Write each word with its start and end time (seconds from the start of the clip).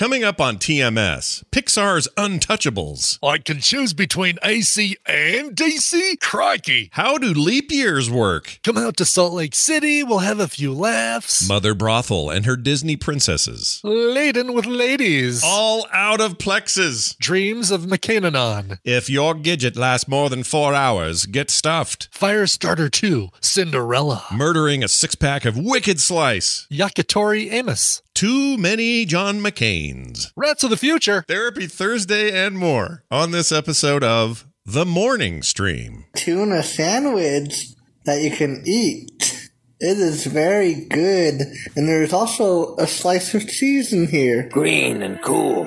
Coming 0.00 0.24
up 0.24 0.40
on 0.40 0.56
TMS, 0.56 1.44
Pixar's 1.50 2.08
Untouchables. 2.16 3.18
I 3.22 3.36
can 3.36 3.60
choose 3.60 3.92
between 3.92 4.38
AC 4.42 4.96
and 5.04 5.54
DC? 5.54 6.18
Crikey. 6.22 6.88
How 6.94 7.18
do 7.18 7.26
leap 7.26 7.70
years 7.70 8.08
work? 8.08 8.60
Come 8.64 8.78
out 8.78 8.96
to 8.96 9.04
Salt 9.04 9.34
Lake 9.34 9.54
City, 9.54 10.02
we'll 10.02 10.20
have 10.20 10.40
a 10.40 10.48
few 10.48 10.72
laughs. 10.72 11.46
Mother 11.46 11.74
Brothel 11.74 12.30
and 12.30 12.46
her 12.46 12.56
Disney 12.56 12.96
princesses. 12.96 13.82
Laden 13.84 14.54
with 14.54 14.64
ladies. 14.64 15.42
All 15.44 15.86
out 15.92 16.22
of 16.22 16.38
plexes. 16.38 17.14
Dreams 17.18 17.70
of 17.70 17.82
McCananon. 17.82 18.78
If 18.82 19.10
your 19.10 19.34
Gidget 19.34 19.76
lasts 19.76 20.08
more 20.08 20.30
than 20.30 20.44
four 20.44 20.72
hours, 20.72 21.26
get 21.26 21.50
stuffed. 21.50 22.08
Firestarter 22.10 22.90
2, 22.90 23.28
Cinderella. 23.42 24.24
Murdering 24.32 24.82
a 24.82 24.88
six 24.88 25.14
pack 25.14 25.44
of 25.44 25.58
Wicked 25.58 26.00
Slice. 26.00 26.66
Yakitori 26.70 27.52
Amos. 27.52 28.00
Too 28.14 28.58
many 28.58 29.04
John 29.06 29.40
McCains. 29.40 30.30
Rats 30.36 30.62
of 30.64 30.70
the 30.70 30.76
Future. 30.76 31.24
Therapy 31.26 31.66
Thursday 31.66 32.30
and 32.46 32.58
more 32.58 33.02
on 33.10 33.30
this 33.30 33.50
episode 33.50 34.04
of 34.04 34.46
The 34.66 34.84
Morning 34.84 35.42
Stream. 35.42 36.04
tuna 36.16 36.62
sandwich 36.62 37.68
that 38.04 38.20
you 38.20 38.30
can 38.30 38.62
eat. 38.66 39.48
It 39.78 39.96
is 39.98 40.26
very 40.26 40.74
good. 40.86 41.40
And 41.74 41.88
there's 41.88 42.12
also 42.12 42.76
a 42.76 42.86
slice 42.86 43.32
of 43.34 43.48
cheese 43.48 43.92
in 43.94 44.08
here. 44.08 44.48
green 44.52 45.00
and 45.02 45.22
cool. 45.22 45.64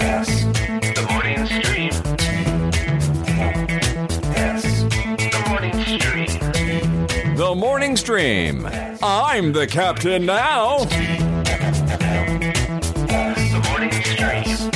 S. 0.00 0.44
The 0.94 1.06
morning 1.10 1.46
stream. 1.46 1.90
S. 4.36 4.82
The 5.32 5.44
morning 5.48 5.98
stream. 5.98 7.36
The 7.36 7.54
morning 7.56 7.96
stream. 7.96 8.68
I'm 9.02 9.52
the 9.52 9.66
captain 9.66 10.26
now. 10.26 10.84
The 10.84 11.20
morning 13.70 13.92
stream. 13.92 14.68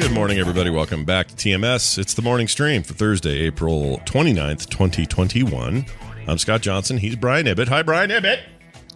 Good 0.00 0.10
morning, 0.12 0.38
everybody. 0.38 0.70
Welcome 0.70 1.04
back 1.04 1.28
to 1.28 1.34
TMS. 1.36 1.98
It's 1.98 2.14
the 2.14 2.22
morning 2.22 2.48
stream 2.48 2.82
for 2.82 2.94
Thursday, 2.94 3.38
April 3.42 4.00
29th, 4.06 4.68
2021. 4.68 5.84
I'm 6.26 6.38
Scott 6.38 6.62
Johnson. 6.62 6.98
He's 6.98 7.14
Brian 7.14 7.46
Ibbott. 7.46 7.68
Hi, 7.68 7.82
Brian 7.82 8.10
Ibbott. 8.10 8.40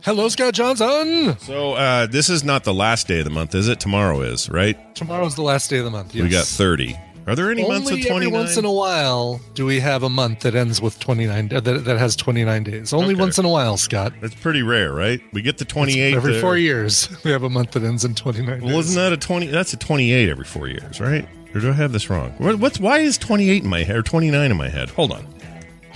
Hello, 0.03 0.29
Scott 0.29 0.55
Johnson. 0.55 1.39
So, 1.39 1.75
uh, 1.75 2.07
this 2.07 2.29
is 2.29 2.43
not 2.43 2.65
the 2.65 2.75
last 2.75 3.07
day 3.07 3.21
of 3.21 3.25
the 3.25 3.31
month, 3.31 3.55
is 3.55 3.69
it? 3.69 3.79
Tomorrow 3.79 4.23
is, 4.23 4.51
right? 4.51 4.77
Tomorrow's 4.97 5.37
the 5.37 5.43
last 5.43 5.71
day 5.71 5.79
of 5.79 5.85
the 5.85 5.91
month. 5.91 6.15
We 6.15 6.29
got 6.29 6.47
30. 6.47 6.97
Are 7.27 7.35
there 7.35 7.51
any 7.51 7.67
months 7.67 7.89
Only 7.91 8.01
with 8.03 8.09
29? 8.09 8.27
every 8.27 8.39
once 8.39 8.57
in 8.59 8.65
a 8.67 8.73
while 8.73 9.41
do 9.55 9.65
we 9.65 9.81
have 9.81 10.03
a 10.03 10.11
month 10.11 10.41
that 10.41 10.55
ends 10.55 10.83
with 10.83 10.99
29 11.01 11.51
uh, 11.55 11.61
that, 11.61 11.85
that 11.87 11.99
has 11.99 12.17
29 12.17 12.65
days. 12.65 12.93
Only 12.93 13.15
Okay. 13.15 13.21
once 13.21 13.39
in 13.39 13.45
a 13.47 13.49
while, 13.49 13.77
Scott. 13.79 14.13
That's 14.21 14.35
pretty 14.35 14.63
rare, 14.63 14.93
right? 14.93 15.21
We 15.33 15.41
get 15.41 15.57
the 15.59 15.65
28 15.65 16.15
Every 16.15 16.33
there. 16.33 16.41
4 16.43 16.57
years 16.59 17.09
we 17.25 17.31
have 17.31 17.43
a 17.43 17.49
month 17.51 17.71
that 17.73 17.83
ends 17.83 18.05
in 18.05 18.15
29 18.15 18.61
Well, 18.61 18.77
days. 18.77 18.91
isn't 18.91 19.03
that 19.03 19.13
a 19.13 19.17
20? 19.17 19.47
That's 19.47 19.73
a 19.73 19.79
28 19.79 20.29
every 20.29 20.45
four 20.45 20.69
years, 20.69 21.01
right? 21.01 21.27
Or 21.55 21.61
do 21.61 21.71
I 21.71 21.73
have 21.73 21.93
this 21.93 22.11
wrong? 22.11 22.33
What- 22.39 22.59
What's 22.59 22.79
why 22.79 22.99
is 22.99 23.17
28 23.17 23.63
in 23.63 23.69
my 23.71 23.85
head 23.85 23.97
or 23.97 24.03
29 24.03 24.51
in 24.51 24.57
my 24.57 24.69
head? 24.69 24.91
Hold 24.91 25.13
on. 25.13 25.27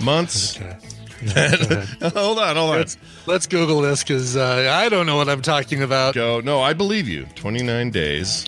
Months. 0.01 0.57
Okay. 0.59 0.77
Yeah, 1.21 1.85
hold 2.13 2.39
on, 2.39 2.55
hold 2.55 2.69
on. 2.71 2.77
Let's, 2.77 2.97
let's 3.25 3.45
Google 3.45 3.81
this 3.81 4.01
because 4.03 4.37
uh, 4.37 4.69
I 4.73 4.87
don't 4.87 5.05
know 5.05 5.17
what 5.17 5.27
I'm 5.27 5.41
talking 5.41 5.83
about. 5.83 6.15
Go. 6.15 6.39
No, 6.39 6.61
I 6.61 6.71
believe 6.71 7.09
you. 7.09 7.25
29 7.35 7.91
days. 7.91 8.45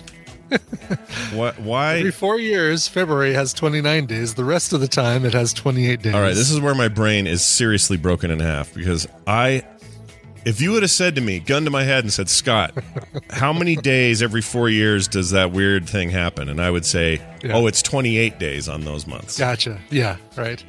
what? 1.34 1.58
Why? 1.60 1.96
Every 1.98 2.10
four 2.10 2.38
years, 2.38 2.88
February 2.88 3.32
has 3.34 3.52
29 3.52 4.06
days. 4.06 4.34
The 4.34 4.44
rest 4.44 4.72
of 4.72 4.80
the 4.80 4.88
time, 4.88 5.24
it 5.24 5.32
has 5.32 5.52
28 5.52 6.02
days. 6.02 6.14
All 6.14 6.20
right, 6.20 6.34
this 6.34 6.50
is 6.50 6.60
where 6.60 6.74
my 6.74 6.88
brain 6.88 7.26
is 7.26 7.42
seriously 7.42 7.96
broken 7.96 8.30
in 8.30 8.40
half 8.40 8.72
because 8.74 9.06
I, 9.26 9.62
if 10.44 10.60
you 10.60 10.72
would 10.72 10.82
have 10.82 10.90
said 10.90 11.14
to 11.16 11.20
me, 11.20 11.38
gun 11.38 11.64
to 11.64 11.70
my 11.70 11.84
head, 11.84 12.04
and 12.04 12.12
said, 12.12 12.28
Scott, 12.28 12.74
how 13.30 13.52
many 13.52 13.76
days 13.76 14.22
every 14.22 14.42
four 14.42 14.68
years 14.68 15.08
does 15.08 15.30
that 15.30 15.52
weird 15.52 15.88
thing 15.88 16.10
happen? 16.10 16.48
And 16.48 16.60
I 16.60 16.70
would 16.70 16.84
say, 16.84 17.20
Yeah. 17.42 17.52
oh, 17.56 17.66
it's 17.66 17.82
28 17.82 18.38
days 18.38 18.68
on 18.68 18.82
those 18.84 19.06
months. 19.06 19.38
Gotcha. 19.38 19.80
Yeah. 19.90 20.16
Right. 20.36 20.62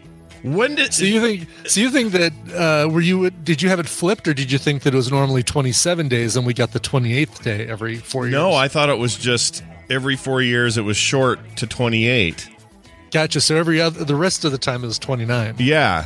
When 0.43 0.75
did? 0.75 0.93
So 0.93 1.05
you 1.05 1.21
think? 1.21 1.47
So 1.67 1.79
you 1.79 1.89
think 1.89 2.11
that? 2.11 2.33
Uh, 2.53 2.89
were 2.89 2.99
you? 2.99 3.29
Did 3.29 3.61
you 3.61 3.69
have 3.69 3.79
it 3.79 3.87
flipped, 3.87 4.27
or 4.27 4.33
did 4.33 4.51
you 4.51 4.57
think 4.57 4.83
that 4.83 4.93
it 4.93 4.97
was 4.97 5.09
normally 5.09 5.41
27 5.41 6.09
days, 6.09 6.35
and 6.35 6.45
we 6.45 6.53
got 6.53 6.73
the 6.73 6.81
28th 6.81 7.43
day 7.43 7.65
every 7.65 7.95
four 7.95 8.25
years? 8.25 8.33
no, 8.33 8.51
I 8.53 8.67
thought 8.67 8.89
it 8.89 8.97
was 8.97 9.15
just 9.17 9.63
every 9.93 10.15
four 10.15 10.41
years 10.41 10.77
it 10.77 10.81
was 10.81 10.97
short 10.97 11.39
to 11.57 11.67
28. 11.67 12.49
gotcha. 13.11 13.39
So 13.41 13.55
every 13.55 13.79
other, 13.79 14.03
the 14.03 14.15
rest 14.15 14.43
of 14.45 14.51
the 14.51 14.57
time 14.57 14.83
it 14.83 14.87
was 14.87 14.99
29. 14.99 15.55
Yeah. 15.59 16.05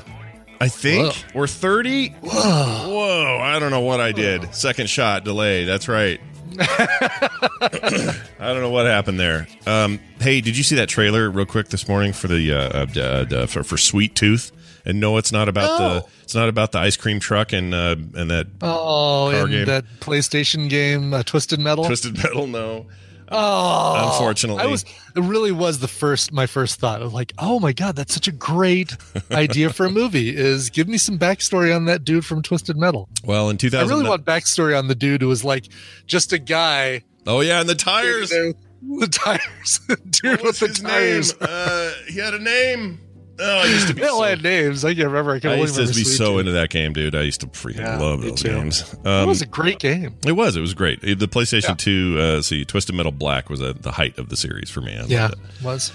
I 0.59 0.67
think. 0.69 1.13
Whoa. 1.33 1.41
Or 1.41 1.47
30? 1.47 2.09
Whoa. 2.21 2.31
Whoa. 2.31 3.39
I 3.41 3.59
don't 3.59 3.71
know 3.71 3.81
what 3.81 3.99
I 3.99 4.11
did. 4.11 4.53
Second 4.55 4.89
shot 4.89 5.23
delay. 5.23 5.65
That's 5.65 5.87
right. 5.87 6.19
I 6.59 8.13
don't 8.39 8.61
know 8.61 8.69
what 8.69 8.85
happened 8.85 9.19
there. 9.19 9.47
Um, 9.65 9.99
hey, 10.19 10.41
did 10.41 10.57
you 10.57 10.63
see 10.63 10.75
that 10.75 10.89
trailer 10.89 11.29
real 11.29 11.45
quick 11.45 11.69
this 11.69 11.87
morning 11.87 12.13
for 12.13 12.27
the 12.27 12.51
uh, 12.53 12.85
uh, 12.95 13.25
uh, 13.35 13.45
for, 13.47 13.63
for 13.63 13.77
Sweet 13.77 14.15
Tooth? 14.15 14.51
And 14.85 14.99
no, 14.99 15.17
it's 15.17 15.31
not 15.31 15.49
about 15.49 15.77
the 15.77 16.05
it's 16.23 16.33
not 16.33 16.47
about 16.49 16.71
the 16.71 16.79
ice 16.79 16.95
cream 16.95 17.19
truck 17.19 17.51
and 17.51 17.73
uh, 17.73 17.95
and 18.15 18.31
that 18.31 18.47
Oh, 18.61 19.29
and 19.29 19.49
game. 19.51 19.65
that 19.65 19.83
PlayStation 19.99 20.69
game, 20.69 21.13
uh, 21.13 21.23
Twisted 21.23 21.59
Metal. 21.59 21.83
twisted 21.83 22.15
metal. 22.17 22.47
No, 22.47 22.85
oh, 23.31 24.09
Unfortunately. 24.11 24.61
I 24.63 24.67
was. 24.67 24.83
It 25.15 25.21
really 25.21 25.51
was 25.51 25.79
the 25.79 25.87
first. 25.87 26.31
My 26.31 26.45
first 26.45 26.79
thought 26.79 27.01
of 27.01 27.13
like, 27.13 27.33
oh 27.37 27.59
my 27.59 27.73
god, 27.73 27.95
that's 27.95 28.13
such 28.13 28.27
a 28.27 28.31
great 28.31 28.95
idea 29.31 29.71
for 29.71 29.85
a 29.85 29.89
movie. 29.89 30.35
Is 30.35 30.69
give 30.69 30.87
me 30.87 30.97
some 30.97 31.17
backstory 31.17 31.75
on 31.75 31.85
that 31.85 32.03
dude 32.03 32.25
from 32.25 32.41
Twisted 32.41 32.77
Metal. 32.77 33.09
well 33.23 33.49
in 33.49 33.57
two 33.57 33.69
thousand, 33.69 33.87
I 33.87 33.95
really 33.97 34.09
want 34.09 34.25
backstory 34.25 34.77
on 34.77 34.87
the 34.87 34.95
dude 34.95 35.21
who 35.21 35.27
was 35.27 35.43
like 35.43 35.65
just 36.05 36.33
a 36.33 36.37
guy. 36.39 37.03
oh 37.25 37.41
yeah, 37.41 37.59
and 37.59 37.69
the 37.69 37.75
tires. 37.75 38.33
The 38.79 39.07
tires. 39.07 39.79
dude 40.11 40.43
with 40.43 40.59
the 40.59 40.67
his 40.67 40.79
tires. 40.79 41.41
name? 41.41 41.49
Uh, 41.51 41.91
he 42.07 42.19
had 42.19 42.35
a 42.35 42.39
name. 42.39 42.99
Oh, 43.39 43.59
I 43.59 43.65
used 43.65 43.87
to 43.89 43.93
be 43.93 44.01
so 44.01 44.21
had 44.23 44.41
names. 44.43 44.83
I 44.83 44.93
can't 44.95 45.07
remember. 45.07 45.33
I 45.33 45.39
can 45.39 45.49
I 45.51 45.53
only 45.53 45.61
used 45.63 45.75
to 45.75 45.81
remember 45.81 45.97
be 45.99 46.03
Sweet 46.05 46.13
so 46.17 46.25
Tooth. 46.33 46.39
into 46.39 46.51
that 46.53 46.69
game, 46.69 46.93
dude. 46.93 47.13
I 47.15 47.21
used 47.21 47.41
to 47.41 47.47
freaking 47.47 47.77
Yeah, 47.79 47.97
love 47.99 48.19
me 48.21 48.29
those 48.29 48.41
too. 48.41 48.47
games. 48.49 48.93
It 48.93 49.07
Um, 49.07 49.27
was 49.27 49.41
a 49.41 49.45
great 49.45 49.79
game. 49.79 50.15
it 50.25 50.31
was. 50.31 50.55
It 50.55 50.61
was 50.61 50.73
great. 50.73 51.01
The 51.01 51.27
PlayStation 51.27 51.69
Yeah. 51.69 51.75
2, 51.77 52.17
uh, 52.19 52.41
see, 52.41 52.65
Twisted 52.65 52.95
Metal 52.95 53.11
Black 53.11 53.49
was 53.49 53.61
at 53.61 53.83
the 53.83 53.91
height 53.91 54.17
of 54.17 54.29
the 54.29 54.37
series 54.37 54.69
for 54.69 54.81
me. 54.81 54.95
I 54.95 54.99
loved 55.01 55.11
Yeah, 55.11 55.27
it. 55.27 55.35
was. 55.63 55.91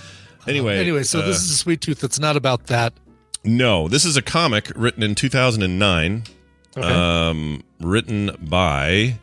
Anyway, 0.46 0.78
Anyway, 0.78 1.02
so 1.02 1.20
uh, 1.20 1.26
this 1.26 1.42
is 1.42 1.50
a 1.50 1.56
Sweet 1.56 1.80
Tooth 1.80 2.00
that's 2.00 2.18
not 2.20 2.36
about 2.36 2.66
that. 2.68 2.92
no, 3.44 3.88
this 3.88 4.04
is 4.04 4.16
a 4.16 4.22
comic 4.22 4.70
written 4.76 5.02
in 5.02 5.14
2009, 5.16 6.24
Okay. 6.76 6.86
um, 6.88 7.62
written 7.80 8.30
by 8.40 9.18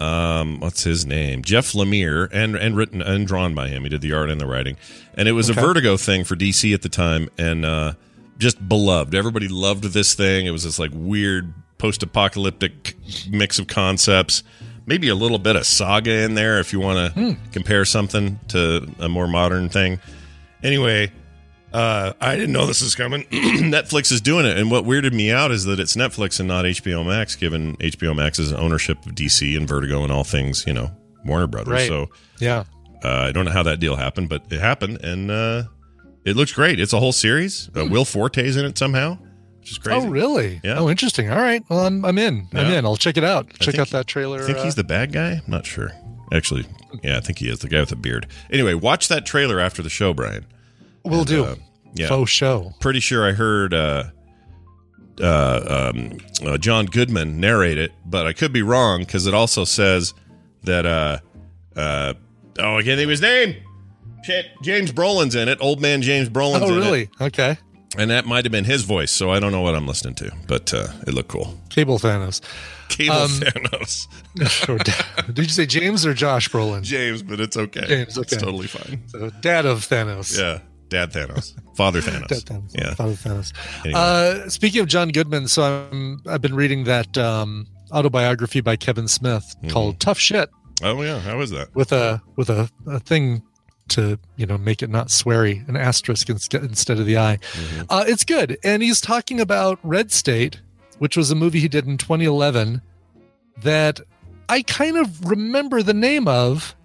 um, 0.00 0.60
what's 0.60 0.82
his 0.84 1.06
name, 1.06 1.42
Jeff 1.42 1.72
Lemire, 1.72 2.28
and 2.32 2.54
and 2.56 2.76
written 2.76 3.00
and 3.02 3.26
drawn 3.26 3.54
by 3.54 3.68
him. 3.68 3.82
He 3.84 3.88
did 3.88 4.00
the 4.00 4.12
art 4.12 4.30
and 4.30 4.40
the 4.40 4.46
writing, 4.46 4.76
and 5.14 5.28
it 5.28 5.32
was 5.32 5.50
Okay. 5.50 5.60
a 5.60 5.64
Vertigo 5.64 5.96
thing 5.96 6.24
for 6.24 6.36
DC 6.36 6.72
at 6.74 6.82
the 6.82 6.88
time, 6.88 7.28
and 7.38 7.64
uh, 7.64 7.92
just 8.38 8.68
beloved. 8.68 9.14
Everybody 9.14 9.48
loved 9.48 9.84
this 9.84 10.14
thing. 10.14 10.46
It 10.46 10.50
was 10.50 10.64
this 10.64 10.78
like 10.78 10.90
weird 10.94 11.52
post-apocalyptic 11.78 12.94
mix 13.30 13.58
of 13.58 13.66
concepts. 13.66 14.42
Maybe 14.86 15.08
a 15.08 15.14
little 15.14 15.38
bit 15.38 15.56
of 15.56 15.66
saga 15.66 16.22
in 16.22 16.34
there 16.34 16.60
if 16.60 16.72
you 16.72 16.78
want 16.80 17.14
to 17.14 17.36
compare 17.52 17.84
something 17.84 18.38
to 18.48 18.86
a 19.00 19.08
more 19.08 19.26
modern 19.26 19.68
thing. 19.68 19.98
Anyway, 20.62 21.10
uh, 21.72 22.12
I 22.20 22.36
didn't 22.36 22.52
know 22.52 22.66
this 22.66 22.82
was 22.82 22.94
coming. 22.94 23.22
Netflix 23.30 24.12
is 24.12 24.20
doing 24.20 24.46
it, 24.46 24.56
and 24.56 24.70
what 24.70 24.84
weirded 24.84 25.12
me 25.12 25.30
out 25.30 25.50
is 25.50 25.64
that 25.64 25.80
it's 25.80 25.96
Netflix 25.96 26.38
and 26.38 26.48
not 26.48 26.64
HBO 26.64 27.06
Max, 27.06 27.36
given 27.36 27.76
HBO 27.76 28.14
Max's 28.14 28.52
ownership 28.52 29.04
of 29.04 29.12
DC 29.12 29.56
and 29.56 29.68
Vertigo 29.68 30.02
and 30.02 30.12
all 30.12 30.24
things, 30.24 30.64
you 30.66 30.72
know, 30.72 30.90
Warner 31.24 31.46
Brothers. 31.46 31.72
Right. 31.72 31.88
So 31.88 32.06
yeah. 32.38 32.64
uh, 33.04 33.08
I 33.08 33.32
don't 33.32 33.44
know 33.44 33.50
how 33.50 33.64
that 33.64 33.80
deal 33.80 33.96
happened, 33.96 34.28
but 34.28 34.44
it 34.50 34.60
happened, 34.60 35.02
and 35.04 35.30
uh, 35.30 35.64
it 36.24 36.36
looks 36.36 36.52
great. 36.52 36.80
It's 36.80 36.92
a 36.92 37.00
whole 37.00 37.12
series. 37.12 37.68
Uh, 37.76 37.86
Will 37.86 38.04
Forte's 38.04 38.56
in 38.56 38.64
it 38.64 38.78
somehow, 38.78 39.18
which 39.58 39.72
is 39.72 39.78
crazy. 39.78 40.06
Oh, 40.06 40.08
really? 40.08 40.60
Yeah. 40.62 40.78
Oh, 40.78 40.88
interesting. 40.88 41.30
All 41.30 41.38
right. 41.38 41.62
Well, 41.68 41.80
I'm, 41.80 42.04
I'm 42.04 42.18
in. 42.18 42.48
I'm 42.54 42.72
in. 42.72 42.84
I'll 42.86 42.96
check 42.96 43.16
it 43.16 43.24
out. 43.24 43.48
Check 43.54 43.74
think- 43.74 43.78
out 43.78 43.88
that 43.88 44.06
trailer. 44.06 44.42
I 44.42 44.46
think 44.46 44.58
uh, 44.58 44.64
he's 44.64 44.76
the 44.76 44.84
bad 44.84 45.12
guy. 45.12 45.32
I'm 45.32 45.42
not 45.50 45.66
sure. 45.66 45.90
Actually, 46.32 46.66
yeah, 47.02 47.18
I 47.18 47.20
think 47.20 47.38
he 47.38 47.48
is 47.48 47.60
the 47.60 47.68
guy 47.68 47.80
with 47.80 47.90
the 47.90 47.96
beard. 47.96 48.26
Anyway, 48.50 48.74
watch 48.74 49.08
that 49.08 49.26
trailer 49.26 49.60
after 49.60 49.82
the 49.82 49.90
show, 49.90 50.12
Brian. 50.12 50.44
Will 51.06 51.24
do. 51.24 51.44
Uh, 51.44 51.54
yeah, 51.94 52.08
Faux 52.08 52.30
show. 52.30 52.74
pretty 52.80 53.00
sure 53.00 53.26
I 53.26 53.32
heard 53.32 53.72
uh, 53.72 54.04
uh, 55.20 55.90
um, 55.94 56.18
uh, 56.44 56.58
John 56.58 56.86
Goodman 56.86 57.40
narrate 57.40 57.78
it, 57.78 57.92
but 58.04 58.26
I 58.26 58.32
could 58.32 58.52
be 58.52 58.62
wrong 58.62 59.00
because 59.00 59.26
it 59.26 59.34
also 59.34 59.64
says 59.64 60.12
that 60.64 60.84
uh, 60.84 61.18
uh, 61.78 62.14
oh 62.58 62.76
I 62.78 62.82
can't 62.82 62.98
think 62.98 63.04
of 63.04 63.10
his 63.10 63.22
name. 63.22 63.56
Shit, 64.24 64.46
James 64.62 64.92
Brolin's 64.92 65.34
in 65.34 65.48
it. 65.48 65.58
Old 65.60 65.80
man 65.80 66.02
James 66.02 66.28
Brolin's 66.28 66.62
Oh, 66.62 66.66
in 66.68 66.74
it. 66.74 66.76
Oh, 66.76 66.80
really? 66.80 67.10
Okay. 67.20 67.56
and 67.96 68.10
that 68.10 68.26
might 68.26 68.44
have 68.44 68.52
been 68.52 68.64
his 68.64 68.82
voice. 68.82 69.12
So 69.12 69.30
I 69.30 69.38
don't 69.40 69.52
know 69.52 69.62
what 69.62 69.74
I'm 69.74 69.86
listening 69.86 70.16
to, 70.16 70.30
but 70.48 70.74
uh, 70.74 70.88
it 71.06 71.14
looked 71.14 71.28
cool. 71.30 71.58
Cable 71.70 71.98
Thanos. 71.98 72.40
Cable 72.88 73.14
Um, 73.14 73.30
Thanos, 73.30 74.06
da- 74.84 75.22
Did 75.32 75.44
you 75.46 75.48
say 75.50 75.66
James 75.66 76.04
or 76.06 76.12
Josh 76.14 76.48
Brolin? 76.50 76.82
James, 76.82 77.22
but 77.22 77.40
it's 77.40 77.56
okay. 77.56 77.84
James, 77.86 78.16
It's 78.18 78.36
totally 78.36 78.66
fine. 78.68 79.02
So 79.08 79.30
dad 79.40 79.64
of 79.66 79.80
Thanos. 79.80 80.38
Yeah, 80.38 80.58
Dad 80.88 81.12
Thanos, 81.12 81.54
Father 81.76 82.00
Thanos. 82.02 82.28
Dad 82.28 82.38
Thanos. 82.44 82.70
Yeah. 82.74 82.94
Father 82.94 83.12
Thanos. 83.14 83.52
Anyway. 83.84 83.92
Uh, 84.00 84.48
speaking 84.48 84.80
of 84.80 84.88
John 84.88 85.08
Goodman, 85.10 85.48
so 85.48 85.88
I'm, 85.90 86.20
I've 86.26 86.40
been 86.40 86.54
reading 86.54 86.84
that 86.84 87.16
um, 87.18 87.66
autobiography 87.92 88.60
by 88.60 88.76
Kevin 88.76 89.08
Smith 89.08 89.54
Mm-hmm. 89.58 89.68
called 89.70 90.00
"Tough 90.00 90.18
Shit" 90.18 90.48
oh 90.82 91.02
yeah, 91.02 91.18
how 91.20 91.40
is 91.40 91.50
that? 91.50 91.74
with 91.74 91.92
a 91.92 92.20
with 92.36 92.50
a, 92.50 92.70
a 92.86 93.00
thing 93.00 93.42
to 93.88 94.18
you 94.36 94.46
know 94.46 94.58
make 94.58 94.82
it 94.82 94.90
not 94.90 95.08
sweary, 95.08 95.66
an 95.68 95.76
asterisk 95.76 96.28
inst- 96.28 96.54
instead 96.54 96.98
of 96.98 97.06
the 97.06 97.16
I. 97.18 97.36
Mm-hmm. 97.36 97.82
Uh, 97.88 98.04
it's 98.06 98.24
good, 98.24 98.58
and 98.64 98.82
he's 98.82 99.00
talking 99.00 99.40
about 99.40 99.78
Red 99.82 100.10
State, 100.12 100.60
which 100.98 101.16
was 101.16 101.30
a 101.30 101.34
movie 101.34 101.60
he 101.60 101.68
did 101.68 101.86
in 101.86 101.96
2011 101.98 102.82
that 103.62 104.00
I 104.48 104.62
kind 104.62 104.96
of 104.96 105.28
remember 105.28 105.82
the 105.82 105.94
name 105.94 106.28
of, 106.28 106.76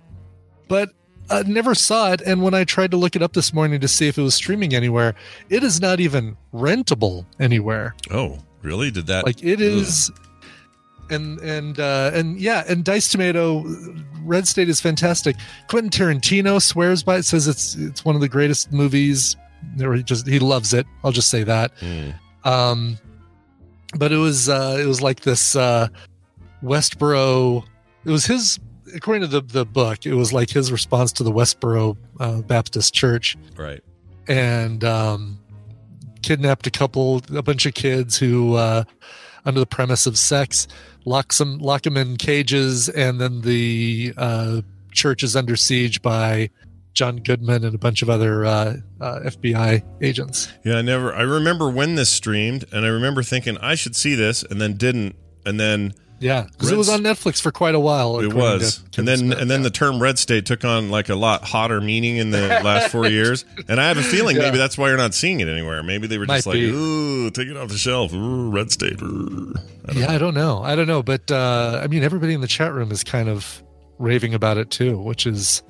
but 0.67 0.89
I 1.29 1.43
never 1.43 1.75
saw 1.75 2.11
it. 2.11 2.21
And 2.21 2.41
when 2.41 2.53
I 2.53 2.63
tried 2.63 2.91
to 2.91 2.97
look 2.97 3.15
it 3.15 3.21
up 3.21 3.33
this 3.33 3.53
morning 3.53 3.79
to 3.81 3.87
see 3.87 4.07
if 4.07 4.17
it 4.17 4.21
was 4.21 4.35
streaming 4.35 4.73
anywhere, 4.73 5.15
it 5.49 5.63
is 5.63 5.79
not 5.79 5.99
even 5.99 6.35
rentable 6.53 7.25
anywhere. 7.39 7.95
Oh, 8.11 8.39
really? 8.61 8.91
Did 8.91 9.07
that? 9.07 9.25
Like 9.25 9.43
it 9.43 9.61
is. 9.61 10.11
And 11.09 11.39
and 11.39 11.79
uh, 11.79 12.11
and 12.13 12.39
yeah, 12.39 12.63
and 12.69 12.83
Dice 12.85 13.09
Tomato, 13.09 13.63
Red 14.23 14.47
State 14.47 14.69
is 14.69 14.79
fantastic. 14.79 15.35
Quentin 15.67 15.89
Tarantino 15.89 16.61
swears 16.61 17.03
by 17.03 17.17
it, 17.17 17.23
says 17.23 17.47
it's 17.47 17.75
it's 17.75 18.05
one 18.05 18.15
of 18.15 18.21
the 18.21 18.29
greatest 18.29 18.71
movies. 18.71 19.35
Or 19.81 19.93
he 19.93 20.03
just 20.03 20.27
he 20.27 20.39
loves 20.39 20.73
it. 20.73 20.87
I'll 21.03 21.11
just 21.11 21.29
say 21.29 21.43
that. 21.43 21.71
Hmm. 21.79 22.09
Um, 22.43 22.97
but 23.97 24.11
it 24.11 24.17
was 24.17 24.49
uh, 24.49 24.77
it 24.79 24.85
was 24.85 25.01
like 25.01 25.21
this 25.21 25.55
uh, 25.55 25.87
Westboro. 26.63 27.63
It 28.05 28.09
was 28.09 28.25
his, 28.25 28.59
according 28.95 29.21
to 29.21 29.27
the 29.27 29.41
the 29.41 29.65
book, 29.65 30.05
it 30.05 30.13
was 30.13 30.33
like 30.33 30.49
his 30.49 30.71
response 30.71 31.11
to 31.13 31.23
the 31.23 31.31
Westboro 31.31 31.97
uh, 32.19 32.41
Baptist 32.41 32.93
Church, 32.93 33.37
right. 33.55 33.81
and 34.27 34.83
um, 34.83 35.39
kidnapped 36.21 36.67
a 36.67 36.71
couple, 36.71 37.21
a 37.33 37.41
bunch 37.41 37.65
of 37.65 37.73
kids 37.73 38.17
who, 38.17 38.55
uh, 38.55 38.83
under 39.45 39.59
the 39.59 39.65
premise 39.65 40.05
of 40.05 40.17
sex, 40.17 40.67
lock 41.05 41.33
some 41.33 41.59
lock 41.59 41.83
them 41.83 41.97
in 41.97 42.17
cages, 42.17 42.89
and 42.89 43.19
then 43.19 43.41
the 43.41 44.13
uh, 44.17 44.61
church 44.91 45.23
is 45.23 45.35
under 45.35 45.55
siege 45.55 46.01
by. 46.01 46.49
John 46.93 47.15
Goodman 47.15 47.63
and 47.63 47.73
a 47.73 47.77
bunch 47.77 48.01
of 48.01 48.09
other 48.09 48.45
uh, 48.45 48.75
uh, 48.99 49.19
FBI 49.23 49.81
agents. 50.01 50.51
Yeah, 50.65 50.75
I 50.75 50.81
never. 50.81 51.15
I 51.15 51.21
remember 51.21 51.69
when 51.69 51.95
this 51.95 52.09
streamed, 52.09 52.65
and 52.73 52.85
I 52.85 52.89
remember 52.89 53.23
thinking 53.23 53.57
I 53.59 53.75
should 53.75 53.95
see 53.95 54.13
this, 54.13 54.43
and 54.43 54.59
then 54.59 54.73
didn't, 54.73 55.15
and 55.45 55.57
then 55.57 55.93
Yeah, 56.21 56.43
because 56.51 56.71
it 56.71 56.77
was 56.77 56.87
on 56.87 57.01
Netflix 57.01 57.41
for 57.41 57.51
quite 57.51 57.73
a 57.73 57.79
while. 57.79 58.19
it 58.19 58.31
was, 58.31 58.83
to 58.91 59.01
and 59.01 59.07
then 59.07 59.17
Smith, 59.17 59.39
and 59.39 59.49
then 59.49 59.61
yeah. 59.61 59.63
the 59.63 59.69
term 59.71 59.99
"red 59.99 60.19
state" 60.19 60.45
took 60.45 60.63
on 60.63 60.91
like 60.91 61.09
a 61.09 61.15
lot 61.15 61.43
hotter 61.43 61.81
meaning 61.81 62.17
in 62.17 62.29
the 62.29 62.47
last 62.63 62.91
four 62.91 63.07
years, 63.09 63.43
and 63.67 63.81
I 63.81 63.87
have 63.87 63.97
a 63.97 64.03
feeling 64.03 64.35
Yeah. 64.37 64.43
maybe 64.43 64.57
that's 64.59 64.77
why 64.77 64.89
you're 64.89 64.97
not 64.97 65.15
seeing 65.15 65.39
it 65.39 65.47
anywhere. 65.47 65.81
Maybe 65.81 66.05
they 66.05 66.19
were 66.19 66.27
just 66.27 66.45
like, 66.45 66.53
be. 66.53 66.69
"Ooh, 66.69 67.31
take 67.31 67.47
it 67.47 67.57
off 67.57 67.69
the 67.69 67.77
shelf, 67.77 68.13
Ooh, 68.13 68.51
red 68.51 68.71
state." 68.71 69.01
Ooh. 69.01 69.55
I 69.89 69.93
yeah, 69.93 70.05
know. 70.05 70.13
I 70.13 70.17
don't 70.19 70.33
know. 70.35 70.61
I 70.63 70.75
don't 70.75 70.87
know, 70.87 71.01
but 71.01 71.31
uh, 71.31 71.81
I 71.83 71.87
mean, 71.87 72.03
everybody 72.03 72.33
in 72.35 72.41
the 72.41 72.47
chat 72.47 72.71
room 72.71 72.91
is 72.91 73.03
kind 73.03 73.27
of 73.27 73.63
raving 73.97 74.35
about 74.35 74.57
it 74.57 74.69
too, 74.69 74.99
which 74.99 75.25
is. 75.25 75.63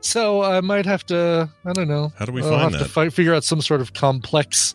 So 0.00 0.42
I 0.42 0.60
might 0.62 0.86
have 0.86 1.04
to. 1.06 1.50
I 1.64 1.72
don't 1.72 1.88
know. 1.88 2.10
How 2.16 2.24
do 2.24 2.32
we 2.32 2.42
I'll 2.42 2.48
find 2.48 2.62
have 2.62 2.72
that? 2.72 2.78
to 2.78 2.84
fi- 2.86 3.08
figure 3.10 3.34
out 3.34 3.44
some 3.44 3.60
sort 3.60 3.80
of 3.82 3.92
complex 3.92 4.74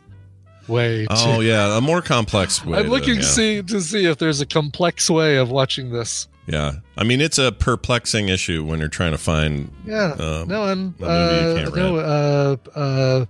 way. 0.67 1.05
To, 1.05 1.13
Oh 1.15 1.39
yeah, 1.39 1.77
a 1.77 1.81
more 1.81 2.01
complex 2.01 2.63
way. 2.65 2.77
I'm 2.79 2.85
to- 2.85 2.89
looking 2.91 3.15
yeah. 3.15 3.21
to 3.21 3.25
see 3.27 3.61
to 3.63 3.81
see 3.81 4.05
if 4.05 4.17
there's 4.17 4.41
a 4.41 4.45
complex 4.45 5.09
way 5.09 5.37
of 5.37 5.49
watching 5.51 5.91
this. 5.91 6.27
Yeah, 6.47 6.73
I 6.97 7.03
mean 7.03 7.19
it's 7.19 7.37
a 7.37 7.51
perplexing 7.51 8.29
issue 8.29 8.63
when 8.63 8.79
you're 8.79 8.87
trying 8.87 9.11
to 9.11 9.17
find. 9.17 9.69
Yeah. 9.85 10.15
Um, 10.17 10.47
no, 10.47 10.63
I'm 10.63 10.95
a 11.01 11.01
movie 11.01 11.61
you 11.61 11.67
uh, 11.67 11.75
no 11.75 11.97
uh, 11.97 12.55
uh, 12.79 13.25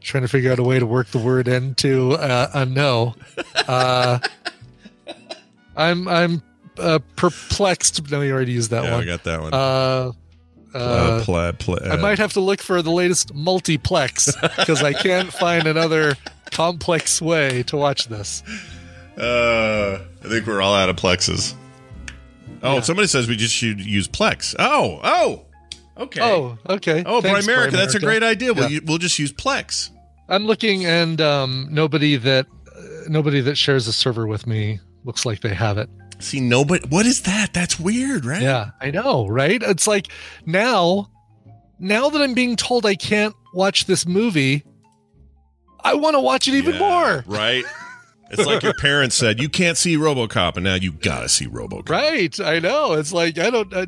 trying 0.00 0.22
to 0.22 0.28
figure 0.28 0.50
out 0.52 0.58
a 0.58 0.62
way 0.62 0.78
to 0.78 0.86
work 0.86 1.08
the 1.08 1.18
word 1.18 1.48
into 1.48 2.12
uh, 2.12 2.48
a 2.54 2.64
no. 2.66 3.14
Uh, 3.68 4.18
I'm 5.76 6.08
I'm 6.08 6.42
uh, 6.78 6.98
perplexed. 7.16 8.10
No, 8.10 8.20
you 8.22 8.32
already 8.32 8.52
used 8.52 8.70
that 8.70 8.84
yeah, 8.84 8.96
I 8.96 9.04
got 9.04 9.24
that 9.24 9.40
one. 9.40 9.52
Uh, 9.54 10.12
Uh, 10.74 10.78
uh, 10.78 11.24
pla- 11.24 11.52
pla- 11.52 11.76
I 11.84 11.96
might 11.96 12.18
have 12.18 12.32
to 12.32 12.40
look 12.40 12.62
for 12.62 12.80
the 12.80 12.90
latest 12.90 13.34
multiplex 13.34 14.34
because 14.56 14.82
I 14.82 14.94
can't 14.94 15.30
find 15.30 15.66
another 15.66 16.14
complex 16.52 17.20
way 17.20 17.62
to 17.64 17.76
watch 17.76 18.06
this. 18.08 18.42
Uh, 19.18 19.98
I 20.24 20.28
think 20.28 20.46
we're 20.46 20.62
all 20.62 20.74
out 20.74 20.88
of 20.88 20.96
plexes. 20.96 21.54
Oh, 22.62 22.74
Yeah. 22.76 22.80
somebody 22.80 23.08
says 23.08 23.26
we 23.28 23.36
just 23.36 23.54
should 23.54 23.80
use 23.80 24.06
Plex. 24.08 24.54
Oh, 24.58 25.00
oh, 25.02 25.42
okay. 25.98 26.20
Oh, 26.22 26.58
okay. 26.68 27.02
oh, 27.04 27.20
Thanks, 27.20 27.46
Primerica. 27.46 27.72
That's 27.72 27.94
a 27.94 28.00
great 28.00 28.22
idea. 28.22 28.54
We'll, 28.54 28.70
Yeah. 28.70 28.80
we'll 28.84 28.98
just 28.98 29.18
use 29.18 29.32
Plex. 29.32 29.90
I'm 30.28 30.46
looking, 30.46 30.86
and 30.86 31.20
um, 31.20 31.68
nobody 31.70 32.16
that 32.16 32.46
uh, 32.46 32.80
nobody 33.08 33.40
that 33.40 33.58
shares 33.58 33.88
a 33.88 33.92
server 33.92 34.26
with 34.26 34.46
me 34.46 34.78
looks 35.04 35.26
like 35.26 35.40
they 35.40 35.52
have 35.54 35.76
it. 35.76 35.90
See, 36.20 36.40
nobody. 36.40 36.86
What 36.88 37.04
is 37.04 37.22
that? 37.22 37.52
That's 37.52 37.78
weird, 37.80 38.24
right? 38.24 38.40
Yeah, 38.40 38.70
I 38.80 38.92
know, 38.92 39.26
right? 39.26 39.60
It's 39.60 39.86
like 39.88 40.06
now, 40.46 41.10
now 41.80 42.08
that 42.10 42.22
I'm 42.22 42.32
being 42.34 42.54
told 42.56 42.86
I 42.86 42.94
can't 42.94 43.34
watch 43.54 43.86
this 43.86 44.06
movie, 44.06 44.62
I 45.84 45.94
want 45.94 46.14
to 46.14 46.20
watch 46.20 46.48
it 46.48 46.54
even 46.54 46.74
Yeah, 46.74 46.80
more. 46.80 47.24
Right. 47.26 47.64
It's 48.34 48.46
like 48.46 48.62
your 48.62 48.72
parents 48.72 49.14
said 49.14 49.42
you 49.42 49.50
can't 49.50 49.76
see 49.76 49.98
RoboCop, 49.98 50.54
and 50.56 50.64
now 50.64 50.72
you 50.76 50.92
gotta 50.92 51.28
see 51.28 51.46
RoboCop. 51.46 51.90
Right? 51.90 52.40
I 52.40 52.60
know. 52.60 52.94
It's 52.94 53.12
like 53.12 53.36
I 53.38 53.50
don't 53.50 53.70
I, 53.74 53.84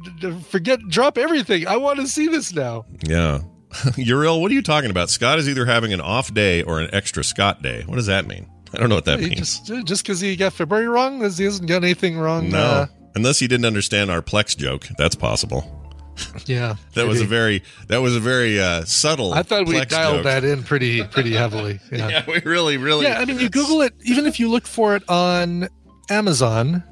forget, 0.51 0.81
drop 0.91 1.17
everything. 1.17 1.67
I 1.67 1.79
want 1.79 1.99
to 2.01 2.07
see 2.07 2.29
this 2.29 2.53
now. 2.53 2.85
Yeah. 3.09 3.39
Uriel, 3.97 4.43
what 4.43 4.51
are 4.51 4.55
you 4.55 4.61
talking 4.61 4.91
about? 4.91 5.09
Scott 5.09 5.39
is 5.39 5.49
either 5.49 5.65
having 5.65 5.95
an 5.95 6.03
off 6.03 6.35
day 6.35 6.63
or 6.63 6.79
an 6.79 6.91
extra 6.93 7.25
Scott 7.25 7.63
day. 7.63 7.85
What 7.87 7.97
does 7.97 8.05
that 8.05 8.27
mean? 8.27 8.47
I 8.75 8.77
don't 8.77 8.91
know 8.91 8.97
what 8.97 9.07
that 9.07 9.19
He 9.21 9.31
means. 9.31 9.61
just 9.61 9.87
just 9.87 10.03
because 10.05 10.21
he 10.21 10.37
got 10.37 10.53
February 10.53 10.89
wrong, 10.89 11.21
he 11.21 11.45
hasn't 11.45 11.67
got 11.67 11.83
anything 11.83 12.19
wrong. 12.19 12.51
no. 12.51 12.59
uh, 12.59 12.87
Unless 13.15 13.39
he 13.39 13.47
didn't 13.49 13.65
understand 13.65 14.11
our 14.11 14.21
Plex 14.21 14.55
joke. 14.59 14.87
That's 14.99 15.15
possible. 15.17 15.84
yeah, 16.47 16.77
That 16.95 17.07
was 17.07 17.21
a 17.21 17.25
very 17.25 17.63
that 17.89 17.99
was 17.99 18.15
a 18.17 18.21
very 18.21 18.61
uh, 18.61 18.85
subtle. 18.85 19.33
I 19.35 19.43
thought 19.43 19.67
we 19.67 19.83
dialed 19.85 20.17
joke. 20.17 20.25
that 20.25 20.45
in 20.45 20.63
pretty 20.63 21.03
pretty 21.05 21.33
heavily. 21.33 21.81
Yeah. 21.93 22.09
Yeah, 22.09 22.25
we 22.27 22.41
really, 22.41 22.77
really. 22.77 23.07
Yeah, 23.07 23.19
I 23.21 23.25
mean, 23.25 23.39
you 23.39 23.49
Google 23.49 23.83
it, 23.83 23.95
even 24.05 24.27
if 24.27 24.41
you 24.41 24.49
look 24.51 24.67
for 24.67 24.97
it 24.97 25.03
on 25.09 25.69
Amazon, 26.11 26.83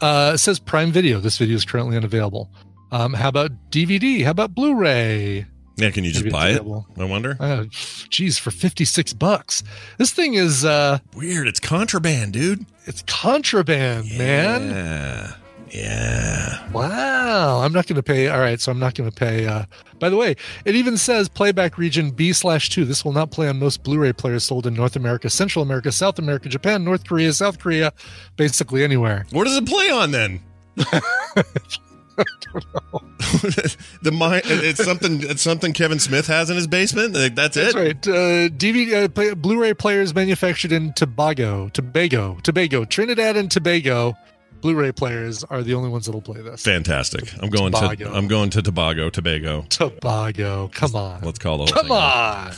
uh, 0.00 0.32
it 0.34 0.38
says 0.38 0.58
Prime 0.58 0.92
Video. 0.92 1.20
This 1.20 1.38
video 1.38 1.56
is 1.56 1.64
currently 1.64 1.96
unavailable. 1.96 2.50
Um, 2.90 3.12
how 3.12 3.28
about 3.28 3.50
DVD? 3.70 4.24
How 4.24 4.30
about 4.30 4.54
Blu-ray? 4.54 5.46
Yeah, 5.76 5.90
can 5.90 6.04
you 6.04 6.10
just 6.12 6.24
Maybe 6.24 6.32
buy 6.32 6.50
it? 6.50 6.62
I 6.96 7.04
wonder. 7.04 7.36
Uh, 7.40 7.64
geez, 8.08 8.38
for 8.38 8.50
fifty-six 8.52 9.12
bucks, 9.12 9.62
this 9.98 10.12
thing 10.12 10.34
is 10.34 10.64
uh, 10.64 10.98
Weird. 11.16 11.48
It's 11.48 11.60
contraband, 11.60 12.32
dude. 12.32 12.64
it's 12.86 13.02
contraband, 13.06 14.06
man. 14.16 15.34
Yeah. 15.70 16.70
Wow, 16.72 17.60
I'm 17.60 17.72
not 17.72 17.86
going 17.86 17.96
to 17.96 18.02
pay. 18.02 18.28
All 18.28 18.38
right, 18.38 18.60
so 18.60 18.70
I'm 18.70 18.78
not 18.78 18.94
going 18.94 19.10
to 19.10 19.14
pay. 19.16 19.46
Uh, 19.46 19.64
by 19.98 20.08
the 20.08 20.16
way, 20.16 20.36
it 20.64 20.74
even 20.76 20.96
says 20.96 21.28
playback 21.28 21.78
region 21.78 22.10
B 22.10 22.32
slash 22.32 22.68
two. 22.70 22.84
This 22.84 23.04
will 23.04 23.12
not 23.12 23.30
play 23.30 23.48
on 23.48 23.58
most 23.58 23.82
Blu-ray 23.82 24.12
players 24.12 24.44
sold 24.44 24.66
in 24.66 24.74
North 24.74 24.94
America, 24.96 25.28
Central 25.30 25.62
America, 25.64 25.90
South 25.90 26.18
America, 26.18 26.48
Japan, 26.48 26.84
North 26.84 27.06
Korea, 27.06 27.32
South 27.32 27.58
Korea, 27.58 27.92
basically 28.36 28.84
anywhere. 28.84 29.26
Where 29.30 29.44
does 29.44 29.56
it 29.56 29.66
play 29.66 29.90
on 29.90 30.10
then? 30.10 30.40
the 34.02 34.12
mind. 34.12 34.42
It's 34.46 34.84
something. 34.84 35.20
It's 35.22 35.42
something 35.42 35.72
Kevin 35.72 35.98
Smith 35.98 36.26
has 36.26 36.50
in 36.50 36.56
his 36.56 36.66
basement. 36.66 37.14
Like, 37.14 37.34
that's, 37.34 37.56
That's 37.56 37.74
it. 37.74 37.78
right. 37.78 38.08
Uh, 38.08 38.48
DVD, 38.50 39.04
uh, 39.04 39.08
play, 39.08 39.34
Blu-ray 39.34 39.74
players 39.74 40.14
manufactured 40.14 40.72
in 40.72 40.92
Tobago, 40.92 41.68
Tobago, 41.70 42.38
Tobago, 42.42 42.84
Trinidad 42.84 43.36
and 43.36 43.50
Tobago. 43.50 44.16
Blu-ray 44.64 44.92
players 44.92 45.44
are 45.44 45.62
the 45.62 45.74
only 45.74 45.90
ones 45.90 46.06
that'll 46.06 46.22
play 46.22 46.40
this. 46.40 46.62
Fantastic. 46.62 47.30
I'm 47.42 47.50
going 47.50 47.70
Tobago. 47.70 48.08
to. 48.10 48.16
I'm 48.16 48.28
going 48.28 48.48
to 48.48 48.62
Tobago, 48.62 49.10
Tobago. 49.10 49.66
Tobago, 49.68 50.70
come 50.72 50.94
on, 50.96 51.20
Let's 51.20 51.38
call 51.38 51.66
the 51.66 51.70
come 51.70 51.92
on. 51.92 52.50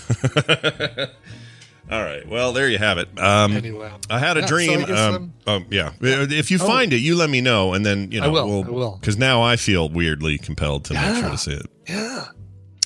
All 1.90 2.00
right. 2.04 2.24
Well, 2.28 2.52
there 2.52 2.68
you 2.68 2.78
have 2.78 2.98
it. 2.98 3.08
Um, 3.18 3.56
Anyway, 3.56 3.90
I 4.08 4.20
had 4.20 4.36
a 4.36 4.40
Yeah, 4.42 4.46
dream. 4.46 4.80
guess 4.84 4.90
um, 4.98 5.32
um, 5.48 5.66
yeah. 5.68 5.90
If 6.00 6.52
you 6.52 6.58
Oh. 6.60 6.66
find 6.66 6.92
it, 6.92 6.98
you 6.98 7.16
let 7.16 7.28
me 7.28 7.40
know, 7.40 7.74
and 7.74 7.84
then 7.84 8.12
you 8.12 8.20
know 8.20 8.26
I 8.36 8.42
will, 8.44 8.62
we'll. 8.62 8.96
Because 9.00 9.16
now 9.18 9.42
I 9.42 9.56
feel 9.56 9.88
weirdly 9.88 10.38
compelled 10.38 10.84
to 10.84 10.94
make 10.94 11.16
sure 11.16 11.30
to 11.30 11.38
see 11.38 11.54
it. 11.54 11.66
yeah. 11.88 12.26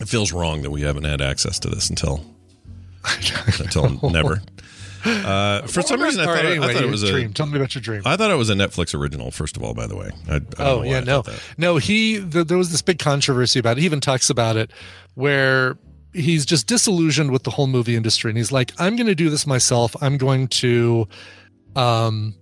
It 0.01 0.09
feels 0.09 0.33
wrong 0.33 0.63
that 0.63 0.71
we 0.71 0.81
haven't 0.81 1.05
had 1.05 1.21
access 1.21 1.59
to 1.59 1.69
this 1.69 1.91
until 1.91 2.25
until 3.59 4.11
never. 4.11 4.41
Uh, 5.05 5.63
for 5.67 5.83
some 5.83 6.01
reason, 6.01 6.21
I 6.21 6.25
thought, 6.27 6.45
anyway, 6.45 6.67
I 6.69 6.73
thought 6.75 6.83
it 6.83 6.91
was 6.91 7.03
a. 7.03 7.11
dream. 7.11 7.33
Tell 7.33 7.47
me 7.47 7.57
about 7.57 7.75
your 7.75 7.83
dream. 7.83 8.03
I 8.05 8.17
thought 8.17 8.31
it 8.31 8.37
was 8.37 8.51
a 8.51 8.55
Netflix 8.55 8.95
original. 8.95 9.31
First 9.31 9.57
of 9.57 9.63
all, 9.63 9.75
by 9.75 9.87
the 9.87 9.97
way. 9.97 10.11
I, 10.29 10.37
I 10.37 10.41
Oh 10.59 10.83
yeah, 10.83 11.01
no, 11.01 11.23
no. 11.57 11.77
He 11.77 12.19
th- 12.21 12.47
there 12.47 12.59
was 12.59 12.71
this 12.71 12.83
big 12.83 12.99
controversy 12.99 13.59
about 13.59 13.77
it. 13.79 13.81
He 13.81 13.87
even 13.87 14.01
talks 14.01 14.31
about 14.31 14.57
it, 14.57 14.73
where 15.15 15.79
he's 16.13 16.45
just 16.45 16.67
disillusioned 16.67 17.31
with 17.31 17.45
the 17.45 17.51
whole 17.51 17.67
movie 17.67 17.97
industry, 17.97 18.31
and 18.31 18.37
he's 18.39 18.53
like, 18.53 18.73
"I'm 18.79 18.97
going 18.97 19.07
to 19.07 19.15
do 19.15 19.31
this 19.31 19.47
myself. 19.47 19.95
I'm 20.03 20.17
going 20.19 20.49
to, 20.49 21.07
um, 21.77 22.35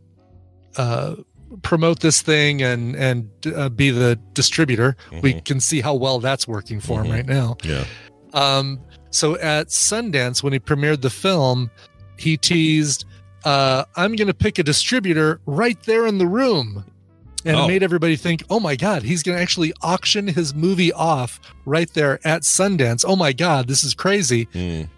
uh, 0.77 1.17
promote 1.63 2.01
this 2.01 2.21
thing 2.23 2.63
and 2.63 2.95
and 2.97 3.29
uh, 3.55 3.69
be 3.71 3.91
the 3.91 4.17
distributor. 4.33 4.97
We 5.23 5.35
Mhm. 5.35 5.45
can 5.45 5.61
see 5.61 5.81
how 5.81 5.95
well 5.95 6.19
that's 6.21 6.47
working 6.47 6.81
for 6.81 7.01
Mhm. 7.01 7.05
him 7.07 7.13
right 7.13 7.27
now. 7.27 7.57
Yeah. 7.65 7.85
Um, 8.35 8.81
so 9.11 9.39
at 9.39 9.69
Sundance, 9.69 10.43
when 10.43 10.53
he 10.53 10.59
premiered 10.59 11.01
the 11.01 11.09
film, 11.11 11.71
he 12.19 12.37
teased, 12.37 13.05
uh, 13.45 13.85
I'm 13.97 14.17
going 14.17 14.29
to 14.29 14.35
pick 14.35 14.59
a 14.59 14.63
distributor 14.63 15.41
right 15.47 15.81
there 15.85 16.07
in 16.07 16.19
the 16.19 16.27
room. 16.27 16.85
And 17.45 17.57
Oh. 17.57 17.65
it 17.65 17.69
made 17.69 17.83
everybody 17.83 18.17
think, 18.17 18.43
oh 18.51 18.59
my 18.61 18.75
God, 18.75 19.03
he's 19.03 19.23
going 19.23 19.37
to 19.37 19.43
actually 19.43 19.73
auction 19.81 20.27
his 20.27 20.55
movie 20.55 20.93
off 20.93 21.41
right 21.65 21.93
there 21.95 22.19
at 22.27 22.43
Sundance. 22.43 23.05
Oh 23.07 23.17
my 23.17 23.33
God, 23.33 23.69
this 23.69 23.85
is 23.85 23.95
crazy. 23.95 24.47
Mm. 24.47 24.89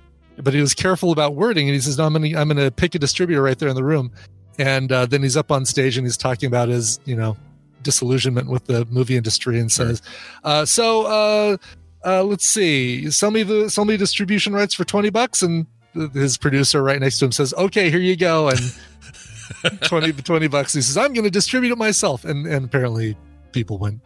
But 0.42 0.54
he 0.54 0.60
was 0.60 0.72
careful 0.72 1.12
about 1.12 1.34
wording. 1.34 1.68
And 1.68 1.74
he 1.74 1.80
says, 1.80 1.98
no, 1.98 2.06
I'm 2.06 2.14
going 2.14 2.32
to, 2.32 2.38
I'm 2.38 2.48
going 2.48 2.56
to 2.56 2.70
pick 2.70 2.94
a 2.94 2.98
distributor 2.98 3.42
right 3.42 3.58
there 3.58 3.68
in 3.68 3.76
the 3.76 3.84
room. 3.84 4.10
And 4.58 4.90
uh, 4.90 5.04
then 5.06 5.22
he's 5.22 5.36
up 5.36 5.50
on 5.52 5.66
stage 5.66 5.98
and 5.98 6.06
he's 6.06 6.16
talking 6.16 6.46
about 6.46 6.68
his, 6.68 6.98
you 7.04 7.14
know, 7.14 7.36
disillusionment 7.82 8.48
with 8.48 8.64
the 8.66 8.86
movie 8.86 9.16
industry 9.16 9.60
and 9.60 9.70
says, 9.70 10.02
uh, 10.44 10.64
so, 10.64 11.06
uh, 11.06 11.56
uh, 12.04 12.22
let's 12.24 12.46
see, 12.46 13.10
sell 13.10 13.30
me 13.30 13.42
the 13.42 13.68
sell 13.68 13.84
me 13.84 13.96
distribution 13.98 14.54
rights 14.54 14.72
for 14.74 14.84
twenty 14.84 15.10
bucks, 15.10 15.42
and 15.42 15.66
his 16.12 16.38
producer 16.38 16.82
right 16.82 17.00
next 17.00 17.18
to 17.18 17.24
him 17.26 17.32
says, 17.32 17.52
"Okay, 17.54 17.90
here 17.90 18.00
you 18.00 18.16
go," 18.16 18.48
and 18.48 18.58
20, 19.82 20.12
20 20.12 20.48
bucks. 20.48 20.72
He 20.72 20.80
says, 20.82 20.96
"I'm 20.96 21.12
going 21.12 21.24
to 21.24 21.30
distribute 21.30 21.72
it 21.72 21.78
myself," 21.78 22.24
and 22.24 22.46
and 22.46 22.64
apparently 22.64 23.16
people 23.52 23.78
went 23.78 24.00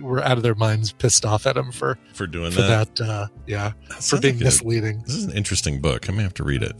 were 0.00 0.22
out 0.22 0.36
of 0.36 0.42
their 0.42 0.54
minds, 0.56 0.92
pissed 0.92 1.24
off 1.24 1.46
at 1.46 1.56
him 1.56 1.70
for 1.70 1.98
For 2.14 2.26
doing 2.26 2.50
for 2.50 2.62
that. 2.62 2.96
that. 2.96 3.08
uh, 3.08 3.26
yeah, 3.46 3.72
for 4.00 4.20
being 4.20 4.34
like 4.34 4.42
a- 4.42 4.44
misleading. 4.44 5.02
This 5.06 5.14
is 5.14 5.24
an 5.24 5.32
interesting 5.32 5.80
book. 5.80 6.08
I 6.08 6.12
may 6.12 6.22
have 6.22 6.34
to 6.34 6.44
read 6.44 6.62
it. 6.62 6.72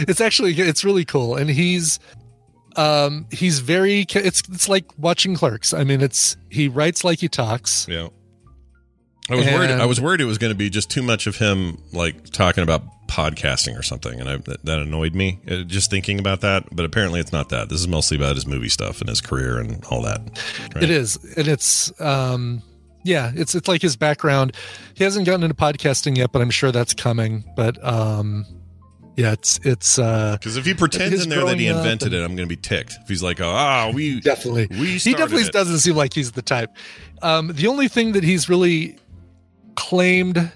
It's 0.00 0.20
actually 0.20 0.52
it's 0.54 0.84
really 0.84 1.04
cool, 1.04 1.36
and 1.36 1.48
he's 1.50 1.98
um 2.76 3.26
he's 3.30 3.58
very 3.60 4.06
it's 4.14 4.42
it's 4.50 4.68
like 4.68 4.86
watching 4.98 5.34
Clerks. 5.34 5.72
I 5.74 5.84
mean, 5.84 6.00
it's 6.00 6.36
he 6.50 6.68
writes 6.68 7.04
like 7.04 7.18
he 7.20 7.28
talks. 7.28 7.86
Yeah. 7.88 8.08
I 9.28 9.36
was 9.36 9.46
worried. 9.46 9.70
I 9.70 9.84
was 9.86 10.00
worried 10.00 10.20
it 10.20 10.24
was 10.24 10.38
going 10.38 10.50
to 10.50 10.56
be 10.58 10.68
just 10.70 10.90
too 10.90 11.02
much 11.02 11.28
of 11.28 11.36
him, 11.36 11.80
like 11.92 12.30
talking 12.30 12.64
about 12.64 12.82
podcasting 13.10 13.78
or 13.78 13.82
something, 13.82 14.20
and 14.20 14.28
I, 14.28 14.36
that, 14.36 14.64
that 14.64 14.78
annoyed 14.78 15.14
me. 15.14 15.40
uh, 15.50 15.62
just 15.64 15.90
thinking 15.90 16.18
about 16.18 16.40
that, 16.42 16.64
but 16.74 16.84
apparently 16.84 17.20
it's 17.20 17.32
not 17.32 17.48
that. 17.50 17.68
This 17.68 17.80
is 17.80 17.88
mostly 17.88 18.16
about 18.16 18.36
his 18.36 18.46
movie 18.46 18.68
stuff 18.68 19.00
and 19.00 19.08
his 19.08 19.20
career 19.20 19.58
and 19.58 19.84
all 19.90 20.02
that. 20.02 20.20
Right? 20.74 20.84
It 20.84 20.90
is, 20.90 21.16
and 21.36 21.48
it's 21.48 21.92
um, 22.00 22.62
yeah, 23.02 23.32
it's 23.34 23.54
it's 23.54 23.68
like 23.68 23.82
his 23.82 23.96
background. 23.96 24.54
He 24.94 25.04
hasn't 25.04 25.26
gotten 25.26 25.42
into 25.42 25.54
podcasting 25.56 26.16
yet, 26.16 26.32
but 26.32 26.40
I'm 26.42 26.50
sure 26.50 26.70
that's 26.72 26.94
coming. 26.94 27.44
But 27.56 27.82
um, 27.84 28.46
yeah, 29.16 29.32
it's 29.32 29.58
it's 29.64 29.98
uh, 29.98 30.36
Because 30.38 30.56
if 30.56 30.64
he 30.64 30.74
pretends 30.74 31.22
in 31.24 31.28
there 31.30 31.44
that 31.44 31.58
he 31.58 31.66
invented 31.66 32.14
and- 32.14 32.22
it, 32.22 32.24
I'm 32.24 32.36
going 32.36 32.48
to 32.48 32.54
be 32.54 32.60
ticked. 32.60 32.96
If 33.02 33.08
he's 33.08 33.22
like, 33.22 33.40
"Oh, 33.40 33.50
ah, 33.50 33.90
we 33.92 34.20
definitely 34.20 34.68
we 34.70 34.98
he 34.98 35.12
definitely 35.12 35.46
it." 35.46 35.52
doesn't 35.52 35.78
seem 35.80 35.96
like 35.96 36.14
he's 36.14 36.32
the 36.32 36.42
type. 36.42 36.70
Um, 37.22 37.48
the 37.48 37.66
only 37.66 37.88
thing 37.88 38.12
that 38.12 38.24
he's 38.24 38.48
really 38.48 38.96
claimed 39.76 40.50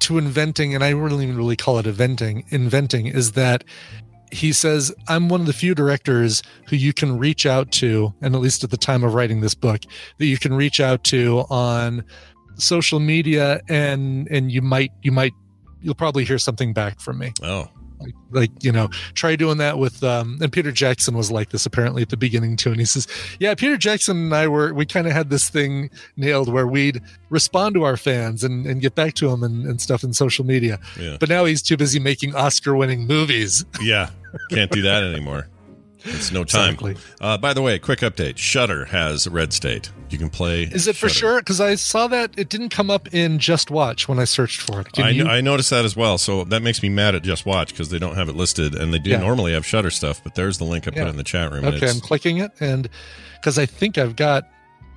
to 0.00 0.18
inventing, 0.18 0.74
and 0.74 0.84
I 0.84 0.90
even 0.90 1.36
really 1.36 1.56
call 1.56 1.78
it 1.78 1.86
inventing, 1.86 2.44
inventing 2.48 3.06
is 3.06 3.32
that 3.32 3.64
he 4.30 4.52
says, 4.52 4.92
I'm 5.08 5.28
one 5.28 5.40
of 5.40 5.46
the 5.46 5.52
few 5.52 5.74
directors 5.74 6.42
who 6.68 6.76
you 6.76 6.92
can 6.92 7.18
reach 7.18 7.46
out 7.46 7.72
to, 7.72 8.12
and 8.20 8.34
at 8.34 8.40
least 8.40 8.62
at 8.62 8.70
the 8.70 8.76
time 8.76 9.02
of 9.02 9.14
writing 9.14 9.40
this 9.40 9.54
book, 9.54 9.82
that 10.18 10.26
you 10.26 10.38
can 10.38 10.54
reach 10.54 10.80
out 10.80 11.04
to 11.04 11.44
on 11.50 12.04
social 12.56 12.98
media 12.98 13.60
and 13.68 14.26
and 14.32 14.50
you 14.50 14.60
might 14.60 14.90
you 15.02 15.12
might 15.12 15.32
you'll 15.80 15.94
probably 15.94 16.24
hear 16.24 16.38
something 16.38 16.72
back 16.72 17.00
from 17.00 17.18
me. 17.18 17.32
Oh, 17.42 17.68
like, 18.00 18.14
like 18.30 18.50
you 18.64 18.72
know 18.72 18.88
try 19.14 19.36
doing 19.36 19.58
that 19.58 19.78
with 19.78 20.02
um 20.04 20.38
and 20.40 20.52
peter 20.52 20.72
jackson 20.72 21.16
was 21.16 21.30
like 21.30 21.50
this 21.50 21.66
apparently 21.66 22.02
at 22.02 22.08
the 22.08 22.16
beginning 22.16 22.56
too 22.56 22.70
and 22.70 22.78
he 22.78 22.86
says 22.86 23.06
yeah 23.40 23.54
peter 23.54 23.76
jackson 23.76 24.16
and 24.16 24.34
i 24.34 24.46
were 24.46 24.72
we 24.72 24.84
kind 24.86 25.06
of 25.06 25.12
had 25.12 25.30
this 25.30 25.48
thing 25.48 25.90
nailed 26.16 26.52
where 26.52 26.66
we'd 26.66 27.00
respond 27.30 27.74
to 27.74 27.82
our 27.84 27.96
fans 27.96 28.44
and 28.44 28.66
and 28.66 28.80
get 28.80 28.94
back 28.94 29.14
to 29.14 29.28
them 29.28 29.42
and, 29.42 29.66
and 29.66 29.80
stuff 29.80 30.04
in 30.04 30.12
social 30.12 30.44
media 30.44 30.78
yeah, 30.98 31.16
but 31.18 31.28
now 31.28 31.44
he's 31.44 31.62
too 31.62 31.76
busy 31.76 31.98
making 31.98 32.34
oscar 32.34 32.76
winning 32.76 33.06
movies 33.06 33.64
yeah. 33.80 34.10
Can't 34.50 34.70
do 34.70 34.82
that 34.82 35.02
anymore. 35.02 35.46
It's 36.04 36.30
no 36.32 36.44
time. 36.44 36.74
Exactly. 36.74 36.96
Uh, 37.20 37.36
by 37.38 37.52
the 37.54 37.62
way, 37.62 37.78
quick 37.78 38.00
update: 38.00 38.36
Shudder 38.38 38.86
has 38.86 39.26
Red 39.28 39.52
State. 39.52 39.90
You 40.10 40.18
can 40.18 40.30
play. 40.30 40.62
is 40.62 40.86
it 40.88 40.96
for 40.96 41.08
sure 41.10 41.38
because 41.40 41.60
i 41.60 41.74
saw 41.74 42.06
that 42.06 42.30
it 42.38 42.48
didn't 42.48 42.70
come 42.70 42.90
up 42.90 43.12
in 43.12 43.38
just 43.38 43.70
watch 43.70 44.08
when 44.08 44.18
i 44.18 44.24
searched 44.24 44.62
for 44.62 44.80
it 44.80 44.98
I, 44.98 45.10
I 45.36 45.40
noticed 45.42 45.68
that 45.68 45.84
as 45.84 45.94
well. 45.96 46.16
So 46.16 46.44
that 46.44 46.62
makes 46.62 46.82
me 46.82 46.88
mad 46.88 47.14
at 47.14 47.22
Just 47.22 47.44
Watch 47.44 47.70
because 47.72 47.90
they 47.90 47.98
don't 47.98 48.14
have 48.14 48.28
it 48.30 48.34
listed, 48.36 48.74
and 48.74 48.92
they 48.94 48.98
do 48.98 49.10
Yeah. 49.10 49.18
normally 49.18 49.52
have 49.52 49.66
Shudder 49.66 49.90
stuff. 49.90 50.22
But 50.24 50.34
there's 50.34 50.56
the 50.58 50.64
link 50.64 50.86
I 50.88 50.90
put 50.92 50.98
Yeah. 50.98 51.10
in 51.10 51.16
the 51.16 51.24
chat 51.24 51.52
room. 51.52 51.64
Okay, 51.66 51.88
I'm 51.90 52.00
clicking 52.00 52.38
it, 52.38 52.52
and 52.60 52.88
because 53.34 53.58
I 53.58 53.66
think 53.66 53.98
I've 53.98 54.16
got. 54.16 54.48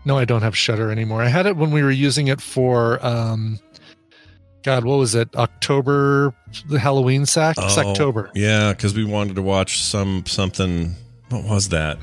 No, 0.03 0.17
I 0.17 0.25
don't 0.25 0.41
have 0.41 0.57
Shudder 0.57 0.91
anymore. 0.91 1.21
I 1.21 1.27
had 1.27 1.45
it 1.45 1.55
when 1.57 1.69
we 1.71 1.83
were 1.83 1.91
using 1.91 2.27
it 2.27 2.41
for. 2.41 3.05
um 3.05 3.59
God, 4.63 4.85
what 4.85 4.97
was 4.97 5.15
it? 5.15 5.35
October, 5.35 6.33
the 6.67 6.79
Halloween 6.79 7.25
sack. 7.25 7.55
It's 7.57 7.77
Oh, 7.77 7.89
October. 7.89 8.29
Yeah, 8.35 8.73
because 8.73 8.93
we 8.93 9.03
wanted 9.03 9.35
to 9.35 9.41
watch 9.41 9.81
some 9.81 10.25
something. 10.27 10.95
What 11.29 11.43
was 11.45 11.69
that? 11.69 11.97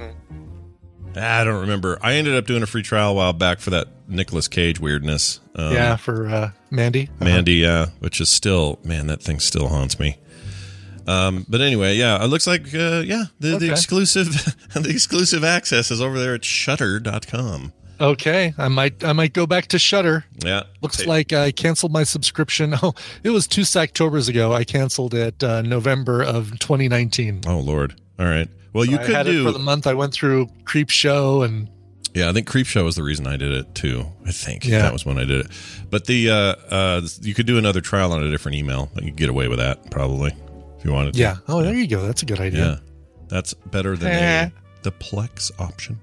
Ah, 1.16 1.40
I 1.40 1.44
don't 1.44 1.60
remember. 1.60 1.98
I 2.02 2.14
ended 2.14 2.34
up 2.34 2.46
doing 2.46 2.62
a 2.62 2.66
free 2.66 2.82
trial 2.82 3.12
a 3.12 3.14
while 3.14 3.32
back 3.32 3.60
for 3.60 3.70
that 3.70 3.88
Nicolas 4.08 4.48
Cage 4.48 4.80
weirdness. 4.80 5.40
Um, 5.54 5.72
yeah, 5.72 5.96
for 5.96 6.26
uh, 6.28 6.50
Mandy. 6.70 7.04
Uh-huh. 7.04 7.24
Mandy, 7.24 7.54
yeah, 7.54 7.86
which 8.00 8.20
is 8.20 8.28
still 8.28 8.78
man, 8.84 9.06
that 9.06 9.22
thing 9.22 9.40
still 9.40 9.68
haunts 9.68 9.98
me. 9.98 10.18
Um, 11.06 11.46
but 11.48 11.60
anyway, 11.62 11.96
yeah, 11.96 12.22
it 12.22 12.26
looks 12.26 12.46
like 12.46 12.74
uh, 12.74 13.02
yeah, 13.04 13.24
the, 13.40 13.56
the 13.58 13.70
exclusive 13.70 14.28
the 14.74 14.90
exclusive 14.90 15.42
access 15.44 15.90
is 15.90 16.00
over 16.00 16.18
there 16.18 16.34
at 16.34 16.44
shudder.com. 16.44 17.72
Okay, 18.00 18.54
I 18.58 18.68
might 18.68 19.02
I 19.04 19.12
might 19.12 19.32
go 19.32 19.46
back 19.46 19.66
to 19.68 19.78
Shudder. 19.78 20.24
Yeah. 20.44 20.62
Looks 20.82 21.04
like 21.06 21.32
I 21.32 21.50
canceled 21.50 21.92
my 21.92 22.04
subscription. 22.04 22.74
Oh, 22.82 22.94
it 23.24 23.30
was 23.30 23.46
two 23.48 23.62
Octobers 23.62 24.28
ago. 24.28 24.52
I 24.52 24.64
canceled 24.64 25.14
it 25.14 25.42
uh, 25.42 25.62
November 25.62 26.22
of 26.22 26.58
2019. 26.58 27.42
Oh 27.46 27.58
lord. 27.58 28.00
All 28.18 28.26
right. 28.26 28.48
Well, 28.72 28.84
you 28.84 28.98
I 28.98 29.04
could 29.04 29.14
had 29.14 29.26
it 29.26 29.32
do 29.32 29.44
for 29.44 29.50
the 29.52 29.58
month. 29.58 29.86
I 29.86 29.94
went 29.94 30.12
through 30.12 30.46
Creepshow 30.64 31.44
and 31.44 31.68
Yeah, 32.14 32.28
I 32.30 32.32
think 32.32 32.48
Creepshow 32.48 32.84
was 32.84 32.94
the 32.94 33.02
reason 33.02 33.26
I 33.26 33.36
did 33.36 33.50
it 33.50 33.74
too. 33.74 34.06
I 34.26 34.30
think 34.30 34.64
Yeah. 34.64 34.82
that 34.82 34.92
was 34.92 35.04
when 35.04 35.18
I 35.18 35.24
did 35.24 35.46
it. 35.46 35.50
But 35.90 36.06
the 36.06 36.30
uh, 36.30 36.34
uh, 36.70 37.00
you 37.22 37.34
could 37.34 37.46
do 37.46 37.58
another 37.58 37.80
trial 37.80 38.12
on 38.12 38.22
a 38.22 38.30
different 38.30 38.56
email. 38.56 38.90
You 38.96 39.06
could 39.06 39.16
get 39.16 39.28
away 39.28 39.48
with 39.48 39.58
that 39.58 39.90
probably 39.90 40.32
if 40.78 40.84
you 40.84 40.92
wanted 40.92 41.14
to. 41.14 41.20
yeah. 41.20 41.36
Oh, 41.48 41.62
there 41.62 41.74
you 41.74 41.88
go. 41.88 42.06
That's 42.06 42.22
a 42.22 42.26
good 42.26 42.40
idea. 42.40 42.64
yeah, 42.64 42.76
that's 43.28 43.54
better 43.54 43.96
than 43.96 44.12
Eh. 44.12 44.44
a, 44.44 44.52
the 44.82 44.92
Plex 44.92 45.50
option. 45.58 45.98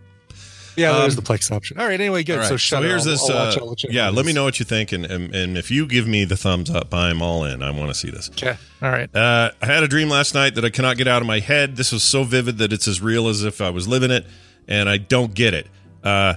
Yeah, 0.76 0.92
there's 1.00 1.18
Um, 1.18 1.24
the 1.24 1.34
Plex 1.34 1.52
option. 1.52 1.80
All 1.80 1.86
right. 1.88 2.00
Anyway, 2.00 2.24
good. 2.24 2.40
Right, 2.40 2.48
So 2.48 2.58
Shudder. 2.58 2.88
here's 2.88 3.06
I'll- 3.08 3.12
this. 3.14 3.30
I'll 3.58 3.70
uh. 3.72 3.76
Yeah, 3.90 4.10
let 4.10 4.26
me 4.26 4.34
know 4.34 4.44
what 4.44 4.60
you 4.60 4.66
think, 4.66 4.92
and, 4.92 5.06
and 5.06 5.34
and 5.36 5.58
if 5.58 5.72
you 5.72 5.86
give 5.86 6.08
me 6.08 6.26
the 6.26 6.38
thumbs 6.38 6.70
up, 6.70 6.94
I'm 6.94 7.22
all 7.22 7.44
in. 7.46 7.64
I 7.64 7.72
want 7.72 7.90
to 7.90 7.94
see 7.96 8.10
this. 8.10 8.30
Okay. 8.32 8.56
All 8.82 8.90
right. 8.92 9.14
Uh, 9.16 9.52
I 9.62 9.66
had 9.66 9.84
a 9.84 9.88
dream 9.88 10.10
last 10.10 10.34
night 10.34 10.56
that 10.56 10.66
I 10.66 10.70
cannot 10.70 10.98
get 10.98 11.08
out 11.08 11.22
of 11.22 11.28
my 11.28 11.40
head. 11.40 11.76
This 11.78 11.92
was 11.92 12.04
so 12.04 12.24
vivid 12.24 12.58
that 12.58 12.74
it's 12.74 12.88
as 12.88 13.02
real 13.02 13.28
as 13.28 13.44
if 13.44 13.62
I 13.62 13.70
was 13.70 13.88
living 13.88 14.12
it, 14.12 14.26
and 14.68 14.90
I 14.90 14.98
don't 14.98 15.34
get 15.34 15.54
it. 15.54 15.68
Uh, 16.04 16.36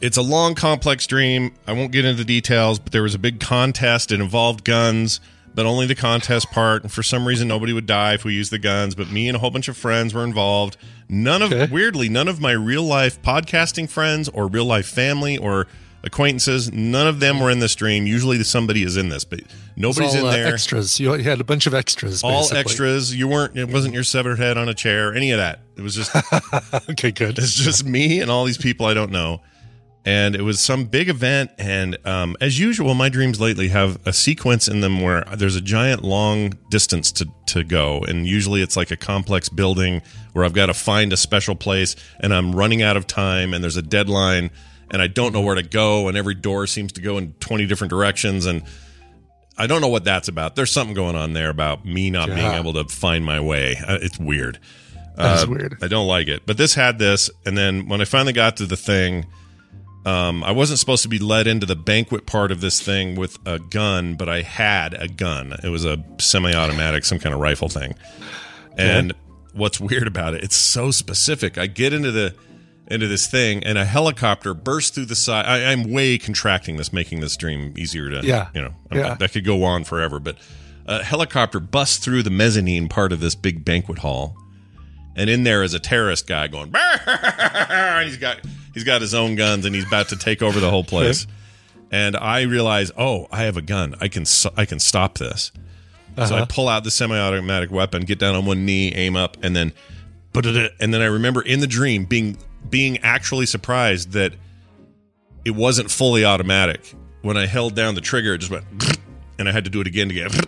it's 0.00 0.16
a 0.16 0.22
long, 0.22 0.54
complex 0.54 1.06
dream. 1.06 1.54
I 1.66 1.72
won't 1.72 1.92
get 1.92 2.04
into 2.04 2.18
the 2.18 2.24
details, 2.24 2.78
but 2.78 2.92
there 2.92 3.02
was 3.02 3.14
a 3.14 3.18
big 3.18 3.40
contest. 3.40 4.12
It 4.12 4.20
involved 4.20 4.64
guns, 4.64 5.20
but 5.54 5.66
only 5.66 5.86
the 5.86 5.94
contest 5.94 6.50
part. 6.50 6.82
And 6.82 6.90
for 6.92 7.02
some 7.02 7.26
reason, 7.26 7.48
nobody 7.48 7.72
would 7.72 7.86
die 7.86 8.14
if 8.14 8.24
we 8.24 8.34
used 8.34 8.50
the 8.52 8.58
guns. 8.58 8.94
But 8.94 9.10
me 9.10 9.28
and 9.28 9.36
a 9.36 9.38
whole 9.38 9.50
bunch 9.50 9.68
of 9.68 9.76
friends 9.76 10.12
were 10.14 10.24
involved. 10.24 10.76
None 11.08 11.42
of, 11.42 11.52
Okay. 11.52 11.72
weirdly, 11.72 12.08
none 12.08 12.28
of 12.28 12.40
my 12.40 12.52
real 12.52 12.82
life 12.82 13.20
podcasting 13.22 13.88
friends 13.88 14.28
or 14.28 14.48
real 14.48 14.64
life 14.64 14.86
family 14.86 15.36
or 15.36 15.66
acquaintances, 16.02 16.70
none 16.72 17.06
of 17.06 17.20
them 17.20 17.40
were 17.40 17.50
in 17.50 17.60
this 17.60 17.74
dream. 17.74 18.06
Usually, 18.06 18.42
somebody 18.44 18.82
is 18.82 18.96
in 18.96 19.08
this, 19.08 19.24
but 19.24 19.40
nobody's 19.76 20.14
all, 20.14 20.20
in 20.20 20.26
uh, 20.26 20.30
there 20.32 20.52
extras. 20.52 21.00
You 21.00 21.12
had 21.12 21.40
a 21.40 21.44
bunch 21.44 21.66
of 21.66 21.72
extras. 21.74 22.22
all 22.22 22.40
basically. 22.42 22.60
extras. 22.60 23.16
You 23.16 23.28
weren't. 23.28 23.56
It 23.56 23.70
wasn't 23.70 23.94
your 23.94 24.04
severed 24.04 24.38
head 24.38 24.58
on 24.58 24.68
a 24.68 24.74
chair. 24.74 25.14
Any 25.14 25.30
of 25.30 25.38
that. 25.38 25.60
It 25.76 25.82
was 25.82 25.94
just. 25.94 26.14
okay. 26.90 27.10
Good. 27.10 27.38
it's 27.38 27.54
just 27.54 27.84
me 27.84 28.20
and 28.20 28.30
all 28.30 28.44
these 28.44 28.58
people 28.58 28.86
I 28.86 28.94
don't 28.94 29.10
know. 29.12 29.40
And 30.06 30.36
it 30.36 30.42
was 30.42 30.60
some 30.60 30.84
big 30.84 31.08
event. 31.08 31.50
And 31.56 31.96
um, 32.06 32.36
as 32.40 32.58
usual, 32.60 32.94
my 32.94 33.08
dreams 33.08 33.40
lately 33.40 33.68
have 33.68 33.98
a 34.06 34.12
sequence 34.12 34.68
in 34.68 34.80
them 34.82 35.00
where 35.00 35.24
there's 35.34 35.56
a 35.56 35.62
giant 35.62 36.02
long 36.04 36.50
distance 36.70 37.10
to 37.12 37.28
to 37.46 37.64
go, 37.64 38.00
and 38.00 38.26
usually 38.26 38.60
it's 38.62 38.76
like 38.76 38.90
a 38.90 38.96
complex 38.96 39.48
building 39.48 40.02
where 40.32 40.44
I've 40.44 40.52
got 40.52 40.66
to 40.66 40.74
find 40.74 41.12
a 41.12 41.16
special 41.16 41.54
place, 41.54 41.94
and 42.20 42.34
I'm 42.34 42.54
running 42.54 42.82
out 42.82 42.96
of 42.96 43.06
time, 43.06 43.54
and 43.54 43.62
there's 43.62 43.76
a 43.76 43.82
deadline, 43.82 44.50
and 44.90 45.00
I 45.00 45.06
don't 45.06 45.32
know 45.32 45.40
where 45.40 45.54
to 45.54 45.62
go, 45.62 46.08
and 46.08 46.16
every 46.16 46.34
door 46.34 46.66
seems 46.66 46.92
to 46.94 47.00
go 47.00 47.16
in 47.18 47.32
20 47.34 47.66
different 47.66 47.90
directions, 47.90 48.44
and 48.46 48.62
I 49.56 49.66
don't 49.68 49.80
know 49.80 49.88
what 49.88 50.04
that's 50.04 50.26
about. 50.28 50.56
There's 50.56 50.72
something 50.72 50.94
going 50.94 51.14
on 51.16 51.32
there 51.32 51.48
about 51.50 51.84
me 51.84 52.10
not 52.10 52.26
being 52.28 52.40
able 52.58 52.72
to 52.72 52.84
find 52.84 53.24
my 53.24 53.38
way. 53.40 53.76
Uh, 53.86 53.98
It's 54.02 54.18
weird. 54.18 54.58
That's 55.16 55.44
Uh, 55.44 55.46
weird. 55.48 55.78
I 55.80 55.86
don't 55.86 56.08
like 56.08 56.26
it. 56.26 56.42
But 56.44 56.56
this 56.56 56.74
had 56.74 56.98
this, 56.98 57.30
and 57.46 57.56
then 57.56 57.88
when 57.88 58.00
I 58.00 58.04
finally 58.04 58.32
got 58.32 58.56
to 58.56 58.66
the 58.66 58.76
thing, 58.76 59.26
um, 60.04 60.44
I 60.44 60.52
wasn't 60.52 60.78
supposed 60.78 61.02
to 61.04 61.08
be 61.08 61.18
led 61.18 61.46
into 61.46 61.66
the 61.66 61.76
banquet 61.76 62.26
part 62.26 62.50
of 62.52 62.60
this 62.60 62.80
thing 62.80 63.14
with 63.16 63.38
a 63.46 63.58
gun, 63.58 64.14
but 64.16 64.28
I 64.28 64.42
had 64.42 64.94
a 64.94 65.08
gun. 65.08 65.54
It 65.64 65.68
was 65.70 65.84
a 65.84 66.02
semi-automatic, 66.18 67.04
some 67.04 67.18
kind 67.18 67.34
of 67.34 67.40
rifle 67.40 67.68
thing. 67.68 67.94
And 68.76 69.14
what's 69.54 69.80
weird 69.80 70.06
about 70.06 70.34
it? 70.34 70.44
It's 70.44 70.56
so 70.56 70.90
specific. 70.90 71.56
I 71.58 71.66
get 71.66 71.92
into 71.92 72.10
the 72.10 72.34
into 72.86 73.06
this 73.08 73.26
thing, 73.26 73.64
and 73.64 73.78
a 73.78 73.84
helicopter 73.86 74.52
bursts 74.52 74.90
through 74.90 75.06
the 75.06 75.14
side. 75.14 75.46
I, 75.46 75.72
I'm 75.72 75.90
way 75.90 76.18
contracting 76.18 76.76
this, 76.76 76.92
making 76.92 77.20
this 77.20 77.34
dream 77.34 77.72
easier 77.78 78.10
to, 78.10 78.20
Yeah. 78.26 78.48
you 78.54 78.60
know, 78.60 78.74
Yeah. 78.92 79.14
that 79.14 79.32
could 79.32 79.46
go 79.46 79.64
on 79.64 79.84
forever. 79.84 80.20
But 80.20 80.36
a 80.84 81.02
helicopter 81.02 81.60
busts 81.60 81.96
through 81.96 82.24
the 82.24 82.30
mezzanine 82.30 82.88
part 82.90 83.10
of 83.10 83.20
this 83.20 83.34
big 83.34 83.64
banquet 83.64 84.00
hall, 84.00 84.36
and 85.16 85.30
in 85.30 85.44
there 85.44 85.62
is 85.62 85.72
a 85.72 85.78
terrorist 85.78 86.26
guy 86.26 86.46
going, 86.48 86.74
and 86.76 88.06
he's 88.06 88.18
got 88.18 88.40
he's 88.74 88.84
got 88.84 89.00
his 89.00 89.14
own 89.14 89.36
guns, 89.36 89.64
and 89.64 89.74
he's 89.74 89.86
about 89.86 90.08
to 90.10 90.16
take 90.16 90.42
over 90.42 90.60
the 90.60 90.70
whole 90.70 90.84
place. 90.84 91.26
And 91.90 92.16
I 92.16 92.42
realize, 92.42 92.90
oh, 92.98 93.28
I 93.30 93.44
have 93.44 93.56
a 93.56 93.62
gun. 93.62 93.94
I 94.00 94.08
can 94.08 94.24
I 94.56 94.64
can 94.64 94.80
stop 94.80 95.18
this. 95.18 95.52
So 96.16 96.22
I 96.22 96.24
uh-huh. 96.24 96.46
pull 96.48 96.68
out 96.68 96.82
the 96.82 96.90
semi-automatic 96.90 97.70
weapon, 97.70 98.02
get 98.02 98.18
down 98.18 98.34
on 98.34 98.46
one 98.46 98.64
knee, 98.64 98.92
aim 98.92 99.14
up, 99.14 99.36
and 99.42 99.54
then, 99.54 99.72
and 100.34 100.92
then 100.92 101.02
I 101.02 101.04
remember 101.04 101.40
in 101.40 101.60
the 101.60 101.68
dream 101.68 102.04
being 102.04 102.36
being 102.68 102.98
actually 102.98 103.46
surprised 103.46 104.12
that 104.12 104.32
it 105.44 105.52
wasn't 105.52 105.90
fully 105.90 106.24
automatic. 106.24 106.94
When 107.22 107.36
I 107.36 107.46
held 107.46 107.76
down 107.76 107.94
the 107.94 108.00
trigger, 108.00 108.34
it 108.34 108.38
just 108.38 108.50
went, 108.50 108.64
and 109.38 109.48
I 109.48 109.52
had 109.52 109.64
to 109.64 109.70
do 109.70 109.80
it 109.80 109.86
again 109.86 110.08
to 110.08 110.14
get. 110.14 110.34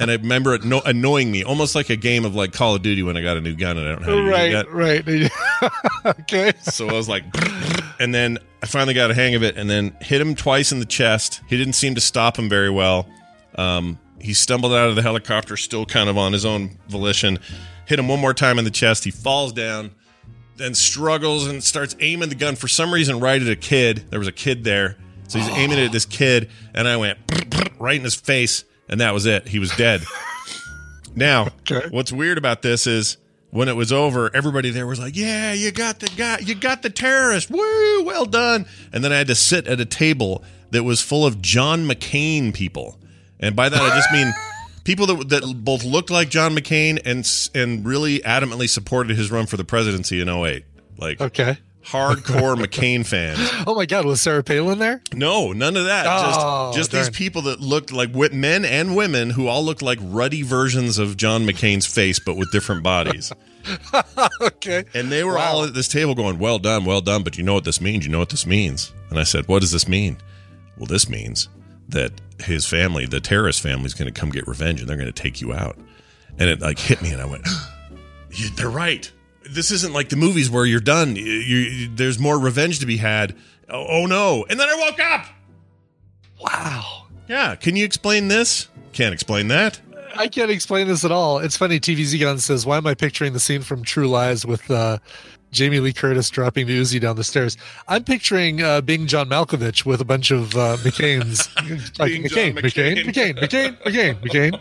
and 0.00 0.10
I 0.10 0.14
remember 0.14 0.54
it 0.54 0.64
no- 0.64 0.82
annoying 0.84 1.30
me, 1.30 1.44
almost 1.44 1.74
like 1.74 1.90
a 1.90 1.96
game 1.96 2.24
of 2.24 2.34
like 2.34 2.52
Call 2.52 2.74
of 2.74 2.82
Duty 2.82 3.02
when 3.02 3.16
I 3.16 3.22
got 3.22 3.36
a 3.36 3.40
new 3.40 3.54
gun 3.54 3.78
and 3.78 3.88
I 3.88 3.92
don't 3.92 4.00
know 4.02 4.06
how 4.06 4.12
to 4.36 4.46
use 4.46 4.54
it 4.54 4.70
Right, 4.70 5.04
right. 5.04 5.30
okay. 6.20 6.52
So 6.62 6.88
I 6.88 6.92
was 6.92 7.08
like, 7.08 7.24
and 8.00 8.14
then 8.14 8.38
I 8.62 8.66
finally 8.66 8.94
got 8.94 9.10
a 9.10 9.14
hang 9.14 9.34
of 9.34 9.42
it, 9.42 9.56
and 9.56 9.68
then 9.68 9.96
hit 10.00 10.20
him 10.20 10.34
twice 10.34 10.72
in 10.72 10.78
the 10.78 10.86
chest. 10.86 11.42
He 11.48 11.56
didn't 11.56 11.74
seem 11.74 11.94
to 11.94 12.00
stop 12.00 12.38
him 12.38 12.48
very 12.48 12.70
well. 12.70 13.08
Um, 13.56 13.98
he 14.20 14.32
stumbled 14.32 14.72
out 14.72 14.88
of 14.88 14.96
the 14.96 15.02
helicopter, 15.02 15.56
still 15.56 15.84
kind 15.84 16.08
of 16.08 16.16
on 16.16 16.32
his 16.32 16.44
own 16.44 16.78
volition. 16.88 17.38
Hit 17.86 17.98
him 17.98 18.08
one 18.08 18.20
more 18.20 18.34
time 18.34 18.58
in 18.58 18.64
the 18.64 18.70
chest. 18.70 19.04
He 19.04 19.10
falls 19.10 19.52
down, 19.52 19.90
then 20.56 20.74
struggles 20.74 21.46
and 21.46 21.62
starts 21.62 21.94
aiming 22.00 22.30
the 22.30 22.34
gun 22.34 22.56
for 22.56 22.68
some 22.68 22.92
reason 22.92 23.20
right 23.20 23.40
at 23.40 23.48
a 23.48 23.56
kid. 23.56 24.06
There 24.10 24.18
was 24.18 24.28
a 24.28 24.32
kid 24.32 24.64
there, 24.64 24.96
so 25.28 25.38
he's 25.38 25.48
aiming 25.50 25.78
it 25.78 25.86
at 25.86 25.92
this 25.92 26.06
kid, 26.06 26.50
and 26.74 26.86
I 26.88 26.96
went 26.96 27.18
right 27.78 27.96
in 27.96 28.02
his 28.04 28.14
face, 28.14 28.64
and 28.88 29.00
that 29.00 29.12
was 29.14 29.26
it. 29.26 29.48
He 29.48 29.58
was 29.58 29.70
dead. 29.76 30.02
Now, 31.16 31.48
Okay. 31.70 31.88
what's 31.90 32.12
weird 32.12 32.38
about 32.38 32.62
this 32.62 32.86
is 32.86 33.16
when 33.50 33.68
it 33.68 33.76
was 33.76 33.92
over, 33.92 34.30
everybody 34.34 34.70
there 34.70 34.86
was 34.86 34.98
like, 34.98 35.16
"Yeah, 35.16 35.52
you 35.52 35.70
got 35.70 36.00
the 36.00 36.10
guy, 36.16 36.38
you 36.40 36.54
got 36.56 36.82
the 36.82 36.90
terrorist. 36.90 37.50
Woo, 37.50 38.02
well 38.04 38.24
done." 38.26 38.66
And 38.92 39.04
then 39.04 39.12
I 39.12 39.18
had 39.18 39.28
to 39.28 39.34
sit 39.36 39.66
at 39.68 39.78
a 39.80 39.84
table 39.84 40.42
that 40.72 40.82
was 40.82 41.00
full 41.00 41.24
of 41.24 41.40
John 41.40 41.86
McCain 41.88 42.52
people, 42.52 42.98
and 43.38 43.54
by 43.54 43.68
that 43.68 43.80
I 43.80 43.94
just 43.94 44.10
mean 44.12 44.32
people 44.84 45.06
that 45.06 45.28
that 45.28 45.54
both 45.64 45.84
looked 45.84 46.10
like 46.10 46.30
John 46.30 46.56
McCain 46.56 47.00
and 47.04 47.24
and 47.54 47.86
really 47.86 48.18
adamantly 48.20 48.68
supported 48.68 49.16
his 49.16 49.30
run 49.30 49.46
for 49.46 49.56
the 49.56 49.64
presidency 49.64 50.20
in 50.20 50.28
08. 50.28 50.64
Like 50.98 51.20
Okay. 51.20 51.56
Hardcore 51.84 52.56
McCain 52.62 53.06
fans. 53.06 53.38
Oh 53.66 53.74
my 53.74 53.86
God, 53.86 54.04
was 54.04 54.20
Sarah 54.20 54.42
Palin 54.42 54.78
there? 54.78 55.02
No, 55.12 55.52
none 55.52 55.76
of 55.76 55.84
that. 55.84 56.06
Oh, 56.08 56.70
just 56.72 56.76
just 56.78 56.90
darn. 56.92 57.04
these 57.04 57.16
people 57.16 57.42
that 57.42 57.60
looked 57.60 57.92
like 57.92 58.14
men 58.32 58.64
and 58.64 58.96
women 58.96 59.30
who 59.30 59.46
all 59.48 59.64
looked 59.64 59.82
like 59.82 59.98
ruddy 60.02 60.42
versions 60.42 60.98
of 60.98 61.16
John 61.16 61.44
McCain's 61.46 61.86
face, 61.86 62.18
but 62.18 62.36
with 62.36 62.50
different 62.52 62.82
bodies. 62.82 63.32
Okay. 64.42 64.84
And 64.94 65.10
they 65.10 65.24
were 65.24 65.38
all 65.38 65.64
at 65.64 65.72
this 65.72 65.88
table 65.88 66.14
going, 66.14 66.38
"Well 66.38 66.58
done, 66.58 66.84
well 66.84 67.00
done." 67.00 67.22
But 67.22 67.38
you 67.38 67.44
know 67.44 67.54
what 67.54 67.64
this 67.64 67.80
means? 67.80 68.04
You 68.04 68.12
know 68.12 68.18
what 68.18 68.28
this 68.28 68.46
means? 68.46 68.92
And 69.08 69.18
I 69.18 69.22
said, 69.22 69.48
"What 69.48 69.60
does 69.60 69.72
this 69.72 69.88
mean?" 69.88 70.18
Well, 70.76 70.86
this 70.86 71.08
means 71.08 71.48
that 71.88 72.12
his 72.40 72.66
family, 72.66 73.06
the 73.06 73.20
terrorist 73.20 73.62
family, 73.62 73.86
is 73.86 73.94
going 73.94 74.12
to 74.12 74.20
come 74.20 74.30
get 74.30 74.46
revenge, 74.46 74.80
and 74.80 74.88
they're 74.88 74.96
going 74.98 75.10
to 75.10 75.12
take 75.22 75.40
you 75.40 75.52
out. 75.54 75.78
And 76.38 76.50
it 76.50 76.60
like 76.60 76.78
hit 76.78 77.00
me, 77.00 77.12
and 77.12 77.22
I 77.22 77.24
went, 77.24 77.46
"You- 78.32 78.50
"They're 78.50 78.68
right. 78.68 79.10
This 79.54 79.70
isn't 79.70 79.92
like 79.92 80.08
the 80.08 80.16
movies 80.16 80.50
where 80.50 80.64
you're 80.64 80.80
done. 80.80 81.16
You, 81.16 81.24
you, 81.24 81.88
there's 81.94 82.18
more 82.18 82.38
revenge 82.38 82.80
to 82.80 82.86
be 82.86 82.96
had." 82.96 83.34
Oh, 83.68 83.86
oh 83.88 84.06
no! 84.06 84.44
And 84.50 84.58
then 84.60 84.68
I 84.68 84.74
woke 84.74 85.00
up. 85.00 85.26
Wow. 86.40 87.06
Yeah, 87.28 87.54
can 87.54 87.76
you 87.76 87.84
explain 87.84 88.28
this? 88.28 88.68
Can't 88.92 89.14
explain 89.14 89.48
that. 89.48 89.80
I 90.16 90.28
can't 90.28 90.50
explain 90.50 90.86
this 90.86 91.04
at 91.04 91.10
all. 91.10 91.38
It's 91.38 91.56
funny. 91.56 91.80
TVZ 91.80 92.20
Gun 92.20 92.38
says, 92.38 92.66
"Why 92.66 92.76
am 92.76 92.86
I 92.86 92.94
picturing 92.94 93.32
the 93.32 93.40
scene 93.40 93.62
from 93.62 93.82
True 93.82 94.08
Lies 94.08 94.46
with 94.46 94.70
uh, 94.70 94.98
Jamie 95.50 95.80
Lee 95.80 95.92
Curtis 95.92 96.30
dropping 96.30 96.66
the 96.66 96.80
Uzi 96.80 97.00
down 97.00 97.16
the 97.16 97.24
stairs?" 97.24 97.56
I'm 97.88 98.04
picturing 98.04 98.62
uh, 98.62 98.80
being 98.80 99.06
John 99.06 99.28
Malkovich 99.28 99.84
with 99.84 100.00
a 100.00 100.04
bunch 100.04 100.30
of 100.30 100.54
uh, 100.54 100.76
McCain's, 100.78 101.48
like 101.98 102.12
McCain, 102.12 102.54
McCain, 102.54 103.04
McCain. 103.04 103.34
McCain, 103.38 103.78
McCain, 103.82 104.20
McCain, 104.20 104.60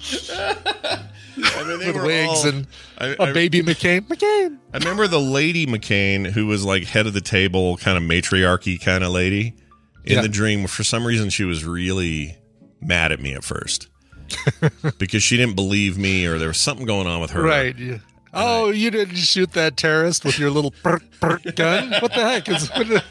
McCain, 0.00 1.08
I 1.44 1.64
mean, 1.64 1.78
they 1.80 1.86
with 1.88 1.96
were 1.96 2.04
wigs 2.04 2.28
all- 2.44 2.46
and 2.48 2.66
I- 2.98 3.16
a 3.18 3.22
I- 3.24 3.32
baby 3.32 3.62
McCain, 3.62 4.02
McCain. 4.08 4.58
I 4.72 4.78
remember 4.78 5.06
the 5.06 5.20
lady 5.20 5.66
McCain 5.66 6.26
who 6.26 6.46
was 6.46 6.64
like 6.64 6.84
head 6.84 7.06
of 7.06 7.14
the 7.14 7.20
table, 7.20 7.76
kind 7.78 7.96
of 7.96 8.02
matriarchy 8.04 8.78
kind 8.80 9.02
of 9.04 9.10
lady 9.10 9.54
in 10.04 10.16
Yeah. 10.16 10.22
the 10.22 10.28
dream. 10.28 10.66
For 10.66 10.84
some 10.84 11.06
reason, 11.06 11.30
she 11.30 11.44
was 11.44 11.64
really 11.64 12.36
mad 12.80 13.12
at 13.12 13.20
me 13.20 13.32
at 13.34 13.44
first 13.44 13.88
because 14.98 15.22
she 15.22 15.36
didn't 15.36 15.56
believe 15.56 15.96
me, 15.98 16.26
or 16.26 16.38
there 16.38 16.48
was 16.48 16.58
something 16.58 16.86
going 16.86 17.06
on 17.06 17.20
with 17.20 17.30
her. 17.32 17.42
Right. 17.42 17.76
yeah. 17.78 17.98
Oh, 18.34 18.70
you 18.70 18.90
didn't 18.90 19.16
shoot 19.16 19.52
that 19.52 19.76
terrorist 19.78 20.22
with 20.24 20.38
your 20.38 20.50
little 20.50 20.70
perk 20.82 21.02
perk 21.18 21.42
gun? 21.56 21.90
What 22.00 22.12
the 22.14 22.20
heck 22.20 22.48
is? 22.48 22.68
What 22.70 22.86
the, 22.88 23.02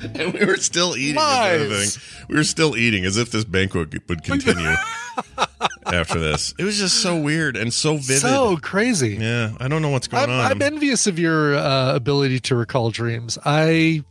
And 0.14 0.32
we 0.32 0.44
were 0.46 0.56
still 0.56 0.96
eating. 0.96 1.16
is 1.16 1.22
the 1.22 1.30
other 1.54 1.68
Lies. 1.68 1.96
thing. 1.96 2.26
We 2.28 2.36
were 2.36 2.44
still 2.44 2.76
eating 2.76 3.04
as 3.04 3.16
if 3.16 3.30
this 3.30 3.44
banquet 3.44 3.92
would 4.08 4.24
continue 4.24 4.74
after 5.86 6.18
this. 6.18 6.54
It 6.58 6.64
was 6.64 6.78
just 6.78 7.02
so 7.02 7.20
weird 7.20 7.56
and 7.56 7.72
so 7.72 7.96
vivid. 7.96 8.22
so 8.22 8.56
crazy. 8.56 9.16
yeah, 9.20 9.52
I 9.60 9.68
don't 9.68 9.82
know 9.82 9.90
what's 9.90 10.08
going 10.08 10.24
I'm, 10.24 10.30
on. 10.30 10.50
I'm 10.50 10.62
envious 10.62 11.06
of 11.06 11.18
your 11.18 11.54
uh, 11.54 11.94
ability 11.94 12.40
to 12.40 12.56
recall 12.56 12.90
dreams. 12.90 13.38
I 13.44 14.04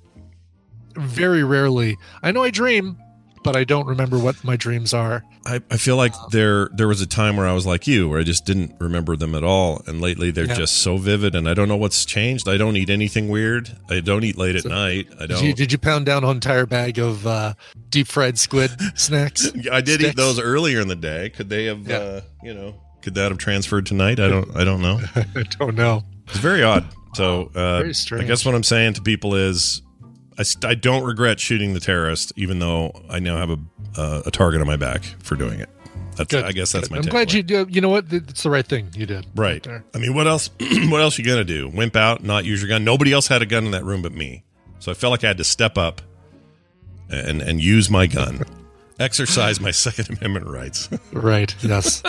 very 0.95 1.43
rarely. 1.43 1.97
I 2.21 2.32
know 2.32 2.43
I 2.43 2.52
dream, 2.52 2.97
but 3.43 3.56
I 3.56 3.63
don't 3.63 3.86
remember 3.88 4.17
what 4.19 4.43
my 4.43 4.56
dreams 4.56 4.93
are. 4.93 5.23
I, 5.45 5.62
I 5.71 5.78
feel 5.78 5.95
like 5.95 6.13
there 6.32 6.69
there 6.73 6.88
was 6.88 7.02
a 7.02 7.08
time 7.08 7.38
where 7.38 7.47
I 7.47 7.54
was 7.54 7.65
like 7.65 7.88
you, 7.88 8.10
where 8.10 8.19
I 8.19 8.23
just 8.23 8.45
didn't 8.45 8.75
remember 8.80 9.15
them 9.15 9.34
at 9.36 9.43
all, 9.43 9.82
and 9.88 10.02
lately 10.02 10.32
they're 10.32 10.45
Yeah. 10.45 10.54
just 10.56 10.80
so 10.80 10.97
vivid, 10.97 11.36
and 11.36 11.47
I 11.47 11.54
don't 11.54 11.67
know 11.67 11.78
what's 11.78 12.06
changed. 12.06 12.47
I 12.49 12.58
don't 12.58 12.75
eat 12.78 12.89
anything 12.89 13.30
weird. 13.30 13.75
I 13.89 13.99
don't 14.02 14.23
eat 14.23 14.38
late 14.38 14.56
at 14.56 14.65
night. 14.65 15.08
I 15.19 15.28
Did 15.28 15.41
you, 15.41 15.47
don't. 15.49 15.58
did 15.58 15.71
you 15.71 15.78
pound 15.78 16.06
down 16.06 16.23
an 16.23 16.30
entire 16.32 16.65
bag 16.65 16.99
of 16.99 17.25
uh, 17.25 17.54
deep 17.89 18.08
fried 18.08 18.38
squid 18.38 18.71
snacks? 18.99 19.52
I 19.71 19.82
did 19.82 20.02
eat 20.02 20.15
those 20.15 20.39
earlier 20.39 20.80
in 20.82 20.88
the 20.88 20.95
day. 20.95 21.30
Could 21.30 21.49
they 21.49 21.65
have? 21.65 21.88
Yeah. 21.88 21.97
Uh, 21.97 22.21
you 22.43 22.54
know, 22.54 22.75
could 23.02 23.15
that 23.15 23.30
have 23.32 23.38
transferred 23.38 23.86
tonight? 23.86 24.19
I 24.19 24.28
don't. 24.28 24.56
I 24.56 24.63
don't 24.63 24.82
know. 24.82 24.99
I 25.15 25.43
don't 25.58 25.75
know. 25.75 26.04
It's 26.28 26.38
very 26.38 26.63
odd. 26.63 26.86
So 27.15 27.49
uh, 27.56 27.80
Very 27.80 28.21
I 28.21 28.23
guess 28.25 28.45
what 28.45 28.54
I'm 28.54 28.63
saying 28.63 28.93
to 28.93 29.02
people 29.02 29.34
is, 29.34 29.82
I, 30.39 30.43
st- 30.43 30.65
I 30.65 30.73
don't 30.73 31.04
regret 31.04 31.39
shooting 31.39 31.73
the 31.73 31.80
terrorist, 31.80 32.32
even 32.36 32.60
though 32.60 32.93
I 33.10 33.19
now 33.19 33.38
have 33.38 33.49
a 33.52 33.58
uh, 33.97 34.21
a 34.25 34.32
target 34.32 34.62
on 34.62 34.67
my 34.67 34.78
back 34.78 35.04
for 35.21 35.36
doing 35.36 35.60
it. 35.60 35.69
That's. 36.15 36.32
Good. 36.32 36.45
I 36.45 36.52
guess 36.54 36.71
that's 36.71 36.88
Good. 36.88 36.91
my. 36.91 36.97
I'm 36.97 37.04
glad 37.04 37.28
takeaway. 37.28 37.34
you 37.34 37.43
do. 37.43 37.67
You 37.69 37.82
know 37.82 37.89
what? 37.89 38.06
It's 38.12 38.43
the 38.43 38.49
right 38.49 38.65
thing 38.65 38.89
you 38.95 39.06
did. 39.06 39.28
Right. 39.36 39.62
there. 39.62 39.84
I 39.93 39.97
mean, 39.99 40.13
what 40.13 40.28
else? 40.28 40.49
what 40.60 41.02
else 41.02 41.17
you 41.17 41.25
gonna 41.25 41.43
do? 41.43 41.67
Wimp 41.67 41.95
out, 41.95 42.23
not 42.23 42.45
use 42.45 42.62
your 42.62 42.69
gun? 42.69 42.84
Nobody 42.84 43.12
else 43.13 43.28
had 43.28 43.41
a 43.41 43.45
gun 43.45 43.65
in 43.65 43.71
that 43.71 43.84
room 43.84 44.02
but 44.02 44.13
me, 44.13 44.43
so 44.80 44.91
I 44.91 44.95
felt 44.95 45.12
like 45.12 45.23
I 45.23 45.28
had 45.28 45.38
to 45.38 45.43
step 45.43 45.78
up 45.78 46.02
and 47.10 47.41
and 47.41 47.62
use 47.62 47.89
my 47.89 48.08
gun, 48.08 48.43
exercise 49.00 49.60
my 49.60 49.72
Second 49.86 50.10
Amendment 50.18 50.48
rights. 50.48 50.90
Right. 51.14 51.56
Yes. 51.64 52.04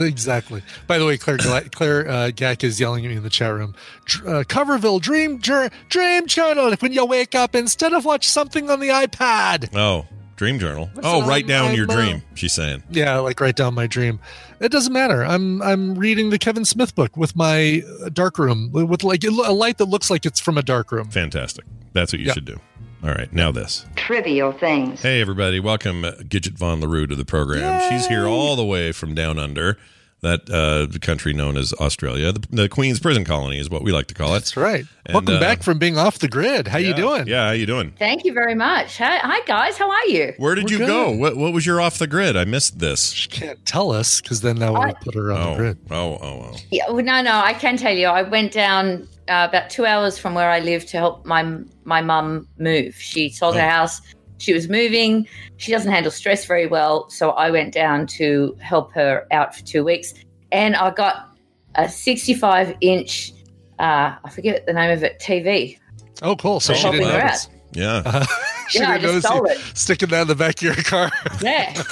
exactly. 0.00 0.62
By 0.86 0.98
the 0.98 1.06
way, 1.06 1.16
Claire 1.18 1.38
Claire 1.70 2.08
uh, 2.08 2.30
Gack 2.30 2.64
is 2.64 2.80
yelling 2.80 3.04
at 3.04 3.10
me 3.10 3.16
in 3.16 3.22
the 3.22 3.30
chat 3.30 3.52
room. 3.54 3.74
Dr- 4.04 4.26
Uh, 4.28 4.44
Coverville 4.44 5.00
Dream 5.00 5.38
Dr- 5.38 5.70
Dream 5.88 6.26
Channel. 6.26 6.74
When 6.76 6.92
you 6.92 7.04
wake 7.04 7.34
up, 7.34 7.54
instead 7.54 7.92
of 7.92 8.04
watch 8.04 8.28
something 8.28 8.70
on 8.70 8.80
the 8.80 8.88
iPad. 8.88 9.74
oh, 9.76 10.06
Dream 10.36 10.58
Journal. 10.58 10.90
Oh, 11.02 11.26
write 11.26 11.46
down 11.46 11.66
my 11.66 11.72
your 11.72 11.86
mom. 11.86 11.96
dream. 11.96 12.22
She's 12.34 12.52
saying. 12.52 12.82
Yeah, 12.90 13.18
like 13.18 13.38
write 13.40 13.56
down 13.56 13.74
my 13.74 13.86
dream. 13.86 14.18
It 14.60 14.70
doesn't 14.72 14.92
matter. 14.92 15.24
I'm 15.24 15.60
I'm 15.62 15.94
reading 15.96 16.30
the 16.30 16.38
Kevin 16.38 16.64
Smith 16.64 16.94
book 16.94 17.16
with 17.16 17.36
my 17.36 17.82
uh, 18.04 18.08
dark 18.08 18.38
room 18.38 18.70
with 18.72 19.04
like 19.04 19.22
a 19.24 19.30
light 19.30 19.78
that 19.78 19.84
looks 19.86 20.10
like 20.10 20.24
it's 20.26 20.40
from 20.40 20.56
a 20.58 20.62
dark 20.62 20.90
room. 20.92 21.10
Fantastic. 21.10 21.64
That's 21.92 22.12
what 22.12 22.20
you 22.20 22.26
Yeah. 22.26 22.32
should 22.32 22.44
do. 22.46 22.58
All 23.02 23.10
right, 23.10 23.32
now 23.32 23.50
this. 23.50 23.84
trivial 23.96 24.52
things. 24.52 25.02
Hey, 25.02 25.20
everybody. 25.20 25.58
Welcome 25.58 26.04
uh, 26.04 26.12
Gidget 26.20 26.52
Von 26.56 26.80
LaRue 26.80 27.08
to 27.08 27.16
the 27.16 27.24
program. 27.24 27.90
She's 27.90 28.06
here 28.06 28.26
all 28.26 28.54
the 28.54 28.64
way 28.64 28.92
from 28.92 29.12
down 29.14 29.40
under. 29.40 29.76
that 30.20 30.48
uh, 30.48 30.86
country 31.00 31.32
known 31.32 31.56
as 31.56 31.72
Australia. 31.80 32.30
The, 32.30 32.46
the 32.50 32.68
Queen's 32.68 33.00
prison 33.00 33.24
colony 33.24 33.58
is 33.58 33.68
what 33.68 33.82
we 33.82 33.90
like 33.90 34.06
to 34.06 34.14
call 34.14 34.28
it. 34.28 34.32
That's 34.34 34.56
right. 34.56 34.84
And, 35.04 35.14
Welcome 35.14 35.34
uh, 35.34 35.40
back 35.40 35.64
from 35.64 35.78
being 35.80 35.98
off 35.98 36.20
the 36.20 36.28
grid. 36.28 36.68
How 36.68 36.78
you 36.78 36.94
doing? 36.94 37.26
Yeah, 37.26 37.46
how 37.46 37.50
you 37.50 37.66
doing? 37.66 37.92
Thank 37.98 38.24
you 38.24 38.32
very 38.32 38.54
much. 38.54 38.98
Hi, 38.98 39.16
hi 39.18 39.40
guys. 39.46 39.76
How 39.76 39.90
are 39.90 40.06
you? 40.06 40.32
Where 40.36 40.54
did 40.54 40.66
We're 40.66 40.70
you 40.70 40.78
good. 40.78 40.86
go? 40.86 41.10
What 41.10 41.36
what 41.36 41.52
was 41.52 41.66
your 41.66 41.80
off 41.80 41.98
the 41.98 42.06
grid? 42.06 42.36
I 42.36 42.44
missed 42.44 42.78
this. 42.78 43.10
She 43.10 43.28
can't 43.28 43.66
tell 43.66 43.90
us 43.90 44.20
because 44.20 44.42
then 44.42 44.60
that 44.60 44.72
would 44.72 44.94
put 45.00 45.16
her 45.16 45.32
on 45.32 45.40
the 45.40 45.48
Oh, 45.50 45.56
grid. 45.56 45.78
oh, 45.90 46.18
oh, 46.22 46.50
oh. 46.52 46.56
Yeah, 46.70 46.88
well, 46.88 47.02
no, 47.04 47.20
no. 47.20 47.32
I 47.34 47.54
can 47.54 47.76
tell 47.76 47.92
you. 47.92 48.06
I 48.06 48.22
went 48.22 48.52
down 48.52 49.08
uh, 49.32 49.46
about 49.48 49.70
two 49.70 49.86
hours 49.86 50.18
from 50.18 50.34
where 50.34 50.50
I 50.50 50.60
live 50.60 50.84
to 50.86 50.96
help 50.98 51.24
my 51.24 51.42
my 51.84 52.02
mum 52.02 52.46
move. 52.58 52.94
She 52.96 53.30
sold 53.30 53.56
her 53.56 53.68
house. 53.68 54.00
She 54.38 54.52
was 54.52 54.68
moving. 54.68 55.26
She 55.56 55.72
doesn't 55.72 55.90
handle 55.90 56.12
stress 56.12 56.44
very 56.44 56.66
well, 56.66 57.08
so 57.08 57.30
I 57.30 57.50
went 57.50 57.72
down 57.72 58.06
to 58.18 58.56
help 58.60 58.92
her 58.92 59.26
out 59.30 59.54
for 59.54 59.62
two 59.64 59.84
weeks, 59.84 60.12
and 60.50 60.76
I 60.76 60.90
got 60.90 61.34
a 61.76 61.88
65 61.88 62.76
inch. 62.80 63.32
Uh, 63.78 64.16
I 64.22 64.30
forget 64.30 64.66
the 64.66 64.72
name 64.72 64.90
of 64.90 65.02
it. 65.02 65.18
TV. 65.18 65.78
Oh, 66.20 66.36
cool. 66.36 66.60
So 66.60 66.74
she 66.74 66.90
didn't 66.90 67.08
her 67.08 67.18
notice. 67.18 67.48
Yeah, 67.72 68.02
she 68.68 68.78
Yeah, 68.78 68.98
didn't 68.98 69.12
just 69.22 69.24
notice 69.24 69.24
stole 69.24 69.36
you 69.66 69.70
it. 69.70 69.76
sticking 69.76 70.08
that 70.10 70.22
in 70.22 70.28
the 70.28 70.34
back 70.34 70.56
of 70.56 70.62
your 70.62 70.74
car. 70.76 71.10
Yeah, 71.42 71.82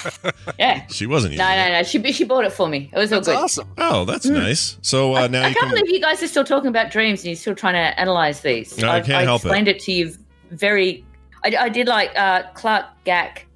yeah. 0.58 0.86
she 0.90 1.06
wasn't. 1.06 1.36
No, 1.36 1.48
no, 1.48 1.68
no. 1.72 1.82
She 1.82 2.12
she 2.12 2.24
bought 2.24 2.44
it 2.44 2.52
for 2.52 2.68
me. 2.68 2.90
It 2.92 2.98
was 2.98 3.12
all 3.12 3.20
good. 3.20 3.34
awesome. 3.36 3.68
Oh, 3.78 4.04
that's 4.04 4.26
nice. 4.26 4.76
So 4.82 5.14
uh, 5.16 5.26
now 5.26 5.42
I 5.44 5.48
you 5.48 5.54
can't 5.54 5.66
can. 5.66 5.70
believe 5.70 5.90
you 5.90 6.00
guys 6.00 6.22
are 6.22 6.28
still 6.28 6.44
talking 6.44 6.68
about 6.68 6.90
dreams 6.90 7.20
and 7.20 7.26
you're 7.26 7.36
still 7.36 7.54
trying 7.54 7.74
to 7.74 7.98
analyze 8.00 8.40
these. 8.40 8.76
No, 8.78 8.88
I 8.88 8.96
I've- 8.96 9.06
can't 9.06 9.24
help 9.24 9.42
it. 9.42 9.46
explained 9.48 9.68
it. 9.68 9.80
to 9.80 9.92
you 9.92 10.14
very. 10.50 11.04
I, 11.44 11.54
I 11.58 11.68
did 11.68 11.88
like 11.88 12.16
uh, 12.18 12.42
Clark 12.54 12.86
Gack 13.04 13.46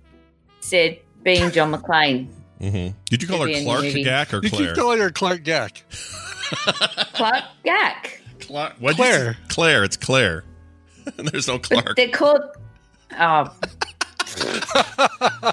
said 0.60 0.98
being 1.22 1.50
John 1.50 1.72
McClane. 1.72 2.28
Mhm. 2.60 2.94
Did 3.10 3.22
you 3.22 3.28
call 3.28 3.40
her 3.40 3.46
Could 3.46 3.52
be 3.52 3.58
in 3.58 3.64
Clark. 3.64 3.84
Gack 4.04 4.32
or 4.34 4.40
You 4.42 4.48
Claire? 4.50 4.66
keep 4.68 4.76
calling 4.76 4.98
her 5.00 5.10
Clark 5.10 5.42
Gack. 5.44 5.82
Clark 7.14 7.44
Gack. 7.64 8.20
Clark. 8.40 8.74
Claire. 8.80 9.36
Claire. 9.48 9.84
It's 9.84 9.96
Claire. 9.96 10.44
There's 11.16 11.48
no 11.48 11.58
Clark. 11.58 11.96
They're 11.96 12.08
called. 12.08 12.42
Um, 13.18 13.50
oh. 14.40 15.52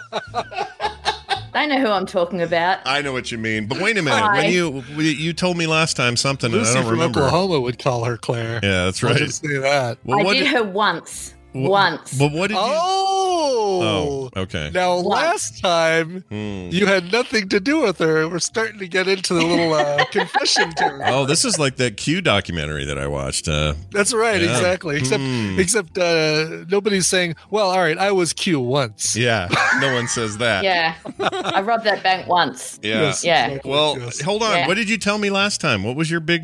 they 1.53 1.67
know 1.67 1.79
who 1.79 1.87
I'm 1.87 2.05
talking 2.05 2.41
about. 2.41 2.79
I 2.85 3.01
know 3.01 3.13
what 3.13 3.31
you 3.31 3.37
mean, 3.37 3.67
but 3.67 3.79
wait 3.79 3.97
a 3.97 4.01
minute. 4.01 4.19
Hi. 4.19 4.43
When 4.43 4.51
you 4.51 4.83
you 5.01 5.33
told 5.33 5.57
me 5.57 5.67
last 5.67 5.95
time 5.95 6.15
something, 6.17 6.51
and 6.53 6.61
I 6.61 6.73
don't 6.73 6.83
from 6.83 6.91
remember. 6.91 7.19
Oklahoma 7.21 7.59
would 7.61 7.79
call 7.79 8.05
her 8.05 8.17
Claire. 8.17 8.59
Yeah, 8.63 8.85
that's 8.85 9.03
right. 9.03 9.11
I'll 9.11 9.19
right. 9.19 9.25
just 9.25 9.41
say 9.41 9.57
that. 9.57 9.97
Well, 10.03 10.27
I 10.27 10.33
did 10.33 10.43
did- 10.43 10.53
her 10.53 10.63
once. 10.63 11.35
Wh- 11.53 11.55
once. 11.55 12.13
But 12.17 12.31
what 12.31 12.47
did 12.49 12.55
you? 12.55 12.59
Oh. 12.63 14.29
Oh, 14.33 14.41
okay. 14.41 14.69
Now, 14.73 14.95
Once. 14.95 15.07
last 15.07 15.59
time 15.61 16.23
Hmm. 16.29 16.69
you 16.71 16.85
had 16.85 17.11
nothing 17.11 17.47
to 17.49 17.59
do 17.59 17.81
with 17.81 17.99
her. 17.99 18.27
We're 18.27 18.39
starting 18.39 18.79
to 18.79 18.87
get 18.87 19.07
into 19.07 19.33
the 19.33 19.43
little 19.45 19.73
uh, 19.73 20.03
confession 20.11 20.71
territory. 20.71 21.09
Oh, 21.11 21.25
this 21.25 21.45
is 21.45 21.57
like 21.57 21.77
that 21.77 21.97
Q 21.97 22.21
documentary 22.21 22.85
that 22.85 22.97
I 22.97 23.07
watched. 23.07 23.47
Uh, 23.47 23.73
That's 23.91 24.13
right, 24.13 24.41
Yeah. 24.41 24.51
exactly. 24.51 24.97
Except, 24.97 25.21
Hmm. 25.23 25.59
except 25.59 25.97
uh, 25.97 26.65
nobody's 26.69 27.07
saying, 27.07 27.35
"Well, 27.49 27.69
all 27.69 27.79
right, 27.79 27.97
I 27.97 28.11
was 28.11 28.33
Q 28.33 28.59
once." 28.59 29.15
yeah, 29.15 29.47
no 29.79 29.93
one 29.93 30.07
says 30.07 30.37
that. 30.39 30.63
Yeah. 30.63 30.95
I 31.19 31.61
robbed 31.61 31.85
that 31.85 32.03
bank 32.03 32.27
once. 32.27 32.79
Yeah. 32.83 33.01
Yes, 33.01 33.23
Yeah. 33.23 33.45
exactly, 33.47 33.71
Well, 33.71 33.97
yes. 33.99 34.21
hold 34.21 34.43
on. 34.43 34.51
Yeah. 34.57 34.67
What 34.67 34.75
did 34.75 34.89
you 34.89 34.97
tell 34.97 35.17
me 35.17 35.29
last 35.29 35.61
time? 35.61 35.83
What 35.83 35.95
was 35.95 36.09
your 36.11 36.19
big? 36.19 36.43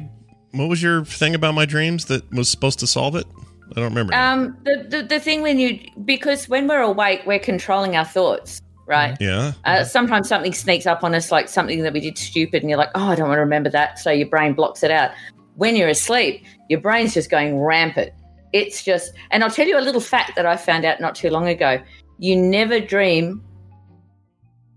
What 0.51 0.69
was 0.69 0.81
your 0.81 1.03
thing 1.03 1.35
about 1.35 1.53
my 1.55 1.65
dreams 1.65 2.05
that 2.05 2.31
was 2.31 2.47
supposed 2.49 2.79
to 2.79 2.87
solve 2.87 3.15
it? 3.15 3.25
I 3.71 3.81
don't 3.81 3.89
remember. 3.89 4.13
Um, 4.13 4.57
the, 4.63 4.85
the 4.89 5.03
the 5.03 5.19
thing 5.19 5.41
when 5.41 5.59
you 5.59 5.79
because 6.05 6.47
when 6.47 6.67
we're 6.67 6.81
awake, 6.81 7.21
we're 7.25 7.39
controlling 7.39 7.95
our 7.95 8.05
thoughts, 8.05 8.61
right? 8.85 9.17
yeah. 9.19 9.53
Uh, 9.65 9.83
sometimes 9.83 10.29
something 10.29 10.53
sneaks 10.53 10.85
up 10.85 11.03
on 11.03 11.13
us, 11.13 11.31
like 11.31 11.49
something 11.49 11.83
that 11.83 11.93
we 11.93 11.99
did 11.99 12.17
stupid, 12.17 12.63
and 12.63 12.69
you're 12.69 12.77
like, 12.77 12.91
"Oh, 12.95 13.07
I 13.07 13.15
don't 13.15 13.27
want 13.27 13.37
to 13.37 13.41
remember 13.41 13.69
that," 13.69 13.99
so 13.99 14.11
your 14.11 14.27
brain 14.27 14.53
blocks 14.53 14.83
it 14.83 14.91
out. 14.91 15.11
When 15.55 15.75
you're 15.75 15.89
asleep, 15.89 16.45
your 16.69 16.79
brain's 16.79 17.13
just 17.13 17.29
going 17.29 17.59
rampant. 17.59 18.13
It's 18.53 18.83
just, 18.83 19.11
and 19.31 19.43
I'll 19.43 19.51
tell 19.51 19.67
you 19.67 19.77
a 19.77 19.81
little 19.81 20.01
fact 20.01 20.35
that 20.35 20.45
I 20.45 20.55
found 20.55 20.85
out 20.85 21.01
not 21.01 21.15
too 21.15 21.29
long 21.29 21.47
ago. 21.47 21.81
You 22.19 22.35
never 22.35 22.79
dream. 22.79 23.43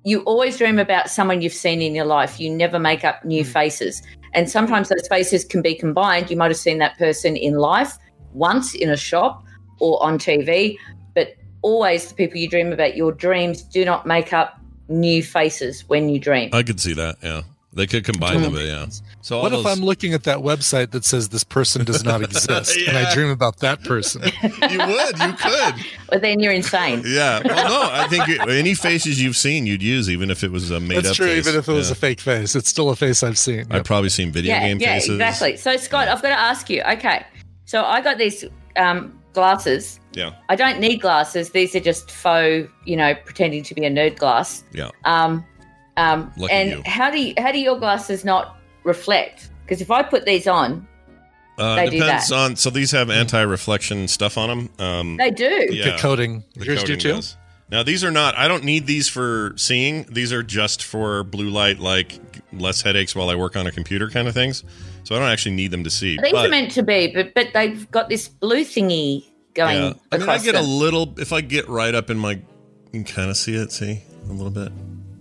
You 0.05 0.21
always 0.23 0.59
dream 0.59 0.79
about 0.79 1.11
someone 1.11 1.43
you've 1.43 1.53
seen 1.53 1.81
in 1.81 1.95
your 1.95 2.07
life. 2.07 2.41
You 2.41 2.51
never 2.51 2.79
make 2.79 3.05
up 3.05 3.25
new 3.25 3.45
faces, 3.45 4.03
and 4.35 4.51
sometimes 4.51 4.89
those 4.89 5.07
faces 5.09 5.45
can 5.45 5.63
be 5.63 5.77
combined. 5.77 6.31
You 6.31 6.37
might 6.37 6.51
have 6.51 6.57
seen 6.57 6.79
that 6.79 6.99
person 6.99 7.37
in 7.37 7.55
life 7.55 7.97
once 8.33 8.75
in 8.75 8.91
a 8.91 8.97
shop 8.97 9.45
or 9.79 10.03
on 10.03 10.19
TV, 10.19 10.77
but 11.15 11.35
always 11.63 12.09
the 12.09 12.15
people 12.15 12.37
you 12.39 12.49
dream 12.49 12.73
about, 12.73 12.97
your 12.97 13.13
dreams 13.13 13.63
do 13.63 13.85
not 13.85 14.07
make 14.07 14.33
up 14.33 14.61
new 14.89 15.23
faces 15.23 15.89
when 15.89 16.09
you 16.09 16.19
dream. 16.19 16.51
I 16.53 16.63
could 16.63 16.81
see 16.81 16.95
that. 16.95 17.17
Yeah. 17.23 17.43
They 17.73 17.87
could 17.87 18.05
combine 18.05 18.43
them, 18.43 18.53
but 18.53 18.65
yeah. 18.65 18.87
So 19.23 19.37
all 19.37 19.43
What 19.45 19.53
if 19.53 19.65
I'm 19.65 19.79
looking 19.79 20.13
at 20.13 20.25
that 20.25 20.39
website 20.39 20.91
that 20.91 21.05
says 21.05 21.29
this 21.29 21.45
person 21.45 21.85
does 21.85 22.03
not 22.03 22.21
exist, 22.21 22.77
and 22.89 22.99
I 22.99 23.15
dream 23.15 23.31
about 23.31 23.59
that 23.59 23.85
person? 23.85 24.23
you 24.43 24.79
would, 24.79 25.19
you 25.21 25.33
could. 25.35 25.75
Well, 26.11 26.21
then 26.21 26.41
you're 26.41 26.53
insane. 26.53 27.05
Yeah. 27.07 27.41
Well, 27.45 27.69
no, 27.69 27.89
I 27.93 28.09
think 28.09 28.29
any 28.29 28.75
faces 28.75 29.23
you've 29.23 29.37
seen, 29.37 29.67
you'd 29.67 29.85
use, 29.85 30.11
even 30.11 30.33
if 30.33 30.43
it 30.43 30.51
was 30.51 30.73
a 30.73 30.81
made 30.81 30.97
That's 30.97 31.11
up. 31.11 31.15
true. 31.17 31.27
face. 31.29 31.47
Even 31.47 31.61
if 31.61 31.69
it 31.69 31.73
was 31.73 31.91
Yeah. 31.91 31.93
a 31.93 31.95
fake 31.95 32.19
face, 32.19 32.57
it's 32.57 32.69
still 32.69 32.91
a 32.91 32.97
face 32.97 33.23
I've 33.23 33.39
seen. 33.39 33.67
I've 33.71 33.85
probably 33.85 34.09
seen 34.09 34.33
video 34.33 34.53
yeah, 34.57 34.67
game 34.67 34.81
yeah, 34.81 34.95
faces. 34.95 35.11
exactly. 35.11 35.57
So, 35.57 35.77
Scott, 35.77 36.09
I've 36.09 36.23
got 36.23 36.31
to 36.31 36.41
ask 36.41 36.69
you. 36.69 36.83
Okay, 36.83 37.25
so 37.71 37.85
I 37.85 38.01
got 38.01 38.19
these 38.19 38.45
um, 38.77 39.01
glasses. 39.33 40.01
Yeah. 40.13 40.33
I 40.49 40.57
don't 40.57 40.81
need 40.81 41.01
glasses. 41.01 41.51
These 41.51 41.75
are 41.77 41.81
just 41.81 42.11
faux, 42.11 42.69
you 42.85 42.97
know, 42.97 43.15
pretending 43.25 43.63
to 43.65 43.75
be 43.75 43.85
a 43.85 43.91
nerd 43.91 44.19
glass. 44.19 44.65
Yeah. 44.73 44.91
Um, 45.05 45.45
um, 45.97 46.33
Lucky 46.37 46.53
and 46.53 46.71
you. 46.71 46.83
how 46.85 47.11
do 47.11 47.19
you, 47.23 47.35
how 47.39 47.53
do 47.53 47.59
your 47.61 47.79
glasses 47.79 48.25
not 48.25 48.57
reflect? 48.85 49.51
Because 49.65 49.81
if 49.81 49.91
I 49.91 50.03
put 50.03 50.25
these 50.25 50.47
on, 50.49 50.87
Uh, 51.59 51.77
They 51.77 51.91
do 51.91 51.99
depends 51.99 52.29
that. 52.31 52.37
on. 52.37 52.57
So 52.57 52.71
these 52.71 52.91
have 52.93 53.11
anti-reflection 53.11 54.09
stuff 54.09 54.37
on 54.39 54.49
them. 54.49 54.71
Um, 54.79 55.17
they 55.19 55.31
do. 55.31 55.67
yeah. 55.71 55.91
The 55.93 55.99
coding. 55.99 56.43
The 56.57 56.65
Yours 56.65 56.81
do 56.85 56.95
coating 56.95 56.99
too. 56.99 57.13
does. 57.17 57.37
Now 57.71 57.83
these 57.85 58.03
are 58.03 58.11
not. 58.11 58.35
I 58.37 58.49
don't 58.49 58.65
need 58.65 58.87
these 58.87 59.09
for 59.09 59.53
seeing. 59.57 60.05
These 60.11 60.33
are 60.33 60.43
just 60.43 60.83
for 60.83 61.23
blue 61.23 61.51
light, 61.51 61.79
like 61.79 62.19
less 62.53 62.83
headaches 62.83 63.15
while 63.15 63.29
I 63.31 63.37
work 63.37 63.55
on 63.57 63.67
a 63.67 63.71
computer, 63.71 64.09
kind 64.11 64.27
of 64.27 64.35
things. 64.35 64.65
So 65.05 65.15
I 65.17 65.19
don't 65.19 65.29
actually 65.29 65.55
need 65.57 65.71
them 65.71 65.85
to 65.85 65.91
see. 65.91 66.19
These 66.23 66.33
but, 66.33 66.47
are 66.47 66.49
meant 66.49 66.71
to 66.73 66.83
be, 66.83 67.13
but 67.15 67.35
but 67.35 67.49
they've 67.55 67.91
got 67.91 68.09
this 68.09 68.29
blue 68.29 68.65
thingy 68.65 69.25
going. 69.55 69.77
yeah. 69.77 69.93
I 70.13 70.19
mean, 70.19 70.23
I 70.29 70.35
across 70.35 70.45
get 70.45 70.55
a 70.55 70.61
little. 70.63 71.15
If 71.19 71.33
I 71.33 71.41
get 71.41 71.69
right 71.69 71.95
up 71.95 72.11
in 72.11 72.19
my, 72.19 72.33
you 72.33 72.43
can 72.93 73.05
kind 73.05 73.31
of 73.31 73.37
see 73.37 73.55
it. 73.55 73.73
See 73.73 74.03
a 74.29 74.33
little 74.33 74.51
bit. 74.51 74.71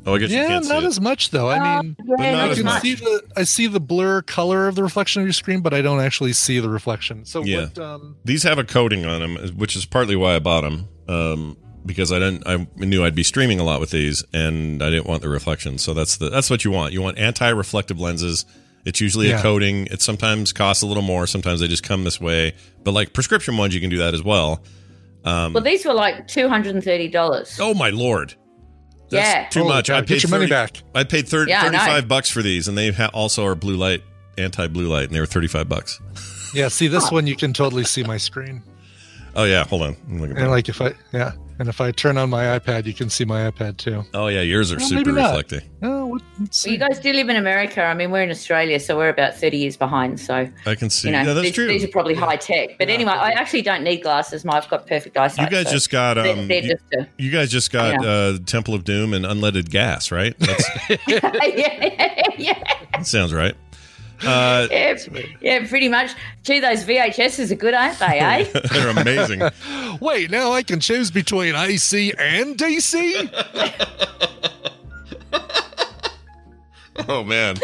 Oh, 0.06 0.16
I 0.16 0.18
guess 0.20 0.30
you 0.32 0.38
Yeah, 0.38 0.48
can't 0.48 0.66
see 0.66 0.70
not 0.74 0.84
it. 0.84 0.88
as 0.88 1.02
much 1.02 1.30
though. 1.32 1.50
I 1.50 1.82
mean, 1.82 1.96
yeah, 2.20 2.32
not 2.32 2.40
I 2.42 2.44
as 2.46 2.52
as 2.52 2.58
can 2.58 2.66
much. 2.66 2.74
much. 2.76 2.82
see 2.84 2.96
the 2.96 3.24
I 3.36 3.44
see 3.44 3.68
the 3.68 3.80
blur 3.80 4.22
color 4.22 4.68
of 4.68 4.76
the 4.76 4.84
reflection 4.84 5.22
of 5.22 5.26
your 5.28 5.34
screen, 5.34 5.62
but 5.62 5.74
I 5.74 5.82
don't 5.82 6.00
actually 6.00 6.34
see 6.34 6.60
the 6.60 6.70
reflection. 6.70 7.26
So 7.26 7.44
Yeah. 7.44 7.66
what? 7.66 7.80
Um, 7.80 8.16
These 8.26 8.44
have 8.44 8.58
a 8.60 8.64
coating 8.64 9.06
on 9.06 9.20
them, 9.20 9.58
which 9.58 9.76
is 9.76 9.86
partly 9.86 10.16
why 10.16 10.36
I 10.36 10.40
bought 10.40 10.62
them. 10.62 10.88
Um, 11.08 11.58
because 11.86 12.12
I 12.12 12.20
didn't, 12.20 12.44
I 12.46 12.68
knew 12.76 13.04
I'd 13.04 13.16
be 13.16 13.24
streaming 13.24 13.60
a 13.60 13.64
lot 13.64 13.80
with 13.80 13.90
these, 13.92 14.24
and 14.34 14.82
I 14.84 14.90
didn't 14.90 15.08
want 15.08 15.22
the 15.22 15.30
reflection. 15.30 15.78
So 15.78 15.94
that's 15.94 16.18
the 16.18 16.30
that's 16.30 16.50
what 16.50 16.64
you 16.66 16.72
want. 16.72 16.94
You 16.94 17.02
want 17.02 17.18
anti-reflective 17.18 18.00
lenses. 18.00 18.46
It's 18.86 19.02
usually 19.02 19.32
a 19.32 19.40
coating. 19.42 19.88
It 19.88 20.02
sometimes 20.02 20.54
costs 20.54 20.82
a 20.84 20.88
little 20.88 21.04
more. 21.04 21.28
Sometimes 21.28 21.60
they 21.60 21.68
just 21.68 21.84
come 21.84 22.04
this 22.06 22.20
way. 22.20 22.56
But 22.84 22.94
like 22.94 23.14
prescription 23.14 23.58
ones, 23.58 23.76
you 23.76 23.82
can 23.82 23.90
do 23.90 23.98
that 23.98 24.14
as 24.14 24.24
well. 24.24 24.64
Um, 25.26 25.54
Well, 25.54 25.64
these 25.64 25.86
were 25.86 25.94
like 25.94 26.28
two 26.28 26.48
hundred 26.48 26.76
and 26.76 26.84
thirty 26.84 27.10
dollars. 27.10 27.58
oh 27.62 27.74
my 27.74 27.90
lord, 27.90 28.36
that's 29.10 29.28
Yeah. 29.28 29.50
too 29.50 29.60
Holy 29.64 29.74
much. 29.76 29.88
cow, 29.88 29.98
I 29.98 30.00
get 30.02 30.08
paid 30.08 30.24
your 30.24 30.30
money 30.30 30.48
back. 30.48 30.78
I 30.96 31.04
paid 31.04 31.28
30, 31.28 31.52
Yeah, 31.52 31.60
I 31.62 31.70
35 31.70 32.08
bucks 32.08 32.30
for 32.30 32.42
these, 32.42 32.68
and 32.70 32.78
they 32.78 32.92
ha- 32.92 33.10
also 33.14 33.46
are 33.46 33.54
blue 33.56 33.76
light, 33.76 34.02
anti-blue 34.38 34.88
light, 34.88 35.08
and 35.08 35.14
they 35.16 35.20
were 35.20 35.26
thirty 35.26 35.48
five 35.48 35.68
bucks. 35.68 36.00
yeah, 36.54 36.70
see 36.70 36.88
this 36.88 37.12
one, 37.12 37.28
you 37.28 37.36
can 37.36 37.52
totally 37.54 37.84
see 37.84 38.04
my 38.04 38.16
screen, 38.18 38.64
Oh 39.36 39.44
yeah, 39.44 39.66
hold 39.66 39.82
on. 39.82 39.98
Let 40.08 40.08
me 40.10 40.20
look 40.22 40.30
at 40.32 40.38
and 40.38 40.46
that. 40.46 40.50
like 40.52 40.70
if 40.70 40.82
I 40.82 40.94
yeah, 41.12 41.34
and 41.60 41.68
if 41.68 41.82
I 41.82 41.92
turn 41.92 42.18
on 42.18 42.30
my 42.30 42.58
iPad, 42.58 42.86
you 42.86 42.94
can 42.94 43.10
see 43.10 43.26
my 43.26 43.52
iPad 43.52 43.76
too. 43.78 44.06
oh 44.14 44.28
yeah, 44.28 44.42
yours 44.42 44.72
are 44.72 44.78
Well, 44.78 44.88
super 44.88 45.12
maybe 45.12 45.22
not. 45.22 45.36
Reflective. 46.14 46.40
What, 46.40 46.50
Well, 46.66 46.74
you 46.74 46.78
guys 46.80 47.00
do 47.00 47.14
live 47.14 47.30
in 47.30 47.36
America. 47.36 47.84
I 47.84 47.94
mean, 47.94 48.12
we're 48.12 48.24
in 48.24 48.32
Australia, 48.32 48.80
so 48.80 48.98
we're 48.98 49.10
about 49.10 49.36
thirty 49.36 49.58
years 49.58 49.78
behind. 49.78 50.20
So 50.20 50.48
I 50.66 50.76
can 50.76 50.90
see. 50.90 51.08
you 51.08 51.12
know, 51.14 51.20
yeah, 51.20 51.34
that's 51.34 51.42
these, 51.42 51.56
true. 51.56 51.68
these 51.68 51.84
are 51.84 51.88
probably 51.90 52.14
high 52.16 52.36
tech. 52.38 52.78
But 52.78 52.90
anyway, 52.90 53.12
I 53.12 53.32
actually 53.32 53.62
don't 53.62 53.84
need 53.84 54.02
glasses. 54.04 54.44
My, 54.46 54.58
I've 54.58 54.70
got 54.70 54.88
perfect 54.88 55.18
eyesight. 55.18 55.46
You 55.50 55.56
guys 55.58 55.68
so 55.68 55.72
just 55.74 55.90
got 55.90 56.16
they're, 56.16 56.34
um, 56.38 56.48
they're 56.48 56.64
you, 56.64 56.70
just 56.72 56.84
a, 56.94 57.08
you 57.18 57.32
guys 57.32 57.52
just 57.52 57.72
got 57.72 58.02
Yeah. 58.02 58.10
uh, 58.10 58.38
Temple 58.46 58.74
of 58.74 58.84
Doom 58.84 59.14
and 59.14 59.26
unleaded 59.26 59.70
gas, 59.70 60.12
right? 60.12 60.38
That's, 60.40 60.70
yeah, 61.08 61.32
yeah, 61.46 62.24
yeah, 62.38 63.02
sounds 63.02 63.34
right. 63.34 63.56
Uh, 64.22 64.68
yeah, 64.70 64.98
yeah, 65.40 65.66
pretty 65.66 65.88
much. 65.88 66.12
Gee, 66.44 66.60
those 66.60 66.84
VHSs 66.84 67.52
are 67.52 67.56
good, 67.56 67.74
aren't 67.74 67.98
they? 68.00 68.20
Eh? 68.20 68.60
they're 68.74 68.90
amazing. 68.90 69.42
Wait, 70.02 70.30
now 70.30 70.52
I 70.52 70.62
can 70.62 70.82
choose 70.82 71.10
between 71.10 71.56
AC 71.56 72.14
and 72.18 72.58
DC. 72.58 73.30
Oh 77.08 77.24
man, 77.24 77.56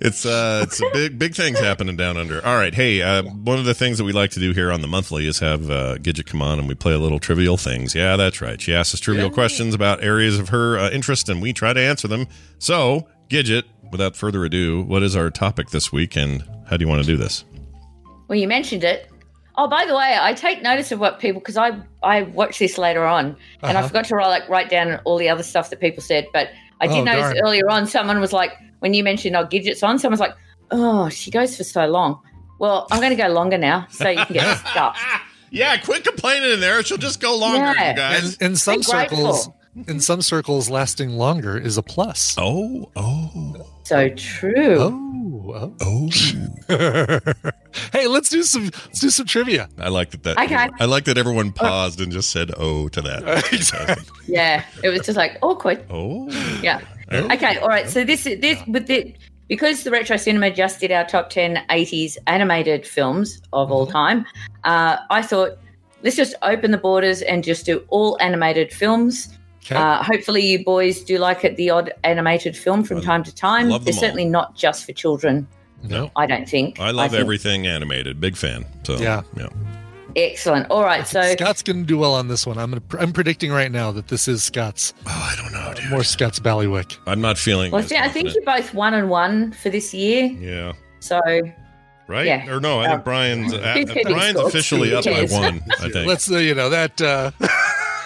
it's 0.00 0.24
uh, 0.24 0.60
it's 0.64 0.80
a 0.80 0.88
big 0.92 1.18
big 1.18 1.34
things 1.34 1.58
happening 1.58 1.96
down 1.96 2.16
under. 2.16 2.44
All 2.44 2.56
right, 2.56 2.74
hey, 2.74 3.02
uh, 3.02 3.22
one 3.24 3.58
of 3.58 3.64
the 3.64 3.74
things 3.74 3.98
that 3.98 4.04
we 4.04 4.12
like 4.12 4.30
to 4.32 4.40
do 4.40 4.52
here 4.52 4.70
on 4.72 4.80
the 4.80 4.86
monthly 4.88 5.26
is 5.26 5.38
have 5.40 5.70
uh, 5.70 5.96
Gidget 5.96 6.26
come 6.26 6.40
on 6.42 6.58
and 6.58 6.68
we 6.68 6.74
play 6.74 6.92
a 6.92 6.98
little 6.98 7.18
trivial 7.18 7.56
things. 7.56 7.94
Yeah, 7.94 8.16
that's 8.16 8.40
right. 8.40 8.60
She 8.60 8.72
asks 8.74 8.94
us 8.94 9.00
trivial 9.00 9.30
questions 9.30 9.74
about 9.74 10.02
areas 10.02 10.38
of 10.38 10.50
her 10.50 10.78
uh, 10.78 10.90
interest, 10.90 11.28
and 11.28 11.42
we 11.42 11.52
try 11.52 11.72
to 11.72 11.80
answer 11.80 12.06
them. 12.08 12.26
So, 12.58 13.08
Gidget, 13.28 13.64
without 13.90 14.16
further 14.16 14.44
ado, 14.44 14.82
what 14.82 15.02
is 15.02 15.16
our 15.16 15.28
topic 15.30 15.70
this 15.70 15.92
week, 15.92 16.16
and 16.16 16.42
how 16.68 16.76
do 16.76 16.84
you 16.84 16.88
want 16.88 17.02
to 17.02 17.06
do 17.06 17.16
this? 17.16 17.44
Well, 18.28 18.38
you 18.38 18.48
mentioned 18.48 18.84
it. 18.84 19.08
Oh, 19.58 19.68
by 19.68 19.84
the 19.84 19.94
way, 19.94 20.16
I 20.18 20.32
take 20.32 20.62
notice 20.62 20.92
of 20.92 20.98
what 21.00 21.18
people 21.18 21.40
because 21.40 21.58
I 21.58 21.72
I 22.02 22.22
watch 22.22 22.58
this 22.58 22.78
later 22.78 23.04
on, 23.04 23.36
and 23.62 23.76
I 23.76 23.80
Uh-huh. 23.80 23.88
forgot 23.88 24.04
to 24.06 24.14
write 24.14 24.28
like 24.28 24.48
write 24.48 24.70
down 24.70 25.00
all 25.04 25.18
the 25.18 25.28
other 25.28 25.42
stuff 25.42 25.68
that 25.70 25.80
people 25.80 26.02
said. 26.02 26.26
But 26.32 26.48
I 26.82 26.86
did 26.88 26.98
Oh, 26.98 27.04
notice 27.04 27.32
darn. 27.32 27.38
earlier 27.44 27.70
on, 27.70 27.86
someone 27.86 28.20
was 28.20 28.32
like, 28.32 28.52
when 28.80 28.92
you 28.92 29.02
mentioned 29.04 29.36
oh 29.36 29.46
Gidget's 29.46 29.82
on, 29.82 29.98
someone's 29.98 30.20
like, 30.20 30.34
oh, 30.70 31.08
she 31.08 31.30
goes 31.30 31.56
for 31.56 31.64
so 31.64 31.86
long. 31.86 32.20
Well, 32.58 32.86
I'm 32.90 33.00
going 33.00 33.16
to 33.16 33.22
go 33.22 33.28
longer 33.28 33.56
now, 33.58 33.86
so 33.90 34.08
you 34.08 34.24
can 34.24 34.34
get 34.34 34.58
stuff. 34.66 34.98
Yeah, 35.50 35.76
quit 35.78 36.04
complaining 36.04 36.50
in 36.52 36.60
there. 36.60 36.82
She'll 36.82 36.98
just 36.98 37.20
go 37.20 37.36
longer, 37.36 37.58
Yeah. 37.58 37.90
you 37.90 37.96
guys. 37.96 38.36
In, 38.36 38.46
in 38.52 38.56
some 38.56 38.82
circles, 38.82 39.48
in 39.76 39.82
mm-hmm. 39.84 39.98
some 39.98 40.22
circles, 40.22 40.68
lasting 40.70 41.10
longer 41.10 41.56
is 41.58 41.76
a 41.78 41.82
plus. 41.82 42.34
Oh, 42.38 42.90
oh, 42.96 43.66
So 43.92 44.08
true. 44.08 44.76
Oh, 44.78 45.74
oh. 45.82 46.08
oh. 46.70 47.50
hey, 47.92 48.06
let's 48.06 48.30
do 48.30 48.42
some 48.42 48.64
let's 48.64 49.00
do 49.00 49.10
some 49.10 49.26
trivia. 49.26 49.68
I 49.78 49.90
like 49.90 50.12
that. 50.12 50.22
that 50.22 50.38
Okay. 50.38 50.68
I 50.80 50.86
like 50.86 51.04
that 51.04 51.18
everyone 51.18 51.52
paused 51.52 52.00
and 52.00 52.10
just 52.10 52.30
said 52.30 52.52
"oh" 52.56 52.88
to 52.88 53.02
that. 53.02 53.22
Exactly. 53.52 54.04
Yeah, 54.26 54.64
it 54.82 54.88
was 54.88 55.02
just 55.02 55.18
like 55.18 55.36
awkward. 55.42 55.84
oh, 55.90 56.30
Yeah. 56.62 56.80
Oh. 57.10 57.30
Okay. 57.34 57.58
All 57.58 57.68
right. 57.68 57.86
So 57.86 58.02
this 58.02 58.24
is 58.24 58.40
this 58.40 58.62
with 58.66 58.86
the 58.86 59.14
because 59.48 59.84
the 59.84 59.90
retro 59.90 60.16
cinema 60.16 60.50
just 60.50 60.80
did 60.80 60.90
our 60.90 61.04
top 61.04 61.28
10 61.28 61.62
80s 61.68 62.16
animated 62.26 62.86
films 62.86 63.42
of 63.52 63.70
all 63.70 63.86
time. 63.86 64.24
Uh, 64.64 64.96
I 65.10 65.20
thought 65.20 65.58
let's 66.02 66.16
just 66.16 66.34
open 66.40 66.70
the 66.70 66.78
borders 66.78 67.20
and 67.20 67.44
just 67.44 67.66
do 67.66 67.84
all 67.88 68.16
animated 68.22 68.72
films. 68.72 69.38
Okay. 69.64 69.76
Uh, 69.76 70.02
hopefully, 70.02 70.42
you 70.44 70.64
boys 70.64 71.02
do 71.04 71.18
like 71.18 71.44
it, 71.44 71.56
the 71.56 71.70
odd 71.70 71.92
animated 72.04 72.56
film 72.56 72.82
from 72.82 72.98
I 72.98 73.00
time 73.02 73.22
to 73.24 73.34
time. 73.34 73.68
love 73.68 73.84
them 73.84 73.92
They're 73.92 74.00
certainly 74.00 74.24
not 74.24 74.56
just 74.56 74.84
for 74.84 74.92
children. 74.92 75.46
no. 75.84 76.10
I 76.16 76.26
don't 76.26 76.48
think. 76.48 76.80
I 76.80 76.90
love 76.90 77.10
think- 77.12 77.20
everything 77.20 77.66
animated. 77.66 78.20
Big 78.20 78.36
fan. 78.36 78.64
So 78.84 78.96
Yeah. 78.98 79.22
yeah. 79.36 79.48
Excellent. 80.14 80.70
All 80.70 80.82
right. 80.82 81.06
So 81.06 81.22
Scott's 81.22 81.62
going 81.62 81.78
to 81.78 81.86
do 81.86 81.96
well 81.96 82.14
on 82.14 82.28
this 82.28 82.46
one. 82.46 82.58
I'm 82.58 82.70
gonna, 82.72 82.82
I'm 83.02 83.12
predicting 83.14 83.50
right 83.50 83.70
now 83.72 83.92
that 83.92 84.08
this 84.08 84.28
is 84.28 84.42
Scott's 84.44 84.92
Oh, 85.06 85.10
I 85.32 85.40
don't 85.40 85.52
know, 85.52 85.72
dude. 85.74 85.90
more 85.90 86.04
Scott's 86.04 86.38
bailiwick. 86.38 86.98
I'm 87.06 87.20
not 87.22 87.38
feeling. 87.38 87.72
well, 87.72 87.82
see, 87.82 87.96
I 87.96 88.08
think 88.08 88.34
you're 88.34 88.44
both 88.44 88.74
one 88.74 88.92
and 88.92 89.08
one 89.08 89.52
for 89.52 89.70
this 89.70 89.94
year. 89.94 90.24
Yeah. 90.26 90.72
So 91.00 91.18
Right? 92.08 92.26
Yeah. 92.26 92.46
Or 92.50 92.60
no? 92.60 92.80
I 92.80 92.86
Um, 92.86 92.90
think 92.96 93.04
Brian's 93.04 93.54
uh, 93.54 93.84
Brian's 94.04 94.38
officially 94.38 94.92
up 94.94 95.04
by 95.04 95.24
one. 95.30 95.62
I 95.80 95.88
think. 95.88 96.06
Let's 96.06 96.30
uh, 96.30 96.36
you 96.38 96.54
know 96.54 96.68
that. 96.68 97.00
Uh, 97.00 97.30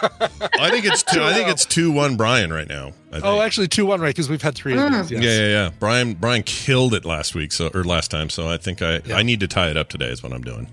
I 0.61 0.71
think 0.71 0.85
it's 0.85 1.03
two. 1.03 1.23
I 1.23 1.33
think 1.33 1.49
it's 1.49 1.65
two 1.65 1.91
one 1.93 2.17
Brian 2.17 2.53
right 2.53 2.69
now. 2.69 2.89
I 3.11 3.13
think. 3.15 3.25
oh, 3.25 3.41
actually, 3.41 3.69
two 3.69 3.87
one 3.87 4.01
right 4.01 4.09
because 4.15 4.29
we've 4.29 4.43
had 4.43 4.55
three 4.55 4.75
Mm. 4.75 5.01
of 5.01 5.09
these. 5.09 5.21
Yes. 5.21 5.25
Yeah, 5.25 5.41
yeah, 5.41 5.49
yeah. 5.65 5.71
Brian 5.79 6.15
Brian 6.15 6.43
killed 6.43 6.95
it 6.95 7.05
last 7.05 7.35
week, 7.35 7.53
so 7.53 7.71
or 7.75 7.85
last 7.85 8.11
time. 8.11 8.29
So 8.31 8.49
I 8.49 8.57
think 8.57 8.83
I 8.83 9.01
I 9.15 9.23
need 9.23 9.41
to 9.41 9.49
tie 9.49 9.71
it 9.71 9.77
up 9.77 9.89
today. 9.89 10.07
Is 10.09 10.23
what 10.23 10.33
I'm 10.33 10.43
doing. 10.43 10.69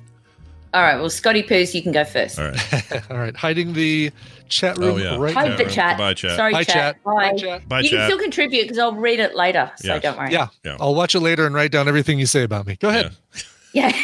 all 0.74 0.82
right. 0.82 0.98
Well, 0.98 1.10
Scotty 1.10 1.44
Poos, 1.44 1.74
you 1.74 1.82
can 1.84 1.92
go 1.92 2.04
first. 2.04 2.40
All 2.40 2.46
right. 2.48 3.02
All 3.12 3.18
right, 3.18 3.36
hiding 3.36 3.74
the 3.74 4.12
chat 4.50 4.78
room 4.78 4.96
Oh, 4.96 4.98
yeah. 4.98 5.16
right 5.18 5.34
Hide 5.34 5.50
now. 5.52 5.58
the 5.58 5.66
chat. 5.66 5.92
Goodbye, 5.98 6.14
chat. 6.16 6.36
Sorry, 6.36 6.54
Hi, 6.54 6.64
chat. 6.64 6.74
chat. 6.74 7.04
Bye. 7.04 7.26
Hi, 7.26 7.36
chat. 7.36 7.70
Bye, 7.70 7.80
you 7.82 7.90
can 7.90 8.06
still 8.08 8.20
contribute 8.20 8.64
because 8.64 8.78
I'll 8.78 8.94
read 8.94 9.20
it 9.20 9.36
later. 9.36 9.72
So 9.78 9.88
Yes. 9.94 10.02
don't 10.04 10.18
worry. 10.18 10.32
Yeah. 10.32 10.48
Yeah. 10.64 10.78
I'll 10.80 10.94
watch 10.96 11.16
it 11.16 11.20
later 11.22 11.46
and 11.46 11.54
write 11.56 11.72
down 11.72 11.88
everything 11.88 12.20
you 12.20 12.26
say 12.26 12.44
about 12.44 12.66
me. 12.68 12.76
Go 12.76 12.90
ahead. 12.90 13.14
Yeah. 13.74 13.92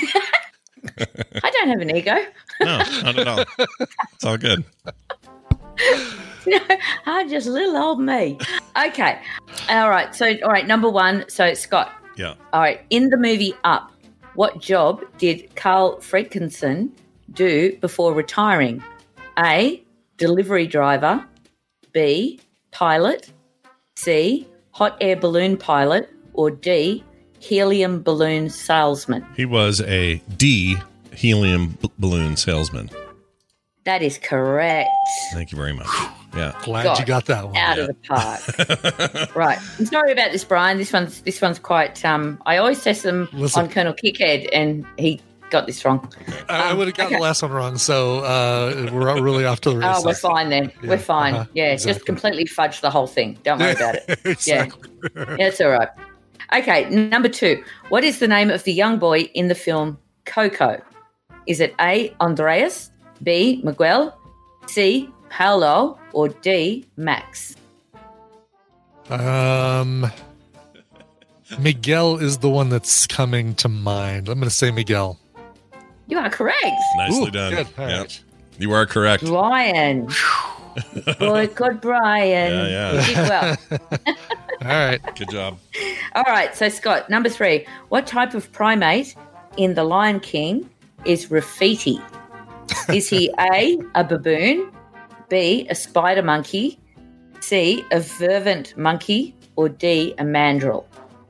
I 1.43 1.51
don't 1.51 1.69
have 1.69 1.81
an 1.81 1.95
ego. 1.95 2.15
No, 2.61 2.77
not 3.03 3.17
at 3.17 3.25
all. 3.25 3.45
It's 4.15 4.25
all 4.25 4.37
good. 4.37 4.65
no, 6.45 6.59
I'm 7.05 7.29
just 7.29 7.47
little 7.47 7.77
old 7.77 8.01
me. 8.01 8.37
Okay. 8.87 9.21
All 9.69 9.89
right. 9.89 10.13
So, 10.13 10.33
all 10.43 10.49
right. 10.49 10.67
Number 10.67 10.89
one. 10.89 11.23
So, 11.29 11.53
Scott. 11.53 11.89
Yeah. 12.17 12.35
All 12.51 12.59
right. 12.59 12.81
In 12.89 13.07
the 13.09 13.15
movie 13.17 13.53
Up, 13.63 13.93
what 14.35 14.59
job 14.59 15.05
did 15.17 15.55
Carl 15.55 15.97
Fredricksen 15.99 16.89
do 17.31 17.77
before 17.77 18.13
retiring? 18.13 18.83
A. 19.37 19.81
Delivery 20.17 20.67
driver. 20.67 21.25
B. 21.93 22.41
Pilot. 22.71 23.31
C. 23.95 24.47
Hot 24.71 24.97
air 24.99 25.15
balloon 25.15 25.55
pilot. 25.55 26.09
Or 26.33 26.51
D. 26.51 27.05
Helium 27.39 28.03
balloon 28.03 28.49
salesman. 28.49 29.25
He 29.37 29.45
was 29.45 29.79
a 29.81 30.21
D 30.35 30.77
helium 31.19 31.77
b- 31.81 31.91
balloon 31.99 32.37
salesman. 32.37 32.89
That 33.85 34.01
is 34.01 34.17
correct. 34.17 34.89
Thank 35.33 35.51
you 35.51 35.57
very 35.57 35.73
much. 35.73 35.87
Yeah. 36.35 36.53
Glad 36.63 36.83
God. 36.83 36.99
you 36.99 37.05
got 37.05 37.25
that 37.25 37.45
one. 37.45 37.57
Out 37.57 37.79
of 37.79 37.87
the 37.87 37.93
park. 37.95 39.35
right. 39.35 39.57
I'm 39.79 39.85
sorry 39.85 40.11
about 40.11 40.31
this, 40.31 40.43
Brian. 40.43 40.77
This 40.77 40.93
one's 40.93 41.21
this 41.21 41.41
one's 41.41 41.59
quite. 41.59 42.03
Um, 42.05 42.41
I 42.45 42.57
always 42.57 42.83
test 42.83 43.03
them 43.03 43.27
Listen. 43.33 43.63
on 43.63 43.69
Colonel 43.69 43.93
Kickhead, 43.93 44.47
and 44.53 44.85
he 44.97 45.19
got 45.49 45.65
this 45.65 45.83
wrong. 45.83 46.07
I, 46.47 46.67
I 46.67 46.69
Um, 46.71 46.77
would 46.77 46.87
have 46.87 46.95
gotten 46.95 47.07
okay. 47.13 47.15
the 47.15 47.21
last 47.23 47.41
one 47.41 47.51
wrong, 47.51 47.77
so 47.79 48.19
uh, 48.19 48.89
we're 48.93 49.19
really 49.21 49.45
off 49.45 49.59
to 49.61 49.71
the 49.71 49.77
races. 49.77 50.03
Oh, 50.03 50.07
we're 50.07 50.13
fine 50.13 50.49
then. 50.49 50.71
Yeah, 50.83 50.89
We're 50.89 50.97
fine. 50.99 51.33
uh-huh, 51.33 51.45
yeah, 51.53 51.71
exactly. 51.71 51.93
just 51.93 52.05
completely 52.05 52.45
fudge 52.45 52.81
the 52.81 52.91
whole 52.91 53.07
thing. 53.07 53.39
Don't 53.43 53.59
worry 53.59 53.71
about 53.71 53.95
it. 53.95 54.19
exactly. 54.25 54.87
Yeah, 55.15 55.35
it's 55.47 55.59
all 55.59 55.69
right. 55.71 55.89
Okay, 56.53 56.87
number 56.91 57.29
two. 57.29 57.63
What 57.89 58.03
is 58.03 58.19
the 58.19 58.27
name 58.27 58.51
of 58.51 58.63
the 58.65 58.73
young 58.73 58.99
boy 58.99 59.21
in 59.33 59.47
the 59.47 59.55
film 59.55 59.97
Coco? 60.25 60.79
Is 61.49 61.59
it 61.59 61.73
A. 61.81 62.13
Andreas, 62.21 62.91
B. 63.23 63.59
Miguel, 63.63 64.15
C. 64.67 65.09
Paolo, 65.29 65.99
or 66.13 66.29
D. 66.29 66.85
Max? 66.95 67.55
Um, 69.09 70.11
Miguel 71.57 72.17
is 72.17 72.37
the 72.37 72.49
one 72.49 72.69
that's 72.69 73.07
coming 73.07 73.55
to 73.55 73.67
mind. 73.67 74.29
I'm 74.29 74.35
going 74.39 74.47
to 74.47 74.55
say 74.55 74.69
Miguel. 74.69 75.17
You 76.07 76.19
are 76.19 76.29
correct. 76.29 76.65
Nicely 76.97 77.27
Ooh, 77.27 77.31
done. 77.31 77.53
good. 77.55 77.67
All 77.79 77.89
Yeah. 77.89 77.97
right. 78.01 78.23
You 78.59 78.71
are 78.73 78.85
correct. 78.85 79.25
Brian. 79.25 80.07
Boy, 81.19 81.47
good 81.47 81.81
Brian. 81.81 82.53
Yeah, 82.53 82.67
yeah. 82.67 82.93
You 82.93 83.15
did 83.15 83.29
well. 83.29 83.57
All 84.61 84.67
right. 84.67 85.15
Good 85.17 85.29
job. 85.29 85.57
All 86.13 86.23
right, 86.27 86.55
so 86.55 86.69
Scott, 86.69 87.09
number 87.09 87.29
three. 87.29 87.65
What 87.89 88.05
type 88.05 88.35
of 88.35 88.51
primate 88.51 89.15
in 89.57 89.73
The 89.73 89.83
Lion 89.83 90.19
King 90.19 90.69
is 91.05 91.27
Rafiki? 91.27 92.01
Is 92.93 93.09
he 93.09 93.33
A, 93.39 93.77
a 93.95 94.03
baboon, 94.03 94.71
B, 95.29 95.67
a 95.69 95.75
spider 95.75 96.23
monkey, 96.23 96.79
C, 97.39 97.83
a 97.91 97.97
vervet 97.97 98.75
monkey, 98.77 99.35
or 99.55 99.69
D, 99.69 100.13
a 100.17 100.23
mandrill? 100.23 100.87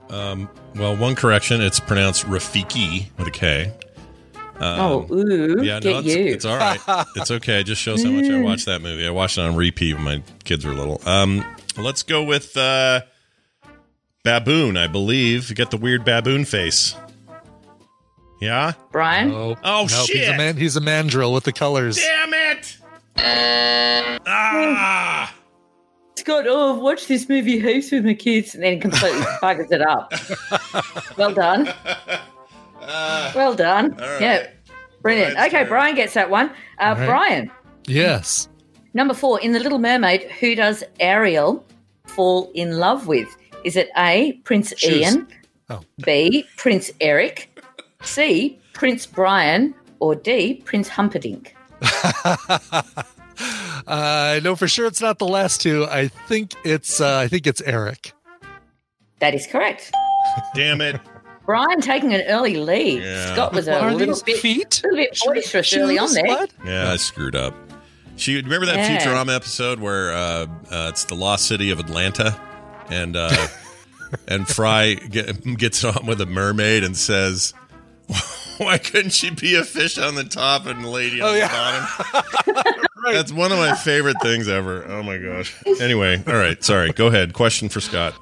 Um, 0.09 0.49
well, 0.75 0.95
one 0.95 1.15
correction. 1.15 1.61
It's 1.61 1.79
pronounced 1.79 2.25
Rafiki 2.25 3.07
with 3.17 3.27
a 3.27 3.31
K. 3.31 3.71
Um, 4.59 4.79
oh, 4.79 5.07
ooh, 5.13 5.63
yeah, 5.63 5.75
no, 5.75 5.79
get 5.79 6.05
it's, 6.05 6.15
you. 6.15 6.25
it's 6.25 6.45
all 6.45 6.57
right. 6.57 6.79
It's 7.15 7.31
okay. 7.31 7.61
It 7.61 7.63
just 7.63 7.81
shows 7.81 8.03
how 8.03 8.11
much 8.11 8.29
I 8.29 8.41
watched 8.41 8.65
that 8.65 8.81
movie. 8.81 9.07
I 9.07 9.09
watched 9.09 9.37
it 9.37 9.41
on 9.41 9.55
repeat 9.55 9.93
when 9.93 10.03
my 10.03 10.23
kids 10.43 10.65
were 10.65 10.73
little. 10.73 11.01
Um, 11.05 11.45
let's 11.77 12.03
go 12.03 12.23
with 12.23 12.57
uh, 12.57 13.01
baboon. 14.23 14.75
I 14.75 14.87
believe 14.87 15.49
you 15.49 15.55
get 15.55 15.71
the 15.71 15.77
weird 15.77 16.03
baboon 16.03 16.43
face. 16.43 16.93
Yeah. 18.39 18.73
Brian? 18.91 19.31
Oh, 19.31 19.55
Oh, 19.63 19.81
nope, 19.81 19.89
He's 19.89 20.05
shit. 20.07 20.33
a, 20.33 20.37
man, 20.37 20.55
he's 20.57 20.75
a 20.77 20.81
mandrill 20.81 21.33
with 21.33 21.43
the 21.43 21.51
colors. 21.53 21.97
Damn 21.97 22.33
it! 22.33 22.77
Ah! 24.25 25.33
Scott, 26.15 26.45
oh, 26.47 26.75
I've 26.75 26.81
watched 26.81 27.07
this 27.07 27.27
movie 27.29 27.59
heaps 27.59 27.91
with 27.91 28.05
my 28.05 28.13
kids 28.13 28.53
and 28.53 28.63
then 28.63 28.79
completely 28.79 29.21
buggers 29.41 29.71
it 29.71 29.81
up. 29.81 30.13
well 31.17 31.33
done. 31.33 31.73
well 33.35 33.55
done. 33.55 33.93
all 33.93 33.99
right. 34.07 34.21
Yeah. 34.21 34.47
Brilliant. 35.01 35.33
Brian's 35.35 35.53
okay. 35.53 35.63
Brian 35.65 35.95
gets 35.95 36.13
that 36.13 36.29
one. 36.29 36.49
Uh, 36.77 36.95
right. 36.97 37.05
Brian, 37.05 37.51
Yes. 37.87 38.49
number 38.93 39.13
four, 39.13 39.39
in 39.39 39.53
The 39.53 39.59
Little 39.59 39.79
Mermaid, 39.79 40.23
who 40.39 40.55
does 40.55 40.83
Ariel 40.99 41.65
fall 42.05 42.51
in 42.53 42.77
love 42.77 43.07
with? 43.07 43.29
Is 43.63 43.75
it 43.77 43.89
A, 43.97 44.33
Prince 44.43 44.73
Shoes. 44.77 44.91
Ian, 44.95 45.27
Oh. 45.69 45.81
B, 46.03 46.45
Prince 46.57 46.91
Eric, 46.99 47.58
C, 48.01 48.59
Prince 48.73 49.05
Brian, 49.05 49.75
or 49.99 50.15
D, 50.15 50.61
Prince 50.65 50.87
Humperdinck? 50.87 51.55
I 53.87 54.39
know 54.43 54.55
for 54.55 54.67
sure 54.67 54.85
it's 54.87 55.01
not 55.01 55.19
the 55.19 55.27
last 55.27 55.61
two. 55.61 55.85
I 55.85 56.07
think 56.07 56.53
it's 56.63 57.01
uh, 57.01 57.17
I 57.17 57.27
think 57.27 57.47
it's 57.47 57.61
Eric. 57.61 58.13
That 59.19 59.33
is 59.33 59.47
correct. 59.47 59.91
Damn 60.55 60.81
it! 60.81 60.99
Brian 61.45 61.81
taking 61.81 62.13
an 62.13 62.21
early 62.27 62.57
lead. 62.57 63.01
Yeah. 63.01 63.33
Scott 63.33 63.53
was 63.53 63.67
a 63.67 63.89
little 63.91 64.21
bit, 64.23 64.37
feet? 64.37 64.81
little 64.83 64.97
bit 64.97 65.17
boisterous 65.25 65.75
early 65.75 65.97
on 65.97 66.13
there. 66.13 66.25
What? 66.27 66.51
Yeah, 66.63 66.91
I 66.91 66.97
screwed 66.97 67.35
up. 67.35 67.55
She 68.17 68.35
remember 68.35 68.67
that 68.67 68.75
Yeah. 68.75 68.99
Futurama 68.99 69.35
episode 69.35 69.79
where 69.79 70.11
uh, 70.11 70.45
uh, 70.69 70.89
it's 70.89 71.05
the 71.05 71.15
lost 71.15 71.47
city 71.47 71.71
of 71.71 71.79
Atlanta, 71.79 72.39
and 72.89 73.15
uh, 73.15 73.47
and 74.27 74.47
Fry 74.47 74.93
get, 74.93 75.41
gets 75.57 75.83
on 75.83 76.05
with 76.05 76.21
a 76.21 76.25
mermaid 76.25 76.83
and 76.83 76.95
says, 76.95 77.53
"Why 78.57 78.77
couldn't 78.77 79.11
she 79.11 79.29
be 79.29 79.55
a 79.55 79.63
fish 79.63 79.97
on 79.97 80.15
the 80.15 80.23
top 80.23 80.65
and 80.65 80.83
a 80.83 80.89
lady 80.89 81.21
on 81.21 81.29
Oh, 81.29 81.31
the 81.33 81.39
yeah. 81.39 81.87
bottom?" 82.45 82.83
That's 83.13 83.31
one 83.31 83.51
of 83.51 83.57
my 83.57 83.75
favorite 83.75 84.17
things 84.21 84.47
ever. 84.47 84.85
Oh 84.87 85.01
my 85.03 85.17
gosh. 85.17 85.55
Anyway, 85.81 86.21
all 86.27 86.33
right. 86.35 86.61
Sorry. 86.63 86.91
Go 86.91 87.07
ahead. 87.07 87.33
Question 87.33 87.69
for 87.69 87.79
Scott. 87.81 88.13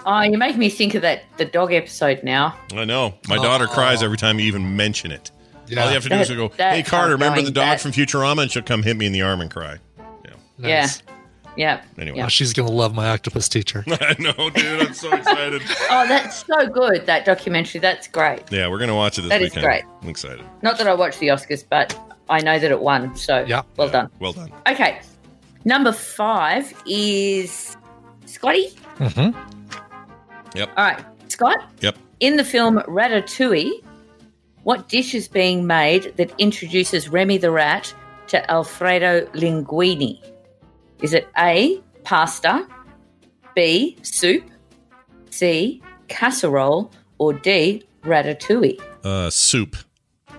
Uh, 0.00 0.02
oh, 0.04 0.20
you 0.20 0.38
make 0.38 0.56
me 0.56 0.68
think 0.68 0.94
of 0.94 1.02
that 1.02 1.24
the 1.36 1.44
dog 1.44 1.72
episode 1.72 2.22
now. 2.22 2.54
I 2.74 2.84
know. 2.84 3.14
My 3.28 3.36
daughter 3.36 3.66
cries 3.66 4.02
every 4.02 4.16
time 4.18 4.38
you 4.38 4.46
even 4.46 4.76
mention 4.76 5.10
it. 5.10 5.30
Yeah. 5.68 5.80
All 5.82 5.88
you 5.88 5.94
have 5.94 6.02
to 6.04 6.08
do 6.10 6.14
is 6.16 6.30
go, 6.30 6.48
"Hey 6.56 6.82
Carter, 6.84 7.12
remember 7.12 7.42
the 7.42 7.50
dog 7.50 7.64
that- 7.64 7.80
from 7.80 7.92
Futurama?" 7.92 8.42
And 8.42 8.50
she'll 8.52 8.62
come 8.62 8.82
hit 8.82 8.96
me 8.96 9.06
in 9.06 9.12
the 9.12 9.22
arm 9.22 9.40
and 9.40 9.50
cry. 9.50 9.78
Yeah. 10.24 10.30
Nice. 10.58 11.02
Yeah. 11.06 11.14
Anyway, 11.56 12.20
Oh, 12.20 12.28
she's 12.28 12.52
gonna 12.52 12.70
love 12.70 12.94
my 12.94 13.08
octopus 13.08 13.48
teacher. 13.48 13.84
I 13.88 14.14
know, 14.18 14.50
dude. 14.50 14.82
I'm 14.88 14.94
so 14.94 15.12
excited. 15.14 15.62
Oh, 15.90 16.06
that's 16.08 16.44
so 16.44 16.66
good. 16.68 17.06
That 17.06 17.24
documentary. 17.24 17.80
That's 17.80 18.08
great. 18.08 18.42
yeah, 18.50 18.68
we're 18.68 18.78
gonna 18.78 18.94
watch 18.94 19.18
it 19.18 19.22
this 19.22 19.30
That 19.30 19.40
is 19.42 19.46
weekend. 19.50 19.64
great. 19.64 19.84
I'm 20.02 20.08
excited. 20.08 20.44
Not 20.62 20.78
that 20.78 20.86
I 20.86 20.94
watched 20.94 21.18
the 21.20 21.28
Oscars, 21.28 21.64
but 21.68 21.98
I 22.28 22.40
know 22.40 22.58
that 22.58 22.70
it 22.70 22.80
won. 22.80 23.14
So 23.16 23.44
Yeah. 23.46 23.62
well 23.76 23.86
Yeah, 23.88 23.92
done. 23.92 24.10
Well 24.20 24.32
done. 24.32 24.52
Okay. 24.68 25.00
Number 25.64 25.92
five 25.92 26.72
is 26.86 27.76
Scotty. 28.26 28.68
Mm-hmm. 28.98 29.38
Yep. 30.56 30.68
All 30.76 30.84
right, 30.84 31.04
Scott. 31.28 31.58
Yep. 31.80 31.96
In 32.20 32.36
the 32.36 32.44
film 32.44 32.78
Ratatouille, 32.80 33.82
what 34.62 34.88
dish 34.88 35.14
is 35.14 35.28
being 35.28 35.66
made 35.66 36.12
that 36.16 36.32
introduces 36.38 37.08
Remy 37.08 37.38
the 37.38 37.50
rat 37.50 37.92
to 38.28 38.50
Alfredo 38.50 39.26
Linguini? 39.34 40.20
Is 41.02 41.12
it 41.12 41.28
A, 41.38 41.80
pasta, 42.04 42.66
B, 43.54 43.96
soup, 44.02 44.44
C, 45.30 45.82
casserole, 46.08 46.90
or 47.18 47.32
D, 47.32 47.82
ratatouille? 48.02 48.80
Uh, 49.04 49.30
soup. 49.30 49.76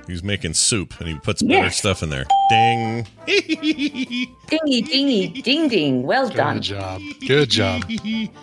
He's 0.07 0.23
making 0.23 0.53
soup, 0.53 0.97
and 0.99 1.09
he 1.09 1.15
puts 1.19 1.41
better 1.43 1.65
Yes. 1.65 1.77
stuff 1.79 2.01
in 2.01 2.09
there. 2.09 2.23
Ding. 2.49 3.05
Dingy, 3.27 4.81
dingy, 4.81 5.27
ding, 5.41 5.67
ding. 5.67 6.03
Well 6.03 6.29
done. 6.29 6.55
Good 6.57 6.63
job. 6.63 7.01
Good 7.27 7.49
job. 7.49 7.83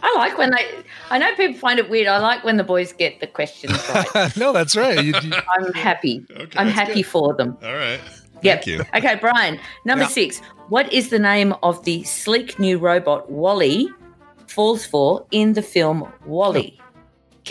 I 0.02 0.14
like 0.16 0.36
when 0.36 0.50
they. 0.50 0.66
I 1.10 1.16
know 1.16 1.34
people 1.34 1.58
find 1.58 1.78
it 1.78 1.88
weird. 1.88 2.06
I 2.06 2.18
like 2.18 2.44
when 2.44 2.58
the 2.58 2.64
boys 2.64 2.92
get 2.92 3.20
the 3.20 3.26
questions 3.26 3.72
right. 3.88 4.36
no, 4.36 4.52
that's 4.52 4.76
right. 4.76 5.02
You, 5.02 5.14
you- 5.22 5.32
I'm 5.56 5.72
happy. 5.72 6.26
Okay, 6.30 6.58
I'm 6.58 6.68
happy 6.68 6.96
good. 7.02 7.06
for 7.06 7.34
them. 7.34 7.56
All 7.62 7.72
right. 7.74 8.00
Yep. 8.42 8.64
Thank 8.64 8.66
you. 8.66 8.84
Okay, 8.94 9.16
Brian. 9.20 9.58
Number 9.84 10.04
Yeah. 10.04 10.10
six. 10.10 10.40
What 10.68 10.92
is 10.92 11.08
the 11.10 11.18
name 11.18 11.54
of 11.62 11.84
the 11.84 12.02
sleek 12.04 12.58
new 12.58 12.78
robot 12.78 13.30
WALL-E 13.30 13.88
falls 14.46 14.84
for 14.86 15.26
in 15.30 15.52
the 15.54 15.62
film 15.62 16.06
WALL-E? 16.26 16.78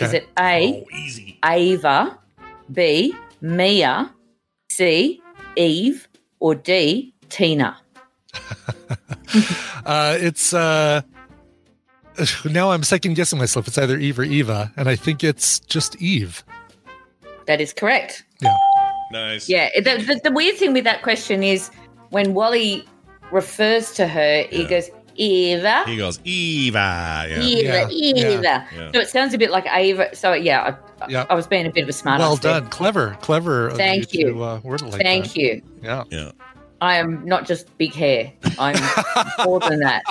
Is 0.00 0.12
it 0.12 0.28
A, 0.38 0.84
Oh, 0.84 0.96
easy. 0.96 1.38
Ava, 1.44 2.18
B, 2.72 3.14
Mia, 3.40 4.10
C, 4.70 5.20
Eve, 5.56 6.08
or 6.40 6.54
D, 6.56 7.14
Tina? 7.28 7.76
uh, 9.86 10.16
it's 10.20 10.52
uh, 10.52 11.02
now 12.44 12.72
I'm 12.72 12.82
second 12.82 13.14
guessing 13.14 13.38
myself. 13.38 13.68
It's 13.68 13.78
either 13.78 13.96
Eve 13.98 14.18
or 14.18 14.24
Eva, 14.24 14.72
and 14.76 14.88
I 14.88 14.96
think 14.96 15.22
it's 15.22 15.60
just 15.60 16.00
Eve. 16.02 16.42
That 17.46 17.60
is 17.60 17.72
correct. 17.72 18.24
Yeah. 18.40 18.56
Nice. 19.10 19.48
Yeah. 19.48 19.70
The, 19.76 19.82
the, 20.06 20.20
the 20.24 20.32
weird 20.32 20.56
thing 20.56 20.72
with 20.72 20.84
that 20.84 21.02
question 21.02 21.42
is 21.42 21.70
when 22.10 22.34
WALL-E 22.34 22.84
refers 23.30 23.92
to 23.94 24.06
her, 24.06 24.44
he 24.50 24.64
goes, 24.64 24.90
Eva. 25.16 25.84
He 25.86 25.96
goes, 25.96 26.18
Eva. 26.24 27.26
Yeah. 27.28 27.40
Eva, 27.40 27.62
Yeah, 27.62 27.88
Eva. 27.90 28.42
yeah. 28.42 28.90
So 28.92 29.00
it 29.00 29.08
sounds 29.08 29.32
a 29.34 29.38
bit 29.38 29.50
like 29.50 29.66
Ava. 29.68 30.14
So 30.14 30.32
yeah, 30.32 30.76
I, 31.02 31.06
Yeah. 31.08 31.26
I 31.30 31.34
was 31.34 31.46
being 31.46 31.66
a 31.66 31.70
bit 31.70 31.82
of 31.84 31.88
a 31.88 31.92
smart 31.92 32.18
well 32.18 32.32
ass 32.32 32.40
there. 32.40 32.60
done, 32.60 32.68
clever, 32.70 33.16
clever. 33.20 33.68
of 33.68 33.76
Thank 33.76 34.12
you. 34.12 34.32
To, 34.32 34.42
uh, 34.42 34.60
word 34.64 34.82
like 34.82 35.00
Thank 35.02 35.24
that. 35.26 35.36
you. 35.36 35.62
Yeah. 35.82 36.04
Yeah. 36.10 36.32
I 36.80 36.96
am 36.96 37.24
not 37.24 37.46
just 37.46 37.76
big 37.78 37.94
hair. 37.94 38.30
I'm 38.58 38.74
more 39.44 39.60
than 39.60 39.78
that. 39.80 40.02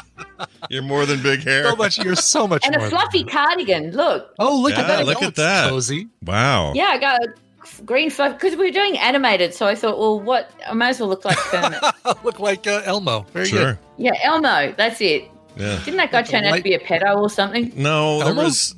You're 0.70 0.82
more 0.82 1.06
than 1.06 1.22
big 1.22 1.44
hair. 1.44 1.66
So 1.70 1.76
much. 1.76 1.98
You're 2.04 2.16
so 2.16 2.48
much 2.48 2.66
And 2.66 2.76
more. 2.78 2.88
a 2.88 2.90
fluffy 2.90 3.24
that. 3.24 3.32
cardigan. 3.32 3.92
Look. 3.92 4.34
Oh, 4.40 4.60
look 4.62 4.72
Yeah, 4.72 4.82
at 4.82 4.88
that! 4.88 5.06
look 5.06 5.22
Oh, 5.22 5.28
at 5.28 5.36
that. 5.36 5.70
Cozy. 5.70 6.08
Wow. 6.26 6.74
Yeah, 6.74 6.86
I 6.92 6.98
got 6.98 7.20
green 7.86 8.10
fluff 8.10 8.34
because 8.34 8.56
we 8.56 8.66
were 8.66 8.72
doing 8.72 8.98
animated. 8.98 9.54
So 9.54 9.68
I 9.68 9.76
thought, 9.76 9.98
well, 10.00 10.20
what? 10.20 10.52
I 10.68 10.74
might 10.74 10.90
as 10.90 11.00
well 11.00 11.10
look 11.10 11.26
like 11.26 11.38
Kermit. 11.52 11.82
look 12.24 12.40
like 12.40 12.68
uh, 12.68 12.82
Elmo. 12.86 13.26
Very 13.34 13.46
Sure. 13.48 13.64
good. 13.74 13.78
yeah, 13.98 14.12
Elmo. 14.24 14.74
That's 14.78 15.00
it. 15.02 15.30
Yeah. 15.56 15.80
Didn't 15.86 15.98
that 15.98 16.12
guy 16.12 16.24
turn 16.24 16.46
out 16.46 16.56
to 16.58 16.64
be 16.64 16.74
a 16.74 16.80
pedo 16.80 17.16
or 17.22 17.30
something? 17.30 17.72
No, 17.76 18.24
there 18.24 18.34
was. 18.34 18.74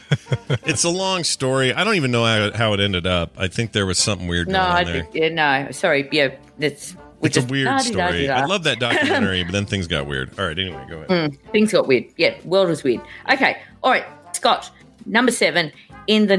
it's 0.64 0.84
a 0.84 0.88
long 0.88 1.22
story. 1.24 1.72
I 1.74 1.84
don't 1.84 1.96
even 1.96 2.10
know 2.10 2.24
how, 2.24 2.50
how 2.56 2.72
it 2.72 2.80
ended 2.80 3.06
up. 3.06 3.34
I 3.36 3.48
think 3.48 3.72
there 3.72 3.84
was 3.84 3.98
something 3.98 4.26
weird 4.26 4.48
No, 4.48 4.54
going 4.54 4.66
on 4.70 4.76
I 4.76 4.84
there. 4.84 5.02
did, 5.02 5.14
yeah, 5.14 5.28
no. 5.64 5.70
Sorry. 5.70 6.08
Yeah, 6.12 6.34
that's. 6.58 6.96
we 7.20 7.28
It's 7.28 7.36
a 7.36 7.42
weird 7.42 7.78
story. 7.82 8.30
I 8.30 8.46
love 8.46 8.64
that 8.64 8.78
documentary, 8.78 9.44
but 9.44 9.52
then 9.52 9.66
things 9.66 9.86
got 9.86 10.06
weird. 10.06 10.38
All 10.38 10.46
right, 10.46 10.58
anyway, 10.58 10.84
go 10.88 11.02
ahead. 11.02 11.08
Mm, 11.32 11.38
things 11.52 11.72
got 11.72 11.86
weird. 11.86 12.04
Yeah, 12.16 12.34
world 12.44 12.68
was 12.68 12.82
weird. 12.82 13.02
Okay, 13.30 13.58
all 13.82 13.90
right, 13.90 14.06
Scott. 14.32 14.70
Number 15.06 15.30
seven 15.32 15.70
in 16.06 16.26
the 16.28 16.36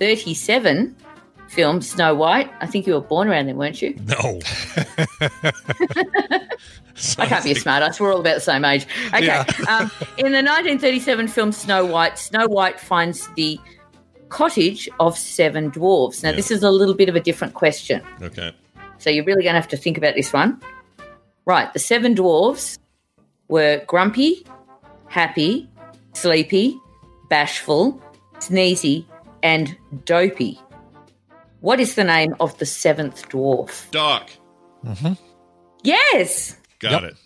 1937 0.00 0.96
film 1.48 1.80
Snow 1.80 2.14
White. 2.14 2.50
I 2.60 2.66
think 2.66 2.86
you 2.86 2.94
were 2.94 3.00
born 3.00 3.28
around 3.28 3.46
then, 3.46 3.56
weren't 3.56 3.82
you? 3.82 3.96
No. 4.06 4.40
I 7.18 7.26
can't 7.26 7.44
be 7.44 7.52
a 7.52 7.54
smartass. 7.54 8.00
We're 8.00 8.12
all 8.12 8.20
about 8.20 8.34
the 8.34 8.40
same 8.40 8.64
age. 8.64 8.86
Okay. 9.08 9.26
Yeah. 9.26 9.40
um, 9.68 9.90
in 10.18 10.32
the 10.32 10.42
1937 10.42 11.28
film 11.28 11.52
Snow 11.52 11.84
White, 11.84 12.18
Snow 12.18 12.46
White 12.46 12.78
finds 12.78 13.28
the 13.34 13.58
cottage 14.28 14.88
of 15.00 15.16
seven 15.16 15.70
dwarves. 15.70 16.22
Now, 16.22 16.30
Yeah. 16.30 16.36
this 16.36 16.50
is 16.50 16.62
a 16.62 16.70
little 16.70 16.94
bit 16.94 17.08
of 17.08 17.16
a 17.16 17.20
different 17.20 17.54
question. 17.54 18.02
Okay. 18.20 18.52
So 18.98 19.10
you're 19.10 19.24
really 19.24 19.42
going 19.42 19.54
to 19.54 19.60
have 19.60 19.68
to 19.68 19.76
think 19.76 19.96
about 19.96 20.14
this 20.14 20.32
one. 20.32 20.60
Right. 21.46 21.72
The 21.72 21.78
seven 21.78 22.14
dwarves 22.14 22.78
were 23.48 23.82
grumpy, 23.86 24.44
happy, 25.06 25.68
sleepy, 26.12 26.78
bashful, 27.30 28.02
sneezy, 28.40 29.06
and 29.42 29.76
dopey. 30.04 30.58
What 31.60 31.80
is 31.80 31.94
the 31.96 32.04
name 32.04 32.34
of 32.40 32.56
the 32.58 32.66
seventh 32.66 33.28
dwarf? 33.28 33.90
Doc. 33.90 34.30
Yes. 35.82 36.56
Got 36.78 37.02
Yep. 37.02 37.12
it. 37.12 37.16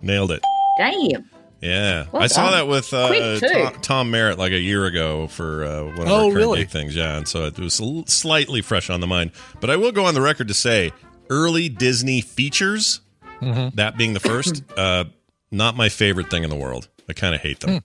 Nailed 0.00 0.30
it. 0.32 0.42
Damn. 0.78 1.28
Yeah. 1.60 2.06
Well 2.12 2.22
I 2.22 2.26
saw 2.28 2.52
that 2.52 2.68
with 2.68 2.92
uh, 2.94 3.38
Tom, 3.40 3.74
Tom 3.82 4.10
Merritt 4.10 4.38
like 4.38 4.52
a 4.52 4.58
year 4.58 4.86
ago 4.86 5.26
for 5.26 5.64
uh, 5.64 5.84
one 5.84 6.00
of 6.00 6.08
Oh, 6.08 6.14
our 6.14 6.20
current 6.22 6.34
really? 6.34 6.58
big 6.60 6.70
things. 6.70 6.96
Yeah. 6.96 7.16
And 7.16 7.28
so 7.28 7.44
it 7.44 7.58
was 7.58 7.80
slightly 8.06 8.62
fresh 8.62 8.88
on 8.88 9.00
the 9.00 9.06
mind. 9.06 9.32
But 9.60 9.68
I 9.70 9.76
will 9.76 9.92
go 9.92 10.06
on 10.06 10.14
the 10.14 10.22
record 10.22 10.48
to 10.48 10.54
say 10.54 10.92
early 11.28 11.68
Disney 11.68 12.20
features, 12.20 13.00
Mm-hmm. 13.42 13.74
that 13.76 13.96
being 13.96 14.12
the 14.12 14.20
first, 14.20 14.62
uh, 14.76 15.04
not 15.50 15.74
my 15.74 15.88
favorite 15.88 16.28
thing 16.28 16.44
in 16.44 16.50
the 16.50 16.56
world. 16.56 16.88
I 17.08 17.14
kind 17.14 17.34
of 17.34 17.40
hate 17.40 17.60
them. 17.60 17.82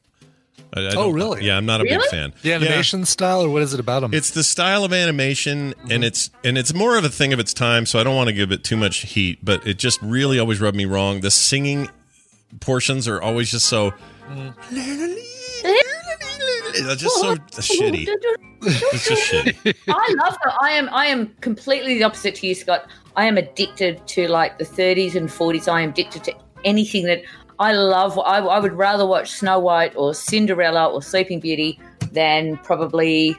I, 0.76 0.82
I 0.82 0.96
Oh, 0.96 1.10
really? 1.10 1.46
Yeah, 1.46 1.58
I'm 1.58 1.66
not 1.66 1.82
a 1.82 1.84
big 1.84 2.02
fan. 2.12 2.34
The 2.42 2.50
Yeah. 2.50 2.56
animation 2.56 3.06
style, 3.06 3.42
or 3.42 3.50
what 3.50 3.62
is 3.62 3.74
it 3.74 3.80
about 3.80 4.02
them? 4.02 4.14
It's 4.14 4.32
the 4.32 4.44
style 4.44 4.84
of 4.84 4.94
animation, 4.94 5.74
and 5.80 5.90
mm-hmm. 5.90 6.04
it's 6.04 6.30
and 6.44 6.58
it's 6.58 6.74
more 6.74 6.98
of 6.98 7.04
a 7.04 7.10
thing 7.10 7.34
of 7.34 7.40
its 7.40 7.54
time. 7.54 7.86
So 7.86 8.00
I 8.00 8.04
don't 8.04 8.16
want 8.16 8.28
to 8.28 8.34
give 8.34 8.52
it 8.52 8.64
too 8.64 8.78
much 8.78 8.98
heat, 9.00 9.40
but 9.44 9.66
it 9.66 9.78
just 9.78 10.02
really 10.02 10.40
always 10.40 10.60
rubbed 10.60 10.78
me 10.78 10.86
wrong. 10.86 11.22
The 11.22 11.32
singing 11.32 11.90
portions 12.60 13.08
are 13.08 13.22
always 13.22 13.52
just 13.52 13.68
so. 13.68 13.92
Mm-hmm. 14.30 15.16
It's 16.78 17.02
just 17.02 17.22
so 17.22 17.36
shitty. 17.36 18.08
It's 18.62 19.08
just 19.08 19.32
shitty. 19.32 19.76
I 19.88 20.16
love 20.24 20.38
that. 20.44 20.58
I 20.62 20.72
am. 20.72 20.90
I 20.90 21.06
am 21.06 21.28
completely 21.42 21.96
the 21.98 22.04
opposite 22.04 22.36
to 22.36 22.48
you, 22.48 22.56
Scott. 22.56 22.88
I 23.16 23.26
am 23.26 23.38
addicted 23.38 24.06
to 24.08 24.28
like 24.28 24.58
the 24.58 24.66
30s 24.66 25.16
and 25.16 25.30
40s. 25.30 25.72
I 25.72 25.82
am 25.82 25.92
addicted 25.92 26.24
to 26.26 26.34
anything 26.66 27.06
that 27.06 27.22
I 27.60 27.74
love. 27.74 28.18
I, 28.20 28.39
I 28.39 28.60
would 28.60 28.74
rather 28.74 29.06
watch 29.06 29.32
Snow 29.32 29.60
White 29.60 29.96
or 29.96 30.13
Cinderella 30.13 30.88
or 30.88 31.02
Sleeping 31.02 31.39
Beauty 31.39 31.80
than 32.12 32.58
probably 32.58 33.36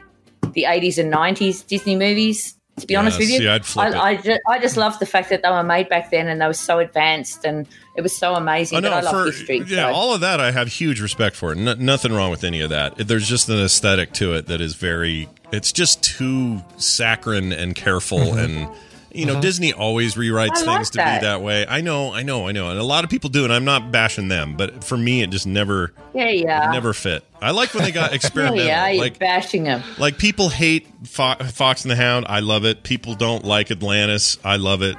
the 0.53 0.63
80s 0.63 0.97
and 0.97 1.11
90s 1.13 1.65
Disney 1.65 1.95
movies. 1.95 2.55
To 2.77 2.85
be 2.85 2.95
honest 2.95 3.17
with 3.17 3.29
you, 3.29 3.39
see, 3.39 3.47
I'd 3.47 3.65
flip 3.65 3.95
I. 3.95 3.99
I, 3.99 4.15
just, 4.17 4.41
I 4.47 4.59
just 4.59 4.77
love 4.77 4.99
the 4.99 5.07
fact 5.07 5.29
that 5.29 5.41
they 5.41 5.49
were 5.49 5.63
made 5.63 5.89
back 5.89 6.11
then 6.11 6.27
and 6.27 6.39
they 6.39 6.45
were 6.45 6.53
so 6.53 6.77
advanced 6.77 7.43
and 7.43 7.67
it 7.95 8.01
was 8.01 8.15
so 8.15 8.35
amazing. 8.35 8.77
I 8.77 8.81
no, 8.81 8.89
love 8.91 9.09
for 9.09 9.25
history. 9.25 9.63
yeah, 9.65 9.89
so- 9.89 9.93
all 9.95 10.13
of 10.13 10.21
that 10.21 10.39
I 10.39 10.51
have 10.51 10.67
huge 10.67 11.01
respect 11.01 11.35
for. 11.35 11.55
No, 11.55 11.73
nothing 11.73 12.13
wrong 12.13 12.29
with 12.29 12.43
any 12.43 12.61
of 12.61 12.69
that. 12.69 12.95
There's 12.95 13.27
just 13.27 13.49
an 13.49 13.59
aesthetic 13.59 14.13
to 14.13 14.33
it 14.33 14.45
that 14.45 14.61
is 14.61 14.75
very. 14.75 15.27
It's 15.51 15.71
just 15.71 16.03
too 16.03 16.63
saccharine 16.77 17.51
and 17.51 17.75
careful 17.75 18.19
mm-hmm. 18.19 18.37
and. 18.37 18.69
You 19.13 19.25
know, 19.25 19.41
Disney 19.41 19.73
always 19.73 20.15
rewrites 20.15 20.49
Mm-hmm. 20.49 20.69
I 20.69 20.75
things 20.75 20.89
to 20.91 20.97
that. 20.97 21.21
be 21.21 21.25
that 21.27 21.41
way. 21.41 21.65
I 21.67 21.81
know, 21.81 22.13
I 22.13 22.23
know, 22.23 22.47
I 22.47 22.51
know, 22.51 22.69
and 22.69 22.77
a 22.79 22.83
lot 22.83 23.03
of 23.03 23.09
people 23.09 23.29
do, 23.29 23.43
and 23.45 23.53
I'm 23.53 23.65
not 23.65 23.91
bashing 23.91 24.27
them, 24.27 24.55
but 24.57 24.83
for 24.83 24.97
me, 24.97 25.21
it 25.23 25.29
just 25.29 25.47
never, 25.47 25.93
yeah, 26.13 26.29
yeah. 26.29 26.71
never 26.71 26.93
fit. 26.93 27.23
I 27.41 27.51
like 27.51 27.73
when 27.73 27.83
they 27.83 27.91
got 27.91 28.13
experimental. 28.13 28.65
yeah, 28.65 28.87
you're 28.89 29.01
like, 29.03 29.17
bashing 29.19 29.63
them. 29.63 29.81
like 29.97 30.17
people 30.17 30.49
hate 30.49 30.87
Fo- 31.05 31.35
Fox 31.35 31.83
and 31.83 31.91
the 31.91 31.95
Hound. 31.95 32.25
I 32.29 32.39
love 32.41 32.65
it. 32.65 32.83
People 32.83 33.15
don't 33.15 33.43
like 33.45 33.71
Atlantis. 33.71 34.37
I 34.43 34.57
love 34.57 34.81
it. 34.81 34.95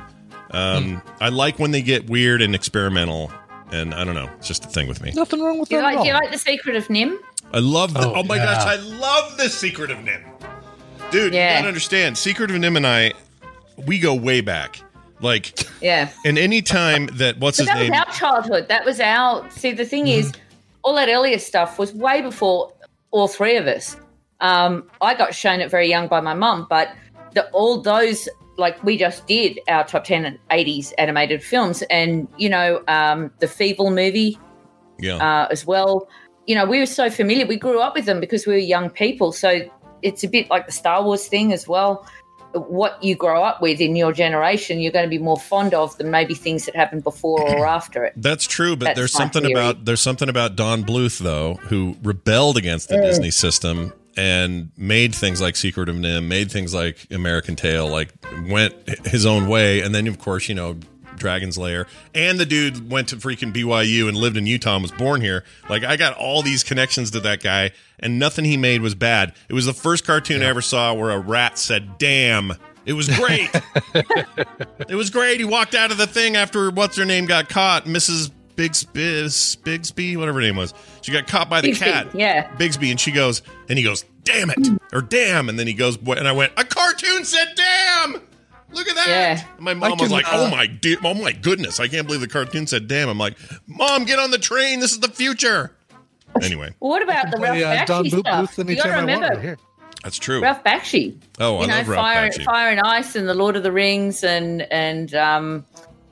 Um, 0.50 1.02
I 1.20 1.28
like 1.28 1.58
when 1.58 1.70
they 1.72 1.82
get 1.82 2.08
weird 2.08 2.40
and 2.42 2.54
experimental. 2.54 3.30
And 3.70 3.92
I 3.92 4.02
don't 4.04 4.14
know, 4.14 4.30
it's 4.38 4.48
just 4.48 4.64
a 4.64 4.68
thing 4.68 4.88
with 4.88 5.02
me. 5.02 5.12
Nothing 5.14 5.42
wrong 5.42 5.58
with 5.60 5.68
Do 5.68 5.74
you, 5.74 5.82
that 5.82 5.86
like, 5.88 5.92
at 5.94 5.98
all. 5.98 6.04
do 6.04 6.08
you 6.08 6.14
like 6.14 6.32
The 6.32 6.38
Secret 6.38 6.74
of 6.76 6.86
NIMH? 6.88 7.18
I 7.52 7.58
love 7.58 7.92
the. 7.92 8.00
Oh, 8.00 8.14
Oh, 8.16 8.22
my 8.22 8.36
yeah. 8.36 8.44
gosh, 8.46 8.64
I 8.64 8.76
love 8.76 9.36
the 9.36 9.48
Secret 9.50 9.90
of 9.90 9.98
NIMH, 9.98 11.10
dude. 11.10 11.34
Yeah. 11.34 11.50
You 11.52 11.56
gotta 11.58 11.68
understand, 11.68 12.16
Secret 12.16 12.50
of 12.50 12.56
NIMH 12.56 12.76
and 12.78 12.86
I, 12.86 13.12
we 13.86 13.98
go 13.98 14.14
way 14.14 14.40
back. 14.40 14.80
Like, 15.20 15.58
Yeah. 15.80 16.10
and 16.24 16.38
any 16.38 16.62
time 16.62 17.06
that 17.14 17.38
what's 17.38 17.58
But 17.58 17.64
his 17.64 17.74
that 17.74 17.80
name? 17.80 17.90
was 17.90 17.98
our 17.98 18.12
childhood. 18.14 18.68
That 18.68 18.84
was 18.84 19.00
our. 19.00 19.48
See, 19.50 19.72
the 19.72 19.84
thing 19.84 20.06
is, 20.08 20.32
all 20.82 20.94
that 20.94 21.08
earlier 21.08 21.38
stuff 21.38 21.78
was 21.78 21.92
way 21.92 22.22
before 22.22 22.72
all 23.10 23.26
three 23.28 23.56
of 23.56 23.66
us. 23.66 23.96
Um, 24.40 24.88
I 25.00 25.14
got 25.14 25.34
shown 25.34 25.60
it 25.60 25.70
very 25.70 25.88
young 25.88 26.06
by 26.06 26.20
my 26.20 26.34
mum, 26.34 26.66
but 26.70 26.90
the, 27.34 27.48
all 27.50 27.80
those 27.80 28.28
like 28.56 28.82
we 28.84 28.96
just 28.96 29.26
did 29.26 29.60
our 29.68 29.84
top 29.84 30.04
10 30.04 30.36
80s 30.50 30.92
animated 30.98 31.42
films 31.42 31.82
and 31.90 32.26
you 32.38 32.48
know 32.48 32.82
um, 32.88 33.30
the 33.38 33.46
feeble 33.46 33.90
movie 33.90 34.38
Yeah. 35.00 35.16
uh, 35.16 35.48
as 35.50 35.66
well. 35.66 36.08
You 36.46 36.54
know, 36.54 36.64
we 36.64 36.78
were 36.78 36.86
so 36.86 37.10
familiar. 37.10 37.46
We 37.46 37.56
grew 37.56 37.80
up 37.80 37.94
with 37.94 38.04
them 38.06 38.20
because 38.20 38.46
we 38.46 38.52
were 38.54 38.58
young 38.58 38.88
people. 38.90 39.32
So 39.32 39.60
it's 40.02 40.22
a 40.24 40.28
bit 40.28 40.48
like 40.48 40.66
the 40.66 40.72
Star 40.72 41.02
Wars 41.04 41.26
thing 41.28 41.52
as 41.52 41.66
well. 41.68 42.06
What 42.52 43.02
you 43.02 43.14
grow 43.14 43.42
up 43.42 43.60
with 43.60 43.80
in 43.80 43.94
your 43.94 44.12
generation, 44.12 44.80
you're 44.80 44.92
going 44.92 45.04
to 45.04 45.10
be 45.10 45.18
more 45.18 45.38
fond 45.38 45.74
of 45.74 45.96
than 45.98 46.10
maybe 46.10 46.34
things 46.34 46.64
that 46.66 46.74
happened 46.74 47.04
before 47.04 47.40
or 47.42 47.66
after 47.78 48.04
it. 48.04 48.14
That's 48.16 48.46
true, 48.46 48.74
but 48.76 48.86
That's 48.86 48.98
there's 48.98 49.12
something 49.12 49.42
theory. 49.42 49.52
about 49.52 49.84
there's 49.84 50.00
something 50.00 50.28
about 50.28 50.56
Don 50.56 50.82
Bluth 50.84 51.18
though, 51.20 51.54
who 51.68 51.96
rebelled 52.02 52.56
against 52.56 52.88
the 52.88 52.96
Mm. 52.96 53.02
Disney 53.04 53.30
system 53.30 53.92
and 54.16 54.70
made 54.76 55.14
things 55.14 55.40
like 55.40 55.54
Secret 55.56 55.88
of 55.88 55.94
NIMH, 55.96 56.24
made 56.26 56.50
things 56.50 56.74
like 56.74 57.06
American 57.12 57.54
Tail, 57.54 57.86
like 57.88 58.12
went 58.48 58.74
his 59.06 59.24
own 59.26 59.46
way, 59.46 59.80
and 59.80 59.94
then 59.94 60.06
of 60.08 60.18
course 60.18 60.48
you 60.48 60.54
know 60.54 60.76
Dragon's 61.18 61.58
Lair, 61.58 61.86
and 62.14 62.38
the 62.38 62.46
dude 62.46 62.90
went 62.90 63.08
to 63.08 63.16
freaking 63.16 63.52
BYU 63.52 64.08
and 64.08 64.16
lived 64.16 64.36
in 64.36 64.46
Utah 64.46 64.74
and 64.74 64.82
was 64.82 64.92
born 64.92 65.20
here. 65.20 65.44
Like 65.68 65.84
I 65.84 65.96
got 65.96 66.16
all 66.16 66.42
these 66.42 66.62
connections 66.64 67.10
to 67.12 67.20
that 67.20 67.42
guy, 67.42 67.72
and 67.98 68.18
nothing 68.18 68.44
he 68.44 68.56
made 68.56 68.80
was 68.80 68.94
bad. 68.94 69.34
It 69.48 69.54
was 69.54 69.66
the 69.66 69.72
first 69.72 70.06
cartoon 70.06 70.42
I 70.42 70.46
ever 70.46 70.62
saw 70.62 70.94
where 70.94 71.10
a 71.10 71.18
rat 71.18 71.58
said 71.58 71.98
"damn." 71.98 72.52
It 72.86 72.94
was 72.94 73.08
great. 73.08 73.50
It 74.88 74.94
was 74.94 75.10
great. 75.10 75.38
He 75.38 75.44
walked 75.44 75.74
out 75.74 75.90
of 75.90 75.98
the 75.98 76.06
thing 76.06 76.34
after 76.34 76.70
what's 76.70 76.96
her 76.96 77.04
name 77.04 77.26
got 77.26 77.50
caught, 77.50 77.84
Mrs. 77.84 78.30
Bigsby, 78.56 79.56
Bigsby, 79.62 80.16
whatever 80.16 80.40
her 80.40 80.46
name 80.46 80.56
was. 80.56 80.72
She 81.02 81.12
got 81.12 81.26
caught 81.26 81.48
by 81.48 81.60
the 81.60 81.72
Bigsby, 81.72 81.78
cat, 81.78 82.14
yeah. 82.14 82.48
Bigsby, 82.56 82.90
and 82.90 82.98
she 82.98 83.12
goes, 83.12 83.42
and 83.68 83.78
he 83.78 83.84
goes, 83.84 84.04
"Damn 84.24 84.50
it," 84.50 84.80
or 84.92 85.00
"Damn," 85.00 85.48
and 85.48 85.58
then 85.58 85.66
he 85.66 85.74
goes, 85.74 85.96
and 85.96 86.26
I 86.26 86.32
went, 86.32 86.52
"A 86.56 86.64
cartoon 86.64 87.24
said 87.24 87.48
damn." 87.54 88.20
Look 88.70 88.86
at 88.88 88.94
that. 88.96 89.08
Yeah. 89.08 89.44
And 89.56 89.60
My 89.64 89.74
mom 89.74 89.92
I 89.98 90.02
was 90.02 90.10
like, 90.12 90.26
uh, 90.26 90.36
"Oh 90.46 90.50
my, 90.50 90.66
di- 90.66 90.96
oh 91.02 91.14
my 91.14 91.32
goodness! 91.32 91.80
I 91.80 91.88
can't 91.88 92.06
believe 92.06 92.20
the 92.20 92.28
cartoon 92.28 92.66
said 92.66 92.86
damn." 92.88 93.08
I'm 93.08 93.18
like, 93.18 93.36
"Mom, 93.66 94.04
get 94.04 94.18
on 94.18 94.30
the 94.30 94.38
train. 94.38 94.80
This 94.80 94.92
is 94.92 95.00
the 95.00 95.08
future." 95.08 95.74
Anyway, 96.42 96.74
what 96.78 97.02
about 97.02 97.30
the 97.30 97.38
Ralph 97.38 97.58
Yeah, 97.58 97.84
Don 97.86 98.04
Bakshi 98.04 98.10
Bluth 98.10 98.20
stuff? 98.20 98.56
Bluth 98.56 98.68
You 98.68 98.76
got 98.76 98.82
to 98.84 98.88
anytime 98.92 99.08
I 99.08 99.12
want 99.18 99.22
remember 99.36 99.56
to. 99.56 99.62
That's 100.04 100.18
true. 100.18 100.40
Ralph 100.42 100.62
Bakshi. 100.62 101.18
Oh, 101.40 101.56
I 101.56 101.60
you 101.62 101.66
know, 101.68 101.74
love 101.76 101.88
Ralph 101.88 102.02
Fire, 102.04 102.28
Bakshi. 102.30 102.44
Fire 102.44 102.70
and 102.70 102.80
Ice 102.80 103.16
and 103.16 103.28
the 103.28 103.34
Lord 103.34 103.56
of 103.56 103.62
the 103.62 103.72
Rings 103.72 104.22
and 104.22 104.62
and 104.70 105.14
um, 105.14 105.64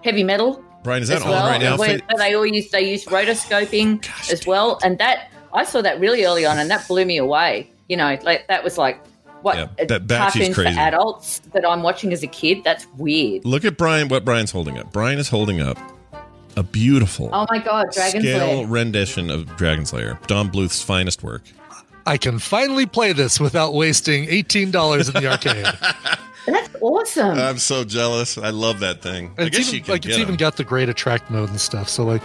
Heavy 0.02 0.24
Metal. 0.24 0.62
Brian, 0.82 1.02
is 1.02 1.08
that 1.08 1.16
as 1.18 1.22
on 1.24 1.30
well. 1.30 1.46
right 1.46 1.60
now? 1.60 1.76
where 1.76 1.98
Fa- 1.98 2.04
they 2.16 2.34
all 2.34 2.46
use 2.46 2.70
they 2.70 2.88
use 2.90 3.04
rotoscoping 3.04 4.08
as 4.32 4.46
well, 4.46 4.78
and 4.82 4.98
that 4.98 5.30
I 5.52 5.64
saw 5.64 5.82
that 5.82 6.00
really 6.00 6.24
early 6.24 6.46
on, 6.46 6.58
and 6.58 6.70
that 6.70 6.86
blew 6.88 7.04
me 7.04 7.18
away. 7.18 7.70
You 7.88 7.96
know, 7.96 8.18
like 8.22 8.48
that 8.48 8.64
was 8.64 8.78
like 8.78 9.00
what 9.46 9.56
Yeah, 9.56 9.68
a 9.78 9.86
that- 9.86 10.06
Bakshi's 10.06 10.54
cartoons 10.54 10.74
for 10.76 10.80
adults 10.80 11.38
that 11.54 11.64
I'm 11.66 11.82
watching 11.82 12.12
as 12.12 12.22
a 12.22 12.26
kid. 12.26 12.64
That's 12.64 12.86
weird. 12.98 13.44
Look 13.44 13.64
at 13.64 13.76
Brian. 13.78 14.08
What 14.08 14.24
Brian's 14.24 14.50
holding 14.50 14.76
up? 14.78 14.92
Brian 14.92 15.18
is 15.18 15.28
holding 15.28 15.60
up 15.60 15.78
a 16.56 16.62
beautiful. 16.62 17.30
Oh 17.32 17.46
my 17.50 17.58
god, 17.58 17.86
Dragon's 17.92 18.24
scale 18.24 18.58
Lair. 18.58 18.66
rendition 18.66 19.30
of 19.30 19.46
Dragon's 19.56 19.92
Lair, 19.92 20.18
Don 20.26 20.48
Bluth's 20.48 20.82
finest 20.82 21.22
work. 21.22 21.42
I 22.06 22.16
can 22.18 22.38
finally 22.38 22.86
play 22.86 23.12
this 23.12 23.40
without 23.40 23.72
wasting 23.74 24.26
eighteen 24.28 24.70
dollars 24.70 25.08
in 25.08 25.14
the 25.14 25.30
arcade. 25.30 25.64
That's 26.46 26.76
awesome. 26.80 27.36
I'm 27.38 27.58
so 27.58 27.82
jealous. 27.82 28.38
I 28.38 28.50
love 28.50 28.78
that 28.80 29.02
thing. 29.02 29.34
I 29.38 29.42
it's 29.46 29.56
guess 29.56 29.66
even, 29.68 29.74
you 29.74 29.80
can 29.82 29.92
like 29.92 30.04
it's 30.04 30.14
get 30.14 30.20
even 30.20 30.34
'em. 30.34 30.36
got 30.38 30.56
the 30.56 30.62
great 30.64 30.88
attract 30.88 31.30
mode 31.30 31.48
and 31.50 31.60
stuff. 31.60 31.88
So 31.88 32.04
like, 32.04 32.22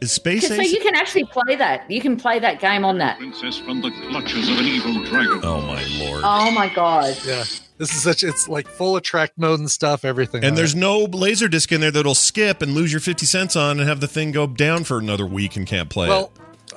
Is 0.00 0.12
Space 0.12 0.46
so 0.46 0.54
you 0.62 0.78
can 0.80 0.94
actually 0.94 1.24
play 1.24 1.56
that. 1.56 1.90
You 1.90 2.00
can 2.00 2.16
play 2.16 2.38
that 2.38 2.60
game 2.60 2.84
on 2.84 2.98
that. 2.98 3.18
princess 3.18 3.58
from 3.58 3.80
the 3.80 3.90
clutches 4.08 4.48
of 4.48 4.58
an 4.58 4.64
evil 4.64 5.02
dragon. 5.04 5.40
oh 5.42 5.60
my 5.62 5.82
lord! 5.98 6.20
Oh 6.24 6.50
my 6.52 6.68
god. 6.72 7.18
yeah, 7.26 7.44
this 7.78 7.92
is 7.92 8.02
such. 8.02 8.22
It's 8.22 8.48
like 8.48 8.68
full 8.68 8.94
attract 8.96 9.36
mode 9.38 9.58
and 9.58 9.68
stuff. 9.70 10.04
Everything. 10.04 10.44
and 10.44 10.56
there's 10.56 10.74
it. 10.74 10.78
no 10.78 10.98
laser 11.04 11.48
disc 11.48 11.72
in 11.72 11.80
there 11.80 11.90
that'll 11.90 12.14
skip 12.14 12.62
and 12.62 12.74
lose 12.74 12.92
your 12.92 13.00
50 13.00 13.26
cents 13.26 13.56
on 13.56 13.80
and 13.80 13.88
have 13.88 14.00
the 14.00 14.06
thing 14.06 14.30
go 14.30 14.46
down 14.46 14.84
for 14.84 14.98
another 14.98 15.26
week 15.26 15.56
and 15.56 15.66
can't 15.66 15.88
play 15.90 16.06
well, 16.08 16.30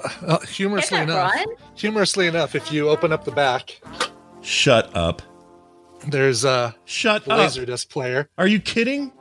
it. 0.03 0.11
uh, 0.27 0.39
humorously 0.39 0.97
that, 0.97 1.03
enough. 1.03 1.31
Brian. 1.31 1.47
Humorously 1.75 2.25
enough, 2.27 2.55
if 2.55 2.71
you 2.71 2.89
open 2.89 3.11
up 3.11 3.23
the 3.23 3.31
back, 3.31 3.79
Shut 4.41 4.95
up. 4.97 5.21
there's 6.07 6.43
a 6.43 6.75
Shut 6.85 7.27
up. 7.27 7.37
laserdisc 7.39 7.87
player, 7.89 8.29
Are 8.39 8.47
you 8.47 8.59
kidding? 8.59 9.11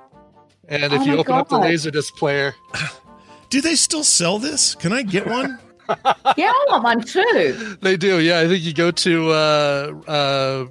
and 0.68 0.84
if 0.84 0.92
Oh 0.92 1.05
you 1.05 1.12
my 1.12 1.18
open 1.18 1.34
up 1.34 1.48
the 1.51 1.59
laser 1.59 1.90
disc 1.90 2.14
player, 2.16 2.55
Do 3.51 3.61
they 3.61 3.74
still 3.74 4.05
sell 4.05 4.38
this? 4.38 4.74
Can 4.74 4.92
I 4.92 5.03
get 5.03 5.26
one? 5.26 5.59
Yeah, 6.36 6.53
I 6.53 6.66
want 6.68 6.84
one 6.84 7.01
too. 7.03 7.76
they 7.82 7.96
do. 7.96 8.20
Yeah, 8.20 8.38
I 8.38 8.46
think 8.46 8.62
you 8.62 8.72
go 8.72 8.92
to 8.92 9.30
uh, 9.32 9.92
uh, 10.07 10.66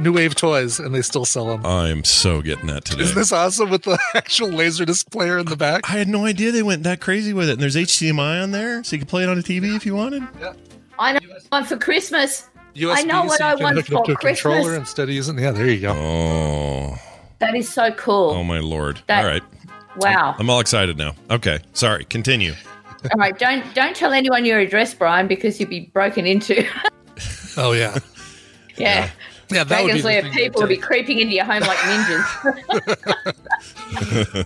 New 0.00 0.12
Wave 0.12 0.34
Toys, 0.34 0.80
and 0.80 0.92
they 0.92 1.00
still 1.00 1.24
sell 1.24 1.46
them. 1.46 1.64
I 1.64 1.90
am 1.90 2.02
so 2.02 2.42
getting 2.42 2.66
that 2.66 2.84
today. 2.84 3.04
Isn't 3.04 3.14
this 3.14 3.30
awesome 3.30 3.70
with 3.70 3.84
the 3.84 3.96
actual 4.16 4.48
laserdisc 4.48 5.12
player 5.12 5.38
in 5.38 5.46
the 5.46 5.54
back? 5.54 5.88
I 5.88 5.92
had 5.92 6.08
no 6.08 6.26
idea 6.26 6.50
they 6.50 6.64
went 6.64 6.82
that 6.82 7.00
crazy 7.00 7.32
with 7.32 7.48
it. 7.48 7.52
And 7.52 7.62
there's 7.62 7.76
HDMI 7.76 8.42
on 8.42 8.50
there, 8.50 8.82
so 8.82 8.96
you 8.96 8.98
can 8.98 9.06
play 9.06 9.22
it 9.22 9.28
on 9.28 9.38
a 9.38 9.42
TV 9.42 9.76
if 9.76 9.86
you 9.86 9.94
wanted. 9.94 10.24
Yeah. 10.40 10.54
I 10.98 11.12
know 11.12 11.20
one 11.50 11.64
for 11.64 11.76
Christmas. 11.76 12.48
USB, 12.74 12.96
I 12.96 13.02
know 13.02 13.26
what 13.26 13.38
so 13.38 13.44
I 13.46 13.54
can 13.54 13.62
want 13.62 13.76
hook 13.76 13.88
it 13.88 13.94
up 13.94 14.00
for 14.00 14.06
to 14.06 14.12
a 14.12 14.16
controller 14.16 14.56
Christmas. 14.62 14.78
instead 14.78 15.08
of 15.08 15.14
using. 15.14 15.38
Yeah, 15.38 15.52
there 15.52 15.70
you 15.70 15.80
go. 15.82 15.92
Oh, 15.92 16.98
That 17.38 17.54
is 17.54 17.72
so 17.72 17.92
cool. 17.92 18.30
oh 18.30 18.42
my 18.42 18.58
lord! 18.58 19.00
That- 19.06 19.24
all 19.24 19.30
right, 19.30 19.42
wow. 19.96 20.34
I'm 20.38 20.50
all 20.50 20.60
excited 20.60 20.96
now. 20.96 21.14
Okay, 21.30 21.60
sorry. 21.72 22.04
Continue. 22.04 22.54
All 23.12 23.18
right, 23.18 23.38
don't 23.38 23.74
don't 23.74 23.94
tell 23.94 24.12
anyone 24.12 24.44
your 24.44 24.58
address, 24.58 24.94
Brian, 24.94 25.28
because 25.28 25.60
you'll 25.60 25.68
be 25.70 25.86
broken 25.92 26.26
into. 26.26 26.66
Oh 27.56 27.70
yeah, 27.70 27.96
yeah. 28.76 29.08
yeah. 29.48 29.62
That 29.62 29.84
would 29.84 29.92
be 29.92 30.02
Lair 30.02 30.22
people 30.22 30.34
they'd 30.34 30.54
will 30.54 30.66
be 30.66 30.76
creeping 30.76 31.20
into 31.20 31.34
your 31.34 31.44
home 31.44 31.60
like 31.60 31.78
ninjas. 31.78 33.34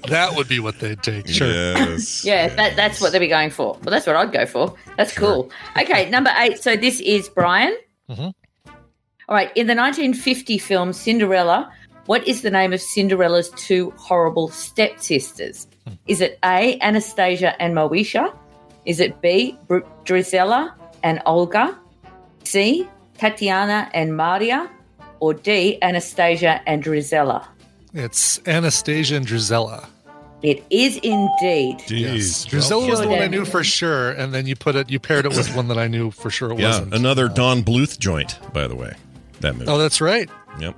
That 0.08 0.34
would 0.36 0.48
be 0.48 0.60
what 0.60 0.78
they'd 0.78 1.02
take. 1.02 1.26
Sure. 1.26 1.48
Yes. 1.48 2.24
yeah, 2.24 2.54
that, 2.54 2.76
that's 2.76 3.00
what 3.00 3.12
they'd 3.12 3.18
be 3.18 3.28
going 3.28 3.48
for. 3.50 3.78
Well, 3.82 3.90
that's 3.90 4.06
what 4.06 4.16
I'd 4.16 4.32
go 4.32 4.44
for. 4.44 4.74
That's 4.98 5.16
cool. 5.16 5.50
Okay, 5.78 6.10
number 6.10 6.30
eight. 6.36 6.62
So 6.62 6.76
this 6.76 7.00
is 7.00 7.28
Brian. 7.30 7.74
Mhm. 8.10 8.34
All 8.66 9.34
right. 9.34 9.50
In 9.56 9.66
the 9.66 9.74
1950 9.74 10.58
film 10.58 10.92
Cinderella, 10.92 11.72
what 12.08 12.26
is 12.26 12.40
the 12.40 12.50
name 12.50 12.72
of 12.72 12.80
Cinderella's 12.80 13.50
two 13.50 13.92
horrible 13.98 14.48
stepsisters? 14.48 15.66
Hmm. 15.86 15.92
Is 16.06 16.22
it 16.22 16.38
A, 16.42 16.78
Anastasia 16.80 17.60
and 17.60 17.74
Moesha? 17.74 18.34
Is 18.86 18.98
it 18.98 19.20
B, 19.20 19.58
Br- 19.66 19.80
Drizella 20.06 20.72
and 21.02 21.20
Olga? 21.26 21.78
C, 22.44 22.88
Tatiana 23.18 23.90
and 23.92 24.16
Maria? 24.16 24.70
Or 25.20 25.34
D, 25.34 25.78
Anastasia 25.82 26.62
and 26.66 26.82
Drizella? 26.82 27.46
It's 27.92 28.40
Anastasia 28.46 29.16
and 29.16 29.26
Drizella. 29.26 29.86
It 30.42 30.64
is 30.70 30.96
indeed. 31.02 31.76
Yes. 31.90 32.46
Jeez. 32.46 32.48
Drizella 32.48 32.88
was 32.88 33.00
the 33.00 33.08
one 33.08 33.20
I 33.20 33.26
knew 33.26 33.44
for 33.44 33.62
sure, 33.62 34.12
and 34.12 34.32
then 34.32 34.46
you 34.46 34.56
put 34.56 34.76
it, 34.76 34.88
you 34.88 34.98
paired 34.98 35.26
it 35.26 35.36
with 35.36 35.54
one 35.54 35.68
that 35.68 35.76
I 35.78 35.88
knew 35.88 36.10
for 36.10 36.30
sure 36.30 36.52
it 36.52 36.58
Yeah, 36.58 36.68
wasn't. 36.68 36.94
another 36.94 37.26
oh. 37.30 37.34
Don 37.34 37.62
Bluth 37.62 37.98
joint, 37.98 38.38
by 38.54 38.66
the 38.66 38.76
way. 38.76 38.94
That 39.40 39.56
movie. 39.56 39.70
Oh, 39.70 39.76
that's 39.76 40.00
right. 40.00 40.30
Yep. 40.58 40.74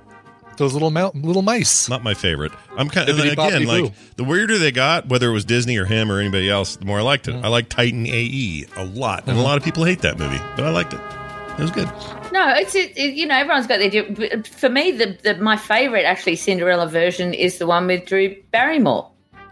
Those 0.57 0.73
little 0.73 0.91
mou- 0.91 1.11
little 1.15 1.41
mice. 1.41 1.89
Not 1.89 2.03
my 2.03 2.13
favorite. 2.13 2.51
I'm 2.77 2.89
kind 2.89 3.09
of 3.09 3.15
Bibbidi 3.15 3.31
again 3.33 3.65
like 3.65 3.83
boo. 3.85 3.91
the 4.17 4.23
weirder 4.23 4.57
they 4.57 4.71
got, 4.71 5.07
whether 5.07 5.29
it 5.29 5.33
was 5.33 5.45
Disney 5.45 5.77
or 5.77 5.85
him 5.85 6.11
or 6.11 6.19
anybody 6.19 6.49
else, 6.49 6.75
the 6.75 6.85
more 6.85 6.99
I 6.99 7.01
liked 7.03 7.27
it. 7.27 7.35
Mm-hmm. 7.35 7.45
I 7.45 7.47
like 7.47 7.69
Titan 7.69 8.05
AE 8.05 8.65
a 8.75 8.85
lot, 8.85 9.27
and 9.27 9.37
a 9.37 9.41
lot 9.41 9.57
of 9.57 9.63
people 9.63 9.83
hate 9.85 9.99
that 10.01 10.19
movie, 10.19 10.39
but 10.55 10.65
I 10.65 10.69
liked 10.69 10.93
it. 10.93 10.99
It 11.57 11.59
was 11.61 11.71
good. 11.71 11.89
No, 12.31 12.53
it's 12.55 12.75
it, 12.75 12.97
it- 12.97 13.13
you 13.15 13.25
know 13.25 13.35
everyone's 13.35 13.67
got 13.67 13.79
their. 13.79 14.43
For 14.43 14.69
me, 14.69 14.91
the, 14.91 15.17
the 15.23 15.37
my 15.37 15.57
favorite 15.57 16.03
actually 16.05 16.35
Cinderella 16.35 16.87
version 16.87 17.33
is 17.33 17.57
the 17.57 17.65
one 17.67 17.87
with 17.87 18.05
Drew 18.05 18.35
Barrymore. 18.51 19.09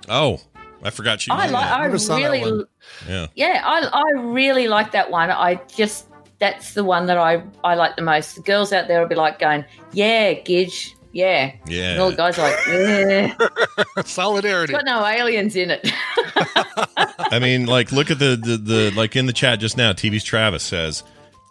Oh, 0.08 0.40
I 0.84 0.90
forgot 0.92 1.26
you. 1.28 1.34
I 1.34 1.48
like. 1.48 1.66
that. 1.66 1.80
I 1.80 1.82
Never 1.84 1.98
saw 2.00 2.18
that 2.20 2.30
really. 2.32 2.64
Yeah. 3.08 3.28
yeah, 3.36 3.62
I 3.66 3.88
I 3.92 4.22
really 4.22 4.68
like 4.68 4.92
that 4.94 5.12
one. 5.12 5.30
I 5.32 5.56
just 5.76 6.06
that's 6.40 6.74
the 6.74 6.84
one 6.84 7.06
that 7.08 7.18
I 7.18 7.44
I 7.64 7.76
like 7.76 7.96
the 7.96 8.02
most. 8.02 8.36
The 8.36 8.42
girls 8.42 8.72
out 8.74 8.88
there 8.88 9.02
will 9.02 9.08
be 9.10 9.16
like 9.16 9.40
going, 9.40 9.66
yeah, 9.92 10.34
Gidge, 10.34 10.94
yeah, 11.12 11.54
Yeah. 11.68 11.92
and 11.92 12.00
all 12.02 12.12
the 12.12 12.16
guys 12.18 12.38
are 12.38 12.50
like, 12.50 12.68
yeah, 12.68 14.04
Solidarity. 14.06 14.74
got 14.74 14.86
no 14.86 15.06
aliens 15.06 15.56
in 15.56 15.72
it. 15.72 15.82
I 17.32 17.40
mean, 17.42 17.66
like, 17.66 17.92
look 17.92 18.10
at 18.12 18.20
the, 18.20 18.36
the 18.42 18.58
the 18.58 18.92
like 18.96 19.16
in 19.16 19.26
the 19.26 19.34
chat 19.34 19.60
just 19.60 19.78
now. 19.78 19.94
TV's 19.94 20.24
Travis 20.24 20.64
says 20.64 21.04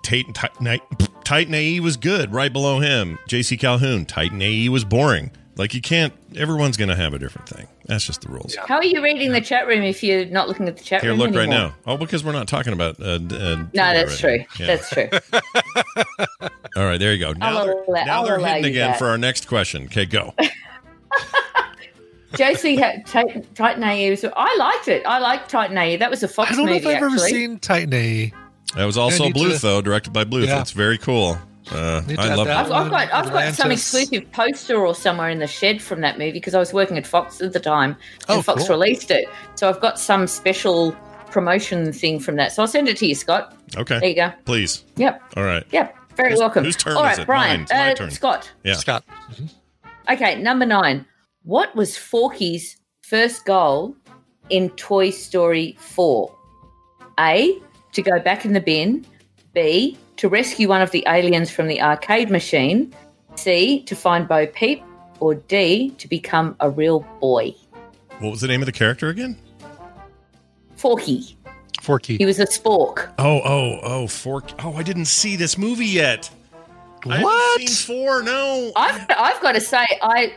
Titan 0.03 0.33
Titan, 0.33 0.81
Titan 1.25 1.55
AE 1.55 1.81
was 1.81 1.97
good. 1.97 2.33
Right 2.33 2.53
below 2.53 2.81
him, 2.81 3.19
JC 3.29 3.59
Calhoun. 3.59 4.07
Titan 4.07 4.41
AE 4.43 4.69
was 4.71 4.85
boring. 4.85 5.31
Like 5.59 5.75
you 5.75 5.81
can't. 5.81 6.13
Everyone's 6.37 6.77
gonna 6.77 6.95
have 6.95 7.15
a 7.15 7.19
different 7.19 7.49
thing. 7.49 7.67
That's 7.87 8.05
just 8.07 8.21
the 8.21 8.29
rules. 8.29 8.55
How 8.55 8.77
are 8.77 8.85
you 8.85 9.03
reading 9.03 9.33
the 9.33 9.41
chat 9.41 9.67
room 9.67 9.83
if 9.83 10.05
you're 10.05 10.25
not 10.27 10.47
looking 10.47 10.69
at 10.69 10.77
the 10.77 10.85
chat 10.85 11.03
Here, 11.03 11.11
room? 11.11 11.19
Here, 11.19 11.29
look 11.29 11.37
right 11.37 11.49
now. 11.49 11.75
Oh, 11.85 11.97
because 11.97 12.23
we're 12.25 12.31
not 12.33 12.47
talking 12.47 12.73
about. 12.73 13.01
Uh, 13.01 13.15
uh, 13.15 13.19
No, 13.19 13.67
that's 13.75 14.21
true. 14.21 14.45
Yeah. 14.59 14.67
That's 14.67 14.89
true. 14.91 15.09
All 16.77 16.85
right, 16.85 16.99
there 16.99 17.13
you 17.13 17.19
go. 17.19 17.33
Now 17.33 17.59
I'll 17.59 17.65
they're, 17.67 17.83
allow- 17.83 18.05
now 18.05 18.13
I'll 18.21 18.25
they're 18.27 18.39
hitting 18.39 18.67
again 18.67 18.91
that. 18.93 18.99
for 19.01 19.09
our 19.09 19.19
next 19.19 19.49
question. 19.49 19.85
Okay, 19.87 20.07
go. 20.07 20.33
JC 22.35 22.79
had 22.79 23.07
Titan, 23.07 23.45
Titan 23.55 23.83
AE. 23.83 24.11
Was, 24.11 24.25
I 24.25 24.55
liked 24.59 24.87
it. 24.87 25.05
I 25.07 25.19
liked 25.19 25.49
Titan 25.51 25.77
AE. 25.79 25.97
That 25.97 26.11
was 26.11 26.23
a 26.23 26.29
Fox 26.29 26.51
movie. 26.51 26.63
I 26.63 26.67
don't 26.67 26.85
know 26.85 26.91
if 26.91 26.97
I've 26.97 27.03
ever 27.03 27.19
seen 27.19 27.59
Titan 27.59 27.93
AE. 27.95 28.33
That 28.77 28.85
was 28.85 28.99
also 28.99 29.25
Yeah, 29.25 29.31
need 29.31 29.37
Bluth, 29.43 29.57
to- 29.57 29.63
though, 29.63 29.81
directed 29.81 30.13
by 30.13 30.25
Bluth. 30.25 30.47
Yeah. 30.47 30.57
That's 30.57 30.73
very 30.73 30.99
cool. 30.99 31.39
Uh, 31.73 32.03
I 32.19 32.29
add 32.29 32.37
love 32.39 32.47
that 32.47 32.69
that. 32.69 32.73
I've, 32.73 32.73
I've 32.73 32.91
got 32.91 33.13
I've 33.13 33.33
got 33.33 33.55
some 33.55 33.71
exclusive 33.71 34.31
poster 34.33 34.77
or 34.87 34.95
somewhere 34.95 35.29
in 35.31 35.39
the 35.39 35.47
shed 35.47 35.83
from 35.83 36.01
that 36.01 36.19
movie 36.19 36.33
because 36.33 36.55
I 36.55 36.59
was 36.59 36.73
working 36.73 36.97
at 36.97 37.07
Fox 37.07 37.41
at 37.41 37.53
the 37.53 37.61
time 37.61 37.97
and 38.29 38.39
Oh, 38.39 38.43
Fox 38.43 38.63
cool. 38.67 38.77
released 38.79 39.11
it. 39.11 39.29
So 39.55 39.69
I've 39.69 39.81
got 39.81 39.99
some 39.99 40.27
special 40.27 40.93
promotion 41.31 41.93
thing 41.93 42.21
from 42.21 42.37
that. 42.37 42.53
So 42.53 42.63
I'll 42.63 42.69
send 42.69 42.89
it 42.89 42.97
to 42.99 43.07
you, 43.07 43.15
Scott. 43.15 43.55
Okay. 43.77 43.85
There 43.85 43.97
Okay, 43.99 44.09
you 44.09 44.15
go. 44.15 44.33
please. 44.47 44.85
Yep. 44.97 45.23
All 45.37 45.45
right. 45.45 45.65
Yep. 45.73 45.95
Very 46.17 46.31
Whose- 46.31 46.41
welcome. 46.41 46.65
whose 46.65 46.77
turn 46.77 46.97
All 46.97 47.05
is 47.05 47.19
it? 47.19 47.27
Brian. 47.27 47.51
Mine. 47.51 47.61
It's 47.63 47.73
my 47.73 47.91
uh, 47.93 47.95
turn. 47.95 48.11
Scott. 48.11 48.51
Yeah. 48.65 48.75
Scott. 48.75 49.05
Okay, 50.11 50.41
number 50.41 50.65
nine. 50.65 51.05
What 51.43 51.75
was 51.77 51.97
Forky's 51.99 52.79
first 53.03 53.45
goal 53.45 53.95
in 54.49 54.71
Toy 54.71 55.11
Story 55.11 55.77
4? 55.79 56.35
A. 57.21 57.59
To 57.93 58.03
go 58.03 58.19
back 58.21 58.45
in 58.45 58.53
the 58.53 58.61
bin. 58.61 59.05
B. 59.55 59.97
To 60.19 60.29
rescue 60.29 60.69
one 60.69 60.83
of 60.83 60.91
the 60.91 61.05
aliens 61.07 61.51
from 61.51 61.69
the 61.69 61.81
arcade 61.81 62.29
machine. 62.31 62.93
C. 63.37 63.83
To 63.85 63.95
find 63.95 64.27
Bo 64.29 64.47
Peep. 64.49 64.83
Or 65.21 65.35
D. 65.35 65.91
To 65.99 66.09
become 66.09 66.57
a 66.61 66.69
real 66.69 67.01
boy. 67.21 67.55
What 68.19 68.31
was 68.31 68.41
the 68.41 68.49
name 68.49 68.61
of 68.61 68.67
the 68.67 68.73
character 68.73 69.09
again? 69.09 69.37
Forky. 70.77 71.37
Forky. 71.81 72.17
He 72.17 72.27
was 72.27 72.41
a 72.41 72.47
spork. 72.47 73.13
Oh, 73.19 73.41
oh, 73.45 73.79
oh, 73.83 74.07
Fork. 74.09 74.51
Oh, 74.65 74.75
I 74.75 74.83
didn't 74.83 75.05
see 75.05 75.37
this 75.37 75.57
movie 75.57 75.87
yet. 75.87 76.29
I 77.07 77.19
haven't 77.19 77.23
What? 77.23 77.61
seen 77.69 77.97
four. 77.97 78.23
No. 78.25 78.73
I've, 78.75 79.07
I've 79.11 79.41
got 79.41 79.53
to 79.53 79.61
say, 79.61 79.87
I 80.03 80.33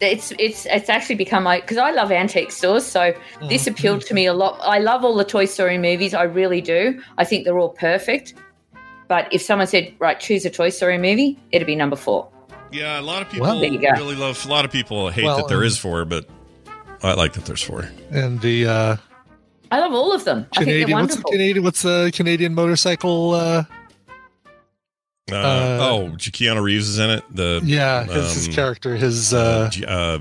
it's 0.00 0.32
it's 0.40 0.66
it's 0.66 0.88
actually 0.88 1.14
become 1.14 1.44
like 1.44 1.62
because 1.62 1.76
I 1.78 1.92
love 1.92 2.10
antique 2.10 2.50
stores, 2.50 2.84
so 2.84 3.14
this 3.48 3.62
mm-hmm. 3.62 3.70
appealed 3.70 4.00
to 4.06 4.14
me 4.14 4.26
a 4.26 4.34
lot. 4.34 4.58
I 4.62 4.80
love 4.80 5.04
all 5.04 5.14
the 5.14 5.24
Toy 5.24 5.44
Story 5.44 5.78
movies, 5.78 6.12
I 6.12 6.24
really 6.24 6.60
do. 6.60 7.00
I 7.18 7.24
think 7.24 7.44
they're 7.44 7.58
all 7.58 7.68
perfect. 7.68 8.34
But 9.12 9.28
if 9.30 9.42
someone 9.42 9.66
said, 9.66 9.92
"Right, 9.98 10.18
choose 10.18 10.46
a 10.46 10.50
Toy 10.50 10.70
Story 10.70 10.96
movie," 10.96 11.36
it'd 11.50 11.66
be 11.66 11.76
number 11.76 11.96
four. 11.96 12.30
Yeah, 12.70 12.98
a 12.98 13.02
lot 13.02 13.20
of 13.20 13.28
people 13.28 13.46
Well, 13.46 13.60
there 13.60 13.70
you 13.70 13.78
go. 13.78 13.90
really 13.90 14.14
love. 14.16 14.42
A 14.46 14.48
lot 14.48 14.64
of 14.64 14.70
people 14.72 15.10
hate 15.10 15.24
Well, 15.26 15.36
that 15.36 15.48
there 15.48 15.62
um, 15.62 15.70
four, 15.72 16.06
but 16.06 16.24
I 17.02 17.12
like 17.12 17.34
that 17.34 17.44
there's 17.44 17.62
four. 17.62 17.86
and 18.10 18.40
the 18.40 18.66
uh, 18.66 18.96
I 19.70 19.80
love 19.80 19.92
all 19.92 20.14
of 20.14 20.24
them. 20.24 20.46
I 20.56 20.64
think 20.64 20.70
they're 20.70 20.86
Canadian. 20.86 20.98
What's 21.00 21.14
the 21.16 21.18
wonderful. 21.18 21.30
Canadian? 21.30 21.64
What's 21.64 21.82
the 21.82 22.10
Canadian 22.14 22.54
motorcycle? 22.54 23.32
Uh, 23.34 23.64
Uh, 25.30 25.34
Uh, 25.36 25.78
oh, 25.82 26.08
Keanu 26.16 26.62
Reeves 26.62 26.88
is 26.88 26.98
in 26.98 27.10
it. 27.10 27.24
The 27.30 27.60
yeah, 27.64 28.04
his, 28.04 28.32
his 28.34 28.48
um, 28.48 28.54
character, 28.54 28.96
his 28.96 29.34
uh, 29.34 29.68
G- 29.70 29.84
uh, 29.84 30.18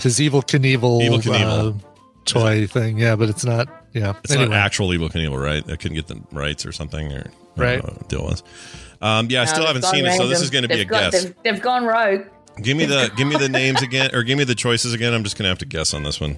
his 0.00 0.18
Evel 0.18 0.42
Knievel, 0.42 1.00
Evel 1.02 1.22
Knievel. 1.22 1.76
Uh, 1.76 1.88
toy 2.24 2.66
thing. 2.66 2.98
Yeah, 2.98 3.14
but 3.14 3.28
it's 3.28 3.44
not. 3.44 3.68
Yeah. 3.92 4.14
It's 4.24 4.32
anyway, 4.32 4.48
not 4.48 4.56
actual 4.58 4.88
Evel 4.88 5.08
Knievel, 5.10 5.40
right? 5.40 5.62
I 5.70 5.76
couldn't 5.76 5.94
get 5.94 6.08
the 6.08 6.20
rights 6.32 6.66
or 6.66 6.72
something, 6.72 7.12
or 7.12 7.18
I 7.20 7.22
don't 7.22 7.41
Right. 7.56 7.76
know 7.76 7.90
what 7.90 7.98
the 7.98 8.04
deal 8.16 8.24
was. 8.24 8.42
Um, 9.00 9.28
yeah, 9.30 9.42
I 9.42 9.44
still 9.46 9.60
they've 9.60 9.66
haven't 9.68 9.82
gone 9.82 9.94
seen 9.94 10.06
it, 10.06 10.16
so 10.16 10.28
this 10.28 10.40
is 10.40 10.50
going 10.50 10.62
to 10.62 10.68
be 10.68 10.74
a 10.74 10.76
They've 10.78 10.88
guess. 10.88 11.24
They've, 11.24 11.34
they've 11.42 11.62
gone 11.62 11.84
rogue. 11.84 12.26
Give 12.62 12.76
me 12.76 12.84
the 12.84 13.10
give 13.16 13.26
me 13.26 13.36
the 13.36 13.48
names 13.48 13.82
again, 13.82 14.14
or 14.14 14.22
give 14.22 14.38
me 14.38 14.44
the 14.44 14.54
choices 14.54 14.94
again. 14.94 15.12
I'm 15.12 15.24
just 15.24 15.36
going 15.36 15.44
to 15.44 15.48
have 15.48 15.58
to 15.58 15.66
guess 15.66 15.92
on 15.94 16.02
this 16.02 16.20
one. 16.20 16.36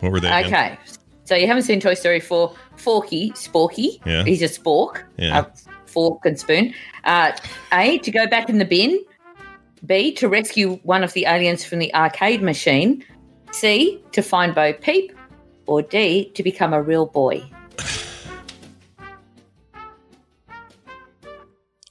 What 0.00 0.12
were 0.12 0.20
they? 0.20 0.28
Again? 0.28 0.46
Okay. 0.46 0.78
So 1.24 1.34
you 1.34 1.46
haven't 1.46 1.62
seen 1.62 1.80
Toy 1.80 1.94
Story 1.94 2.20
4. 2.20 2.54
Forky, 2.76 3.30
Sporky. 3.30 3.98
Yeah. 4.04 4.24
He's 4.24 4.42
a 4.42 4.46
spork. 4.46 5.02
Yeah. 5.16 5.46
A 5.46 5.46
fork 5.88 6.24
and 6.26 6.38
spoon. 6.38 6.74
Uh, 7.04 7.32
a, 7.72 7.98
to 7.98 8.10
go 8.10 8.26
back 8.26 8.50
in 8.50 8.58
the 8.58 8.64
bin. 8.64 9.02
B, 9.86 10.12
to 10.14 10.28
rescue 10.28 10.76
one 10.82 11.02
of 11.02 11.12
the 11.14 11.24
aliens 11.26 11.64
from 11.64 11.78
the 11.78 11.94
arcade 11.94 12.42
machine. 12.42 13.04
C, 13.52 14.02
to 14.12 14.22
find 14.22 14.54
Bo 14.54 14.72
Peep. 14.74 15.12
Or 15.66 15.80
D, 15.80 16.30
to 16.34 16.42
become 16.42 16.74
a 16.74 16.82
real 16.82 17.06
boy. 17.06 17.42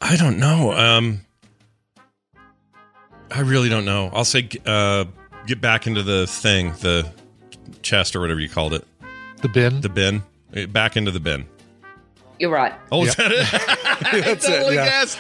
I 0.05 0.17
don't 0.17 0.37
know. 0.37 0.73
Um, 0.73 1.21
I 3.31 3.39
really 3.39 3.69
don't 3.69 3.85
know. 3.85 4.09
I'll 4.13 4.25
say 4.25 4.49
uh, 4.65 5.05
get 5.47 5.61
back 5.61 5.87
into 5.87 6.03
the 6.03 6.27
thing, 6.27 6.73
the 6.81 7.09
chest 7.81 8.15
or 8.15 8.19
whatever 8.19 8.39
you 8.41 8.49
called 8.49 8.73
it, 8.73 8.85
the 9.41 9.47
bin. 9.49 9.81
the 9.81 9.89
bin. 9.89 10.21
Eh, 10.53 10.65
Back 10.67 10.97
into 10.97 11.09
the 11.11 11.19
bin. 11.21 11.45
You're 12.37 12.51
right. 12.51 12.73
Oh, 12.91 13.03
is 13.05 13.17
Yep. 13.17 13.17
that 13.17 13.31
it? 13.31 14.21
That's 14.25 14.45
it, 14.45 14.51
totally 14.51 14.75
yeah. 14.75 14.85
guessed. 14.85 15.17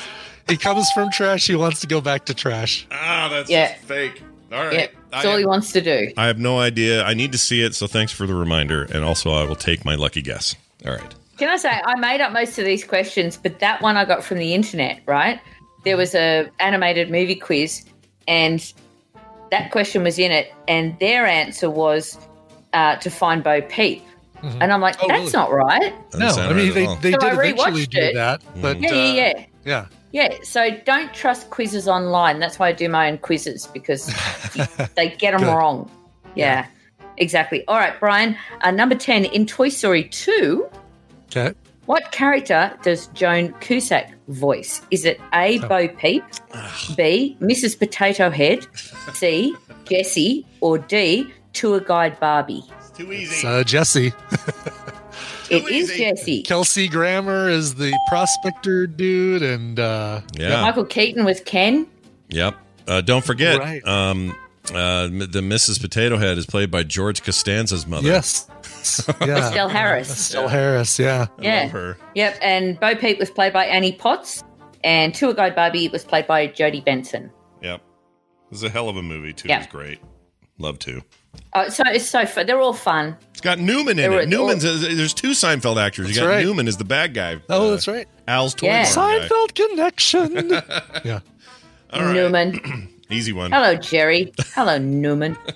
he 0.49 0.57
comes 0.57 0.91
from 0.91 1.09
trash. 1.11 1.47
He 1.47 1.55
wants 1.55 1.79
to 1.81 1.87
go 1.87 2.01
back 2.01 2.25
to 2.25 2.33
trash. 2.33 2.85
Ah, 2.91 3.29
that's 3.31 3.49
Yeah. 3.49 3.71
just 3.73 3.85
fake. 3.85 4.21
All 4.51 4.65
right. 4.65 4.73
Yeah. 4.73 4.87
That's 5.11 5.25
I, 5.25 5.31
all 5.31 5.37
he 5.37 5.45
wants 5.45 5.71
to 5.71 5.81
do. 5.81 6.11
I 6.17 6.27
have 6.27 6.37
no 6.39 6.59
idea. 6.59 7.03
I 7.03 7.13
need 7.13 7.31
to 7.31 7.37
see 7.37 7.61
it, 7.63 7.73
so 7.75 7.87
thanks 7.87 8.11
for 8.11 8.27
the 8.27 8.35
reminder. 8.35 8.83
And 8.83 9.03
also, 9.05 9.31
I 9.31 9.43
will 9.45 9.55
take 9.55 9.85
my 9.85 9.95
lucky 9.95 10.21
guess. 10.21 10.55
All 10.85 10.91
right. 10.91 11.15
Can 11.37 11.49
I 11.49 11.57
say 11.57 11.69
I 11.85 11.95
made 11.99 12.21
up 12.21 12.31
most 12.31 12.59
of 12.59 12.65
these 12.65 12.83
questions, 12.83 13.37
but 13.37 13.59
that 13.59 13.81
one 13.81 13.97
I 13.97 14.05
got 14.05 14.23
from 14.23 14.37
the 14.37 14.53
internet, 14.53 15.01
right? 15.07 15.39
There 15.83 15.97
was 15.97 16.13
a 16.15 16.49
animated 16.59 17.09
movie 17.11 17.35
quiz, 17.35 17.83
and 18.27 18.71
that 19.51 19.71
question 19.71 20.03
was 20.03 20.19
in 20.19 20.31
it, 20.31 20.53
and 20.67 20.97
their 20.99 21.25
answer 21.25 21.69
was 21.69 22.17
uh, 22.73 22.95
to 22.97 23.09
find 23.09 23.43
Bo 23.43 23.61
Peep. 23.61 24.03
And 24.59 24.73
I'm 24.73 24.81
like, 24.81 24.97
Oh, 25.01 25.07
that's 25.07 25.19
really? 25.19 25.31
not 25.31 25.51
right. 25.53 25.93
Doesn't 26.11 26.19
No, 26.19 26.31
sound 26.33 26.53
I 26.53 26.57
mean 26.57 26.73
right 26.73 27.01
they, 27.01 27.11
they 27.11 27.11
So 27.13 27.19
did 27.19 27.23
I 27.23 27.33
eventually 27.45 27.83
rewatched 27.85 27.89
do 27.91 27.99
it. 28.01 28.13
that, 28.15 28.41
but 28.61 28.77
Yeah, 28.81 28.89
uh, 28.89 28.93
yeah, 28.93 29.13
yeah. 29.13 29.45
yeah. 29.63 29.85
Yeah, 30.11 30.35
so 30.43 30.69
don't 30.85 31.13
trust 31.13 31.49
quizzes 31.49 31.87
online. 31.87 32.39
That's 32.39 32.59
why 32.59 32.67
I 32.67 32.71
do 32.73 32.89
my 32.89 33.09
own 33.09 33.17
quizzes 33.19 33.67
because 33.67 34.07
they 34.95 35.09
get 35.09 35.31
them 35.31 35.41
Good. 35.41 35.55
wrong. 35.55 35.89
Yeah, 36.35 36.65
exactly. 37.17 37.65
All 37.67 37.77
right, 37.77 37.97
Brian. 37.99 38.35
Uh, 38.61 38.71
number 38.71 38.95
10 38.95 39.23
in 39.25 39.45
Toy 39.47 39.69
Story 39.69 40.03
2, 40.03 40.67
Okay. 41.35 41.53
what 41.85 42.11
character 42.11 42.77
does 42.83 43.07
Joan 43.07 43.53
Cusack 43.59 44.13
voice? 44.27 44.81
Is 44.91 45.03
it 45.05 45.19
A, 45.33 45.59
Bo 45.59 45.87
Peep, 45.87 46.23
B, 46.95 47.35
Mrs. 47.41 47.77
Potato 47.77 48.29
Head, 48.29 48.67
C, 49.13 49.55
Jessie, 49.85 50.45
or 50.61 50.77
D, 50.77 51.31
Tour 51.53 51.79
Guide 51.79 52.19
Barbie? 52.19 52.63
Too 52.95 53.11
easy. 53.11 53.33
It's 53.33 53.43
uh, 53.43 53.63
Jessie. 53.63 54.13
It 55.49 55.63
is 55.65 55.91
easy. 55.91 55.97
Jessie. 56.03 56.43
Kelsey 56.43 56.87
Grammer 56.87 57.49
is 57.49 57.75
the 57.75 57.91
prospector 58.07 58.87
dude, 58.87 59.41
and 59.43 59.79
uh, 59.79 60.21
yeah. 60.37 60.61
Michael 60.61 60.85
Keaton 60.85 61.25
was 61.25 61.41
Ken. 61.41 61.87
Yep. 62.29 62.55
Uh, 62.87 63.01
don't 63.01 63.23
forget, 63.25 63.59
Right. 63.59 63.85
um, 63.87 64.35
uh, 64.73 65.07
the 65.07 65.41
Mrs. 65.43 65.79
Potato 65.81 66.17
Head 66.17 66.37
is 66.37 66.45
played 66.45 66.69
by 66.71 66.83
George 66.83 67.23
Costanza's 67.23 67.85
mother. 67.87 68.07
yes, 68.07 68.47
yeah, 69.21 69.47
Estelle 69.47 69.69
Harris. 69.69 70.09
Estelle 70.09 70.47
Harris, 70.47 70.97
yeah. 70.99 71.27
I 71.39 71.41
Yeah. 71.41 71.61
love 71.63 71.71
her. 71.71 71.97
Yep, 72.15 72.37
and 72.41 72.79
Bo 72.79 72.95
Peep 72.95 73.19
was 73.19 73.29
played 73.31 73.53
by 73.53 73.65
Annie 73.65 73.91
Potts, 73.93 74.43
and 74.83 75.13
Tour 75.13 75.33
Guide 75.33 75.55
Barbie 75.55 75.87
was 75.89 76.03
played 76.03 76.27
by 76.27 76.47
Jodi 76.47 76.81
Benson. 76.81 77.31
Yep. 77.61 77.81
This 78.49 78.59
is 78.59 78.63
a 78.63 78.69
hell 78.69 78.89
of 78.89 78.97
a 78.97 79.01
movie, 79.01 79.33
too. 79.33 79.47
Yeah. 79.49 79.59
It's 79.63 79.71
great. 79.71 79.99
Love 80.59 80.77
to. 80.79 81.01
Oh, 81.53 81.67
so 81.69 81.83
it's 81.87 82.07
so 82.07 82.25
fun. 82.27 82.45
They're 82.45 82.61
all 82.61 82.73
fun. 82.73 83.17
It's 83.31 83.41
got 83.41 83.57
Newman 83.59 83.97
in 83.97 83.97
They 83.97 84.09
were- 84.09 84.21
it. 84.21 84.29
Newman's 84.29 84.61
there's 84.61 85.13
two 85.15 85.31
Seinfeld 85.31 85.81
actors. 85.83 86.09
you 86.09 86.15
got 86.21 86.27
right. 86.27 86.45
Newman 86.45 86.67
as 86.67 86.77
the 86.77 86.83
bad 86.85 87.13
guy. 87.15 87.37
Oh, 87.49 87.67
Uh, 87.67 87.71
that's 87.71 87.87
right. 87.87 88.07
Al's 88.27 88.53
toy 88.53 88.67
Yeah. 88.67 88.93
barn 88.93 89.19
guy. 89.21 89.27
Seinfeld 89.27 89.55
connection. 89.55 90.49
yeah. 91.03 91.19
All 91.91 92.01
right. 92.03 92.13
Newman. 92.13 92.89
Easy 93.09 93.33
one. 93.33 93.51
Hello, 93.51 93.75
Jerry. 93.75 94.31
Hello, 94.53 94.77
Newman. 94.77 95.37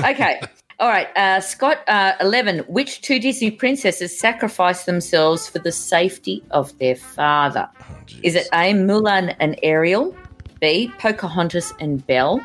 Okay. 0.00 0.40
All 0.78 0.88
right. 0.88 1.08
Uh, 1.16 1.40
Scott, 1.40 1.78
uh, 1.88 2.12
11. 2.20 2.60
Which 2.60 3.02
two 3.02 3.18
Disney 3.20 3.50
princesses 3.50 4.18
sacrificed 4.18 4.86
themselves 4.86 5.48
for 5.48 5.58
the 5.58 5.72
safety 5.72 6.42
of 6.50 6.76
their 6.78 6.96
father? 6.96 7.68
Oh, 7.80 7.96
Is 8.22 8.34
it 8.34 8.48
A, 8.52 8.72
Mulan 8.72 9.34
and 9.38 9.58
Ariel? 9.62 10.16
B, 10.60 10.92
Pocahontas 10.98 11.72
and 11.80 12.04
Belle? 12.06 12.40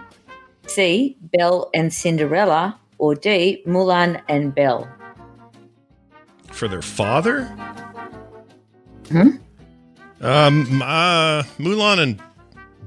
C, 0.67 1.15
Belle 1.33 1.69
and 1.73 1.93
Cinderella? 1.93 2.77
Or 2.99 3.15
D, 3.15 3.63
Mulan 3.65 4.21
and 4.27 4.53
Belle? 4.53 4.87
For 6.51 6.67
their 6.67 6.81
father? 6.81 7.45
Hmm? 9.09 9.29
Um, 10.19 10.81
uh, 10.81 11.43
Mulan 11.59 11.99
and 11.99 12.21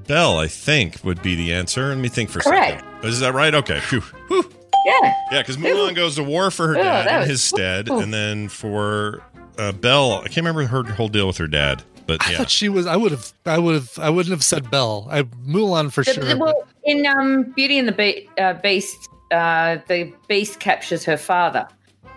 Belle, 0.05 0.37
I 0.37 0.47
think, 0.47 1.01
would 1.03 1.21
be 1.21 1.35
the 1.35 1.53
answer. 1.53 1.87
Let 1.89 1.97
me 1.97 2.09
think 2.09 2.29
for 2.29 2.39
a 2.39 2.43
Correct. 2.43 2.81
second. 2.81 3.05
Is 3.09 3.19
that 3.21 3.33
right? 3.33 3.55
Okay. 3.55 3.79
Phew. 3.79 4.01
Whew. 4.27 4.51
Yeah. 4.85 5.13
Yeah, 5.31 5.41
because 5.41 5.57
Mulan 5.57 5.95
goes 5.95 6.15
to 6.15 6.23
war 6.23 6.49
for 6.51 6.67
her 6.69 6.77
Oh, 6.77 6.83
dad 6.83 7.07
in 7.13 7.19
was- 7.19 7.29
his 7.29 7.43
stead, 7.43 7.89
Ooh. 7.89 7.99
and 7.99 8.13
then 8.13 8.49
for 8.49 9.21
uh, 9.57 9.71
Belle, 9.73 10.13
I 10.15 10.23
can't 10.23 10.37
remember 10.37 10.65
her 10.65 10.83
whole 10.83 11.07
deal 11.07 11.27
with 11.27 11.37
her 11.37 11.47
dad, 11.47 11.83
but 12.07 12.25
I 12.25 12.31
yeah, 12.31 12.37
thought 12.39 12.49
she 12.49 12.67
was. 12.69 12.87
I 12.87 12.95
would 12.95 13.11
have. 13.11 13.31
I 13.45 13.59
would 13.59 13.75
have. 13.75 13.91
I 13.99 14.09
wouldn't 14.09 14.31
have 14.31 14.43
said 14.43 14.71
Belle. 14.71 15.07
I 15.11 15.23
Mulan 15.23 15.91
for 15.91 16.03
The- 16.03 16.13
sure. 16.13 16.23
the- 16.23 16.37
well, 16.37 16.63
in 16.83 17.05
um, 17.05 17.43
Beauty 17.55 17.77
and 17.77 17.87
the 17.87 17.91
Be- 17.91 18.27
uh, 18.39 18.53
Beast, 18.53 19.09
uh, 19.31 19.77
the 19.87 20.11
Beast 20.27 20.59
captures 20.59 21.03
her 21.05 21.17
father. 21.17 21.67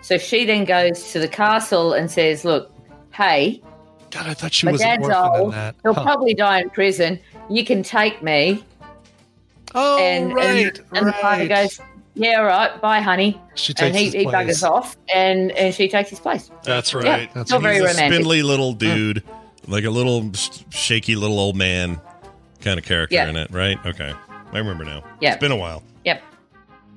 So 0.01 0.17
she 0.17 0.45
then 0.45 0.65
goes 0.65 1.11
to 1.13 1.19
the 1.19 1.27
castle 1.27 1.93
and 1.93 2.09
says, 2.09 2.45
"Look, 2.45 2.71
hey, 3.11 3.61
God, 4.11 4.27
I 4.27 4.33
thought 4.33 4.53
she 4.53 4.65
my 4.65 4.71
was 4.71 4.81
an 4.81 5.01
dad's 5.01 5.15
orphan 5.15 5.41
old. 5.41 5.53
that. 5.53 5.75
He'll 5.83 5.93
Huh. 5.93 6.03
probably 6.03 6.33
die 6.33 6.61
in 6.61 6.69
prison. 6.71 7.19
You 7.49 7.63
can 7.65 7.83
take 7.83 8.23
me." 8.23 8.63
Oh, 9.75 9.97
and 9.99 10.33
right, 10.33 10.47
and, 10.77 10.81
and 10.93 11.07
the 11.07 11.11
father 11.13 11.41
right. 11.47 11.49
goes, 11.49 11.79
yeah, 12.15 12.39
all 12.39 12.45
right, 12.45 12.81
bye, 12.81 13.01
honey. 13.01 13.39
She 13.55 13.71
And 13.73 13.77
takes 13.93 13.97
he, 13.97 14.05
his 14.05 14.13
he 14.13 14.25
buggers 14.25 14.63
off, 14.69 14.97
and, 15.13 15.51
and 15.51 15.73
she 15.73 15.87
takes 15.87 16.09
his 16.09 16.19
place. 16.19 16.49
That's 16.63 16.91
Yeah, 16.93 16.99
right. 16.99 17.29
it's 17.35 17.51
not 17.51 17.61
very 17.61 17.75
He's 17.75 17.83
a 17.83 17.87
romantic. 17.87 18.13
spindly 18.13 18.41
little 18.43 18.73
mm. 18.73 18.79
dude, 18.79 19.23
like 19.67 19.83
a 19.83 19.89
little 19.89 20.31
shaky 20.69 21.15
little 21.15 21.39
old 21.39 21.55
man 21.55 21.99
kind 22.61 22.79
of 22.79 22.85
character 22.85 23.15
Yeah. 23.15 23.29
in 23.29 23.35
it, 23.35 23.51
right? 23.51 23.77
Okay, 23.85 24.13
I 24.53 24.57
remember 24.57 24.83
now. 24.85 25.03
Yeah. 25.21 25.33
it's 25.33 25.39
been 25.41 25.51
a 25.51 25.55
while. 25.57 25.83
Yep. 26.05 26.21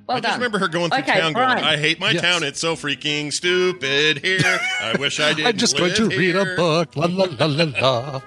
Well 0.06 0.16
I 0.16 0.20
done. 0.20 0.28
just 0.30 0.38
remember 0.38 0.58
her 0.60 0.68
going 0.68 0.90
through 0.90 1.00
Okay, 1.00 1.20
town, 1.20 1.32
going, 1.34 1.46
"I 1.46 1.76
hate 1.76 2.00
my 2.00 2.12
Yes. 2.12 2.22
town. 2.22 2.42
It's 2.42 2.58
so 2.60 2.76
freaking 2.76 3.30
stupid 3.32 4.18
here. 4.24 4.58
I 4.80 4.96
wish 4.98 5.20
I 5.20 5.32
didn't." 5.34 5.46
I'm 5.48 5.56
just 5.58 5.76
going 5.76 5.92
to 5.94 6.04
live 6.06 6.18
read 6.18 6.36
a 6.36 6.56
book. 6.56 6.96
La 6.96 7.06
la 7.10 7.26
la 7.38 7.44
la 7.46 7.64
la. 7.64 8.20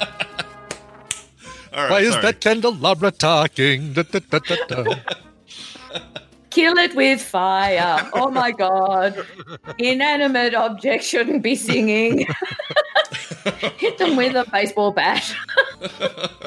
All 1.72 1.82
right, 1.84 1.90
Why 1.90 2.00
is 2.00 2.16
that 2.20 2.40
candelabra 2.40 3.12
talking? 3.12 3.92
Da, 3.92 4.02
da, 4.02 4.18
da, 4.28 4.40
da, 4.40 4.56
da. 4.82 4.94
Kill 6.50 6.76
it 6.78 6.94
with 6.96 7.22
fire. 7.22 8.10
Oh 8.12 8.30
my 8.30 8.50
god. 8.50 9.24
Inanimate 9.78 10.54
objects 10.54 11.06
shouldn't 11.06 11.42
be 11.42 11.54
singing. 11.54 12.26
Hit 13.78 13.98
them 13.98 14.16
with 14.16 14.34
a 14.34 14.44
baseball 14.50 14.92
bat. 14.92 15.34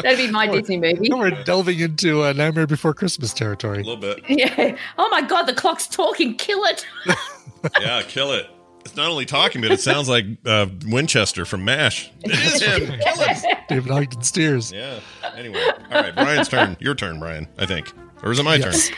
That'd 0.02 0.18
be 0.18 0.30
my 0.30 0.48
Disney 0.48 0.78
movie. 0.78 1.10
Now 1.10 1.20
We're 1.20 1.44
delving 1.44 1.80
into 1.80 2.24
uh, 2.24 2.34
Nightmare 2.34 2.68
Before 2.68 2.94
Christmas 2.94 3.34
territory. 3.34 3.80
a 3.82 3.84
little 3.84 3.98
bit? 3.98 4.24
Yeah. 4.30 4.78
Oh 4.98 5.10
my 5.10 5.22
god, 5.22 5.44
the 5.44 5.54
clock's 5.54 5.88
talking. 5.88 6.36
Kill 6.36 6.64
it. 6.66 6.86
Yeah, 7.82 8.02
kill 8.08 8.32
it. 8.34 8.48
It's 8.86 8.98
not 8.98 9.10
only 9.10 9.26
talking, 9.26 9.62
but 9.62 9.72
it 9.72 9.80
sounds 9.80 10.10
like 10.10 10.26
uh, 10.46 10.68
Winchester 10.88 11.46
from 11.46 11.64
Mash. 11.64 12.12
It 12.26 12.32
is 12.32 12.62
him. 12.62 13.00
Kill 13.00 13.24
him. 13.24 13.58
David 13.70 13.92
Ogden 13.92 14.22
Stiers. 14.22 14.72
Yeah. 14.74 15.00
Anyway, 15.38 15.64
all 15.90 16.02
right, 16.02 16.14
Brian's 16.14 16.50
turn. 16.50 16.76
Your 16.82 16.94
turn, 16.94 17.18
Brian. 17.20 17.48
I 17.58 17.66
think, 17.66 17.92
or 18.22 18.34
is 18.34 18.40
it 18.40 18.44
my 18.44 18.56
Yes. 18.56 18.90
turn? 18.90 18.98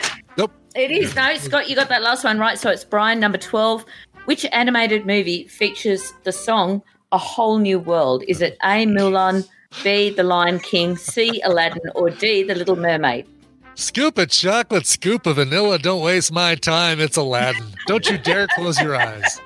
It 0.76 0.90
is. 0.90 1.14
No, 1.16 1.34
Scott, 1.36 1.70
you 1.70 1.76
got 1.76 1.88
that 1.88 2.02
last 2.02 2.22
one 2.22 2.38
right. 2.38 2.58
So 2.58 2.70
it's 2.70 2.84
Brian, 2.84 3.18
number 3.18 3.38
12. 3.38 3.84
Which 4.26 4.44
animated 4.52 5.06
movie 5.06 5.46
features 5.48 6.12
the 6.24 6.32
song 6.32 6.82
A 7.12 7.18
Whole 7.18 7.58
New 7.58 7.78
World? 7.78 8.24
Is 8.28 8.42
it 8.42 8.58
A, 8.62 8.84
Mulan, 8.84 9.48
B, 9.82 10.10
The 10.10 10.22
Lion 10.22 10.58
King, 10.58 10.96
C, 10.96 11.40
Aladdin, 11.44 11.82
or 11.94 12.10
D, 12.10 12.42
The 12.42 12.54
Little 12.54 12.76
Mermaid? 12.76 13.26
Scoop 13.74 14.18
of 14.18 14.28
chocolate, 14.30 14.86
scoop 14.86 15.26
of 15.26 15.36
vanilla. 15.36 15.78
Don't 15.78 16.02
waste 16.02 16.32
my 16.32 16.54
time. 16.56 17.00
It's 17.00 17.16
Aladdin. 17.16 17.64
Don't 17.86 18.08
you 18.10 18.18
dare 18.18 18.46
close 18.48 18.80
your 18.80 18.96
eyes. 18.96 19.40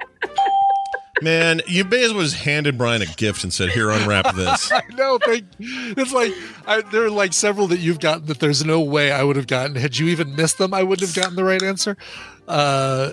Man, 1.23 1.61
you 1.67 1.85
may 1.85 2.05
as 2.05 2.13
well 2.13 2.23
just 2.23 2.37
handed 2.37 2.79
Brian 2.79 3.03
a 3.03 3.07
gift 3.07 3.45
and 3.45 3.53
said, 3.53 3.71
"Here, 3.71 3.91
unwrap 3.91 4.35
this." 4.35 4.73
I 4.73 4.83
know. 4.95 5.19
Thank, 5.19 5.45
it's 5.59 6.13
like 6.13 6.33
I, 6.67 6.81
there 6.83 7.05
are 7.05 7.11
like 7.11 7.33
several 7.33 7.67
that 7.69 7.79
you've 7.81 8.01
gotten 8.01 8.27
that 8.27 8.41
there's 8.41 8.65
no 8.65 8.81
way 8.81 9.13
I 9.13 9.23
would 9.23 9.37
have 9.37 9.47
gotten. 9.47 9.77
Had 9.77 9.99
you 9.99 10.09
even 10.09 10.35
missed 10.35 10.59
them, 10.59 10.73
I 10.73 10.83
wouldn't 10.83 11.09
have 11.09 11.17
gotten 11.17 11.37
the 11.37 11.45
right 11.45 11.63
answer. 11.63 11.97
Uh, 12.49 13.13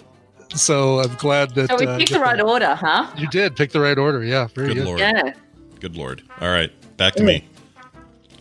so 0.55 0.99
I'm 1.01 1.15
glad 1.15 1.55
that 1.55 1.69
So 1.69 1.77
we 1.77 1.85
uh, 1.85 1.97
picked 1.97 2.11
the 2.11 2.19
right 2.19 2.39
order, 2.39 2.75
huh? 2.75 3.11
You 3.17 3.27
did 3.27 3.55
pick 3.55 3.71
the 3.71 3.81
right 3.81 3.97
order. 3.97 4.23
Yeah, 4.23 4.47
very 4.47 4.69
Good 4.69 4.77
good. 4.77 4.85
lord. 4.85 4.99
Yeah. 4.99 5.33
Good 5.79 5.95
lord. 5.95 6.23
All 6.41 6.49
right, 6.49 6.71
back 6.97 7.13
to 7.15 7.23
me. 7.23 7.47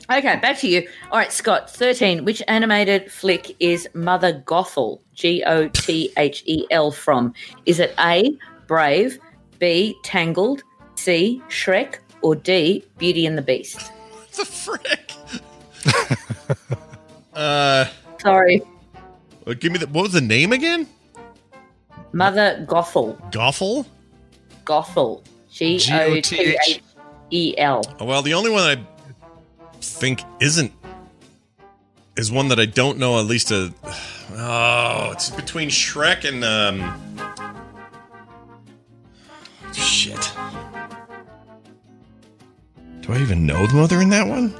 Okay, 0.08 0.36
back 0.36 0.56
to 0.58 0.68
you. 0.68 0.88
All 1.10 1.18
right, 1.18 1.32
Scott, 1.32 1.68
13. 1.68 2.24
Which 2.24 2.40
animated 2.46 3.10
flick 3.10 3.56
is 3.58 3.88
Mother 3.92 4.40
Gothel, 4.46 5.00
G 5.14 5.42
O 5.44 5.68
T 5.68 6.12
H 6.16 6.44
E 6.46 6.64
L, 6.70 6.92
from? 6.92 7.34
Is 7.66 7.80
it 7.80 7.92
A, 7.98 8.38
Brave, 8.68 9.18
B, 9.58 9.96
Tangled, 10.02 10.62
C, 10.96 11.42
Shrek, 11.48 11.98
or 12.22 12.34
D, 12.34 12.84
Beauty 12.98 13.26
and 13.26 13.36
the 13.36 13.42
Beast? 13.42 13.80
What 14.12 14.32
the 14.32 14.44
frick? 14.44 15.12
uh, 17.34 17.86
Sorry. 18.20 18.62
uh, 19.46 19.54
give 19.54 19.72
me 19.72 19.78
the. 19.78 19.86
What 19.88 20.02
was 20.02 20.12
the 20.12 20.20
name 20.20 20.52
again? 20.52 20.86
Mother 22.12 22.64
Gothel. 22.68 23.16
Gothel. 23.30 23.86
Gothel. 24.64 25.22
G 25.50 25.78
O 25.92 26.20
T 26.20 26.56
H 26.68 26.80
E 27.30 27.54
L. 27.58 27.82
Oh, 28.00 28.04
Well, 28.04 28.22
the 28.22 28.34
only 28.34 28.50
one 28.50 28.62
I 28.62 28.84
think 29.80 30.22
isn't 30.40 30.72
is 32.16 32.30
one 32.32 32.48
that 32.48 32.58
I 32.60 32.66
don't 32.66 32.98
know. 32.98 33.18
At 33.18 33.26
least 33.26 33.50
a. 33.50 33.72
Oh, 34.38 35.12
it's 35.12 35.30
between 35.30 35.68
Shrek 35.70 36.28
and 36.28 36.44
um. 36.44 36.80
Shit. 39.76 40.32
Do 43.00 43.12
I 43.12 43.18
even 43.18 43.46
know 43.46 43.66
the 43.66 43.74
mother 43.74 44.00
in 44.00 44.08
that 44.10 44.26
one? 44.26 44.54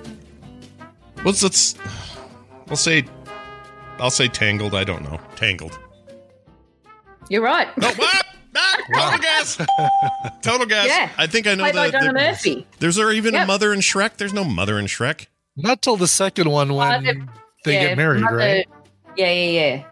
Let's 1.25 1.43
let's. 1.43 1.75
We'll 2.69 2.77
say. 2.77 3.05
I'll 3.99 4.11
say 4.11 4.29
Tangled. 4.29 4.75
I 4.75 4.85
don't 4.85 5.03
know. 5.03 5.19
Tangled. 5.37 5.79
You're 7.29 7.43
right. 7.43 7.69
No, 7.79 7.89
what? 7.93 8.23
Ah, 8.59 8.79
total 8.95 9.19
guess. 9.19 9.57
Total 10.41 10.67
guess. 10.67 10.87
Yeah. 10.89 11.11
I 11.19 11.27
think 11.27 11.47
I 11.47 11.55
know 11.57 11.65
Played 11.65 11.75
by 11.75 11.87
the, 11.89 11.93
Donna 11.93 12.07
the- 12.07 12.13
Murphy. 12.15 12.67
There's 12.79 12.97
there 12.97 13.13
even 13.13 13.35
a 13.35 13.45
mother 13.45 13.71
in 13.75 13.81
Shrek? 13.81 14.17
There's 14.17 14.33
no 14.33 14.45
mother 14.45 14.79
in 14.79 14.87
Shrek. 14.87 15.27
Not 15.59 15.83
till 15.83 15.99
the 15.99 16.09
second 16.09 16.49
one 16.51 16.73
when 16.73 17.07
Uh, 17.07 17.27
they 17.67 17.75
yeah, 17.75 17.89
get 17.89 17.97
married, 17.99 18.23
Mother- 18.23 18.37
right? 18.37 18.67
Yeah, 19.15 19.31
yeah, 19.31 19.61
yeah. 19.61 19.85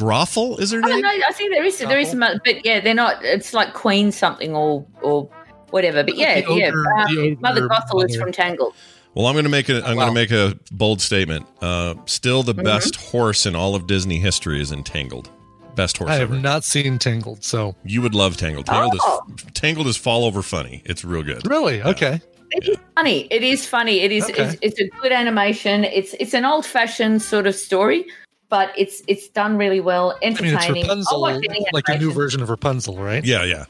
Gothel 0.00 0.58
is 0.60 0.72
her 0.72 0.80
I 0.84 0.88
don't 0.88 1.02
know. 1.02 1.08
I 1.08 1.32
think 1.32 1.52
there 1.52 1.64
is 1.64 1.78
there 1.78 1.98
is 1.98 2.10
some, 2.10 2.20
but 2.20 2.64
yeah, 2.64 2.80
they're 2.80 2.94
not. 2.94 3.24
It's 3.24 3.52
like 3.54 3.74
Queen 3.74 4.10
something 4.12 4.54
or 4.54 4.86
or 5.02 5.28
whatever. 5.70 6.02
But 6.02 6.16
yeah, 6.16 6.40
The 6.40 6.54
yeah. 6.54 6.68
ogre- 6.68 6.92
um, 6.98 7.14
the 7.14 7.20
ogre 7.32 7.40
Mother 7.40 7.68
Gothel 7.68 8.08
is 8.08 8.16
from 8.16 8.32
Tangled. 8.32 8.74
Well, 9.14 9.26
I'm 9.26 9.34
going 9.34 9.44
to 9.44 9.50
make 9.50 9.68
a. 9.68 9.82
I'm 9.84 9.96
Wow. 9.96 10.04
going 10.10 10.14
to 10.14 10.20
make 10.20 10.30
a 10.30 10.58
bold 10.72 11.00
statement. 11.00 11.46
Uh, 11.60 11.94
still, 12.06 12.42
Mm-hmm. 12.42 12.56
the 12.58 12.62
best 12.62 12.96
horse 12.96 13.44
in 13.46 13.54
all 13.56 13.74
of 13.74 13.86
Disney 13.86 14.18
history 14.18 14.60
is 14.60 14.70
Entangled. 14.72 15.30
Best 15.76 15.98
horse 15.98 16.10
I 16.10 16.14
have 16.14 16.30
ever. 16.32 16.40
not 16.40 16.64
seen 16.64 16.98
Tangled, 16.98 17.42
so 17.44 17.74
you 17.84 18.02
would 18.02 18.14
love 18.14 18.36
Tangled. 18.36 18.66
Tangled 18.66 18.98
Oh. 19.02 19.20
is 19.36 19.44
Tangled 19.54 19.86
is 19.86 19.96
fall 19.96 20.24
over 20.24 20.42
funny. 20.42 20.82
It's 20.84 21.04
real 21.04 21.22
good. 21.22 21.46
really 21.48 21.82
okay. 21.82 22.20
It 22.52 22.68
is 22.68 22.76
funny. 22.96 23.28
It 23.30 23.44
is 23.44 23.64
funny. 23.66 24.00
It 24.00 24.10
is. 24.10 24.24
Okay. 24.28 24.42
It's, 24.42 24.58
it's 24.60 24.80
a 24.80 24.88
good 25.00 25.12
animation. 25.12 25.84
It's 25.84 26.14
it's 26.18 26.34
an 26.34 26.44
old 26.44 26.66
fashioned 26.66 27.22
sort 27.22 27.46
of 27.46 27.54
story, 27.54 28.04
but 28.50 28.72
it's 28.76 29.02
it's 29.08 29.28
done 29.28 29.56
really 29.56 29.80
well, 29.80 30.10
I 30.22 30.26
mean, 30.26 30.32
it's 30.32 30.40
entertaining. 30.42 30.84
I'll 30.84 30.96
Rapunzel, 30.96 31.20
watch 31.22 31.44
any 31.48 31.66
like 31.72 31.88
a 31.88 31.98
new 31.98 32.12
version 32.12 32.42
of 32.42 32.50
Rapunzel, 32.50 32.96
right? 32.98 33.24
Yeah, 33.24 33.44
yeah, 33.44 33.64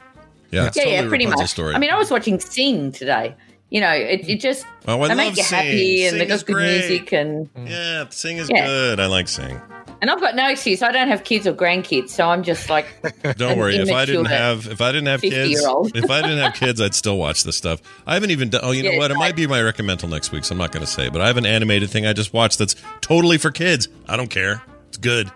yeah. 0.51 0.65
It's 0.67 0.75
Yeah, 0.77 0.83
totally 0.83 0.95
yeah, 1.03 1.07
pretty 1.07 1.25
Rapunzel 1.25 1.43
much. 1.43 1.49
Story. 1.51 1.75
I 1.75 1.79
mean, 1.79 1.91
I 1.91 1.97
was 1.97 2.11
watching 2.11 2.39
Sing 2.39 2.91
today. 2.91 3.35
You 3.69 3.79
know, 3.79 3.91
it, 3.93 4.27
it 4.27 4.41
just 4.41 4.65
oh, 4.87 4.99
I 5.01 5.07
they 5.07 5.15
love 5.15 5.17
make 5.17 5.37
you 5.37 5.43
Sing. 5.43 5.57
happy 5.57 6.03
and 6.03 6.09
Sing 6.11 6.19
they 6.19 6.25
got 6.25 6.45
good 6.45 6.53
great. 6.55 6.79
music 6.89 7.13
and 7.13 7.53
mm. 7.53 7.69
Yeah, 7.69 8.05
Sing 8.09 8.35
is 8.37 8.49
Yeah. 8.49 8.65
good. 8.65 8.99
I 8.99 9.05
like 9.05 9.29
Sing. 9.29 9.61
and 10.01 10.09
I've 10.09 10.19
got 10.19 10.35
no 10.35 10.49
excuse. 10.49 10.81
I 10.81 10.91
don't 10.91 11.07
have 11.07 11.23
kids 11.23 11.47
or 11.47 11.53
grandkids, 11.53 12.09
so 12.09 12.27
I'm 12.29 12.43
just 12.43 12.69
like 12.69 12.85
Don't 13.37 13.57
worry. 13.57 13.77
If 13.77 13.89
I 13.89 14.03
didn't 14.05 14.25
have 14.25 14.67
if 14.67 14.81
I 14.81 14.91
didn't 14.91 15.07
have 15.07 15.21
kids, 15.21 15.61
if 15.95 16.09
I 16.11 16.21
didn't 16.21 16.39
have 16.39 16.53
kids, 16.55 16.81
I'd 16.81 16.93
still 16.95 17.17
watch 17.17 17.45
this 17.45 17.55
stuff. 17.55 17.81
I 18.05 18.15
haven't 18.15 18.31
even 18.31 18.49
done. 18.49 18.59
Oh, 18.61 18.71
you 18.71 18.83
know 18.83 18.97
what? 18.97 19.09
It 19.09 19.13
it's 19.13 19.19
might 19.19 19.37
be 19.37 19.47
my 19.47 19.59
recommendal 19.61 20.09
next 20.09 20.33
week, 20.33 20.43
so 20.43 20.51
I'm 20.53 20.57
not 20.59 20.73
going 20.73 20.85
to 20.85 20.91
say. 20.91 21.07
But 21.07 21.21
I 21.21 21.27
have 21.27 21.37
an 21.37 21.45
animated 21.45 21.89
thing 21.91 22.05
I 22.05 22.11
just 22.11 22.33
watched 22.33 22.57
that's 22.59 22.75
totally 22.99 23.37
for 23.37 23.51
kids. 23.51 23.87
I 24.09 24.17
don't 24.17 24.29
care. 24.29 24.61
It's 24.91 24.97
good. 24.97 25.31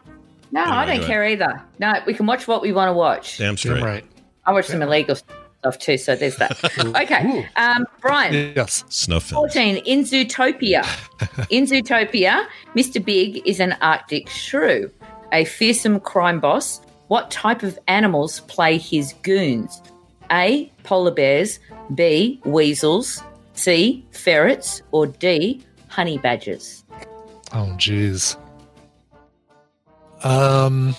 no, 0.51 0.61
I 0.65 0.85
don't 0.85 0.99
go 0.99 1.07
care 1.07 1.25
either. 1.25 1.63
No, 1.79 1.93
we 2.05 2.13
can 2.13 2.25
watch 2.25 2.45
what 2.45 2.61
we 2.61 2.73
want 2.73 2.89
to 2.89 2.93
watch. 2.93 3.37
Damn 3.37 3.55
straight. 3.55 3.75
Damn 3.75 3.85
right. 3.85 4.05
I 4.45 4.51
watch 4.51 4.65
some 4.65 4.81
illegal 4.81 5.15
stuff 5.15 5.79
too, 5.79 5.97
so 5.97 6.13
there's 6.13 6.35
that. 6.35 6.57
Okay, 7.01 7.47
um, 7.55 7.85
Brian. 8.01 8.53
Yes. 8.53 8.83
Snuff 8.89 9.23
films. 9.23 9.53
14 9.53 9.77
in 9.77 10.01
Zootopia. 10.01 10.83
in 11.49 11.63
Zootopia, 11.63 12.45
Mr. 12.75 13.03
Big 13.03 13.41
is 13.47 13.61
an 13.61 13.77
Arctic 13.81 14.27
shrew, 14.27 14.91
a 15.31 15.45
fearsome 15.45 16.01
crime 16.01 16.41
boss. 16.41 16.81
What 17.07 17.31
type 17.31 17.63
of 17.63 17.79
animals 17.87 18.41
play 18.41 18.77
his 18.77 19.13
goons? 19.23 19.81
A. 20.31 20.69
Polar 20.83 21.11
bears. 21.11 21.59
B. 21.93 22.41
Weasels. 22.43 23.23
C. 23.53 24.05
Ferrets. 24.11 24.81
Or 24.91 25.07
D. 25.07 25.63
Honey 25.87 26.17
badgers. 26.17 26.83
Oh, 27.53 27.73
jeez. 27.77 28.35
Um, 30.25 30.95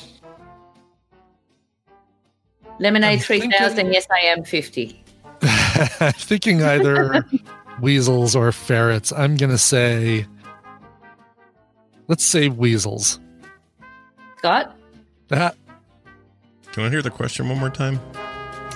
Lemonade 2.78 3.14
I'm 3.14 3.18
3000. 3.18 3.76
thinking- 3.76 3.92
Yes, 3.92 4.06
I 4.10 4.26
am 4.26 4.44
50. 4.44 5.02
I'm 5.42 6.12
thinking 6.16 6.62
either 6.62 7.26
weasels 7.80 8.36
or 8.36 8.50
ferrets. 8.52 9.12
I'm 9.12 9.36
gonna 9.36 9.58
say, 9.58 10.26
let's 12.08 12.24
say 12.24 12.48
weasels. 12.48 13.18
Scott? 14.38 14.76
That 15.28 15.56
Can 16.72 16.84
I 16.84 16.88
hear 16.90 17.02
the 17.02 17.10
question 17.10 17.48
one 17.48 17.58
more 17.58 17.70
time? 17.70 17.98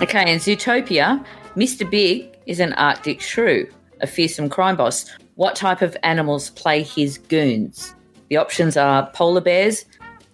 Okay, 0.02 0.32
in 0.32 0.38
Zootopia, 0.38 1.24
Mr. 1.56 1.88
Big 1.88 2.36
is 2.46 2.58
an 2.58 2.72
Arctic 2.72 3.20
shrew, 3.20 3.70
a 4.00 4.06
fearsome 4.06 4.48
crime 4.48 4.76
boss. 4.76 5.08
What 5.36 5.54
type 5.54 5.80
of 5.82 5.96
animals 6.02 6.50
play 6.50 6.82
his 6.82 7.18
goons? 7.18 7.94
The 8.28 8.36
options 8.38 8.76
are 8.76 9.10
polar 9.12 9.40
bears, 9.40 9.84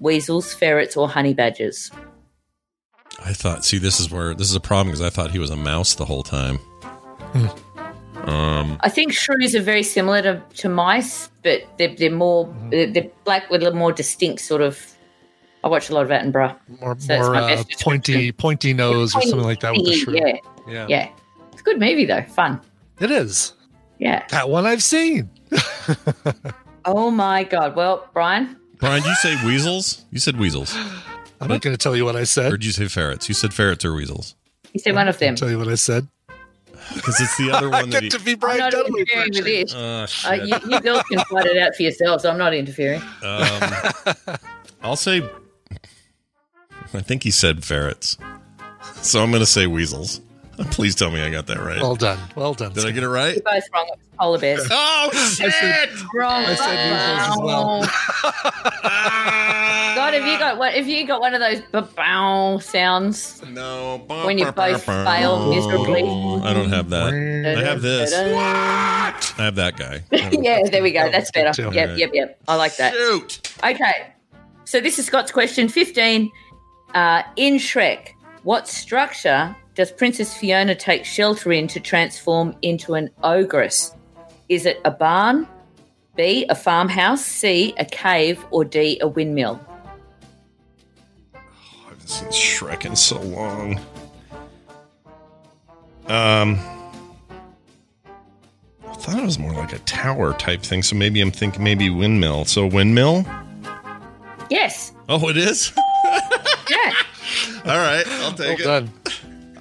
weasels, 0.00 0.54
ferrets, 0.54 0.96
or 0.96 1.08
honey 1.08 1.34
badgers. 1.34 1.90
I 3.24 3.32
thought. 3.32 3.64
See, 3.64 3.78
this 3.78 3.98
is 4.00 4.10
where 4.10 4.34
this 4.34 4.48
is 4.50 4.54
a 4.56 4.60
problem 4.60 4.88
because 4.88 5.02
I 5.02 5.10
thought 5.10 5.30
he 5.30 5.38
was 5.38 5.50
a 5.50 5.56
mouse 5.56 5.94
the 5.94 6.04
whole 6.04 6.22
time. 6.22 6.58
Um, 8.24 8.76
I 8.80 8.88
think 8.88 9.12
shrews 9.12 9.54
are 9.54 9.62
very 9.62 9.82
similar 9.82 10.20
to, 10.22 10.42
to 10.56 10.68
mice, 10.68 11.30
but 11.42 11.62
they're, 11.78 11.94
they're 11.94 12.10
more 12.10 12.52
they're, 12.70 12.86
they're 12.88 13.10
black 13.24 13.48
with 13.50 13.60
a 13.60 13.64
little 13.64 13.78
more 13.78 13.92
distinct 13.92 14.40
sort 14.42 14.62
of 14.62 14.80
I 15.62 15.68
watch 15.68 15.90
a 15.90 15.94
lot 15.94 16.04
of 16.04 16.10
Attenborough. 16.10 16.56
More, 16.80 16.96
So 16.98 17.18
more 17.18 17.34
uh, 17.36 17.62
pointy, 17.80 18.32
pointy 18.32 18.72
nose 18.72 19.14
or 19.14 19.22
something 19.22 19.42
like 19.42 19.60
that 19.60 19.72
with 19.74 19.84
the 19.86 19.94
shrew. 19.94 20.14
Yeah, 20.16 20.36
Yeah. 20.68 20.86
yeah. 20.88 21.08
It's 21.52 21.60
a 21.60 21.64
good 21.64 21.78
movie 21.80 22.04
though. 22.04 22.22
Fun. 22.22 22.60
It 23.00 23.10
is. 23.10 23.52
Yeah. 23.98 24.24
That 24.30 24.48
one 24.48 24.66
I've 24.66 24.82
seen. 24.82 25.30
Oh 26.88 27.10
my 27.10 27.42
god. 27.42 27.74
Well, 27.74 28.08
Brian, 28.12 28.56
Brian, 28.78 29.02
did 29.02 29.08
you 29.08 29.14
say 29.16 29.46
weasels? 29.46 30.04
You 30.10 30.18
said 30.18 30.38
weasels. 30.38 30.74
I'm 31.40 31.48
not 31.48 31.60
going 31.60 31.74
to 31.74 31.78
tell 31.78 31.96
you 31.96 32.04
what 32.04 32.16
I 32.16 32.24
said. 32.24 32.52
Or 32.52 32.56
did 32.56 32.66
you 32.66 32.72
say 32.72 32.88
ferrets? 32.88 33.28
You 33.28 33.34
said 33.34 33.52
ferrets 33.54 33.84
or 33.84 33.94
weasels. 33.94 34.34
you 34.72 34.80
said 34.80 34.94
one 34.94 35.08
of 35.08 35.18
them. 35.18 35.34
Tell 35.34 35.50
you 35.50 35.58
what 35.58 35.68
I 35.68 35.74
said. 35.74 36.06
Because 36.94 37.20
it's 37.20 37.36
the 37.36 37.50
other 37.50 37.66
I 37.74 37.80
one 37.82 37.90
that 37.90 38.02
get 38.02 38.02
he. 38.04 38.08
to 38.10 38.20
be 38.20 38.36
I'm 38.46 38.58
not 38.58 38.72
Dunaway. 38.72 38.86
interfering 39.00 39.30
with 39.34 39.44
this. 39.44 39.74
Oh, 39.74 40.06
Uh, 40.28 40.32
you, 40.34 40.54
you 40.70 40.80
girls 40.80 41.02
can 41.04 41.18
fight 41.30 41.46
it 41.46 41.58
out 41.58 41.74
for 41.74 41.82
yourselves. 41.82 42.24
I'm 42.24 42.38
not 42.38 42.54
interfering. 42.54 43.02
Um, 43.22 43.70
I'll 44.82 44.96
say. 44.96 45.22
I 46.94 47.00
think 47.00 47.24
he 47.24 47.30
said 47.32 47.64
ferrets, 47.64 48.16
so 49.02 49.20
I'm 49.22 49.30
going 49.30 49.40
to 49.40 49.46
say 49.46 49.66
weasels. 49.66 50.20
Please 50.70 50.94
tell 50.94 51.10
me 51.10 51.20
I 51.22 51.30
got 51.30 51.46
that 51.48 51.58
right. 51.58 51.80
Well 51.80 51.96
done. 51.96 52.18
Well 52.34 52.54
done. 52.54 52.72
Did 52.72 52.86
I 52.86 52.90
get 52.90 53.02
it 53.02 53.08
right? 53.08 53.34
You're 53.34 53.42
both 53.42 53.64
wrong. 53.74 53.86
It 53.88 53.98
was 53.98 54.08
polar 54.18 54.38
bears. 54.38 54.68
Oh 54.72 55.10
shit! 55.12 55.90
Wrong. 56.14 56.44
I 56.44 56.54
said 56.54 56.90
weasels 56.90 57.28
as 57.28 57.38
well. 57.42 57.80
God, 59.94 60.14
have 60.14 60.26
you 60.26 60.38
got 60.38 60.58
what? 60.58 60.74
Have 60.74 60.88
you 60.88 61.06
got 61.06 61.20
one 61.20 61.34
of 61.34 61.40
those 61.40 61.60
bow 61.94 62.58
sounds? 62.58 63.42
No. 63.48 63.98
When 64.24 64.38
you 64.38 64.50
both 64.52 64.84
fail 64.84 65.50
miserably. 65.50 66.02
I 66.02 66.52
don't 66.52 66.70
have 66.70 66.90
that. 66.90 67.12
I 67.12 67.62
have 67.62 67.82
this. 67.82 68.12
What? 68.12 69.34
I 69.38 69.44
have 69.44 69.54
that 69.56 69.76
guy. 69.76 70.02
yeah, 70.10 70.62
there 70.70 70.82
we 70.82 70.92
go. 70.92 71.10
That's 71.10 71.30
better. 71.30 71.52
Too. 71.52 71.70
Yep, 71.74 71.98
yep, 71.98 72.10
yep. 72.12 72.38
I 72.48 72.56
like 72.56 72.76
that. 72.76 72.94
Shoot. 72.94 73.52
Okay. 73.62 74.12
So 74.64 74.80
this 74.80 74.98
is 74.98 75.06
Scott's 75.06 75.30
question 75.32 75.68
15. 75.68 76.30
Uh, 76.94 77.22
in 77.36 77.54
Shrek, 77.54 78.10
what 78.42 78.66
structure 78.68 79.54
does 79.76 79.92
Princess 79.92 80.34
Fiona 80.36 80.74
take 80.74 81.04
shelter 81.04 81.52
in 81.52 81.68
to 81.68 81.78
transform 81.78 82.56
into 82.62 82.94
an 82.94 83.10
ogress? 83.22 83.94
Is 84.48 84.64
it 84.66 84.80
a 84.84 84.90
barn, 84.90 85.46
B, 86.16 86.46
a 86.48 86.54
farmhouse, 86.54 87.24
C, 87.24 87.74
a 87.78 87.84
cave, 87.84 88.44
or 88.50 88.64
D, 88.64 88.98
a 89.00 89.06
windmill? 89.06 89.60
I 91.34 91.38
haven't 91.90 92.08
seen 92.08 92.28
Shrek 92.30 92.86
in 92.86 92.96
so 92.96 93.20
long. 93.20 93.78
Um, 96.06 96.58
I 98.88 98.94
thought 98.94 99.18
it 99.18 99.24
was 99.24 99.38
more 99.38 99.52
like 99.52 99.72
a 99.74 99.78
tower 99.80 100.32
type 100.34 100.62
thing. 100.62 100.82
So 100.82 100.96
maybe 100.96 101.20
I'm 101.20 101.30
thinking 101.32 101.62
maybe 101.62 101.90
windmill. 101.90 102.46
So 102.46 102.66
windmill. 102.66 103.24
Yes. 104.48 104.92
Oh, 105.08 105.28
it 105.28 105.36
is. 105.36 105.72
Yeah. 106.68 106.92
All 107.64 107.76
right, 107.78 108.04
I'll 108.08 108.20
Well 108.22 108.34
take 108.34 108.58
it. 108.58 108.64
done. 108.64 108.90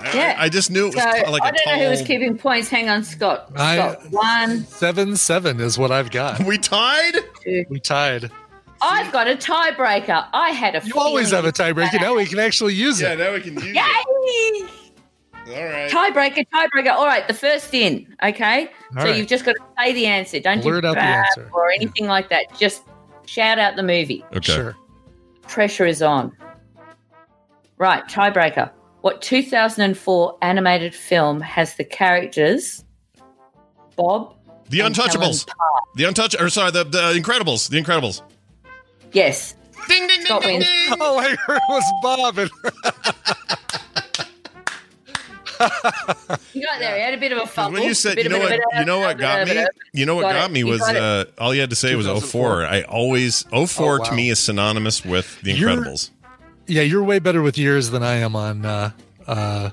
I, 0.05 0.13
Yeah. 0.13 0.35
I 0.37 0.49
just 0.49 0.69
knew 0.71 0.87
it 0.87 0.95
was 0.95 1.03
So 1.03 1.11
t- 1.11 1.29
like 1.31 1.43
I 1.43 1.49
a 1.49 1.51
don't 1.51 1.65
know 1.79 1.83
who 1.85 1.89
was 1.89 2.01
keeping 2.01 2.37
points. 2.37 2.69
Hang 2.69 2.89
on, 2.89 3.03
Scott. 3.03 3.51
I- 3.55 3.75
Scott, 3.77 4.11
one, 4.11 4.65
Seven 4.65 5.15
seven 5.17 5.59
is 5.59 5.77
what 5.77 5.91
I've 5.91 6.11
got. 6.11 6.43
We 6.45 6.57
tied. 6.57 7.15
two. 7.43 7.65
We 7.69 7.79
tied. 7.79 8.31
I've 8.81 9.11
got 9.11 9.27
a 9.27 9.35
tiebreaker. 9.35 10.27
I 10.33 10.49
had 10.51 10.75
a. 10.75 10.85
You 10.85 10.93
always 10.95 11.31
have 11.31 11.45
a 11.45 11.51
tiebreaker. 11.51 11.99
Now 11.99 12.13
we 12.15 12.25
can 12.25 12.39
actually 12.39 12.73
use 12.75 13.01
Yeah, 13.01 13.13
it. 13.13 13.19
Yeah, 13.19 13.25
now 13.25 13.33
we 13.33 13.41
can 13.41 13.53
use 13.55 13.63
Yay! 13.75 13.81
it. 13.81 14.69
All 15.47 15.53
right. 15.63 15.89
Tiebreaker, 15.91 16.45
tiebreaker. 16.53 16.91
All 16.91 17.05
right, 17.05 17.27
the 17.27 17.33
first 17.33 17.73
in. 17.73 18.15
Okay, 18.23 18.67
All 18.95 19.03
so 19.03 19.09
right. 19.09 19.15
you've 19.17 19.27
just 19.27 19.45
got 19.45 19.53
to 19.53 19.63
say 19.79 19.93
the 19.93 20.05
answer. 20.07 20.39
Don't 20.39 20.61
Blurt 20.61 20.83
you 20.83 20.89
out 20.89 20.95
the 20.95 21.01
answer. 21.01 21.49
or 21.53 21.71
anything 21.71 22.05
like 22.07 22.29
that. 22.29 22.45
Just 22.57 22.83
shout 23.25 23.59
out 23.59 23.75
the 23.75 23.83
movie. 23.83 24.23
Okay. 24.35 24.53
Sure. 24.53 24.75
Pressure 25.43 25.85
is 25.85 26.01
on. 26.01 26.31
Right, 27.77 28.03
tiebreaker. 28.07 28.71
What 29.05 29.21
2004 29.21 30.37
animated 30.41 30.95
film 30.95 31.39
has 31.41 31.75
the 31.75 31.83
characters 31.83 32.83
Bob? 33.95 34.33
The 34.69 34.79
Untouchables. 34.79 35.47
The 35.93 36.05
Untouch 36.05 36.41
or 36.41 36.49
sorry, 36.49 36.71
the, 36.71 36.83
the 36.85 37.13
Incredibles. 37.13 37.69
The 37.69 37.79
Incredibles. 37.79 38.23
Yes. 39.11 39.53
Ding 39.87 40.07
ding 40.07 40.17
ding 40.17 40.25
Scott 40.25 40.41
ding 40.41 40.53
wins. 40.57 40.65
ding. 40.65 40.97
Oh, 40.99 41.19
I 41.19 41.35
heard 41.35 41.57
it 41.57 41.61
was 41.69 41.83
Bob. 42.01 42.39
And 42.39 42.49
You 46.55 46.65
got 46.65 46.79
there. 46.79 46.95
He 46.95 47.01
had 47.03 47.13
a 47.13 47.17
bit 47.17 47.31
of 47.31 47.37
a 47.37 47.41
'Cause 47.41 47.49
fumble. 47.51 47.73
when 47.79 47.83
you 47.87 47.93
said, 47.93 48.17
you 48.17 48.27
know 48.27 48.37
a- 48.37 48.39
what, 48.39 48.53
of 48.53 48.59
you 48.79 48.85
know 48.85 48.99
what 49.01 49.19
got 49.19 49.47
me, 49.47 49.65
you 49.93 50.07
know 50.07 50.15
what 50.15 50.23
Got 50.23 50.33
got 50.33 50.51
me 50.51 50.63
was 50.63 50.79
got 50.79 50.95
uh, 50.95 51.25
all 51.37 51.53
you 51.53 51.61
had 51.61 51.69
to 51.69 51.75
say 51.75 51.95
was 51.95 52.07
04. 52.07 52.65
I 52.65 52.81
always 52.81 53.43
04 53.53 54.01
Oh, 54.01 54.03
to 54.05 54.13
me 54.15 54.31
is 54.31 54.39
synonymous 54.39 55.05
with 55.05 55.39
The 55.43 55.53
You're- 55.53 55.75
Incredibles. 55.75 56.09
Yeah, 56.67 56.81
you're 56.81 57.03
way 57.03 57.19
better 57.19 57.41
with 57.41 57.57
years 57.57 57.89
than 57.91 58.03
I 58.03 58.15
am 58.15 58.35
on 58.35 58.65
uh, 58.65 58.91
uh, 59.27 59.69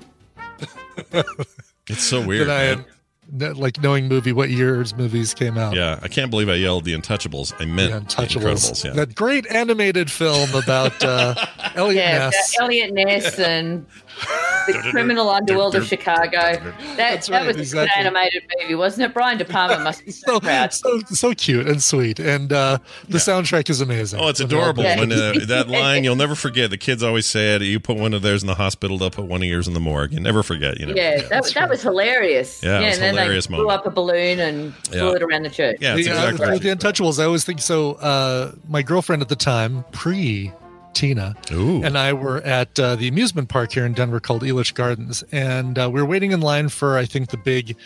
It's 1.89 2.03
so 2.05 2.21
weird. 2.27 2.49
than 2.49 2.57
I 2.57 2.65
man. 2.65 2.79
am 2.79 2.85
like 3.33 3.81
knowing 3.83 4.09
movie 4.09 4.33
what 4.33 4.51
years 4.51 4.95
movies 4.95 5.33
came 5.35 5.57
out. 5.57 5.75
Yeah, 5.75 5.99
I 6.03 6.09
can't 6.09 6.31
believe 6.31 6.49
I 6.49 6.55
yelled 6.55 6.85
The 6.85 6.93
Untouchables. 6.95 7.55
I 7.61 7.65
meant 7.65 7.93
The 7.93 8.01
Untouchables. 8.01 8.71
Incredibles. 8.71 8.85
Yeah. 8.85 8.93
That 8.93 9.15
great 9.15 9.47
animated 9.51 10.11
film 10.11 10.55
about 10.55 11.03
uh, 11.03 11.35
Elliot 11.75 11.97
Yeah, 12.05 12.19
Ness. 12.31 12.53
the 12.57 12.63
Elliot 12.63 12.93
Ness 12.95 13.39
and 13.39 13.87
the 14.67 14.75
criminal 14.91 15.31
underworld 15.31 15.75
of 15.75 15.87
Chicago. 15.87 16.31
That 16.33 16.97
That's 16.97 17.29
that 17.29 17.39
right, 17.39 17.47
was 17.47 17.57
a 17.57 17.61
exactly. 17.61 17.89
good 18.03 18.07
animated 18.07 18.43
movie, 18.61 18.75
wasn't 18.75 19.07
it? 19.11 19.15
Brian 19.15 19.39
De 19.39 19.45
Palma 19.45 19.79
must 19.83 20.05
be 20.05 20.11
so 20.11 20.27
So, 20.33 20.41
proud. 20.41 20.73
so 20.73 20.99
so 21.11 21.35
cute 21.35 21.67
and 21.67 21.83
sweet, 21.83 22.19
and 22.21 22.53
uh, 22.53 22.79
the 23.09 23.19
soundtrack 23.19 23.69
is 23.71 23.81
amazing. 23.81 24.21
Oh, 24.21 24.29
it's 24.29 24.41
When 24.41 24.49
they're 24.51 24.59
all 24.59 24.71
adorable. 24.71 24.83
Yeah. 24.85 25.01
When 25.01 25.13
uh, 25.13 25.33
that 25.47 25.69
line, 25.69 26.05
you'll 26.05 26.17
never 26.17 26.35
forget. 26.35 26.71
The 26.71 26.77
kids 26.79 27.03
always 27.03 27.27
say 27.27 27.55
it. 27.55 27.63
You 27.63 27.81
put 27.81 27.97
one 27.97 28.13
of 28.15 28.23
theirs 28.23 28.43
in 28.43 28.47
the 28.47 28.55
hospital, 28.55 28.99
they'll 28.99 29.11
put 29.11 29.25
one 29.25 29.43
of 29.43 29.49
yours 29.49 29.67
in 29.67 29.75
the 29.75 29.81
morgue. 29.81 30.13
You 30.13 30.21
never 30.21 30.43
forget. 30.43 30.79
You 30.79 30.87
know. 30.87 30.95
Yeah, 30.95 31.23
that, 31.29 31.45
that 31.55 31.69
was 31.71 31.83
hilarious. 31.83 32.63
Yeah, 32.63 32.81
it 32.81 32.85
was 32.87 32.99
and 32.99 33.03
then 33.03 33.15
hilarious 33.23 33.47
they 33.47 33.55
blew 33.57 33.65
moment. 33.65 33.81
up 33.81 33.87
a 33.87 33.91
balloon 33.91 34.41
and 34.41 34.75
flew 34.87 34.99
Yeah. 35.11 35.15
it 35.17 35.23
around 35.23 35.43
the 35.45 35.51
church. 35.51 35.79
Yeah, 35.81 35.97
it's 35.97 36.07
the, 36.07 36.13
exactly. 36.15 36.51
what 36.53 36.63
the 36.63 36.69
Untouchables. 36.69 37.19
I 37.21 37.25
always 37.25 37.45
think 37.45 37.61
so. 37.61 37.93
Uh, 37.95 38.53
my 38.69 38.83
girlfriend 38.83 39.23
at 39.23 39.29
the 39.29 39.37
time, 39.37 39.85
pre 39.93 40.53
Tina, 40.95 41.35
Ooh. 41.51 41.83
and 41.83 41.97
I 41.97 42.13
were 42.13 42.43
at 42.43 42.79
uh, 42.79 42.97
the 42.97 43.09
amusement 43.09 43.49
park 43.49 43.73
here 43.73 43.87
in 43.87 43.95
Denver 43.95 44.21
called 44.21 44.43
Elitch 44.43 44.75
Gardens, 44.75 45.25
and 45.33 45.79
uh, 45.79 45.89
we 45.91 46.03
were 46.03 46.07
waiting 46.07 46.33
in 46.33 46.41
line 46.43 46.69
for 46.69 46.99
I 46.99 47.07
think 47.07 47.31
the 47.31 47.39
big 47.39 47.77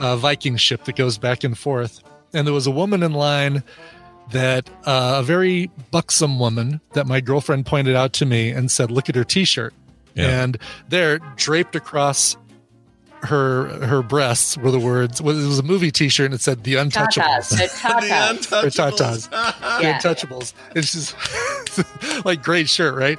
uh, 0.00 0.16
Viking 0.16 0.56
ship 0.56 0.84
that 0.84 0.96
goes 0.96 1.16
back 1.16 1.44
and 1.44 1.56
forth, 1.56 2.00
and 2.32 2.44
there 2.46 2.52
was 2.54 2.66
a 2.66 2.72
woman 2.72 3.04
in 3.04 3.12
line 3.12 3.62
that 4.32 4.68
uh, 4.84 5.16
a 5.18 5.22
very 5.22 5.70
buxom 5.92 6.38
woman 6.40 6.80
that 6.94 7.06
my 7.06 7.20
girlfriend 7.20 7.66
pointed 7.66 7.94
out 7.94 8.12
to 8.14 8.26
me 8.26 8.50
and 8.50 8.68
said, 8.70 8.90
"Look 8.90 9.08
at 9.08 9.14
her 9.14 9.22
T-shirt," 9.24 9.72
Yeah. 10.16 10.42
and 10.42 10.58
there 10.88 11.18
draped 11.36 11.76
across. 11.76 12.36
Her 13.24 13.66
her 13.86 14.02
breasts 14.02 14.56
were 14.56 14.70
the 14.70 14.78
words. 14.78 15.20
It 15.20 15.24
was 15.24 15.58
a 15.58 15.62
movie 15.62 15.90
T-shirt 15.90 16.26
and 16.26 16.34
it 16.34 16.40
said 16.40 16.64
"The 16.64 16.74
Untouchables." 16.74 17.48
The 17.50 17.56
tatas. 17.78 18.52
Or 18.62 18.68
tatas. 18.68 19.28
Untouchables. 19.28 19.30
the 19.80 19.86
Untouchables. 20.08 20.52
It's 20.74 20.92
just 20.92 22.24
like 22.24 22.42
great 22.42 22.68
shirt, 22.68 22.94
right? 22.94 23.18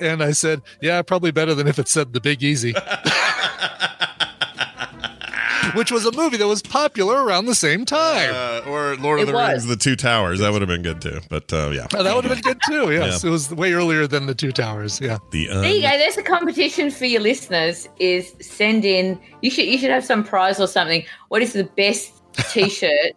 And 0.00 0.22
I 0.22 0.32
said, 0.32 0.60
yeah, 0.80 1.00
probably 1.02 1.30
better 1.30 1.54
than 1.54 1.68
if 1.68 1.78
it 1.78 1.88
said 1.88 2.12
The 2.12 2.20
Big 2.20 2.42
Easy, 2.42 2.74
which 5.76 5.90
was 5.92 6.04
a 6.06 6.12
movie 6.12 6.36
that 6.36 6.46
was 6.46 6.62
popular 6.62 7.24
around 7.24 7.46
the 7.46 7.54
same 7.54 7.84
time. 7.84 8.30
Uh, 8.34 8.68
or 8.68 8.96
Lord 8.96 9.20
of 9.20 9.24
It 9.28 9.32
the 9.32 9.36
was. 9.36 9.50
Rings, 9.50 9.66
The 9.66 9.76
Two 9.76 9.96
Towers. 9.96 10.40
That 10.40 10.52
would 10.52 10.62
have 10.62 10.68
been 10.68 10.82
good 10.82 11.00
too. 11.00 11.20
But 11.28 11.52
uh, 11.52 11.70
yeah. 11.70 11.86
Oh, 11.94 12.02
that 12.02 12.14
would 12.14 12.24
have 12.24 12.34
been 12.34 12.42
good 12.42 12.60
too. 12.66 12.92
Yes, 12.92 13.22
Yeah. 13.22 13.28
it 13.28 13.32
was 13.32 13.50
way 13.50 13.72
earlier 13.72 14.06
than 14.06 14.26
the 14.26 14.34
Two 14.34 14.52
Towers. 14.52 15.00
Yeah, 15.00 15.18
The 15.30 15.46
There 15.48 15.64
you 15.74 15.82
go. 15.82 15.88
There's 15.90 16.16
a 16.16 16.22
competition 16.22 16.90
for 16.90 17.06
your 17.06 17.20
listeners. 17.20 17.88
Is 17.98 18.34
send 18.40 18.84
in. 18.84 19.20
You 19.42 19.50
should 19.50 19.66
you 19.66 19.78
should 19.78 19.90
have 19.90 20.04
some 20.04 20.24
prize 20.24 20.60
or 20.60 20.66
something. 20.66 21.04
What 21.28 21.42
is 21.42 21.52
the 21.52 21.64
best 21.64 22.12
T-shirt 22.50 23.12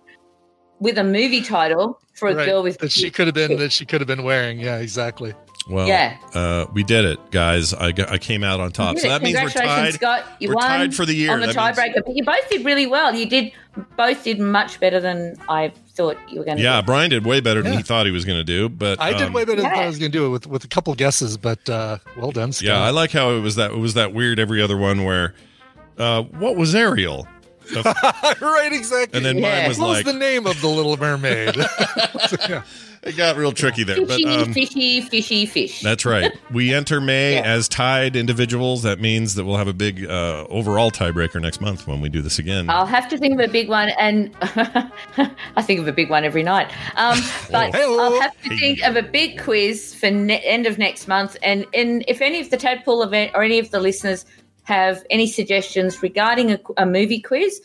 with 0.80 0.97
a 0.97 1.03
movie 1.03 1.41
title 1.41 1.99
for 2.14 2.30
a 2.30 2.36
right. 2.36 2.45
girl 2.45 2.64
with 2.64 2.78
that 2.80 2.91
she 2.91 3.10
could 3.10 3.28
have 3.28 3.34
been 3.34 3.58
that 3.58 3.72
she 3.72 3.86
could 3.86 4.01
have 4.01 4.08
been 4.08 4.24
wearing. 4.24 4.60
Yeah, 4.60 4.78
exactly. 4.78 5.34
Well, 5.70 5.88
Yeah. 5.88 6.18
uh, 6.34 6.65
we 6.74 6.84
did 6.84 7.03
it, 7.05 7.32
guys. 7.32 7.74
I, 7.74 7.91
got, 7.91 8.09
I 8.09 8.18
came 8.18 8.43
out 8.43 8.59
on 8.59 8.72
top. 8.72 8.97
So 8.97 9.07
that 9.09 9.22
means 9.22 9.36
we're 9.36 9.49
Congratulations, 9.49 9.97
tied. 9.99 10.22
Scott. 10.22 10.26
You 10.39 10.49
we're 10.49 10.55
won 10.55 10.63
tied 10.65 10.95
for 10.95 11.05
the 11.05 11.13
year. 11.13 11.32
on 11.34 11.39
the 11.41 11.47
That 11.47 11.55
means- 11.55 11.78
tiebreaker. 11.78 12.05
But 12.05 12.15
you 12.15 12.24
both 12.24 12.49
did 12.49 12.65
really 12.65 12.88
well. 12.88 13.13
You 13.13 13.26
did 13.28 13.51
both 13.95 14.24
did 14.24 14.39
much 14.39 14.80
better 14.80 14.99
than 14.99 15.36
I 15.49 15.72
thought 15.93 16.18
you 16.32 16.39
were 16.39 16.45
going 16.45 16.57
to. 16.57 16.63
Yeah, 16.63 16.82
do. 16.82 16.86
Brian 16.88 17.09
did 17.11 17.26
way 17.26 17.41
better 17.41 17.61
than 17.61 17.74
Yeah. 17.74 17.78
he 17.80 17.84
thought 17.84 18.05
he 18.05 18.11
was 18.11 18.26
going 18.26 18.39
to 18.39 18.43
do. 18.43 18.70
But 18.70 18.99
I 19.01 19.13
did 19.13 19.24
um, 19.28 19.34
way 19.34 19.45
better 19.45 19.61
than 19.61 19.72
I 19.72 19.86
was 19.86 19.99
going 19.99 20.11
to 20.11 20.18
do 20.18 20.26
it 20.26 20.30
with 20.30 20.47
with 20.47 20.63
a 20.63 20.68
couple 20.68 20.93
guesses, 20.95 21.38
but 21.38 21.70
uh, 21.70 21.97
well 22.18 22.32
done, 22.32 22.53
Scott. 22.53 22.68
Yeah, 22.68 22.82
I 22.82 22.89
like 22.91 23.11
how 23.11 23.32
it 23.32 23.39
was 23.41 23.55
that 23.55 23.72
it 23.72 23.78
was 23.78 23.93
that 23.95 24.13
weird 24.13 24.39
every 24.39 24.61
other 24.61 24.78
one 24.78 25.03
where 25.03 25.34
uh, 25.99 26.24
what 26.24 26.55
was 26.55 26.74
Ariel? 26.74 27.28
right, 28.41 28.70
exactly. 28.72 29.18
And 29.18 29.26
then 29.26 29.38
Yeah. 29.38 29.59
mine 29.61 29.68
was 29.70 29.80
what 29.80 29.89
was 29.89 30.03
the 30.03 30.13
name 30.13 30.47
of 30.47 30.59
the 30.61 30.68
Little 30.68 30.97
Mermaid? 30.97 31.55
it 33.03 33.15
got 33.15 33.38
real 33.38 33.51
tricky 33.51 33.84
there. 33.84 33.97
But 33.97 34.09
Fishy, 34.18 34.26
um, 34.26 34.53
fishy, 34.53 35.01
fishy, 35.01 35.45
fish. 35.45 35.82
that's 35.82 36.05
right. 36.05 36.32
We 36.51 36.74
enter 36.74 36.99
May 36.99 37.36
Yeah. 37.36 37.41
as 37.43 37.68
tied 37.70 38.15
individuals. 38.15 38.84
That 38.84 38.99
means 38.99 39.36
that 39.36 39.45
we'll 39.45 39.57
have 39.57 39.68
a 39.68 39.74
big 39.74 40.05
uh, 40.05 40.45
overall 40.49 40.91
tiebreaker 40.91 41.41
next 41.41 41.61
month 41.61 41.88
when 41.88 42.01
we 42.01 42.09
do 42.09 42.22
this 42.22 42.39
again. 42.39 42.70
I'll 42.70 42.86
have 42.86 43.07
to 43.09 43.18
think 43.18 43.39
of 43.39 43.47
a 43.47 43.51
big 43.51 43.70
one, 43.70 43.89
and 43.99 44.32
I 44.41 45.61
think 45.61 45.80
of 45.80 45.88
a 45.88 45.93
big 45.93 46.09
one 46.09 46.24
every 46.26 46.43
night. 46.43 46.72
Um, 46.95 47.20
but 47.51 47.72
Oh. 47.76 47.99
I'll 47.99 48.22
have 48.22 48.34
to 48.43 48.49
Hey. 48.49 48.57
think 48.57 48.84
of 48.84 48.95
a 48.95 49.03
big 49.03 49.39
quiz 49.41 49.93
for 49.93 50.09
ne- 50.09 50.39
end 50.43 50.65
of 50.65 50.78
next 50.78 51.07
month. 51.07 51.38
And, 51.43 51.65
and 51.74 52.03
if 52.07 52.22
any 52.22 52.39
of 52.41 52.49
the 52.49 52.57
tadpole 52.57 53.03
event 53.03 53.32
or 53.36 53.43
any 53.43 53.59
of 53.59 53.72
the 53.72 53.80
listeners 53.80 54.26
have 54.68 55.03
any 55.09 55.28
suggestions 55.28 56.03
regarding 56.03 56.51
a, 56.51 56.59
a 56.76 56.86
movie 56.86 57.22
quiz, 57.22 57.61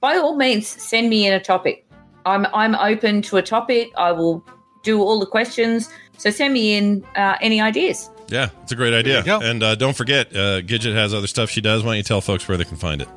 by 0.00 0.16
all 0.16 0.34
means, 0.34 0.66
send 0.66 1.10
me 1.10 1.26
in 1.26 1.32
a 1.34 1.40
topic. 1.40 1.86
I'm 2.24 2.46
I'm 2.54 2.74
open 2.74 3.22
to 3.22 3.36
a 3.36 3.42
topic. 3.42 3.90
I 3.96 4.12
will 4.12 4.44
do 4.82 5.00
all 5.00 5.20
the 5.20 5.26
questions. 5.26 5.90
So 6.16 6.30
send 6.30 6.54
me 6.54 6.74
in 6.74 7.04
uh, 7.16 7.36
any 7.40 7.60
ideas. 7.60 8.10
yeah, 8.28 8.48
it's 8.62 8.72
a 8.72 8.76
great 8.76 8.94
idea. 8.94 9.22
And 9.40 9.62
uh, 9.62 9.74
don't 9.74 9.96
forget, 9.96 10.34
uh, 10.34 10.60
Gidget 10.62 10.94
has 10.94 11.14
other 11.14 11.26
stuff 11.26 11.48
she 11.50 11.60
does. 11.60 11.82
Why 11.82 11.90
don't 11.90 11.98
you 11.98 12.02
tell 12.02 12.20
folks 12.20 12.48
where 12.48 12.56
they 12.56 12.64
can 12.64 12.76
find 12.76 13.02
it? 13.02 13.08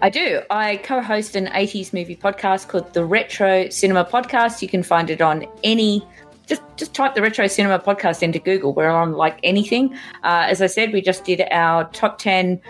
I 0.00 0.08
do. 0.08 0.40
I 0.50 0.78
co 0.78 1.02
host 1.02 1.36
an 1.36 1.46
80s 1.46 1.92
movie 1.92 2.16
podcast 2.16 2.68
called 2.68 2.92
the 2.94 3.04
Retro 3.04 3.68
Cinema 3.68 4.04
Podcast. 4.04 4.62
You 4.62 4.68
can 4.68 4.82
find 4.82 5.10
it 5.10 5.20
on 5.20 5.46
any. 5.62 6.06
Just, 6.50 6.62
just 6.76 6.94
type 6.94 7.14
the 7.14 7.22
Retro 7.22 7.46
Cinema 7.46 7.78
Podcast 7.78 8.24
into 8.24 8.40
Google. 8.40 8.74
We're 8.74 8.90
on 8.90 9.12
like 9.12 9.38
anything. 9.44 9.94
Uh, 10.24 10.46
as 10.48 10.60
I 10.60 10.66
said, 10.66 10.92
we 10.92 11.00
just 11.00 11.24
did 11.24 11.40
our 11.52 11.84
top 11.90 12.18
10 12.18 12.60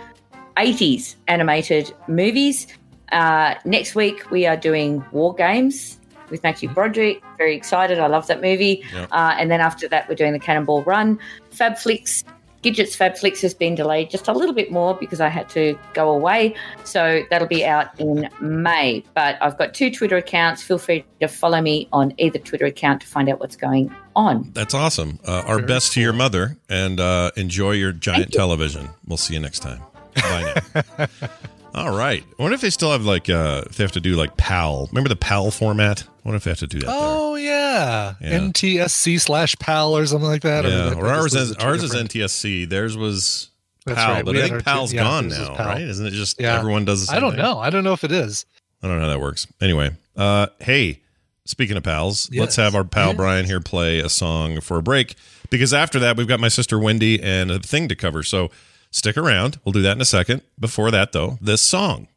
80s 0.58 1.16
animated 1.28 1.94
movies. 2.06 2.66
Uh, 3.10 3.54
next 3.64 3.94
week, 3.94 4.30
we 4.30 4.46
are 4.46 4.56
doing 4.56 5.02
War 5.12 5.34
Games 5.34 5.98
with 6.28 6.42
Matthew 6.42 6.68
Broderick. 6.68 7.22
Very 7.38 7.56
excited. 7.56 7.98
I 7.98 8.06
love 8.06 8.26
that 8.26 8.42
movie. 8.42 8.84
Yeah. 8.92 9.06
Uh, 9.10 9.34
and 9.38 9.50
then 9.50 9.62
after 9.62 9.88
that, 9.88 10.08
we're 10.08 10.14
doing 10.14 10.34
the 10.34 10.38
Cannonball 10.38 10.82
Run. 10.82 11.18
Fab 11.50 11.72
Fabflix, 11.72 12.22
Gidget's 12.62 12.96
Fabflix 12.96 13.40
has 13.40 13.54
been 13.54 13.74
delayed 13.74 14.10
just 14.10 14.28
a 14.28 14.32
little 14.32 14.54
bit 14.54 14.70
more 14.70 14.94
because 14.94 15.20
I 15.20 15.28
had 15.28 15.48
to 15.50 15.78
go 15.94 16.10
away. 16.10 16.54
So 16.84 17.22
that'll 17.30 17.48
be 17.48 17.64
out 17.64 17.98
in 17.98 18.28
May. 18.40 19.02
But 19.14 19.38
I've 19.40 19.56
got 19.56 19.72
two 19.74 19.90
Twitter 19.90 20.16
accounts. 20.18 20.62
Feel 20.62 20.78
free 20.78 21.04
to 21.20 21.28
follow 21.28 21.60
me 21.60 21.88
on 21.92 22.12
either 22.18 22.38
Twitter 22.38 22.66
account 22.66 23.00
to 23.02 23.06
find 23.06 23.28
out 23.28 23.40
what's 23.40 23.56
going 23.56 23.94
on. 24.14 24.50
That's 24.52 24.74
awesome. 24.74 25.18
Uh, 25.26 25.42
our 25.46 25.62
best 25.62 25.92
to 25.94 26.00
your 26.00 26.12
mother, 26.12 26.58
and 26.68 27.00
uh, 27.00 27.30
enjoy 27.36 27.72
your 27.72 27.92
giant 27.92 28.32
television. 28.32 28.90
We'll 29.06 29.16
see 29.16 29.34
you 29.34 29.40
next 29.40 29.60
time. 29.60 29.80
Bye 30.14 30.62
now. 30.74 31.06
All 31.74 31.96
right. 31.96 32.24
I 32.38 32.42
wonder 32.42 32.54
if 32.54 32.60
they 32.60 32.70
still 32.70 32.90
have 32.92 33.04
like 33.04 33.28
uh, 33.30 33.62
if 33.66 33.76
they 33.76 33.84
have 33.84 33.92
to 33.92 34.00
do 34.00 34.16
like 34.16 34.36
PAL. 34.36 34.86
Remember 34.90 35.08
the 35.08 35.16
PAL 35.16 35.50
format? 35.50 36.02
I 36.02 36.06
wonder 36.24 36.36
if 36.36 36.44
they 36.44 36.50
have 36.50 36.58
to 36.58 36.66
do 36.66 36.80
that. 36.80 36.88
oh 36.90 37.36
yeah. 37.36 38.14
Yeah. 38.20 38.38
NTSC 38.40 39.20
slash 39.20 39.56
PAL 39.58 39.96
or 39.96 40.04
something 40.06 40.28
like 40.28 40.42
that. 40.42 40.62
there. 40.62 40.70
Yeah. 40.86 40.90
mean, 40.90 40.98
Or 40.98 41.08
ours 41.08 41.34
is 41.34 41.52
ours 41.56 41.82
is 41.82 41.94
NTSC. 41.94 42.68
Theirs 42.68 42.96
was 42.96 43.50
PAL, 43.86 43.94
right. 44.14 44.24
but 44.24 44.34
We 44.34 44.40
I 44.40 44.42
think 44.42 44.52
our 44.54 44.58
two- 44.60 44.64
PAL's 44.64 44.92
yeah, 44.92 45.02
gone 45.04 45.28
now, 45.28 45.54
PAL. 45.54 45.66
right? 45.66 45.80
Isn't 45.82 46.06
it 46.06 46.10
just 46.10 46.40
Yeah. 46.40 46.58
everyone 46.58 46.84
does 46.84 47.00
the 47.00 47.06
same 47.06 47.16
I 47.16 47.20
don't 47.20 47.30
thing? 47.32 47.40
know. 47.42 47.58
I 47.58 47.70
don't 47.70 47.84
know 47.84 47.92
if 47.92 48.04
it 48.04 48.12
is. 48.12 48.44
I 48.82 48.88
don't 48.88 48.96
know 48.96 49.02
how 49.06 49.10
that 49.12 49.20
works. 49.20 49.46
Anyway, 49.60 49.90
uh, 50.16 50.48
hey, 50.58 51.00
speaking 51.44 51.76
of 51.76 51.82
pals, 51.84 52.28
let's 52.34 52.56
have 52.56 52.74
our 52.74 52.84
pal 52.84 53.08
Yes. 53.08 53.16
Brian 53.16 53.44
here 53.46 53.60
play 53.60 54.00
a 54.00 54.08
song 54.08 54.60
for 54.60 54.78
a 54.78 54.82
break 54.82 55.14
because 55.50 55.72
after 55.72 55.98
that 56.00 56.16
we've 56.16 56.28
got 56.28 56.40
my 56.40 56.48
sister 56.48 56.78
Wendy 56.78 57.22
and 57.22 57.50
a 57.50 57.58
thing 57.60 57.88
to 57.88 57.94
cover. 57.94 58.22
So 58.22 58.50
stick 58.90 59.16
around. 59.16 59.58
We'll 59.64 59.72
do 59.72 59.82
that 59.82 59.92
in 59.92 60.00
a 60.00 60.06
second. 60.06 60.42
Before 60.58 60.90
that, 60.90 61.12
though, 61.12 61.38
this 61.40 61.62
song. 61.62 62.08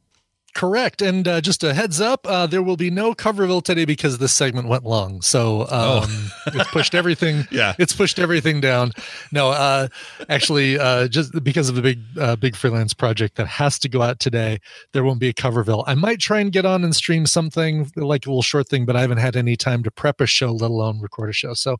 Correct. 0.53 1.01
And 1.01 1.27
uh, 1.27 1.41
just 1.41 1.63
a 1.63 1.73
heads 1.73 1.99
up, 1.99 2.27
uh, 2.27 2.45
there 2.45 2.61
will 2.61 2.77
be 2.77 2.91
no 2.91 3.15
Coverville 3.15 3.63
today 3.63 3.85
because 3.85 4.19
this 4.19 4.33
segment 4.33 4.67
went 4.67 4.83
long. 4.83 5.21
So 5.21 5.67
um, 5.69 6.29
it's 6.47 6.69
pushed 6.69 6.93
everything. 6.93 7.39
Oh. 7.39 7.47
Yeah. 7.51 7.73
It's 7.79 7.93
pushed 7.93 8.19
everything 8.19 8.61
down. 8.61 8.91
No, 9.31 9.49
uh, 9.49 9.87
actually, 10.29 10.77
uh, 10.77 11.07
just 11.07 11.43
because 11.43 11.69
of 11.69 11.75
the 11.75 11.81
big, 11.81 11.99
uh, 12.19 12.35
big 12.35 12.55
freelance 12.55 12.93
project 12.93 13.35
that 13.37 13.47
has 13.47 13.79
to 13.79 13.89
go 13.89 14.03
out 14.03 14.19
today, 14.19 14.59
there 14.91 15.03
won't 15.03 15.19
be 15.19 15.29
a 15.29 15.33
Coverville. 15.33 15.83
I 15.87 15.95
might 15.95 16.19
try 16.19 16.39
and 16.39 16.51
get 16.51 16.65
on 16.65 16.83
and 16.83 16.95
stream 16.95 17.25
something 17.25 17.91
like 17.95 18.27
a 18.27 18.29
little 18.29 18.43
short 18.43 18.69
thing, 18.69 18.85
but 18.85 18.95
I 18.95 19.01
haven't 19.01 19.17
had 19.17 19.35
any 19.35 19.55
time 19.55 19.81
to 19.83 19.91
prep 19.91 20.21
a 20.21 20.27
show, 20.27 20.51
let 20.51 20.69
alone 20.69 21.01
record 21.01 21.31
a 21.31 21.33
show. 21.33 21.55
So 21.55 21.77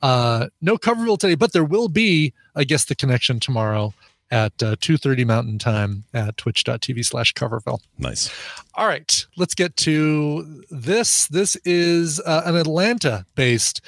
uh, 0.00 0.46
no 0.62 0.78
Coverville 0.78 1.18
today, 1.18 1.34
but 1.34 1.52
there 1.52 1.64
will 1.64 1.88
be, 1.88 2.32
I 2.56 2.64
guess, 2.64 2.86
the 2.86 2.94
connection 2.94 3.38
tomorrow 3.38 3.92
at 4.30 4.52
uh, 4.62 4.76
2.30 4.76 5.26
mountain 5.26 5.58
time 5.58 6.04
at 6.14 6.36
twitch.tv 6.36 7.04
slash 7.04 7.32
coverville 7.34 7.80
Nice. 7.98 8.30
all 8.74 8.86
right, 8.86 9.26
let's 9.36 9.54
get 9.54 9.76
to 9.78 10.62
this. 10.70 11.26
This 11.28 11.56
is 11.64 12.20
uh, 12.20 12.42
an 12.44 12.56
Atlanta 12.56 13.26
based 13.34 13.80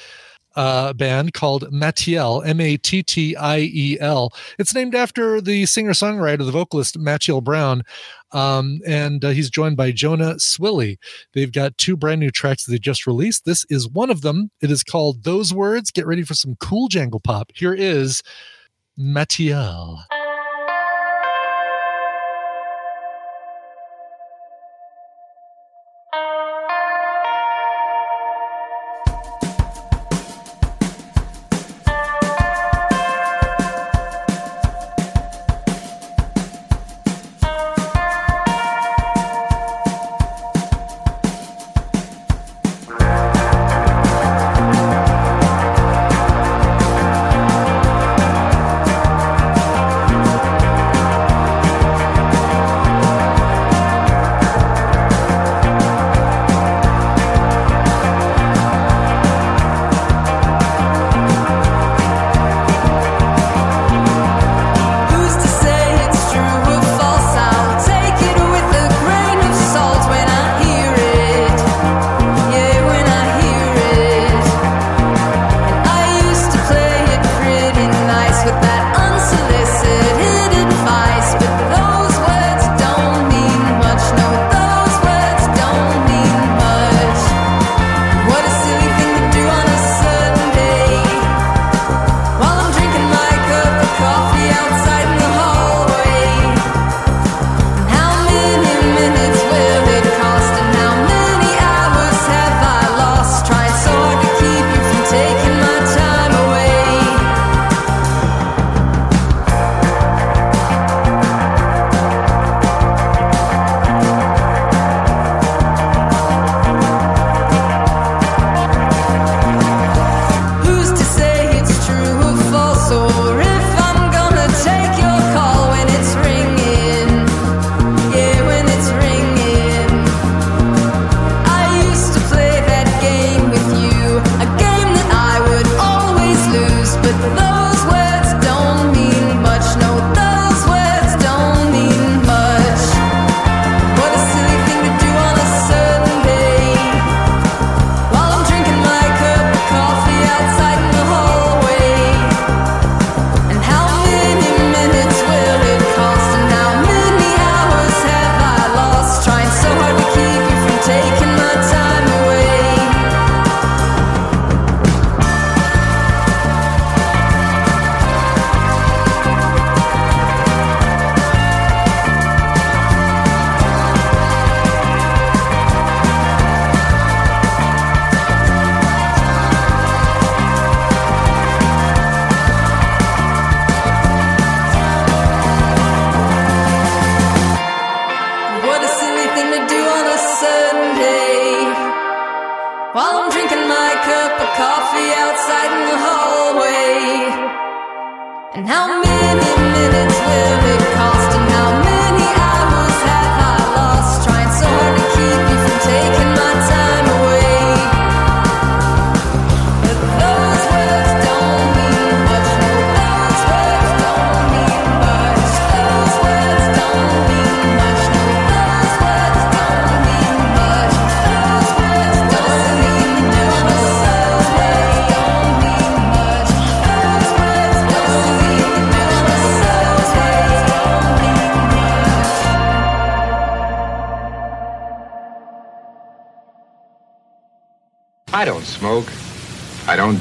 uh, 0.55 0.91
band 0.93 1.33
called 1.33 1.71
Mattiel, 1.71 2.43
M 2.43 2.59
A 2.59 2.77
T 2.77 3.03
T 3.03 3.35
I 3.35 3.59
E 3.59 3.97
L. 3.99 4.33
It's 4.57 4.73
named 4.73 4.95
after 4.95 5.39
the 5.39 5.67
singer 5.67 5.91
songwriter, 5.91 6.43
the 6.45 6.51
vocalist 6.51 6.97
Mattiel 6.99 7.43
Brown. 7.43 7.83
Um, 8.31 8.79
and 8.85 9.23
uh, 9.23 9.29
he's 9.29 9.49
joined 9.51 9.77
by 9.77 9.91
Jonah 9.91 10.33
Swilley. 10.35 10.97
They've 11.33 11.51
got 11.51 11.77
two 11.77 11.95
brand 11.95 12.19
new 12.21 12.31
tracks 12.31 12.65
that 12.65 12.71
they 12.71 12.79
just 12.79 13.05
released. 13.05 13.45
This 13.45 13.65
is 13.69 13.87
one 13.87 14.09
of 14.09 14.21
them. 14.21 14.49
It 14.59 14.71
is 14.71 14.83
called 14.83 15.23
Those 15.23 15.53
Words. 15.53 15.91
Get 15.91 16.07
ready 16.07 16.23
for 16.23 16.33
some 16.33 16.55
cool 16.59 16.87
jangle 16.87 17.19
pop. 17.19 17.51
Here 17.53 17.73
is 17.73 18.23
Mattiel. 18.99 19.99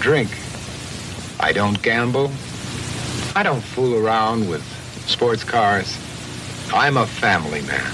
Drink. 0.06 0.30
I 1.40 1.52
don't 1.52 1.82
gamble. 1.82 2.30
I 3.34 3.42
don't 3.42 3.60
fool 3.60 3.96
around 3.96 4.48
with 4.48 4.62
sports 5.08 5.42
cars. 5.42 5.98
I'm 6.72 6.96
a 6.96 7.08
family 7.08 7.60
man. 7.62 7.92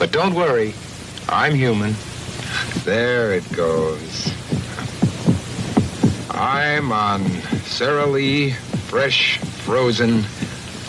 But 0.00 0.10
don't 0.10 0.34
worry, 0.34 0.74
I'm 1.28 1.54
human. 1.54 1.94
There 2.82 3.32
it 3.34 3.44
goes. 3.52 4.32
I'm 6.30 6.90
on 6.90 7.24
Sara 7.66 8.06
Lee 8.06 8.50
fresh 8.90 9.38
frozen 9.38 10.24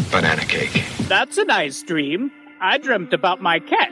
banana 0.09 0.45
cake. 0.45 0.83
That's 1.07 1.37
a 1.37 1.45
nice 1.45 1.83
dream. 1.83 2.31
I 2.59 2.79
dreamt 2.79 3.13
about 3.13 3.39
my 3.39 3.59
cat. 3.59 3.86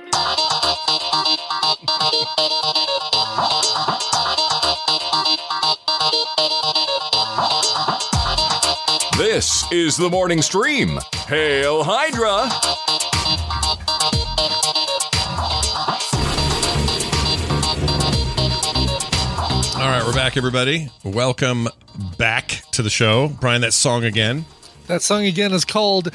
This 9.70 9.94
is 9.94 9.98
the 9.98 10.10
morning 10.10 10.42
stream. 10.42 11.00
Hail 11.28 11.84
Hydra! 11.84 12.50
All 19.76 19.90
right, 19.92 20.04
we're 20.06 20.14
back, 20.14 20.38
everybody. 20.38 20.90
Welcome 21.04 21.68
back 22.18 22.62
to 22.72 22.84
the 22.84 22.90
show. 22.90 23.30
Brian, 23.40 23.62
that 23.62 23.74
song 23.74 24.04
again. 24.04 24.46
That 24.88 25.02
song 25.02 25.26
again 25.26 25.52
is 25.52 25.66
called 25.66 26.12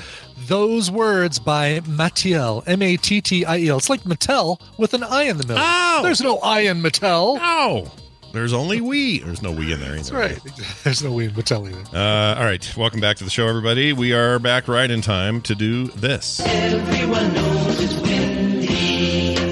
Those 0.46 0.90
Words 0.90 1.38
by 1.38 1.80
Mattiel. 1.80 2.62
M 2.68 2.82
A 2.82 2.96
T 2.96 3.20
T 3.20 3.44
I 3.44 3.58
E 3.58 3.68
L. 3.68 3.78
It's 3.78 3.90
like 3.90 4.02
Mattel 4.02 4.60
with 4.78 4.94
an 4.94 5.02
I 5.02 5.24
in 5.24 5.38
the 5.38 5.46
middle. 5.46 5.62
Oh! 5.64 6.00
There's 6.02 6.20
no 6.20 6.38
I 6.38 6.60
in 6.60 6.82
Mattel. 6.82 7.38
Oh, 7.40 7.90
there's 8.32 8.52
only 8.52 8.80
we. 8.80 9.18
There's 9.20 9.42
no 9.42 9.50
we 9.52 9.72
in 9.72 9.80
there. 9.80 9.96
That's 9.96 10.10
either. 10.10 10.18
right. 10.20 10.38
There's 10.84 11.02
no 11.02 11.12
we 11.12 11.26
in 11.26 11.32
Mattel 11.32 11.68
either. 11.68 11.96
Uh, 11.96 12.34
all 12.38 12.44
right, 12.44 12.76
welcome 12.76 13.00
back 13.00 13.16
to 13.18 13.24
the 13.24 13.30
show, 13.30 13.46
everybody. 13.48 13.92
We 13.92 14.12
are 14.12 14.38
back 14.38 14.68
right 14.68 14.90
in 14.90 15.00
time 15.02 15.40
to 15.42 15.54
do 15.54 15.88
this. 15.88 16.40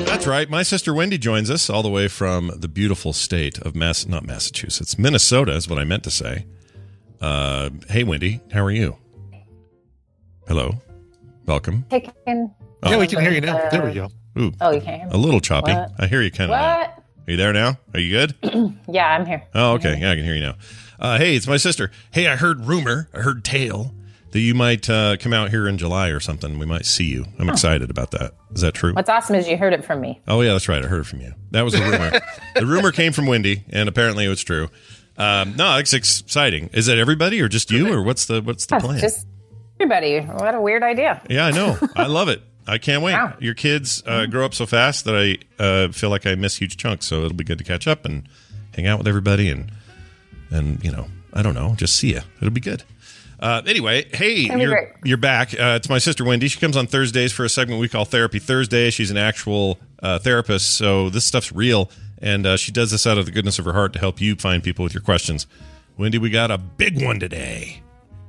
That's 0.07 0.27
right. 0.27 0.49
My 0.51 0.63
sister 0.63 0.95
Wendy 0.95 1.19
joins 1.19 1.51
us 1.51 1.69
all 1.71 1.83
the 1.83 1.91
way 1.91 2.09
from 2.09 2.53
the 2.57 2.69
beautiful 2.69 3.13
state 3.13 3.59
of 3.61 3.75
Mass, 3.77 4.07
not 4.07 4.25
Massachusetts, 4.25 4.99
Minnesota 4.99 5.53
is 5.53 5.69
what 5.69 5.79
I 5.79 5.85
meant 5.85 6.05
to 6.05 6.11
say. 6.11 6.47
Uh, 7.21 7.71
hey, 7.89 8.05
Wendy, 8.05 8.41
how 8.53 8.65
are 8.65 8.71
you? 8.71 8.97
Hello, 10.47 10.75
welcome. 11.47 11.85
Hey, 11.91 12.09
Ken. 12.27 12.55
Oh. 12.83 12.91
Yeah, 12.91 12.99
we 12.99 13.07
can 13.07 13.21
hear 13.21 13.33
you 13.33 13.41
now. 13.41 13.69
There 13.71 13.85
we 13.85 13.93
go. 13.93 14.09
Ooh, 14.39 14.53
Oh, 14.61 14.71
you 14.71 14.81
can't 14.81 15.01
hear 15.03 15.11
me? 15.11 15.15
a 15.15 15.17
little 15.19 15.41
choppy. 15.41 15.73
What? 15.73 15.91
I 15.99 16.07
hear 16.07 16.23
you 16.23 16.31
kind 16.31 16.51
of. 16.53 16.91
Are 17.29 17.33
you 17.33 17.37
there 17.37 17.53
now? 17.53 17.79
Are 17.93 18.01
you 18.01 18.11
good? 18.11 18.35
Yeah, 18.91 19.07
I'm 19.07 19.27
here. 19.27 19.47
Oh, 19.55 19.73
okay. 19.75 19.99
Yeah, 20.01 20.13
I 20.13 20.15
can 20.15 20.25
hear 20.25 20.35
you 20.35 20.41
now. 20.41 20.55
Uh, 20.99 21.19
hey, 21.19 21.37
it's 21.37 21.47
my 21.47 21.59
sister. 21.59 21.91
Hey, 22.11 22.27
I 22.27 22.37
heard 22.37 22.65
rumor, 22.65 23.11
I 23.13 23.19
heard 23.19 23.45
tale 23.45 23.95
that 24.31 24.41
you 24.41 24.55
might 24.55 24.89
uh, 24.89 25.19
come 25.19 25.35
out 25.35 25.51
here 25.51 25.69
in 25.69 25.77
July 25.77 26.09
or 26.09 26.21
something. 26.21 26.59
We 26.59 26.65
might 26.65 26.87
see 26.87 27.05
you. 27.05 27.27
I'm 27.39 27.51
excited 27.51 27.91
about 27.91 28.13
that. 28.13 28.33
Is 28.55 28.63
that 28.63 28.73
true? 28.73 28.95
What's 28.95 29.11
awesome 29.11 29.37
is 29.37 29.47
you 29.47 29.59
heard 29.59 29.75
it 29.75 29.85
from 29.85 30.01
me. 30.01 30.23
Oh, 30.27 30.41
yeah, 30.41 30.53
that's 30.53 30.71
right. 30.71 30.83
I 30.83 30.89
heard 30.89 31.03
it 31.03 31.07
from 31.07 31.21
you. 31.21 31.35
That 31.51 31.63
was 31.67 31.75
a 31.75 31.83
rumor. 31.83 32.19
the 32.55 32.65
rumor 32.65 32.93
came 32.93 33.13
from 33.13 33.27
Wendy, 33.27 33.63
and 33.69 33.91
apparently 33.91 34.25
it 34.25 34.31
was 34.31 34.43
true. 34.43 34.71
Um, 35.19 35.55
no, 35.55 35.77
it's 35.77 35.93
exciting. 35.93 36.71
Is 36.73 36.89
it 36.89 36.97
everybody 36.97 37.43
or 37.43 37.49
just 37.49 37.71
you, 37.71 37.93
or 37.93 38.03
what's 38.03 38.25
the 38.25 38.41
what's 38.41 38.65
the 38.65 38.79
plan? 38.79 39.01
Just 39.01 39.27
everybody. 39.79 40.21
What 40.21 40.55
a 40.55 40.61
weird 40.63 40.83
idea. 40.83 41.21
Yeah, 41.29 41.45
I 41.45 41.51
know. 41.51 41.77
I 41.95 42.07
love 42.07 42.29
it. 42.31 42.41
I 42.69 42.79
can't 42.79 43.03
wait. 43.03 43.15
Wow. 43.15 43.35
Your 43.41 43.55
kids 43.55 44.03
uh, 44.07 44.27
grow 44.27 44.45
up 44.45 44.55
so 44.55 44.67
fast 44.67 45.07
that 45.07 45.15
I 45.15 45.63
uh, 45.63 45.89
feel 45.89 46.11
like 46.11 46.27
I 46.27 46.35
miss 46.35 46.57
huge 46.57 46.77
chunks. 46.77 47.07
So 47.07 47.25
it'll 47.25 47.37
be 47.37 47.45
good 47.45 47.59
to 47.59 47.65
catch 47.65 47.89
up 47.89 48.05
and 48.05 48.29
hang 48.75 48.87
out 48.87 48.99
with 48.99 49.09
everybody 49.09 49.49
and 49.49 49.73
and 50.51 50.83
you 50.85 50.93
know 50.93 51.09
I 51.33 51.43
don't 51.43 51.55
know, 51.55 51.75
just 51.77 51.97
see 51.97 52.11
you. 52.13 52.21
It'll 52.41 52.51
be 52.51 52.61
good. 52.61 52.85
Uh, 53.41 53.63
anyway, 53.67 54.05
hey, 54.13 54.41
you're 54.41 54.71
great. 54.71 54.89
you're 55.05 55.17
back. 55.17 55.55
Uh, 55.55 55.77
it's 55.77 55.89
my 55.89 55.99
sister 55.99 56.25
Wendy. 56.25 56.49
She 56.49 56.59
comes 56.59 56.77
on 56.77 56.87
Thursdays 56.87 57.33
for 57.33 57.45
a 57.45 57.49
segment 57.49 57.81
we 57.81 57.89
call 57.89 58.05
Therapy 58.05 58.39
Thursday. 58.39 58.91
She's 58.91 59.11
an 59.11 59.17
actual 59.17 59.79
uh, 60.03 60.19
therapist, 60.19 60.71
so 60.75 61.09
this 61.09 61.25
stuff's 61.25 61.53
real, 61.53 61.91
and 62.21 62.47
uh, 62.47 62.57
she 62.57 62.73
does 62.73 62.91
this 62.91 63.07
out 63.07 63.17
of 63.17 63.27
the 63.27 63.33
goodness 63.33 63.59
of 63.59 63.65
her 63.65 63.73
heart 63.73 63.93
to 63.93 64.01
help 64.01 64.21
you 64.21 64.35
find 64.35 64.63
people 64.63 64.83
with 64.83 64.93
your 64.93 65.03
questions. 65.03 65.47
Wendy, 65.97 66.19
we 66.19 66.31
got 66.31 66.51
a 66.51 66.59
big 66.59 67.03
one 67.03 67.21
today. 67.21 67.83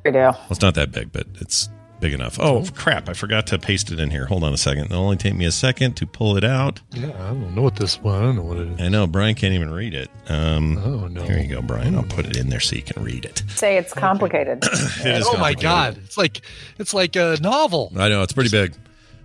We 0.06 0.12
do. 0.12 0.20
Well, 0.20 0.46
it's 0.52 0.62
not 0.62 0.76
that 0.76 0.92
big, 0.92 1.12
but 1.12 1.26
it's 1.40 1.70
big 2.00 2.14
enough. 2.14 2.40
Oh, 2.40 2.66
crap. 2.76 3.10
I 3.10 3.14
forgot 3.14 3.48
to 3.48 3.60
paste 3.60 3.92
it 3.92 4.00
in 4.00 4.10
here. 4.10 4.26
Hold 4.26 4.44
on 4.44 4.54
a 4.54 4.58
second. 4.58 4.86
It'll 4.86 5.04
only 5.04 5.18
take 5.18 5.36
me 5.36 5.46
a 5.46 5.52
second 5.52 5.96
to 5.98 6.06
pull 6.08 6.38
it 6.38 6.44
out. 6.44 6.82
Yeah, 6.94 7.08
I 7.08 7.28
don't 7.30 7.56
know 7.56 7.62
what 7.62 7.76
this 7.76 8.02
one. 8.02 8.16
I 8.16 8.26
don't 8.26 8.36
know 8.36 8.44
what 8.44 8.58
it 8.58 8.68
is. 8.70 8.82
I 8.82 8.90
know. 8.90 9.08
Brian 9.08 9.36
can't 9.36 9.54
even 9.54 9.70
read 9.72 9.94
it. 9.94 10.10
Um, 10.28 10.78
Oh, 10.78 11.08
no. 11.08 11.24
Here 11.24 11.38
you 11.40 11.48
go, 11.48 11.62
Brian. 11.62 11.96
I'll 11.96 12.04
put 12.04 12.26
it 12.26 12.38
in 12.38 12.50
there 12.50 12.60
so 12.60 12.76
you 12.76 12.82
can 12.82 13.04
read 13.04 13.26
it. 13.26 13.44
Say 13.50 13.78
it's 13.78 13.94
complicated. 13.94 14.64
It 15.00 15.06
is 15.22 15.28
oh 15.30 15.38
my 15.38 15.54
god, 15.54 15.98
it's 16.04 16.18
like 16.18 16.42
it's 16.78 16.94
like 16.94 17.16
a 17.16 17.38
novel. 17.42 17.92
I 17.98 18.10
know. 18.10 18.22
It's 18.24 18.34
pretty 18.34 18.50
big. 18.50 18.76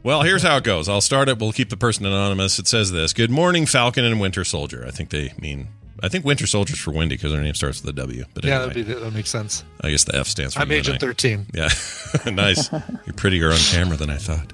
Well, 0.03 0.22
here's 0.22 0.43
how 0.43 0.57
it 0.59 0.64
goes. 0.64 0.89
I'll 0.89 1.01
start 1.01 1.29
it. 1.29 1.39
We'll 1.39 1.53
keep 1.53 1.70
the 1.70 1.77
person 1.77 2.05
anonymous. 2.07 2.59
It 2.59 2.66
says 2.68 2.93
this 2.93 3.12
Good 3.12 3.31
morning, 3.31 3.66
Falcon 3.66 4.05
and 4.05 4.20
Winter 4.20 4.45
Soldier. 4.45 4.85
I 4.87 4.91
think 4.91 5.11
they 5.11 5.33
mean. 5.41 5.68
I 6.03 6.09
think 6.09 6.24
Winter 6.24 6.47
Soldier's 6.47 6.78
for 6.78 6.92
Wendy 6.92 7.16
because 7.16 7.32
her 7.32 7.40
name 7.40 7.55
starts 7.55 7.82
with 7.82 7.90
a 7.90 7.92
W. 8.01 8.24
But 8.34 8.45
Yeah, 8.45 8.62
anyway, 8.62 8.68
that'd 8.74 8.86
be, 8.86 8.95
that 8.95 9.11
makes 9.12 9.30
sense. 9.30 9.64
I 9.80 9.90
guess 9.90 10.05
the 10.05 10.16
F 10.16 10.26
stands 10.26 10.55
for 10.55 10.61
I'm 10.61 10.72
Agent 10.72 11.01
13. 11.01 11.47
Yeah, 11.55 11.68
nice. 12.32 12.70
You're 12.72 13.14
prettier 13.16 13.51
on 13.51 13.59
camera 13.59 13.97
than 13.97 14.11
I 14.11 14.16
thought. 14.16 14.53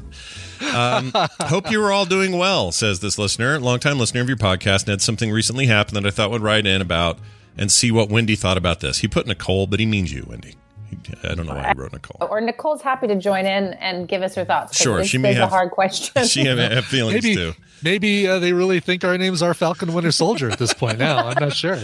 Um, 0.74 1.12
hope 1.48 1.70
you 1.70 1.80
were 1.80 1.90
all 1.92 2.04
doing 2.04 2.36
well, 2.36 2.72
says 2.72 3.00
this 3.00 3.18
listener, 3.18 3.58
longtime 3.58 3.98
listener 3.98 4.20
of 4.20 4.28
your 4.28 4.36
podcast, 4.36 4.82
and 4.82 4.88
had 4.88 5.02
something 5.02 5.30
recently 5.30 5.66
happened 5.66 5.96
that 5.96 6.06
I 6.06 6.10
thought 6.10 6.30
would 6.30 6.42
write 6.42 6.66
in 6.66 6.80
about 6.82 7.18
and 7.56 7.72
see 7.72 7.90
what 7.90 8.10
Wendy 8.10 8.36
thought 8.36 8.58
about 8.58 8.80
this. 8.80 8.98
He 8.98 9.08
put 9.08 9.26
Nicole, 9.26 9.66
but 9.66 9.80
he 9.80 9.86
means 9.86 10.12
you, 10.12 10.24
Wendy. 10.28 10.54
He- 10.90 11.28
I 11.28 11.34
don't 11.34 11.46
know 11.46 11.54
why 11.54 11.68
I 11.68 11.72
wrote 11.72 11.92
Nicole. 11.92 12.28
or 12.28 12.40
Nicole's 12.40 12.82
happy 12.82 13.06
to 13.06 13.14
join 13.16 13.46
in 13.46 13.74
and 13.74 14.06
give 14.08 14.22
us 14.22 14.34
her 14.34 14.44
thoughts. 14.44 14.76
Sure, 14.80 14.98
this 14.98 15.08
she 15.08 15.18
may 15.18 15.30
is 15.30 15.36
have- 15.36 15.48
a 15.48 15.50
hard 15.50 15.70
question. 15.70 16.24
She 16.26 16.44
have, 16.46 16.58
have 16.58 16.84
feelings 16.84 17.22
Maybe 17.22 17.34
too. 17.36 17.52
maybe 17.82 18.28
uh, 18.28 18.38
they 18.38 18.52
really 18.52 18.80
think 18.80 19.04
our 19.04 19.16
names 19.18 19.42
are 19.42 19.54
Falcon 19.54 19.92
Winter 19.92 20.12
Soldier 20.12 20.50
at 20.50 20.58
this 20.58 20.72
point. 20.74 20.98
Now 20.98 21.28
I'm 21.28 21.40
not 21.40 21.54
sure. 21.54 21.78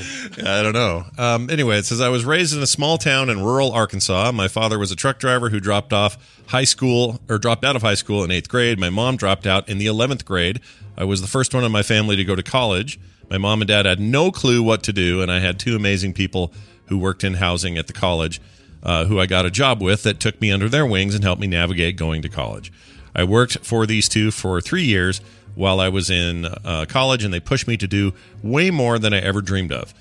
I 0.44 0.62
don't 0.62 0.72
know. 0.72 1.04
Um, 1.18 1.48
anyway, 1.50 1.78
it 1.78 1.84
says 1.86 2.00
I 2.00 2.08
was 2.08 2.24
raised 2.24 2.54
in 2.56 2.62
a 2.62 2.66
small 2.66 2.98
town 2.98 3.30
in 3.30 3.42
rural 3.42 3.72
Arkansas. 3.72 4.32
My 4.32 4.48
father 4.48 4.78
was 4.78 4.90
a 4.90 4.96
truck 4.96 5.18
driver 5.18 5.50
who 5.50 5.60
dropped 5.60 5.92
off 5.92 6.16
high 6.48 6.64
school 6.64 7.20
or 7.28 7.38
dropped 7.38 7.64
out 7.64 7.76
of 7.76 7.82
high 7.82 7.94
school 7.94 8.22
in 8.24 8.30
eighth 8.30 8.48
grade. 8.48 8.78
My 8.78 8.90
mom 8.90 9.16
dropped 9.16 9.46
out 9.46 9.68
in 9.68 9.78
the 9.78 9.86
eleventh 9.86 10.24
grade. 10.24 10.60
I 10.96 11.04
was 11.04 11.20
the 11.20 11.28
first 11.28 11.52
one 11.54 11.64
in 11.64 11.72
my 11.72 11.82
family 11.82 12.16
to 12.16 12.24
go 12.24 12.34
to 12.34 12.42
college. 12.42 12.98
My 13.28 13.38
mom 13.38 13.60
and 13.60 13.68
dad 13.68 13.86
had 13.86 13.98
no 13.98 14.30
clue 14.30 14.62
what 14.62 14.82
to 14.84 14.92
do, 14.92 15.20
and 15.20 15.30
I 15.32 15.40
had 15.40 15.58
two 15.58 15.74
amazing 15.74 16.12
people 16.12 16.52
who 16.86 16.96
worked 16.96 17.24
in 17.24 17.34
housing 17.34 17.76
at 17.76 17.88
the 17.88 17.92
college, 17.92 18.40
uh, 18.82 19.04
who 19.06 19.18
I 19.18 19.26
got 19.26 19.46
a 19.46 19.50
job 19.50 19.82
with 19.82 20.02
that 20.04 20.20
took 20.20 20.40
me 20.40 20.52
under 20.52 20.68
their 20.68 20.86
wings 20.86 21.14
and 21.14 21.24
helped 21.24 21.40
me 21.40 21.46
navigate 21.46 21.96
going 21.96 22.22
to 22.22 22.28
college. 22.28 22.72
I 23.14 23.24
worked 23.24 23.58
for 23.64 23.86
these 23.86 24.08
two 24.08 24.30
for 24.30 24.60
three 24.60 24.84
years 24.84 25.20
while 25.54 25.80
I 25.80 25.88
was 25.88 26.10
in 26.10 26.44
uh, 26.44 26.84
college, 26.88 27.24
and 27.24 27.32
they 27.32 27.40
pushed 27.40 27.66
me 27.66 27.76
to 27.78 27.86
do 27.86 28.12
way 28.42 28.70
more 28.70 28.98
than 28.98 29.14
I 29.14 29.18
ever 29.18 29.40
dreamed 29.40 29.72
of. 29.72 29.94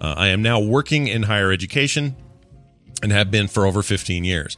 Uh, 0.00 0.14
I 0.16 0.28
am 0.28 0.42
now 0.42 0.58
working 0.58 1.06
in 1.06 1.24
higher 1.24 1.52
education 1.52 2.16
and 3.02 3.12
have 3.12 3.30
been 3.30 3.46
for 3.46 3.66
over 3.66 3.82
15 3.82 4.24
years. 4.24 4.56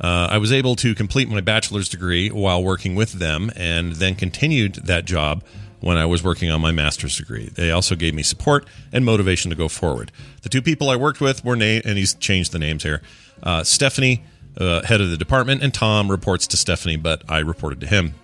Uh, 0.00 0.28
I 0.30 0.38
was 0.38 0.50
able 0.50 0.76
to 0.76 0.94
complete 0.94 1.28
my 1.28 1.42
bachelor's 1.42 1.88
degree 1.88 2.30
while 2.30 2.64
working 2.64 2.94
with 2.94 3.12
them 3.12 3.50
and 3.54 3.92
then 3.92 4.14
continued 4.14 4.76
that 4.76 5.04
job 5.04 5.44
when 5.80 5.96
I 5.96 6.06
was 6.06 6.22
working 6.22 6.50
on 6.50 6.60
my 6.60 6.72
master's 6.72 7.16
degree. 7.16 7.48
They 7.48 7.70
also 7.70 7.94
gave 7.94 8.14
me 8.14 8.22
support 8.22 8.66
and 8.92 9.04
motivation 9.04 9.50
to 9.50 9.56
go 9.56 9.68
forward. 9.68 10.12
The 10.42 10.48
two 10.48 10.62
people 10.62 10.90
I 10.90 10.96
worked 10.96 11.20
with 11.20 11.44
were 11.44 11.56
named, 11.56 11.86
and 11.86 11.98
he's 11.98 12.14
changed 12.14 12.52
the 12.52 12.58
names 12.58 12.82
here 12.82 13.02
uh, 13.42 13.64
Stephanie, 13.64 14.22
uh, 14.58 14.82
head 14.82 15.00
of 15.00 15.10
the 15.10 15.16
department, 15.16 15.62
and 15.62 15.72
Tom 15.72 16.10
reports 16.10 16.46
to 16.48 16.56
Stephanie, 16.56 16.96
but 16.96 17.22
I 17.28 17.38
reported 17.38 17.80
to 17.80 17.86
him. 17.86 18.14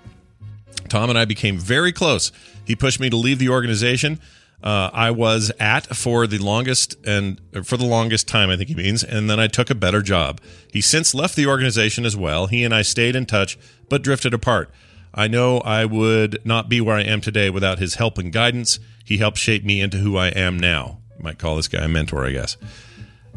Tom 0.89 1.09
and 1.09 1.19
I 1.19 1.25
became 1.25 1.59
very 1.59 1.93
close. 1.93 2.31
He 2.65 2.77
pushed 2.77 3.01
me 3.01 3.11
to 3.11 3.17
leave 3.17 3.39
the 3.39 3.49
organization 3.49 4.21
uh, 4.63 4.91
I 4.93 5.11
was 5.11 5.53
at 5.61 5.95
for 5.95 6.27
the 6.27 6.39
longest 6.39 6.97
and 7.07 7.41
for 7.65 7.77
the 7.77 7.85
longest 7.85 8.27
time, 8.27 8.51
I 8.51 8.57
think 8.57 8.69
he 8.69 8.75
means, 8.75 9.05
and 9.05 9.29
then 9.29 9.39
I 9.39 9.47
took 9.47 9.71
a 9.71 9.75
better 9.75 10.03
job. 10.03 10.41
He 10.73 10.81
since 10.81 11.15
left 11.15 11.37
the 11.37 11.47
organization 11.47 12.05
as 12.05 12.17
well. 12.17 12.47
He 12.47 12.65
and 12.65 12.75
I 12.75 12.83
stayed 12.83 13.17
in 13.17 13.27
touch, 13.27 13.59
but 13.89 14.03
drifted 14.03 14.35
apart. 14.35 14.71
I 15.17 15.29
know 15.29 15.59
I 15.59 15.87
would 15.87 16.45
not 16.45 16.69
be 16.69 16.81
where 16.81 16.97
I 16.97 17.03
am 17.03 17.23
today 17.23 17.49
without 17.49 17.79
his 17.79 17.95
help 17.95 18.19
and 18.19 18.31
guidance. 18.31 18.79
He 19.05 19.17
helped 19.17 19.39
shape 19.39 19.65
me 19.65 19.81
into 19.81 19.97
who 19.97 20.17
I 20.17 20.29
am 20.29 20.59
now. 20.59 20.99
You 21.17 21.25
might 21.25 21.39
call 21.39 21.57
this 21.57 21.69
guy 21.69 21.85
a 21.85 21.89
mentor, 21.89 22.27
I 22.27 22.33
guess. 22.33 22.59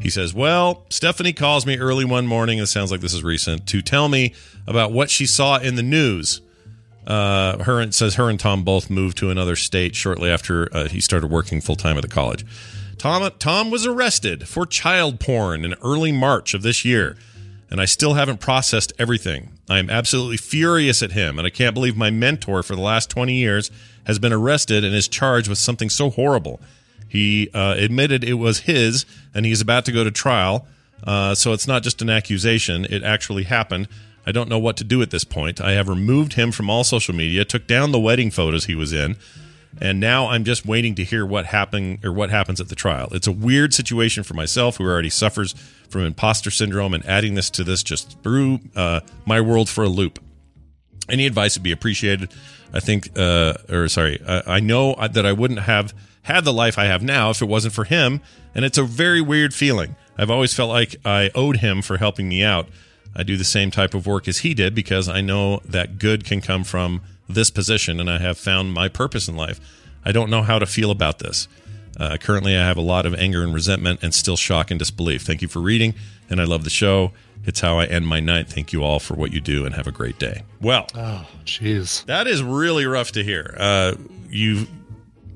He 0.02 0.10
says, 0.10 0.34
Well, 0.34 0.86
Stephanie 0.90 1.34
calls 1.34 1.66
me 1.66 1.78
early 1.78 2.06
one 2.06 2.28
morning, 2.28 2.60
it 2.60 2.68
sounds 2.68 2.92
like 2.92 3.02
this 3.02 3.14
is 3.14 3.24
recent, 3.24 3.68
to 3.68 3.82
tell 3.82 4.10
me 4.10 4.34
about 4.68 4.92
what 4.92 5.10
she 5.10 5.26
saw 5.26 5.58
in 5.58 5.76
the 5.76 5.84
news. 5.84 6.42
Uh, 7.08 7.64
her 7.64 7.80
and 7.80 7.96
says 7.96 8.16
her 8.16 8.30
and 8.30 8.40
Tom 8.40 8.64
both 8.64 8.90
moved 8.90 9.18
to 9.18 9.32
another 9.32 9.56
state 9.56 9.96
shortly 9.96 10.30
after 10.30 10.70
uh, 10.76 10.88
he 10.88 11.02
started 11.02 11.32
working 11.32 11.60
full 11.60 11.76
time 11.76 11.98
at 11.98 12.02
the 12.02 12.10
college. 12.10 12.46
Tom 12.98 13.32
Tom 13.40 13.72
was 13.72 13.86
arrested 13.86 14.48
for 14.48 14.66
child 14.66 15.20
porn 15.20 15.64
in 15.66 15.74
early 15.82 16.12
March 16.12 16.54
of 16.54 16.62
this 16.62 16.84
year, 16.86 17.18
and 17.70 17.80
I 17.80 17.86
still 17.86 18.16
haven't 18.16 18.40
processed 18.40 18.94
everything. 18.98 19.52
I 19.70 19.80
am 19.80 19.90
absolutely 19.90 20.38
furious 20.38 21.04
at 21.04 21.12
him, 21.12 21.38
and 21.38 21.46
I 21.46 21.50
can't 21.50 21.74
believe 21.74 21.96
my 21.96 22.10
mentor 22.10 22.64
for 22.64 22.76
the 22.76 22.82
last 22.82 23.10
20 23.10 23.34
years 23.34 23.70
has 24.06 24.20
been 24.20 24.34
arrested 24.34 24.84
and 24.84 24.96
is 24.96 25.08
charged 25.08 25.48
with 25.48 25.58
something 25.58 25.90
so 25.90 26.10
horrible. 26.10 26.60
He 27.08 27.50
uh, 27.54 27.76
admitted 27.78 28.24
it 28.24 28.36
was 28.36 28.62
his, 28.62 29.06
and 29.34 29.46
he's 29.46 29.62
about 29.62 29.86
to 29.86 29.92
go 29.92 30.04
to 30.04 30.12
trial. 30.12 30.68
Uh, 31.04 31.36
so 31.36 31.54
it's 31.54 31.68
not 31.68 31.84
just 31.84 32.02
an 32.02 32.10
accusation; 32.10 32.86
it 32.86 33.04
actually 33.04 33.44
happened. 33.44 33.88
I 34.26 34.32
don't 34.32 34.50
know 34.50 34.60
what 34.60 34.78
to 34.78 34.84
do 34.84 35.02
at 35.02 35.12
this 35.12 35.24
point. 35.24 35.62
I 35.62 35.72
have 35.72 35.88
removed 35.88 36.34
him 36.34 36.52
from 36.52 36.70
all 36.70 36.84
social 36.84 37.16
media, 37.16 37.46
took 37.46 37.68
down 37.68 37.92
the 37.92 38.00
wedding 38.00 38.32
photos 38.32 38.66
he 38.66 38.76
was 38.76 38.94
in, 38.94 39.16
and 39.80 40.00
now 40.00 40.28
I'm 40.28 40.44
just 40.44 40.66
waiting 40.66 40.96
to 40.96 41.04
hear 41.04 41.26
what 41.26 41.46
happened 41.46 42.04
or 42.04 42.12
what 42.12 42.30
happens 42.30 42.60
at 42.60 42.70
the 42.70 42.76
trial. 42.76 43.10
It's 43.12 43.28
a 43.28 43.32
weird 43.32 43.74
situation 43.74 44.24
for 44.24 44.34
myself, 44.34 44.78
who 44.78 44.86
already 44.86 45.10
suffers 45.10 45.54
from 45.90 46.02
imposter 46.02 46.52
syndrome, 46.52 46.94
and 46.94 47.06
adding 47.06 47.36
this 47.36 47.50
to 47.52 47.64
this 47.64 47.84
just 47.84 48.22
threw 48.24 48.60
uh, 48.76 49.02
my 49.26 49.42
world 49.42 49.70
for 49.70 49.84
a 49.84 49.90
loop. 49.90 50.20
Any 51.08 51.26
advice 51.26 51.56
would 51.58 51.64
be 51.64 51.72
appreciated. 51.72 52.32
I 52.74 52.80
think, 52.80 53.18
uh, 53.18 53.56
or 53.70 53.88
sorry, 53.88 54.22
I, 54.28 54.44
I 54.56 54.60
know 54.60 54.96
that 54.96 55.26
I 55.26 55.34
wouldn't 55.34 55.62
have 55.62 55.94
had 56.24 56.46
the 56.46 56.54
life 56.54 56.78
I 56.78 56.86
have 56.86 57.02
now 57.02 57.32
if 57.32 57.42
it 57.42 57.46
wasn't 57.46 57.74
for 57.74 57.86
him, 57.86 58.22
and 58.54 58.66
it's 58.66 58.78
a 58.78 58.84
very 58.84 59.22
weird 59.22 59.54
feeling. 59.54 59.96
I've 60.18 60.30
always 60.30 60.54
felt 60.54 60.70
like 60.70 60.96
I 61.06 61.32
owed 61.34 61.58
him 61.58 61.82
for 61.82 61.98
helping 61.98 62.28
me 62.30 62.44
out. 62.44 62.68
I 63.16 63.24
do 63.24 63.38
the 63.38 63.44
same 63.44 63.72
type 63.72 63.94
of 63.94 64.06
work 64.06 64.28
as 64.28 64.40
he 64.40 64.54
did 64.54 64.76
because 64.76 65.10
I 65.10 65.22
know 65.22 65.62
that 65.66 65.98
good 65.98 66.26
can 66.26 66.42
come 66.42 66.64
from 66.64 67.02
this 67.30 67.50
position, 67.50 68.00
and 68.00 68.10
I 68.10 68.18
have 68.20 68.38
found 68.38 68.74
my 68.74 68.88
purpose 68.90 69.28
in 69.28 69.36
life. 69.36 69.60
I 70.04 70.12
don't 70.12 70.30
know 70.30 70.42
how 70.42 70.60
to 70.60 70.66
feel 70.66 70.92
about 70.92 71.20
this. 71.20 71.48
Uh, 72.00 72.18
currently, 72.18 72.56
I 72.56 72.66
have 72.66 72.78
a 72.78 72.82
lot 72.82 73.06
of 73.06 73.14
anger 73.16 73.44
and 73.44 73.54
resentment 73.54 74.00
and 74.02 74.14
still 74.14 74.38
shock 74.38 74.72
and 74.72 74.80
disbelief. 74.80 75.22
Thank 75.24 75.42
you 75.42 75.48
for 75.48 75.60
reading, 75.60 75.94
and 76.30 76.40
I 76.42 76.46
love 76.46 76.64
the 76.64 76.70
show. 76.70 77.12
It's 77.46 77.60
how 77.62 77.80
I 77.80 77.86
end 77.86 78.06
my 78.08 78.20
night. 78.20 78.48
Thank 78.50 78.74
you 78.74 78.84
all 78.84 79.00
for 79.00 79.14
what 79.16 79.32
you 79.34 79.42
do, 79.42 79.66
and 79.66 79.76
have 79.76 79.88
a 79.88 79.92
great 79.92 80.18
day. 80.20 80.44
Well, 80.62 80.88
Oh, 80.96 81.26
jeez. 81.46 82.06
that 82.06 82.28
is 82.28 82.42
really 82.44 82.86
rough 82.86 83.12
to 83.14 83.24
hear. 83.24 83.56
Uh, 83.60 83.96
you, 84.30 84.68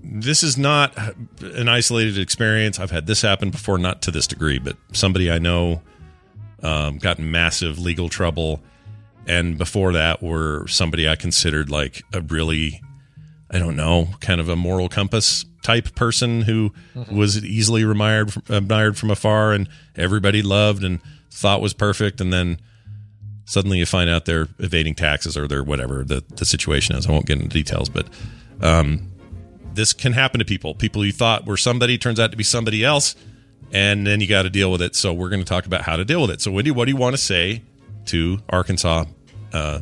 this 0.04 0.44
is 0.44 0.58
not 0.58 0.98
an 1.42 1.68
isolated 1.70 2.18
experience. 2.18 2.80
I've 2.80 2.92
had 2.92 3.08
this 3.08 3.22
happen 3.22 3.50
before, 3.52 3.78
not 3.78 4.02
to 4.04 4.12
this 4.12 4.28
degree, 4.28 4.60
but 4.60 4.78
somebody 4.94 5.32
I 5.32 5.40
know 5.40 5.82
um, 6.62 6.98
got 6.98 7.20
in 7.20 7.30
massive 7.32 7.78
legal 7.80 8.08
trouble, 8.10 8.62
and 9.28 9.58
before 9.58 9.94
that 9.94 10.22
were 10.22 10.68
somebody 10.68 11.08
I 11.08 11.16
considered 11.16 11.70
like 11.70 12.04
a 12.14 12.22
really, 12.22 12.82
I 13.50 13.60
don't 13.60 13.76
know, 13.76 14.10
kind 14.20 14.42
of 14.42 14.50
a 14.50 14.56
moral 14.56 14.90
compass 14.90 15.46
type 15.62 15.96
person 15.96 16.42
who 16.42 16.74
was 17.12 17.44
easily 17.44 17.84
admired 17.84 18.34
from, 18.34 18.44
admired 18.50 18.98
from 18.98 19.10
afar, 19.12 19.54
and 19.54 19.70
everybody 19.96 20.42
loved 20.42 20.84
and 20.84 21.00
thought 21.32 21.62
was 21.62 21.74
perfect, 21.74 22.22
and 22.22 22.32
then 22.32 22.60
suddenly 23.46 23.80
you 23.80 23.86
find 23.86 24.10
out 24.10 24.26
they're 24.26 24.48
evading 24.60 24.96
taxes 24.96 25.38
or 25.38 25.48
they're 25.48 25.64
whatever 25.64 26.04
the, 26.04 26.24
the 26.36 26.46
situation 26.46 26.96
is. 26.96 27.08
I 27.08 27.12
won't 27.12 27.26
get 27.26 27.38
into 27.38 27.50
details, 27.50 27.90
but 27.90 28.08
um, 28.62 29.12
this 29.74 29.94
can 29.94 30.14
happen 30.14 30.40
to 30.40 30.46
people. 30.46 30.76
People 30.76 31.06
you 31.06 31.12
thought 31.12 31.46
were 31.46 31.58
somebody 31.58 31.98
turns 31.98 32.20
out 32.20 32.32
to 32.32 32.38
be 32.38 32.44
somebody 32.44 32.84
else, 32.84 33.16
and 33.72 34.06
then 34.06 34.22
you 34.22 34.28
got 34.28 34.44
to 34.44 34.50
deal 34.50 34.72
with 34.72 34.82
it. 34.82 34.96
So 34.96 35.14
we're 35.14 35.30
going 35.30 35.42
to 35.42 35.46
talk 35.46 35.66
about 35.66 35.82
how 35.82 35.96
to 35.96 36.06
deal 36.06 36.22
with 36.22 36.30
it. 36.30 36.42
So 36.42 36.52
Wendy, 36.52 36.72
what 36.72 36.86
do 36.86 36.92
you 36.92 36.98
want 36.98 37.16
to 37.16 37.22
say 37.22 37.64
to 38.06 38.40
Arkansas 38.50 39.06
uh, 39.54 39.80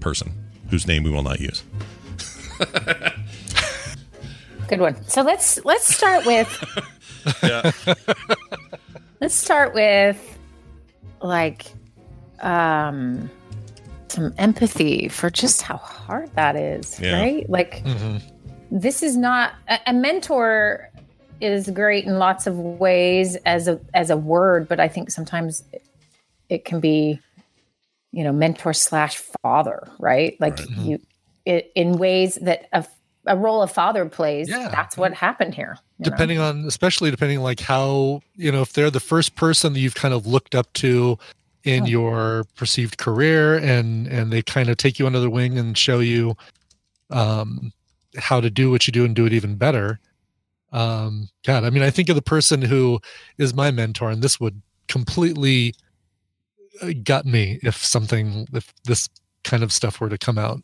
person 0.00 0.32
whose 0.70 0.86
name 0.86 1.02
we 1.02 1.10
will 1.10 1.22
not 1.22 1.40
use? 1.40 1.62
Good 4.68 4.80
one. 4.80 5.02
So 5.08 5.22
let's 5.22 5.64
let's 5.64 5.92
start 5.94 6.26
with 6.26 6.48
Yeah. 7.42 7.70
let's 9.20 9.34
start 9.34 9.72
with 9.74 10.38
like 11.22 11.66
um 12.40 13.30
some 14.08 14.34
empathy 14.38 15.08
for 15.08 15.30
just 15.30 15.62
how 15.62 15.76
hard 15.78 16.30
that 16.34 16.56
is, 16.56 16.98
Yeah. 17.00 17.18
right? 17.20 17.48
Like 17.48 17.82
this 18.70 19.02
is 19.02 19.16
not 19.16 19.54
a, 19.68 19.78
a 19.86 19.92
mentor 19.94 20.90
is 21.40 21.70
great 21.70 22.04
in 22.04 22.18
lots 22.18 22.46
of 22.46 22.56
ways 22.58 23.36
as 23.46 23.68
a 23.68 23.80
as 23.94 24.10
a 24.10 24.16
word, 24.18 24.68
but 24.68 24.80
I 24.80 24.88
think 24.88 25.10
sometimes 25.10 25.64
it, 25.72 25.82
it 26.50 26.64
can 26.66 26.78
be 26.80 27.20
you 28.12 28.24
know 28.24 28.32
mentor 28.32 28.72
slash 28.72 29.22
father, 29.42 29.88
right? 29.98 30.36
Like 30.40 30.58
you 30.78 30.98
it, 31.44 31.72
in 31.74 31.92
ways 31.98 32.36
that 32.42 32.68
a, 32.72 32.84
a 33.26 33.36
role 33.36 33.62
a 33.62 33.66
father 33.66 34.06
plays. 34.06 34.48
That's 34.48 34.96
what 34.96 35.14
happened 35.14 35.54
here. 35.54 35.78
you 35.98 36.04
know? 36.04 36.10
depending 36.10 36.38
on 36.38 36.64
especially 36.64 37.10
depending 37.10 37.40
like 37.40 37.60
how 37.60 38.20
you 38.36 38.52
know 38.52 38.62
if 38.62 38.72
they're 38.72 38.90
the 38.90 39.00
first 39.00 39.34
person 39.34 39.72
that 39.72 39.80
you've 39.80 39.94
kind 39.94 40.14
of 40.14 40.26
looked 40.26 40.54
up 40.54 40.72
to 40.74 41.18
in 41.64 41.86
your 41.86 42.44
perceived 42.56 42.98
career 42.98 43.56
and 43.56 44.06
and 44.06 44.32
they 44.32 44.42
kind 44.42 44.68
of 44.68 44.76
take 44.76 44.98
you 44.98 45.06
under 45.06 45.20
the 45.20 45.30
wing 45.30 45.58
and 45.58 45.76
show 45.76 45.98
you 45.98 46.36
um 47.10 47.72
how 48.16 48.40
to 48.40 48.48
do 48.48 48.70
what 48.70 48.86
you 48.86 48.92
do 48.92 49.04
and 49.04 49.16
do 49.16 49.26
it 49.26 49.32
even 49.32 49.56
better 49.56 49.98
um 50.72 51.28
god 51.44 51.64
i 51.64 51.70
mean 51.70 51.82
i 51.82 51.90
think 51.90 52.08
of 52.08 52.14
the 52.14 52.22
person 52.22 52.62
who 52.62 53.00
is 53.38 53.54
my 53.54 53.70
mentor 53.70 54.10
and 54.10 54.22
this 54.22 54.38
would 54.38 54.62
completely 54.86 55.74
gut 57.04 57.24
me 57.26 57.58
if 57.62 57.84
something 57.84 58.46
if 58.52 58.72
this 58.84 59.08
kind 59.44 59.62
of 59.62 59.72
stuff 59.72 60.00
were 60.00 60.08
to 60.08 60.18
come 60.18 60.38
out 60.38 60.62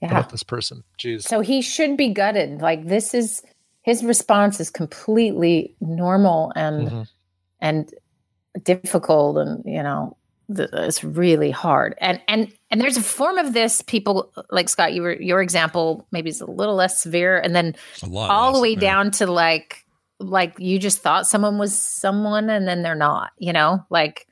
Yeah. 0.00 0.10
about 0.10 0.30
this 0.30 0.42
person 0.42 0.82
jeez 0.98 1.22
So 1.22 1.40
he 1.40 1.62
should 1.62 1.96
be 1.96 2.08
gutted. 2.08 2.60
Like 2.60 2.86
this 2.86 3.14
is 3.14 3.42
his 3.82 4.02
response 4.04 4.60
is 4.60 4.70
completely 4.70 5.74
normal 5.80 6.52
and 6.56 6.88
Mhm. 6.88 7.08
and 7.60 7.90
difficult 8.62 9.36
and 9.38 9.62
you 9.66 9.82
know 9.82 10.16
th- 10.54 10.68
it's 10.72 11.02
really 11.04 11.50
hard. 11.50 11.94
And 12.00 12.20
and 12.28 12.52
and 12.70 12.80
there's 12.80 12.96
a 12.96 13.02
form 13.02 13.38
of 13.38 13.52
this 13.52 13.82
people 13.82 14.32
like 14.50 14.68
Scott 14.68 14.92
you 14.94 15.02
were 15.02 15.14
your 15.20 15.40
example 15.42 16.06
maybe 16.12 16.30
is 16.30 16.40
a 16.40 16.46
little 16.50 16.74
less 16.74 17.02
severe 17.02 17.38
and 17.38 17.54
then 17.54 17.74
A 18.02 18.06
lot 18.06 18.30
all 18.30 18.52
the 18.52 18.60
way 18.60 18.70
yeah. 18.72 18.80
down 18.80 19.10
to 19.12 19.26
like 19.26 19.84
like 20.20 20.54
you 20.58 20.78
just 20.78 20.98
thought 21.02 21.26
someone 21.26 21.58
was 21.58 21.76
someone 21.78 22.48
and 22.48 22.68
then 22.68 22.82
they're 22.82 22.94
not, 22.94 23.32
you 23.38 23.52
know? 23.52 23.84
Like 23.90 24.26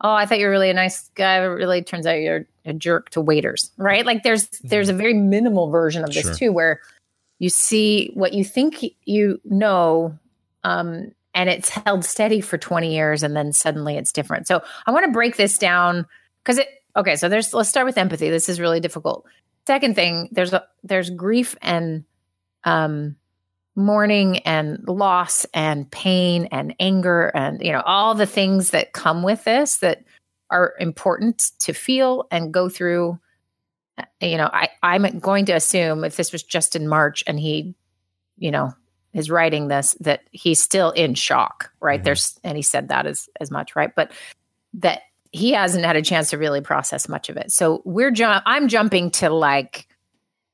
oh, 0.00 0.12
I 0.12 0.26
thought 0.26 0.38
you 0.38 0.46
were 0.46 0.50
really 0.52 0.70
a 0.70 0.74
nice 0.74 1.08
guy, 1.14 1.40
but 1.40 1.50
really 1.50 1.82
turns 1.82 2.06
out 2.06 2.14
you're 2.14 2.46
a 2.64 2.72
jerk 2.72 3.10
to 3.10 3.20
waiters, 3.20 3.70
right? 3.76 4.04
Like 4.04 4.22
there's 4.22 4.48
there's 4.62 4.88
a 4.88 4.94
very 4.94 5.14
minimal 5.14 5.70
version 5.70 6.02
of 6.04 6.10
this 6.10 6.24
Sure. 6.24 6.34
too, 6.34 6.52
where 6.52 6.80
you 7.38 7.48
see 7.48 8.10
what 8.14 8.32
you 8.32 8.44
think 8.44 8.84
you 9.04 9.40
know, 9.44 10.16
um, 10.62 11.12
and 11.34 11.48
it's 11.50 11.68
held 11.68 12.04
steady 12.04 12.40
for 12.40 12.58
20 12.58 12.94
years, 12.94 13.22
and 13.22 13.36
then 13.36 13.52
suddenly 13.52 13.96
it's 13.96 14.12
different. 14.12 14.46
So 14.46 14.62
I 14.86 14.92
want 14.92 15.04
to 15.06 15.12
break 15.12 15.36
this 15.36 15.58
down 15.58 16.06
because 16.42 16.58
it 16.58 16.68
okay. 16.96 17.16
So 17.16 17.28
there's 17.28 17.52
let's 17.52 17.68
start 17.68 17.86
with 17.86 17.98
empathy. 17.98 18.30
This 18.30 18.48
is 18.48 18.60
really 18.60 18.80
difficult. 18.80 19.26
Second 19.66 19.94
thing, 19.94 20.28
there's 20.32 20.52
a 20.52 20.64
there's 20.82 21.10
grief 21.10 21.56
and 21.62 22.04
um 22.64 23.16
mourning 23.76 24.38
and 24.40 24.86
loss 24.86 25.46
and 25.52 25.90
pain 25.90 26.46
and 26.52 26.74
anger 26.78 27.28
and 27.34 27.60
you 27.60 27.72
know 27.72 27.82
all 27.84 28.14
the 28.14 28.26
things 28.26 28.70
that 28.70 28.92
come 28.92 29.22
with 29.22 29.44
this 29.44 29.78
that 29.78 30.04
are 30.50 30.74
important 30.78 31.50
to 31.58 31.72
feel 31.72 32.26
and 32.30 32.52
go 32.52 32.68
through. 32.68 33.18
Uh, 33.96 34.02
you 34.20 34.36
know 34.36 34.50
i 34.52 34.68
i'm 34.82 35.20
going 35.20 35.44
to 35.44 35.52
assume 35.52 36.02
if 36.02 36.16
this 36.16 36.32
was 36.32 36.42
just 36.42 36.74
in 36.74 36.88
march 36.88 37.22
and 37.28 37.38
he 37.38 37.76
you 38.38 38.50
know 38.50 38.74
is 39.14 39.30
writing 39.30 39.68
this 39.68 39.96
that 40.00 40.22
he's 40.32 40.60
still 40.60 40.90
in 40.90 41.14
shock 41.14 41.70
right? 41.80 42.02
There's 42.02 42.38
and 42.44 42.56
he 42.56 42.62
said 42.62 42.88
that 42.88 43.06
as 43.06 43.28
as 43.40 43.50
much 43.50 43.74
right? 43.76 43.94
But 43.94 44.12
that 44.74 45.02
he 45.32 45.52
hasn't 45.52 45.84
had 45.84 45.96
a 45.96 46.02
chance 46.02 46.30
to 46.30 46.38
really 46.38 46.60
process 46.60 47.08
much 47.08 47.28
of 47.28 47.36
it. 47.36 47.50
So 47.50 47.80
we're 47.84 48.10
ju- 48.10 48.24
i'm 48.26 48.68
jumping 48.68 49.10
to 49.12 49.30
like 49.30 49.86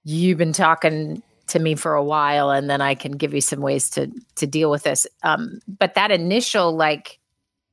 you've 0.05 0.39
been 0.39 0.53
talking 0.53 1.23
to 1.51 1.59
me 1.59 1.75
for 1.75 1.95
a 1.95 2.05
while 2.05 2.51
and 2.51 2.69
then 2.69 2.81
I 2.81 2.95
can 2.95 3.13
give 3.13 3.35
you 3.35 3.41
some 3.41 3.61
ways 3.61 3.91
to 3.91 4.11
to 4.37 4.47
deal 4.47 4.71
with 4.71 4.83
this. 4.83 5.07
Um, 5.23 5.61
but 5.67 5.95
that 5.95 6.11
initial 6.11 6.75
like 6.75 7.19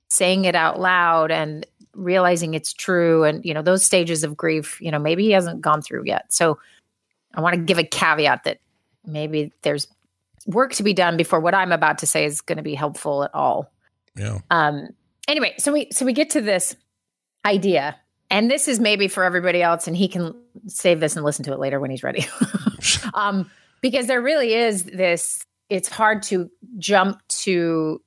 saying 0.10 0.46
it 0.46 0.56
out 0.56 0.80
loud 0.80 1.32
and 1.32 1.66
realizing 1.94 2.54
it's 2.54 2.74
true 2.74 3.24
and 3.24 3.44
you 3.44 3.54
know 3.54 3.62
those 3.62 3.84
stages 3.84 4.24
of 4.24 4.38
grief, 4.38 4.80
you 4.82 4.92
know, 4.92 5.00
maybe 5.00 5.24
he 5.24 5.32
hasn't 5.32 5.62
gone 5.62 5.82
through 5.82 6.04
yet. 6.06 6.32
So 6.32 6.60
I 7.34 7.42
want 7.42 7.56
to 7.56 7.62
give 7.62 7.78
a 7.78 7.84
caveat 7.84 8.44
that 8.44 8.60
maybe 9.06 9.52
there's 9.62 9.88
work 10.46 10.74
to 10.74 10.84
be 10.84 10.94
done 10.94 11.18
before 11.18 11.40
what 11.40 11.54
I'm 11.54 11.72
about 11.72 11.98
to 12.00 12.06
say 12.06 12.26
is 12.26 12.42
going 12.42 12.58
to 12.58 12.64
be 12.64 12.76
helpful 12.76 13.24
at 13.24 13.34
all. 13.34 13.72
Yeah. 14.16 14.40
Um, 14.50 14.90
anyway, 15.28 15.54
so 15.58 15.72
we 15.72 15.90
so 15.92 16.06
we 16.06 16.14
get 16.14 16.32
to 16.32 16.42
this 16.42 16.76
idea, 17.46 17.96
and 18.32 18.50
this 18.50 18.68
is 18.68 18.80
maybe 18.80 19.08
for 19.08 19.24
everybody 19.24 19.62
else, 19.62 19.88
and 19.88 19.96
he 19.96 20.08
can 20.08 20.34
save 20.68 21.00
this 21.00 21.16
and 21.16 21.24
listen 21.24 21.46
to 21.46 21.54
it 21.54 21.60
later 21.60 21.80
when 21.80 21.92
he's 21.92 22.04
ready. 22.04 22.26
um, 23.14 23.50
because 23.82 24.08
there 24.08 24.22
really 24.22 24.54
is 24.54 24.86
this. 24.86 25.44
It's 25.70 25.90
hard 25.90 26.24
to 26.24 26.50
jump 26.78 27.22
to 27.28 28.02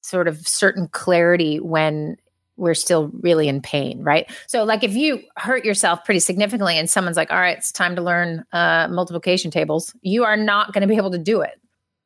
sort 0.00 0.28
of 0.28 0.46
certain 0.46 0.88
clarity 0.88 1.60
when 1.60 2.16
we're 2.56 2.74
still 2.74 3.10
really 3.20 3.46
in 3.46 3.60
pain, 3.60 4.02
right? 4.02 4.28
So, 4.46 4.64
like 4.64 4.82
if 4.82 4.94
you 4.96 5.22
hurt 5.36 5.64
yourself 5.64 6.04
pretty 6.04 6.20
significantly, 6.20 6.78
and 6.78 6.88
someone's 6.90 7.16
like, 7.16 7.30
"All 7.30 7.38
right, 7.38 7.58
it's 7.58 7.72
time 7.72 7.94
to 7.96 8.02
learn 8.02 8.44
uh, 8.52 8.88
multiplication 8.90 9.50
tables," 9.50 9.94
you 10.02 10.24
are 10.24 10.36
not 10.36 10.72
going 10.72 10.82
to 10.82 10.88
be 10.88 10.96
able 10.96 11.10
to 11.12 11.18
do 11.18 11.40
it, 11.40 11.60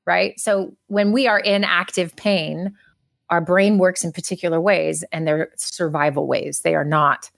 right? 0.07 0.39
So, 0.39 0.77
when 0.89 1.13
we 1.13 1.27
are 1.27 1.41
in 1.41 1.65
active 1.65 2.15
pain, 2.17 2.75
our 3.33 3.41
brain 3.41 3.79
works 3.79 4.05
in 4.05 4.13
particular 4.13 4.61
ways 4.61 5.03
and 5.11 5.27
they're 5.27 5.51
survival 5.57 6.27
ways 6.27 6.61
they 6.61 6.75
are 6.75 6.85
not 6.85 7.31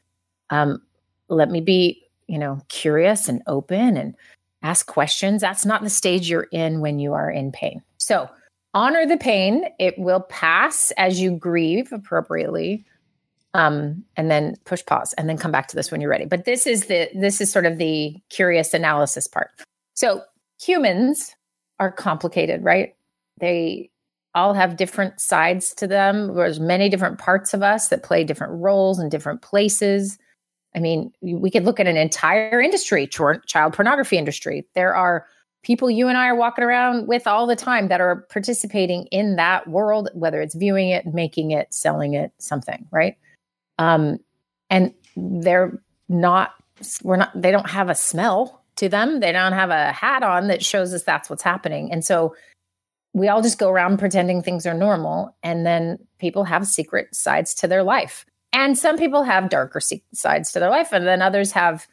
um, 0.50 0.82
let 1.28 1.50
me 1.50 1.60
be 1.60 2.02
you 2.26 2.38
know 2.38 2.60
curious 2.68 3.28
and 3.28 3.42
open 3.46 3.96
and 3.96 4.14
ask 4.64 4.86
questions. 4.86 5.40
That's 5.40 5.64
not 5.64 5.82
the 5.82 5.90
stage 5.90 6.28
you're 6.28 6.48
in 6.50 6.80
when 6.80 6.98
you 6.98 7.12
are 7.12 7.30
in 7.30 7.52
pain. 7.52 7.82
So 7.98 8.28
honor 8.72 9.06
the 9.06 9.18
pain. 9.18 9.66
It 9.78 9.96
will 9.98 10.20
pass 10.22 10.90
as 10.96 11.20
you 11.20 11.30
grieve 11.30 11.92
appropriately 11.92 12.84
um, 13.52 14.04
and 14.16 14.30
then 14.30 14.56
push 14.64 14.84
pause 14.84 15.12
and 15.12 15.28
then 15.28 15.38
come 15.38 15.52
back 15.52 15.68
to 15.68 15.76
this 15.76 15.92
when 15.92 16.00
you're 16.00 16.10
ready. 16.10 16.24
But 16.24 16.46
this 16.46 16.66
is 16.66 16.86
the 16.86 17.08
this 17.14 17.40
is 17.40 17.52
sort 17.52 17.66
of 17.66 17.78
the 17.78 18.16
curious 18.30 18.74
analysis 18.74 19.28
part. 19.28 19.50
So 19.94 20.22
humans 20.60 21.36
are 21.78 21.92
complicated 21.92 22.64
right? 22.64 22.94
They 23.38 23.90
all 24.34 24.54
have 24.54 24.76
different 24.76 25.20
sides 25.20 25.74
to 25.74 25.86
them. 25.86 26.34
There's 26.34 26.58
many 26.58 26.88
different 26.88 27.18
parts 27.18 27.54
of 27.54 27.62
us 27.62 27.88
that 27.88 28.02
play 28.02 28.24
different 28.24 28.54
roles 28.54 28.98
in 28.98 29.08
different 29.08 29.42
places. 29.42 30.18
I 30.74 30.80
mean, 30.80 31.12
we 31.20 31.50
could 31.50 31.64
look 31.64 31.78
at 31.78 31.86
an 31.86 31.96
entire 31.96 32.60
industry, 32.60 33.06
child 33.06 33.72
pornography 33.72 34.18
industry. 34.18 34.66
There 34.74 34.94
are 34.94 35.26
people 35.62 35.90
you 35.90 36.08
and 36.08 36.18
I 36.18 36.28
are 36.28 36.34
walking 36.34 36.64
around 36.64 37.06
with 37.06 37.26
all 37.26 37.46
the 37.46 37.56
time 37.56 37.88
that 37.88 38.00
are 38.00 38.26
participating 38.30 39.06
in 39.06 39.36
that 39.36 39.68
world, 39.68 40.10
whether 40.14 40.40
it's 40.40 40.54
viewing 40.54 40.90
it, 40.90 41.06
making 41.06 41.52
it, 41.52 41.72
selling 41.72 42.14
it, 42.14 42.32
something, 42.38 42.86
right? 42.90 43.16
Um, 43.78 44.18
and 44.68 44.92
they're 45.16 45.80
not, 46.08 46.54
we're 47.02 47.16
not, 47.16 47.30
they 47.40 47.50
don't 47.50 47.70
have 47.70 47.88
a 47.88 47.94
smell 47.94 48.62
to 48.76 48.88
them. 48.88 49.20
They 49.20 49.32
don't 49.32 49.52
have 49.52 49.70
a 49.70 49.92
hat 49.92 50.22
on 50.22 50.48
that 50.48 50.62
shows 50.62 50.92
us 50.92 51.04
that's 51.04 51.30
what's 51.30 51.42
happening. 51.42 51.90
And 51.92 52.04
so 52.04 52.34
we 53.12 53.28
all 53.28 53.42
just 53.42 53.58
go 53.58 53.70
around 53.70 53.98
pretending 53.98 54.42
things 54.42 54.66
are 54.66 54.74
normal. 54.74 55.36
And 55.42 55.64
then 55.64 55.98
people 56.18 56.44
have 56.44 56.66
secret 56.66 57.14
sides 57.14 57.54
to 57.54 57.68
their 57.68 57.84
life. 57.84 58.26
And 58.54 58.78
some 58.78 58.96
people 58.96 59.24
have 59.24 59.50
darker 59.50 59.80
sides 59.80 60.52
to 60.52 60.60
their 60.60 60.70
life. 60.70 60.92
And 60.92 61.06
then 61.06 61.20
others 61.20 61.50
have, 61.52 61.86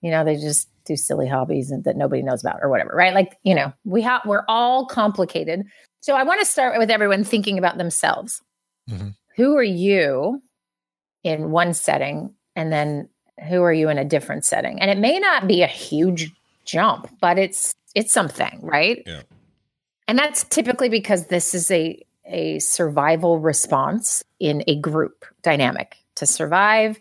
you 0.00 0.10
know, 0.10 0.24
they 0.24 0.36
just 0.36 0.68
do 0.84 0.96
silly 0.96 1.26
hobbies 1.26 1.70
and, 1.70 1.82
that 1.84 1.96
nobody 1.96 2.22
knows 2.22 2.40
about 2.42 2.60
or 2.62 2.68
whatever, 2.68 2.94
right? 2.94 3.12
Like, 3.12 3.36
you 3.42 3.54
know, 3.54 3.72
we 3.84 4.00
have, 4.02 4.22
we're 4.24 4.44
all 4.46 4.86
complicated. 4.86 5.66
So 6.00 6.14
I 6.14 6.22
want 6.22 6.40
to 6.40 6.46
start 6.46 6.78
with 6.78 6.90
everyone 6.90 7.24
thinking 7.24 7.58
about 7.58 7.78
themselves. 7.78 8.40
Mhm. 8.88 9.14
Who 9.36 9.56
are 9.56 9.62
you 9.62 10.40
in 11.24 11.50
one 11.50 11.74
setting? 11.74 12.34
And 12.54 12.72
then 12.72 13.08
who 13.48 13.62
are 13.62 13.72
you 13.72 13.88
in 13.88 13.98
a 13.98 14.04
different 14.04 14.44
setting? 14.44 14.80
And 14.80 14.90
it 14.90 14.98
may 14.98 15.18
not 15.18 15.48
be 15.48 15.62
a 15.62 15.66
huge 15.66 16.30
jump, 16.64 17.08
but 17.20 17.38
it's, 17.38 17.74
it's 17.96 18.12
something, 18.12 18.60
right? 18.62 19.02
Yeah. 19.04 19.22
And 20.06 20.18
that's 20.18 20.44
typically 20.44 20.88
because 20.88 21.26
this 21.26 21.54
is 21.54 21.70
a 21.70 22.00
a 22.26 22.58
survival 22.58 23.38
response 23.38 24.24
in 24.40 24.64
a 24.66 24.76
group 24.80 25.26
dynamic 25.42 25.98
to 26.16 26.26
survive 26.26 26.98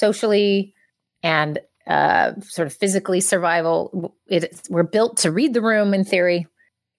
socially 0.00 0.74
and 1.22 1.58
uh, 1.86 2.32
sort 2.40 2.66
of 2.66 2.74
physically 2.74 3.20
survival. 3.20 4.14
It, 4.26 4.60
we're 4.68 4.82
built 4.82 5.18
to 5.18 5.30
read 5.30 5.54
the 5.54 5.62
room 5.62 5.94
in 5.94 6.04
theory, 6.04 6.46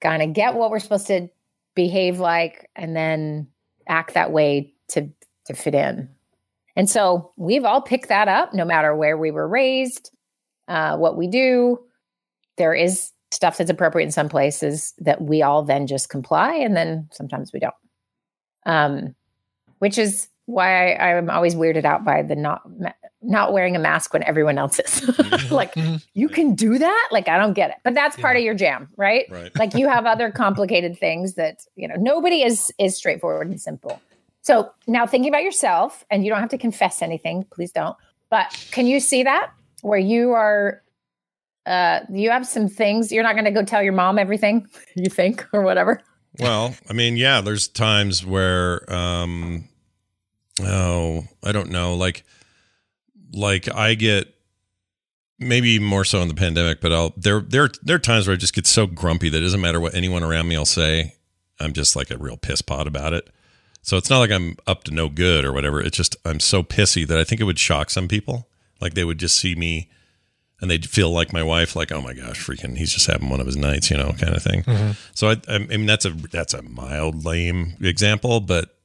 kind 0.01 0.21
of 0.21 0.33
get 0.33 0.55
what 0.55 0.71
we're 0.71 0.79
supposed 0.79 1.07
to 1.07 1.29
behave 1.75 2.19
like, 2.19 2.69
and 2.75 2.95
then 2.95 3.47
act 3.87 4.13
that 4.13 4.31
way 4.31 4.73
to 4.89 5.09
to 5.45 5.53
fit 5.53 5.75
in. 5.75 6.09
And 6.75 6.89
so 6.89 7.31
we've 7.37 7.65
all 7.65 7.81
picked 7.81 8.09
that 8.09 8.27
up, 8.27 8.53
no 8.53 8.65
matter 8.65 8.95
where 8.95 9.17
we 9.17 9.31
were 9.31 9.47
raised, 9.47 10.11
uh, 10.67 10.97
what 10.97 11.17
we 11.17 11.27
do. 11.27 11.79
There 12.57 12.73
is 12.73 13.11
stuff 13.31 13.57
that's 13.57 13.69
appropriate 13.69 14.05
in 14.05 14.11
some 14.11 14.29
places 14.29 14.93
that 14.99 15.21
we 15.21 15.41
all 15.41 15.63
then 15.63 15.87
just 15.87 16.09
comply 16.09 16.55
and 16.55 16.75
then 16.75 17.09
sometimes 17.11 17.51
we 17.51 17.59
don't 17.59 17.73
um 18.65 19.13
which 19.79 19.97
is 19.97 20.29
why 20.47 20.93
I, 20.93 21.17
i'm 21.17 21.29
always 21.29 21.55
weirded 21.55 21.85
out 21.85 22.03
by 22.03 22.23
the 22.23 22.35
not 22.35 22.61
not 23.21 23.51
wearing 23.51 23.75
a 23.75 23.79
mask 23.79 24.13
when 24.13 24.23
everyone 24.23 24.57
else 24.57 24.79
is. 24.79 25.51
Like 25.51 25.75
you 26.13 26.29
can 26.29 26.55
do 26.55 26.77
that? 26.77 27.09
Like 27.11 27.27
i 27.27 27.37
don't 27.37 27.53
get 27.53 27.69
it. 27.69 27.77
But 27.83 27.93
that's 27.93 28.15
part 28.15 28.37
of 28.37 28.43
your 28.43 28.55
jam 28.55 28.89
right? 28.97 29.25
Right. 29.29 29.55
like 29.57 29.75
you 29.75 29.87
have 29.87 30.05
other 30.05 30.31
complicated 30.31 30.97
things 30.99 31.35
that 31.35 31.59
you 31.75 31.87
know 31.87 31.95
nobody 31.97 32.43
is 32.43 32.71
is 32.79 32.97
straightforward 32.97 33.47
and 33.47 33.61
simple. 33.61 34.01
So 34.41 34.71
now 34.87 35.05
thinking 35.05 35.29
about 35.29 35.43
yourself 35.43 36.05
and 36.09 36.23
you 36.23 36.31
don't 36.31 36.39
have 36.39 36.49
to 36.49 36.57
confess 36.57 37.01
anything 37.01 37.45
please 37.51 37.71
don't 37.71 37.95
but 38.29 38.47
can 38.71 38.87
you 38.87 38.99
see 38.99 39.23
that? 39.23 39.51
Where 39.81 39.99
you 39.99 40.31
are 40.31 40.81
uh 41.65 41.99
you 42.09 42.29
have 42.29 42.47
some 42.47 42.69
things 42.69 43.11
you're 43.11 43.23
not 43.23 43.33
going 43.33 43.45
to 43.45 43.51
go 43.51 43.63
tell 43.63 43.83
your 43.83 43.93
mom 43.93 44.17
everything 44.17 44.67
you 44.95 45.09
think 45.09 45.45
or 45.51 45.61
whatever? 45.61 46.01
Well, 46.39 46.75
I 46.89 46.93
mean, 46.93 47.17
yeah, 47.17 47.41
there's 47.41 47.67
times 47.67 48.25
where 48.25 48.89
um 48.93 49.67
oh, 50.61 51.25
I 51.43 51.51
don't 51.51 51.69
know, 51.69 51.95
like 51.95 52.23
like 53.33 53.73
I 53.73 53.95
get 53.95 54.33
maybe 55.39 55.79
more 55.79 56.03
so 56.03 56.21
in 56.21 56.27
the 56.27 56.33
pandemic, 56.33 56.81
but 56.81 56.91
I'll 56.91 57.13
there 57.17 57.41
there 57.41 57.69
there 57.83 57.95
are 57.95 57.99
times 57.99 58.27
where 58.27 58.33
I 58.33 58.37
just 58.37 58.53
get 58.53 58.67
so 58.67 58.87
grumpy 58.87 59.29
that 59.29 59.37
it 59.37 59.41
doesn't 59.41 59.61
matter 59.61 59.79
what 59.79 59.95
anyone 59.95 60.23
around 60.23 60.47
me 60.47 60.57
will 60.57 60.65
say. 60.65 61.15
I'm 61.59 61.73
just 61.73 61.95
like 61.95 62.11
a 62.11 62.17
real 62.17 62.37
piss 62.37 62.61
pot 62.61 62.87
about 62.87 63.13
it. 63.13 63.29
So 63.81 63.97
it's 63.97 64.09
not 64.09 64.19
like 64.19 64.31
I'm 64.31 64.57
up 64.67 64.83
to 64.85 64.91
no 64.91 65.09
good 65.09 65.45
or 65.45 65.53
whatever. 65.53 65.81
It's 65.81 65.97
just 65.97 66.15
I'm 66.25 66.39
so 66.39 66.61
pissy 66.63 67.07
that 67.07 67.17
I 67.17 67.23
think 67.23 67.41
it 67.41 67.45
would 67.45 67.59
shock 67.59 67.89
some 67.89 68.07
people. 68.07 68.49
Like 68.79 68.93
they 68.93 69.03
would 69.03 69.17
just 69.17 69.39
see 69.39 69.55
me 69.55 69.89
and 70.59 70.71
they'd 70.71 70.89
feel 70.89 71.11
like 71.11 71.31
my 71.31 71.43
wife, 71.43 71.75
like, 71.75 71.91
oh 71.91 72.01
my 72.01 72.13
gosh, 72.13 72.43
freaking, 72.45 72.77
he's 72.77 72.91
just 72.91 73.07
having 73.07 73.29
one 73.29 73.39
of 73.39 73.45
his 73.45 73.57
nights, 73.57 73.91
you 73.91 73.97
know, 73.97 74.13
kind 74.13 74.35
of 74.35 74.41
thing. 74.41 74.63
Mm-hmm. 74.63 74.91
So 75.13 75.29
I, 75.29 75.37
I 75.47 75.59
mean, 75.59 75.85
that's 75.85 76.05
a 76.05 76.09
that's 76.09 76.53
a 76.53 76.63
mild, 76.63 77.25
lame 77.25 77.75
example, 77.79 78.39
but 78.39 78.76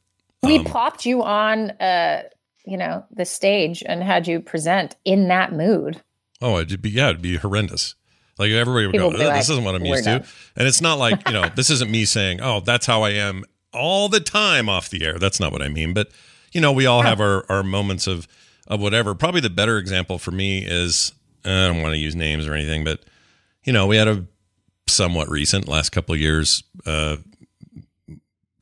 we 0.42 0.58
Um, 0.58 0.64
plopped 0.64 1.06
you 1.06 1.22
on 1.22 1.70
uh 1.72 2.22
you 2.66 2.76
know 2.76 3.04
the 3.10 3.24
stage 3.24 3.82
and 3.86 4.02
had 4.02 4.26
you 4.26 4.40
present 4.40 4.96
in 5.04 5.28
that 5.28 5.52
mood 5.52 6.00
oh, 6.40 6.58
it'd 6.58 6.82
be 6.82 6.90
yeah, 6.90 7.08
it'd 7.10 7.22
be 7.22 7.36
horrendous. 7.36 7.94
Like 8.38 8.50
everybody 8.50 8.86
would 8.86 8.92
People 8.92 9.10
go, 9.10 9.18
would 9.18 9.20
this 9.20 9.28
like, 9.28 9.40
isn't 9.40 9.64
what 9.64 9.74
I'm 9.74 9.82
"We're 9.82 9.88
used 9.88 10.04
to, 10.04 10.10
not." 10.18 10.26
and 10.56 10.66
it's 10.66 10.80
not 10.80 10.98
like 10.98 11.26
you 11.28 11.34
know, 11.34 11.48
this 11.54 11.70
isn't 11.70 11.90
me 11.90 12.04
saying, 12.04 12.40
oh, 12.40 12.60
that's 12.60 12.86
how 12.86 13.02
I 13.02 13.10
am 13.10 13.44
all 13.72 14.08
the 14.08 14.20
time 14.20 14.68
off 14.68 14.88
the 14.90 15.04
air. 15.04 15.18
That's 15.18 15.38
not 15.38 15.52
what 15.52 15.62
I 15.62 15.68
mean, 15.68 15.92
but 15.94 16.08
you 16.52 16.60
know, 16.60 16.72
we 16.72 16.86
all 16.86 17.02
have 17.02 17.20
our 17.20 17.44
our 17.48 17.62
moments 17.62 18.06
of 18.06 18.26
of 18.66 18.80
whatever. 18.80 19.14
Probably 19.14 19.40
the 19.40 19.50
better 19.50 19.78
example 19.78 20.18
for 20.18 20.30
me 20.32 20.64
is 20.66 21.12
I 21.44 21.68
don't 21.68 21.82
want 21.82 21.92
to 21.94 21.98
use 21.98 22.16
names 22.16 22.46
or 22.46 22.54
anything, 22.54 22.84
but 22.84 23.00
you 23.64 23.72
know, 23.72 23.86
we 23.86 23.96
had 23.96 24.08
a 24.08 24.26
somewhat 24.88 25.28
recent 25.28 25.68
last 25.68 25.90
couple 25.90 26.14
of 26.14 26.20
years 26.20 26.64
uh, 26.86 27.16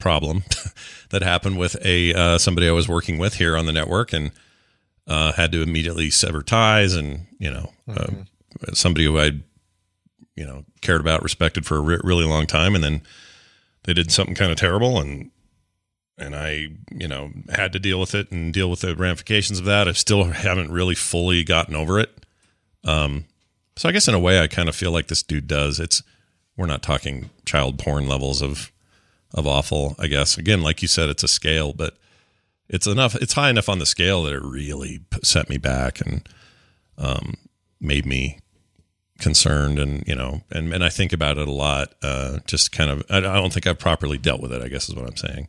problem 0.00 0.44
that 1.10 1.22
happened 1.22 1.58
with 1.58 1.76
a 1.84 2.14
uh, 2.14 2.38
somebody 2.38 2.68
I 2.68 2.72
was 2.72 2.88
working 2.88 3.18
with 3.18 3.34
here 3.34 3.56
on 3.56 3.66
the 3.66 3.72
network, 3.72 4.12
and 4.12 4.32
uh, 5.06 5.32
had 5.32 5.52
to 5.52 5.62
immediately 5.62 6.10
sever 6.10 6.42
ties, 6.42 6.94
and 6.94 7.26
you 7.38 7.50
know, 7.50 7.72
uh, 7.88 8.06
somebody 8.72 9.04
who 9.04 9.18
I 9.18 9.32
you 10.36 10.46
know 10.46 10.64
cared 10.80 11.00
about, 11.00 11.22
respected 11.22 11.66
for 11.66 11.76
a 11.76 11.80
re- 11.80 12.00
really 12.02 12.24
long 12.24 12.46
time, 12.46 12.74
and 12.74 12.82
then 12.82 13.02
they 13.84 13.94
did 13.94 14.10
something 14.10 14.34
kind 14.34 14.50
of 14.50 14.58
terrible, 14.58 15.00
and 15.00 15.30
and 16.18 16.34
I 16.34 16.68
you 16.90 17.08
know 17.08 17.30
had 17.50 17.72
to 17.72 17.78
deal 17.78 18.00
with 18.00 18.14
it 18.14 18.30
and 18.30 18.52
deal 18.52 18.70
with 18.70 18.80
the 18.80 18.96
ramifications 18.96 19.58
of 19.58 19.64
that. 19.66 19.88
I 19.88 19.92
still 19.92 20.24
haven't 20.24 20.70
really 20.70 20.94
fully 20.94 21.44
gotten 21.44 21.74
over 21.76 21.98
it. 21.98 22.24
Um, 22.84 23.26
so 23.76 23.88
I 23.88 23.92
guess 23.92 24.08
in 24.08 24.14
a 24.14 24.20
way, 24.20 24.40
I 24.40 24.46
kind 24.46 24.68
of 24.68 24.76
feel 24.76 24.90
like 24.90 25.08
this 25.08 25.22
dude 25.22 25.46
does. 25.46 25.80
It's 25.80 26.02
we're 26.56 26.66
not 26.66 26.82
talking 26.82 27.30
child 27.46 27.78
porn 27.78 28.06
levels 28.06 28.42
of 28.42 28.70
of 29.34 29.46
awful. 29.46 29.96
I 29.98 30.06
guess 30.06 30.38
again, 30.38 30.62
like 30.62 30.82
you 30.82 30.88
said, 30.88 31.08
it's 31.08 31.22
a 31.22 31.28
scale, 31.28 31.72
but 31.72 31.96
it's 32.68 32.86
enough. 32.86 33.14
It's 33.16 33.34
high 33.34 33.50
enough 33.50 33.68
on 33.68 33.78
the 33.78 33.86
scale 33.86 34.24
that 34.24 34.34
it 34.34 34.42
really 34.42 35.00
set 35.22 35.48
me 35.48 35.58
back 35.58 36.00
and 36.00 36.28
um, 36.98 37.34
made 37.80 38.06
me 38.06 38.38
concerned, 39.18 39.78
and 39.78 40.06
you 40.06 40.14
know, 40.14 40.42
and 40.50 40.72
and 40.72 40.84
I 40.84 40.88
think 40.88 41.12
about 41.12 41.38
it 41.38 41.48
a 41.48 41.52
lot. 41.52 41.94
Uh, 42.02 42.38
just 42.46 42.72
kind 42.72 42.90
of, 42.90 43.04
I, 43.10 43.18
I 43.18 43.20
don't 43.20 43.52
think 43.52 43.66
I've 43.66 43.78
properly 43.78 44.18
dealt 44.18 44.40
with 44.40 44.52
it. 44.52 44.62
I 44.62 44.68
guess 44.68 44.88
is 44.88 44.94
what 44.94 45.06
I'm 45.06 45.16
saying. 45.16 45.48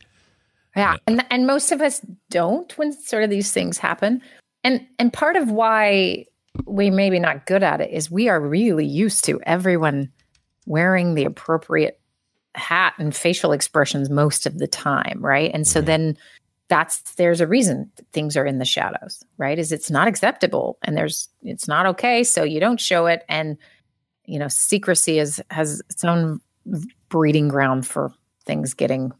Yeah, 0.76 0.96
and 1.06 1.24
and 1.30 1.46
most 1.46 1.72
of 1.72 1.80
us 1.80 2.00
don't 2.30 2.76
when 2.78 2.92
sort 2.92 3.24
of 3.24 3.30
these 3.30 3.52
things 3.52 3.78
happen. 3.78 4.22
And 4.64 4.86
and 4.98 5.12
part 5.12 5.36
of 5.36 5.50
why 5.50 6.26
we 6.66 6.90
maybe 6.90 7.18
not 7.18 7.46
good 7.46 7.62
at 7.62 7.80
it 7.80 7.90
is 7.90 8.10
we 8.10 8.28
are 8.28 8.40
really 8.40 8.86
used 8.86 9.24
to 9.24 9.40
everyone 9.42 10.12
wearing 10.66 11.14
the 11.14 11.24
appropriate 11.24 11.98
hat 12.54 12.94
and 12.98 13.14
facial 13.14 13.52
expressions 13.52 14.10
most 14.10 14.46
of 14.46 14.58
the 14.58 14.66
time, 14.66 15.18
right? 15.20 15.50
And 15.54 15.66
so 15.66 15.80
Mhm. 15.82 15.86
then 15.86 16.16
that's 16.68 17.14
there's 17.14 17.40
a 17.40 17.46
reason 17.46 17.90
things 18.12 18.36
are 18.36 18.46
in 18.46 18.58
the 18.58 18.64
shadows, 18.64 19.22
right? 19.38 19.58
Is 19.58 19.72
it's 19.72 19.90
not 19.90 20.08
acceptable 20.08 20.78
and 20.82 20.96
there's 20.96 21.28
it's 21.42 21.68
not 21.68 21.86
okay, 21.86 22.24
so 22.24 22.44
you 22.44 22.60
don't 22.60 22.80
show 22.80 23.06
it 23.06 23.24
and 23.28 23.56
you 24.24 24.38
know, 24.38 24.48
secrecy 24.48 25.18
is 25.18 25.42
has 25.50 25.80
its 25.90 26.04
own 26.04 26.40
breeding 27.08 27.48
ground 27.48 27.86
for 27.86 28.12
things 28.46 28.72
getting 28.72 29.12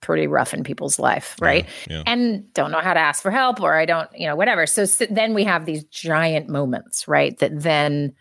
pretty 0.00 0.26
rough 0.26 0.54
in 0.54 0.64
people's 0.64 0.98
life, 0.98 1.36
right? 1.40 1.68
Yeah. 1.88 2.02
and 2.06 2.52
don't 2.54 2.70
know 2.72 2.80
how 2.80 2.94
to 2.94 3.00
ask 3.00 3.22
for 3.22 3.30
help 3.30 3.60
or 3.60 3.74
I 3.76 3.84
don't, 3.84 4.08
you 4.14 4.26
know, 4.26 4.34
whatever. 4.34 4.66
So, 4.66 4.82
s 4.82 5.02
then 5.10 5.34
we 5.34 5.44
have 5.44 5.66
these 5.66 5.84
giant 5.84 6.48
moments, 6.48 7.06
right? 7.06 7.38
That 7.38 7.60
then 7.60 8.14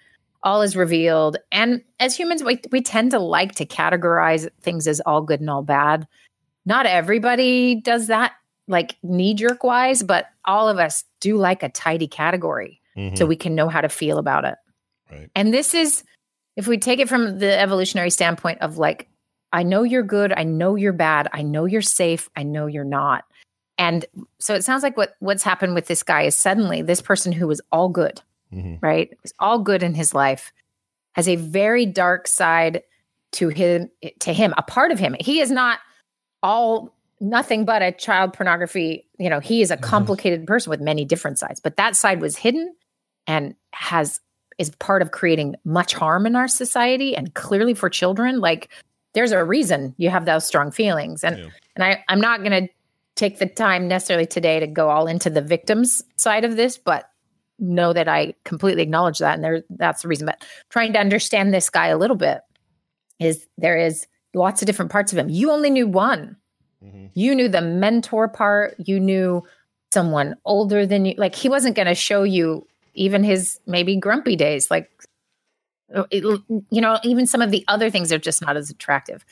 all 0.44 0.62
is 0.62 0.76
revealed. 0.76 1.38
And 1.52 1.84
as 2.00 2.16
humans, 2.16 2.44
we, 2.44 2.60
we 2.72 2.82
tend 2.82 3.12
to 3.12 3.20
like 3.20 3.56
to 3.56 3.66
categorize 3.66 4.50
things 4.62 4.88
as 4.88 5.00
all 5.02 5.22
good 5.22 5.42
and 5.42 5.50
all 5.50 5.64
bad. 5.64 6.08
Not 6.66 6.86
everybody 6.86 7.76
does 7.76 8.08
that, 8.08 8.34
like 8.68 8.96
knee 9.04 9.34
jerk 9.34 9.64
wise, 9.64 10.04
but 10.04 10.28
all 10.46 10.70
of 10.70 10.78
us 10.78 11.04
do 11.20 11.38
like 11.38 11.64
a 11.64 11.70
tidy 11.70 12.08
category 12.08 12.80
Mhm. 12.98 13.18
so 13.18 13.26
we 13.26 13.36
can 13.36 13.56
know 13.56 13.70
how 13.70 13.82
to 13.82 13.90
feel 13.90 14.18
about 14.18 14.46
it. 14.46 14.56
Right. 15.12 15.30
And 15.36 15.54
this 15.54 15.74
is, 15.74 16.04
if 16.56 16.68
we 16.68 16.78
take 16.78 17.00
it 17.00 17.10
from 17.10 17.40
the 17.40 17.58
evolutionary 17.60 18.10
standpoint 18.10 18.62
of 18.62 18.78
like, 18.78 19.08
I 19.52 19.64
know 19.64 19.84
you're 19.84 20.04
good, 20.04 20.34
I 20.36 20.44
know 20.44 20.76
you're 20.76 20.94
bad, 20.94 21.28
I 21.34 21.42
know 21.42 21.66
you're 21.66 21.82
safe, 21.82 22.30
I 22.36 22.44
know 22.44 22.68
you're 22.68 22.84
not. 22.84 23.24
And 23.78 24.06
so 24.40 24.54
it 24.54 24.64
sounds 24.64 24.84
like 24.84 24.98
what 24.98 25.16
what's 25.20 25.44
happened 25.44 25.74
with 25.74 25.88
this 25.88 26.04
guy 26.04 26.24
is 26.24 26.36
suddenly 26.36 26.82
this 26.82 27.02
person 27.02 27.32
who 27.32 27.48
was 27.48 27.62
all 27.72 27.90
good, 27.90 28.22
Mhm. 28.54 28.80
right? 28.82 29.10
It's 29.24 29.34
all 29.40 29.60
good 29.60 29.84
in 29.84 29.94
his 29.94 30.14
life, 30.14 30.52
has 31.14 31.28
a 31.28 31.36
very 31.36 31.86
dark 31.86 32.28
side 32.28 32.84
to 33.34 33.50
him 33.50 33.90
to 34.20 34.34
him, 34.34 34.54
a 34.58 34.64
part 34.64 34.92
of 34.92 35.00
him. 35.00 35.16
He 35.20 35.40
is 35.40 35.52
not 35.52 35.80
all 36.42 36.96
nothing 37.22 37.66
but 37.66 37.82
a 37.82 37.92
child 37.92 38.34
pornography, 38.34 39.06
you 39.20 39.30
know, 39.30 39.40
he 39.40 39.62
is 39.62 39.72
a 39.72 39.78
complicated 39.78 40.48
person 40.48 40.70
with 40.70 40.80
many 40.80 41.04
different 41.06 41.38
sides, 41.38 41.60
but 41.60 41.76
that 41.76 41.96
side 41.96 42.22
was 42.22 42.38
hidden 42.38 42.74
and 43.28 43.56
has 43.74 44.20
is 44.58 44.72
part 44.72 45.02
of 45.02 45.12
creating 45.12 45.56
much 45.64 45.94
harm 45.94 46.26
in 46.26 46.36
our 46.36 46.48
society 46.48 47.16
and 47.16 47.34
clearly 47.36 47.74
for 47.74 47.90
children 47.90 48.40
like 48.42 48.68
there's 49.14 49.32
a 49.32 49.42
reason 49.44 49.94
you 49.98 50.10
have 50.10 50.26
those 50.26 50.46
strong 50.46 50.70
feelings 50.70 51.24
and 51.24 51.38
Yeah. 51.38 51.46
and 51.76 51.84
I 51.84 52.04
I'm 52.10 52.20
not 52.20 52.44
going 52.44 52.68
to 52.68 52.74
take 53.16 53.40
the 53.40 53.46
time 53.46 53.88
necessarily 53.88 54.26
today 54.26 54.60
to 54.60 54.68
go 54.68 54.90
all 54.90 55.08
into 55.08 55.30
the 55.30 55.42
victims 55.42 56.04
side 56.18 56.44
of 56.44 56.58
this 56.58 56.78
but 56.78 57.09
know 57.60 57.94
that 57.94 58.08
I 58.08 58.34
completely 58.46 58.84
acknowledge 58.84 59.20
that 59.20 59.36
and 59.36 59.44
there 59.44 59.64
that's 59.70 60.02
the 60.02 60.08
reason 60.08 60.26
but 60.26 60.44
trying 60.70 60.94
to 60.94 61.00
understand 61.00 61.54
this 61.54 61.70
guy 61.70 61.88
a 61.88 61.98
little 61.98 62.16
bit 62.16 62.42
is 63.20 63.48
there 63.58 63.78
is 63.78 64.08
lots 64.34 64.62
of 64.62 64.66
different 64.66 64.92
parts 64.92 65.12
of 65.12 65.18
him. 65.18 65.30
You 65.30 65.52
only 65.52 65.70
knew 65.70 65.88
one. 65.88 66.36
Mhm. 66.84 67.10
you 67.14 67.36
knew 67.36 67.50
the 67.50 67.62
mentor 67.62 68.30
part. 68.30 68.76
You 68.78 69.00
knew 69.02 69.44
someone 69.94 70.36
older 70.46 70.86
than 70.86 71.04
you. 71.06 71.14
Like 71.18 71.36
he 71.36 71.50
wasn't 71.50 71.76
going 71.76 71.88
to 71.88 71.96
show 71.96 72.24
you 72.24 72.66
even 72.94 73.24
his 73.24 73.60
maybe 73.66 73.98
grumpy 73.98 74.36
days 74.38 74.72
like 74.72 74.90
uh, 75.94 76.04
it- 76.12 76.24
you 76.70 76.80
know 76.82 77.00
even 77.04 77.26
some 77.26 77.42
of 77.42 77.52
the 77.52 77.66
other 77.68 77.90
things 77.90 78.12
are 78.14 78.18
just 78.20 78.42
not 78.42 78.56
as 78.56 78.70
attractive. 78.70 79.26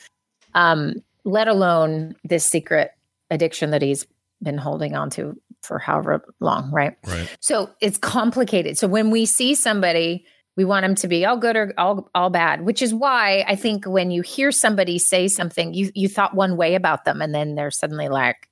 Um 0.54 0.96
let 1.24 1.48
alone 1.48 2.16
this 2.24 2.44
secret 2.44 2.92
addiction 3.30 3.70
that 3.70 3.82
he's 3.82 4.06
been 4.42 4.58
holding 4.58 4.94
on 4.94 5.10
to 5.10 5.38
for 5.62 5.78
however 5.78 6.24
long 6.40 6.70
right 6.70 6.96
Right. 7.06 7.28
so 7.40 7.70
it's 7.80 7.98
complicated. 7.98 8.78
So 8.78 8.86
when 8.88 9.10
we 9.10 9.26
see 9.26 9.54
somebody, 9.54 10.24
we 10.56 10.64
want 10.64 10.84
them 10.84 10.94
to 10.96 11.08
be 11.08 11.24
all 11.24 11.36
good 11.36 11.56
or 11.56 11.72
all 11.78 12.10
all 12.14 12.30
bad, 12.30 12.64
which 12.64 12.82
is 12.82 12.92
why 12.94 13.44
I 13.46 13.54
think 13.54 13.84
when 13.84 14.10
you 14.10 14.22
hear 14.22 14.50
somebody 14.50 14.98
say 14.98 15.28
something, 15.28 15.74
you 15.74 15.90
you 15.94 16.08
thought 16.08 16.34
one 16.34 16.56
way 16.56 16.74
about 16.74 17.04
them, 17.04 17.22
and 17.22 17.34
then 17.34 17.54
they're 17.54 17.70
suddenly 17.70 18.08
like 18.08 18.48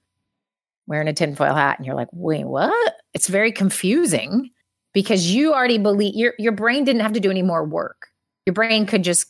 wearing 0.86 1.08
a 1.08 1.12
tinfoil 1.12 1.54
hat, 1.54 1.78
and 1.78 1.86
you're 1.86 1.96
like, 1.96 2.08
wait, 2.12 2.44
what? 2.44 2.94
It's 3.12 3.26
very 3.28 3.50
confusing 3.50 4.50
because 4.92 5.34
you 5.34 5.52
already 5.52 5.78
believe 5.78 6.14
your 6.14 6.34
your 6.38 6.52
brain 6.52 6.84
didn't 6.84 7.02
have 7.02 7.12
to 7.14 7.20
do 7.20 7.30
any 7.30 7.42
more 7.42 7.64
work. 7.64 8.08
Your 8.46 8.54
brain 8.54 8.86
could 8.86 9.02
just 9.02 9.26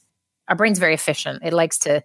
our 0.48 0.56
brain's 0.56 0.78
very 0.78 0.94
efficient. 0.94 1.42
It 1.44 1.52
likes 1.52 1.78
to 1.78 2.02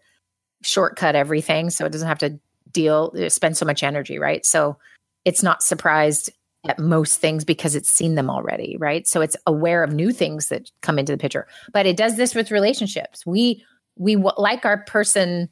shortcut 0.63 1.15
everything, 1.15 1.69
so 1.69 1.85
it 1.85 1.91
doesn't 1.91 2.07
have 2.07 2.19
to 2.19 2.39
deal 2.71 3.11
spend 3.29 3.57
so 3.57 3.65
much 3.65 3.83
energy, 3.83 4.19
right? 4.19 4.45
So 4.45 4.77
it's 5.25 5.43
not 5.43 5.63
surprised 5.63 6.31
at 6.67 6.79
most 6.79 7.19
things 7.19 7.43
because 7.43 7.75
it's 7.75 7.89
seen 7.89 8.15
them 8.15 8.29
already, 8.29 8.77
right? 8.79 9.07
So 9.07 9.21
it's 9.21 9.35
aware 9.47 9.83
of 9.83 9.93
new 9.93 10.11
things 10.11 10.49
that 10.49 10.69
come 10.81 10.99
into 10.99 11.11
the 11.11 11.17
picture. 11.17 11.47
But 11.73 11.85
it 11.85 11.97
does 11.97 12.17
this 12.17 12.35
with 12.35 12.51
relationships. 12.51 13.25
We 13.25 13.63
we 13.97 14.15
w- 14.15 14.33
like 14.37 14.65
our 14.65 14.83
person 14.85 15.49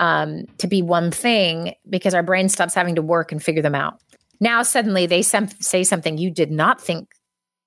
um, 0.00 0.44
to 0.58 0.66
be 0.66 0.82
one 0.82 1.10
thing 1.10 1.74
because 1.88 2.14
our 2.14 2.22
brain 2.22 2.48
stops 2.48 2.74
having 2.74 2.94
to 2.96 3.02
work 3.02 3.32
and 3.32 3.42
figure 3.42 3.62
them 3.62 3.74
out. 3.74 4.00
Now 4.40 4.62
suddenly 4.62 5.06
they 5.06 5.22
sem- 5.22 5.48
say 5.60 5.84
something 5.84 6.18
you 6.18 6.30
did 6.30 6.50
not 6.50 6.80
think 6.80 7.10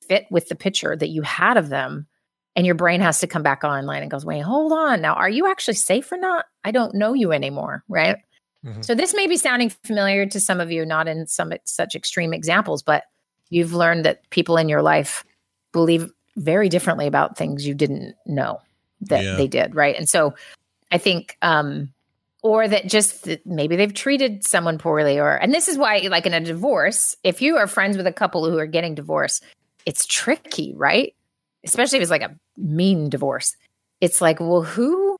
fit 0.08 0.26
with 0.30 0.50
the 0.50 0.56
picture 0.56 0.96
that 0.96 1.10
you 1.10 1.22
had 1.22 1.58
of 1.58 1.70
them, 1.70 2.08
and 2.56 2.66
your 2.66 2.76
brain 2.76 3.02
has 3.02 3.20
to 3.20 3.28
come 3.28 3.44
back 3.44 3.64
online 3.64 4.02
and 4.02 4.12
goes, 4.12 4.26
"Wait, 4.26 4.40
hold 4.40 4.72
on. 4.72 5.02
Now, 5.02 5.14
are 5.14 5.30
you 5.30 5.48
actually 5.48 5.76
safe 5.76 6.12
or 6.12 6.18
not? 6.18 6.46
I 6.64 6.72
don't 6.72 6.96
know 6.96 7.14
you 7.14 7.32
anymore, 7.32 7.84
right?" 7.88 8.18
Mhm. 8.66 8.84
So 8.86 8.94
this 8.96 9.14
may 9.14 9.28
be 9.28 9.38
sounding 9.38 9.70
familiar 9.84 10.26
to 10.26 10.40
some 10.40 10.60
of 10.60 10.72
you, 10.72 10.86
not 10.86 11.08
in 11.08 11.28
some 11.28 11.54
such 11.66 11.96
extreme 11.96 12.34
examples, 12.34 12.82
but 12.84 13.04
you've 13.50 13.74
learned 13.74 14.06
that 14.06 14.30
people 14.30 14.58
in 14.58 14.70
your 14.70 14.82
life 14.82 15.24
believe 15.72 16.12
very 16.36 16.70
differently 16.70 17.08
about 17.08 17.38
things 17.38 17.66
you 17.68 17.74
didn't 17.74 18.16
know 18.26 18.60
that 19.02 19.24
Yeah. 19.24 19.36
they 19.36 19.48
did, 19.48 19.76
right? 19.76 19.96
And 19.96 20.08
so 20.10 20.34
I 20.92 20.98
think 20.98 21.38
um 21.42 21.94
or 22.42 22.68
that 22.68 22.88
just 22.88 23.26
that 23.26 23.46
maybe 23.46 23.76
they've 23.76 23.94
treated 23.94 24.46
someone 24.46 24.78
poorly 24.78 25.20
or 25.20 25.36
and 25.36 25.54
this 25.54 25.68
is 25.68 25.78
why 25.78 25.98
like 26.10 26.26
in 26.26 26.34
a 26.34 26.40
divorce, 26.40 27.16
if 27.24 27.42
you 27.42 27.58
are 27.58 27.68
friends 27.68 27.98
with 27.98 28.08
a 28.08 28.14
couple 28.14 28.50
who 28.50 28.58
are 28.58 28.66
getting 28.68 28.96
divorced, 28.96 29.44
it's 29.86 30.06
tricky, 30.06 30.74
right? 30.76 31.14
Especially 31.64 31.98
if 31.98 32.02
it's 32.02 32.12
like 32.12 32.22
a 32.22 32.36
mean 32.58 33.10
divorce. 33.10 33.56
It's 34.00 34.22
like, 34.22 34.40
well, 34.40 34.62
who 34.62 35.18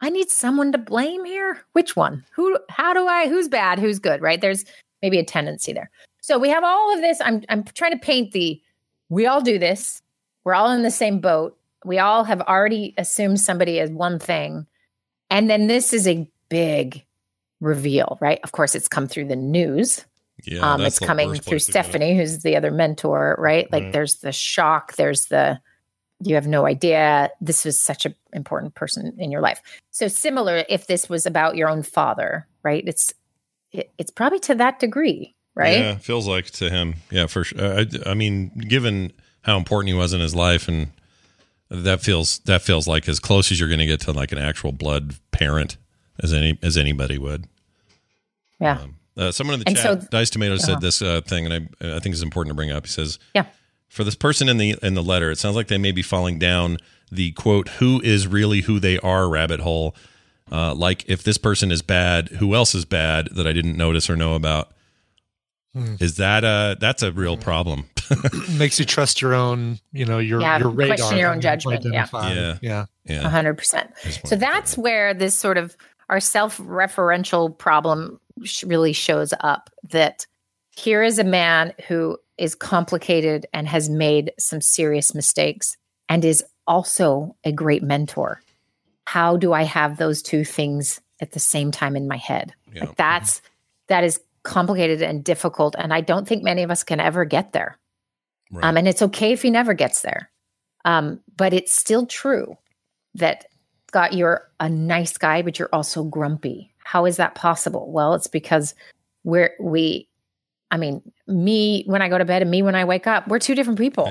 I 0.00 0.10
need 0.10 0.30
someone 0.30 0.72
to 0.72 0.78
blame 0.78 1.24
here. 1.24 1.58
Which 1.72 1.94
one? 1.96 2.24
Who? 2.32 2.58
How 2.68 2.92
do 2.92 3.06
I? 3.06 3.28
Who's 3.28 3.48
bad? 3.48 3.78
Who's 3.78 3.98
good? 3.98 4.20
Right? 4.22 4.40
There's 4.40 4.64
maybe 5.02 5.18
a 5.18 5.24
tendency 5.24 5.72
there. 5.72 5.90
So 6.22 6.38
we 6.38 6.48
have 6.48 6.64
all 6.64 6.94
of 6.94 7.00
this. 7.00 7.20
I'm 7.20 7.42
I'm 7.48 7.64
trying 7.64 7.92
to 7.92 7.98
paint 7.98 8.32
the. 8.32 8.60
We 9.08 9.26
all 9.26 9.40
do 9.40 9.58
this. 9.58 10.02
We're 10.44 10.54
all 10.54 10.70
in 10.70 10.82
the 10.82 10.90
same 10.90 11.20
boat. 11.20 11.56
We 11.84 11.98
all 11.98 12.24
have 12.24 12.40
already 12.42 12.94
assumed 12.98 13.40
somebody 13.40 13.80
as 13.80 13.90
one 13.90 14.18
thing, 14.18 14.66
and 15.30 15.48
then 15.50 15.66
this 15.66 15.92
is 15.92 16.06
a 16.06 16.28
big 16.48 17.04
reveal, 17.60 18.18
right? 18.20 18.40
Of 18.44 18.52
course, 18.52 18.74
it's 18.74 18.88
come 18.88 19.06
through 19.08 19.26
the 19.26 19.36
news. 19.36 20.04
Yeah. 20.44 20.60
um, 20.60 20.80
it's 20.80 20.98
coming 20.98 21.28
through 21.34 21.40
place 21.40 21.66
to 21.66 21.72
go. 21.72 21.80
Stephanie, 21.82 22.16
who's 22.16 22.38
the 22.38 22.56
other 22.56 22.70
mentor, 22.70 23.36
right? 23.38 23.70
Like 23.70 23.82
Right. 23.84 23.92
there's 23.92 24.16
the 24.16 24.32
shock, 24.32 24.96
there's 24.96 25.26
the 25.26 25.60
you 26.22 26.34
have 26.34 26.46
no 26.46 26.66
idea 26.66 27.30
this 27.40 27.64
was 27.64 27.82
such 27.82 28.04
an 28.06 28.14
important 28.32 28.74
person 28.74 29.14
in 29.18 29.30
your 29.30 29.40
life. 29.40 29.60
So 29.90 30.06
similar 30.08 30.64
if 30.68 30.86
this 30.86 31.08
was 31.08 31.26
about 31.26 31.56
your 31.56 31.68
own 31.68 31.82
father, 31.82 32.46
right? 32.62 32.84
It's 32.86 33.12
it, 33.72 33.90
it's 33.98 34.10
probably 34.10 34.38
to 34.40 34.54
that 34.56 34.78
degree, 34.80 35.34
right? 35.54 35.78
Yeah, 35.78 35.96
feels 35.98 36.26
like 36.26 36.46
to 36.52 36.68
him. 36.70 36.94
Yeah, 37.10 37.26
for 37.26 37.44
sure. 37.44 37.60
I, 37.80 37.86
I 38.06 38.14
mean, 38.14 38.48
given 38.58 39.12
how 39.42 39.56
important 39.56 39.88
he 39.88 39.94
was 39.94 40.12
in 40.12 40.20
his 40.20 40.34
life, 40.34 40.68
and 40.68 40.88
that 41.70 42.00
feels 42.00 42.40
that 42.40 42.62
feels 42.62 42.86
like 42.88 43.08
as 43.08 43.20
close 43.20 43.50
as 43.52 43.60
you're 43.60 43.68
going 43.68 43.78
to 43.80 43.86
get 43.86 44.00
to 44.02 44.12
like 44.12 44.32
an 44.32 44.38
actual 44.38 44.72
blood 44.72 45.14
parent 45.30 45.76
as 46.22 46.32
any 46.34 46.58
as 46.62 46.76
anybody 46.76 47.16
would. 47.16 47.46
Yeah. 48.60 48.86
Uh, 49.16 49.30
someone 49.32 49.54
in 49.54 49.60
the 49.60 49.68
And 49.68 49.76
chat, 49.76 50.02
so- 50.02 50.08
Dice 50.10 50.30
Tomato, 50.30 50.54
Uh-huh. 50.54 50.64
said 50.64 50.80
this 50.80 51.02
uh, 51.02 51.20
thing, 51.22 51.46
and 51.46 51.68
I, 51.80 51.96
I 51.96 51.98
think 52.00 52.12
it's 52.14 52.22
important 52.22 52.50
to 52.50 52.54
bring 52.54 52.70
up. 52.70 52.86
He 52.86 52.92
says, 52.92 53.18
Yeah. 53.34 53.46
For 53.90 54.02
this 54.04 54.14
person 54.14 54.48
in 54.48 54.56
the 54.56 54.76
in 54.82 54.94
the 54.94 55.02
letter, 55.02 55.30
it 55.30 55.36
sounds 55.38 55.56
like 55.56 55.68
they 55.68 55.76
may 55.78 55.92
be 55.92 56.00
falling 56.02 56.38
down 56.38 56.78
the 57.12 57.32
quote 57.32 57.68
"Who 57.80 58.00
is 58.00 58.26
really 58.26 58.62
who 58.62 58.80
they 58.80 58.98
are?" 59.00 59.28
rabbit 59.28 59.60
hole. 59.60 59.94
Uh, 60.50 60.74
like 60.74 61.04
if 61.08 61.22
this 61.22 61.36
person 61.38 61.70
is 61.70 61.82
bad, 61.82 62.28
who 62.28 62.54
else 62.54 62.74
is 62.74 62.84
bad 62.84 63.28
that 63.36 63.46
I 63.46 63.52
didn't 63.52 63.76
notice 63.76 64.08
or 64.08 64.16
know 64.16 64.34
about? 64.34 64.72
Hmm. 65.74 65.94
Is 66.00 66.16
that 66.16 66.42
a 66.42 66.76
that's 66.80 67.02
a 67.02 67.12
real 67.12 67.36
problem? 67.36 67.84
Makes 68.58 68.80
you 68.80 68.84
trust 68.84 69.22
your 69.22 69.34
own, 69.34 69.78
you 69.92 70.04
know, 70.04 70.18
your 70.18 70.40
Yeah, 70.40 70.58
your 70.58 70.70
radar. 70.70 70.96
question 70.96 71.18
your 71.18 71.30
own 71.32 71.40
judgment, 71.40 71.84
yeah. 71.84 71.90
identify. 71.90 72.32
Yeah. 72.32 72.58
yeah. 72.60 72.86
yeah, 73.04 73.26
A 73.26 73.28
hundred 73.28 73.54
percent. 73.58 73.92
So 74.24 74.34
that's 74.34 74.76
where 74.76 75.14
this 75.14 75.36
sort 75.36 75.58
of 75.58 75.76
our 76.08 76.18
self-referential 76.18 77.56
problem 77.56 78.18
sh- 78.42 78.64
really 78.64 78.92
shows 78.92 79.32
up. 79.40 79.70
That 79.90 80.26
here 80.80 81.02
is 81.02 81.18
a 81.18 81.24
man 81.24 81.72
who 81.86 82.18
is 82.38 82.54
complicated 82.54 83.46
and 83.52 83.68
has 83.68 83.90
made 83.90 84.32
some 84.38 84.60
serious 84.60 85.14
mistakes, 85.14 85.76
and 86.08 86.24
is 86.24 86.42
also 86.66 87.36
a 87.44 87.52
great 87.52 87.82
mentor. 87.82 88.40
How 89.06 89.36
do 89.36 89.52
I 89.52 89.62
have 89.62 89.96
those 89.96 90.22
two 90.22 90.44
things 90.44 91.00
at 91.20 91.32
the 91.32 91.40
same 91.40 91.70
time 91.70 91.96
in 91.96 92.08
my 92.08 92.16
head? 92.16 92.54
Yeah. 92.72 92.84
Like 92.86 92.96
that's 92.96 93.42
that 93.88 94.04
is 94.04 94.20
complicated 94.42 95.02
and 95.02 95.22
difficult, 95.22 95.74
and 95.78 95.92
I 95.92 96.00
don't 96.00 96.26
think 96.26 96.42
many 96.42 96.62
of 96.62 96.70
us 96.70 96.82
can 96.82 97.00
ever 97.00 97.24
get 97.24 97.52
there. 97.52 97.78
Right. 98.50 98.64
Um, 98.64 98.76
and 98.76 98.88
it's 98.88 99.02
okay 99.02 99.32
if 99.32 99.42
he 99.42 99.50
never 99.50 99.74
gets 99.74 100.02
there. 100.02 100.30
Um, 100.84 101.20
but 101.36 101.52
it's 101.52 101.74
still 101.74 102.06
true 102.06 102.56
that 103.14 103.46
Scott, 103.88 104.12
you're 104.12 104.48
a 104.60 104.68
nice 104.68 105.18
guy, 105.18 105.42
but 105.42 105.58
you're 105.58 105.68
also 105.72 106.04
grumpy. 106.04 106.72
How 106.84 107.06
is 107.06 107.16
that 107.16 107.34
possible? 107.34 107.90
Well, 107.92 108.14
it's 108.14 108.28
because 108.28 108.74
we're 109.24 109.52
we 109.60 110.08
I 110.70 110.76
mean, 110.76 111.02
me 111.26 111.84
when 111.86 112.02
I 112.02 112.08
go 112.08 112.18
to 112.18 112.24
bed 112.24 112.42
and 112.42 112.50
me 112.50 112.62
when 112.62 112.74
I 112.74 112.84
wake 112.84 113.06
up, 113.06 113.26
we're 113.28 113.38
two 113.38 113.54
different 113.54 113.78
people. 113.78 114.04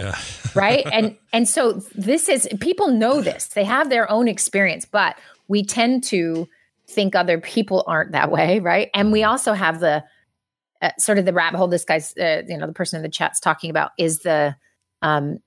right? 0.56 0.86
And 0.91 1.18
and 1.34 1.48
so 1.48 1.73
this 1.95 2.30
is 2.30 2.48
people 2.60 2.90
know 2.90 3.22
this. 3.22 3.48
They 3.48 3.64
have 3.64 3.90
their 3.90 4.10
own 4.11 4.27
experience, 4.27 4.86
but 4.86 5.18
we 5.48 5.64
tend 5.64 6.03
to 6.06 6.48
think 6.88 7.15
other 7.15 7.40
people 7.40 7.84
aren't 7.88 8.11
that 8.11 8.31
way, 8.31 8.60
right? 8.60 8.90
And 8.94 9.11
we 9.11 9.23
also 9.23 9.53
have 9.53 9.80
the 9.80 10.03
uh, 10.81 10.91
sort 10.98 11.18
of 11.18 11.26
the 11.26 11.34
rabbit 11.34 11.57
hole 11.57 11.68
this 11.68 11.86
guy's 11.86 12.15
uh, 12.18 12.44
you 12.48 12.57
know 12.57 12.68
the 12.68 12.73
person 12.73 12.98
in 12.98 13.03
the 13.03 13.10
chat's 13.10 13.40
talking 13.40 13.69
about 13.69 13.91
is 13.98 14.19
the 14.19 14.56
um 15.02 15.40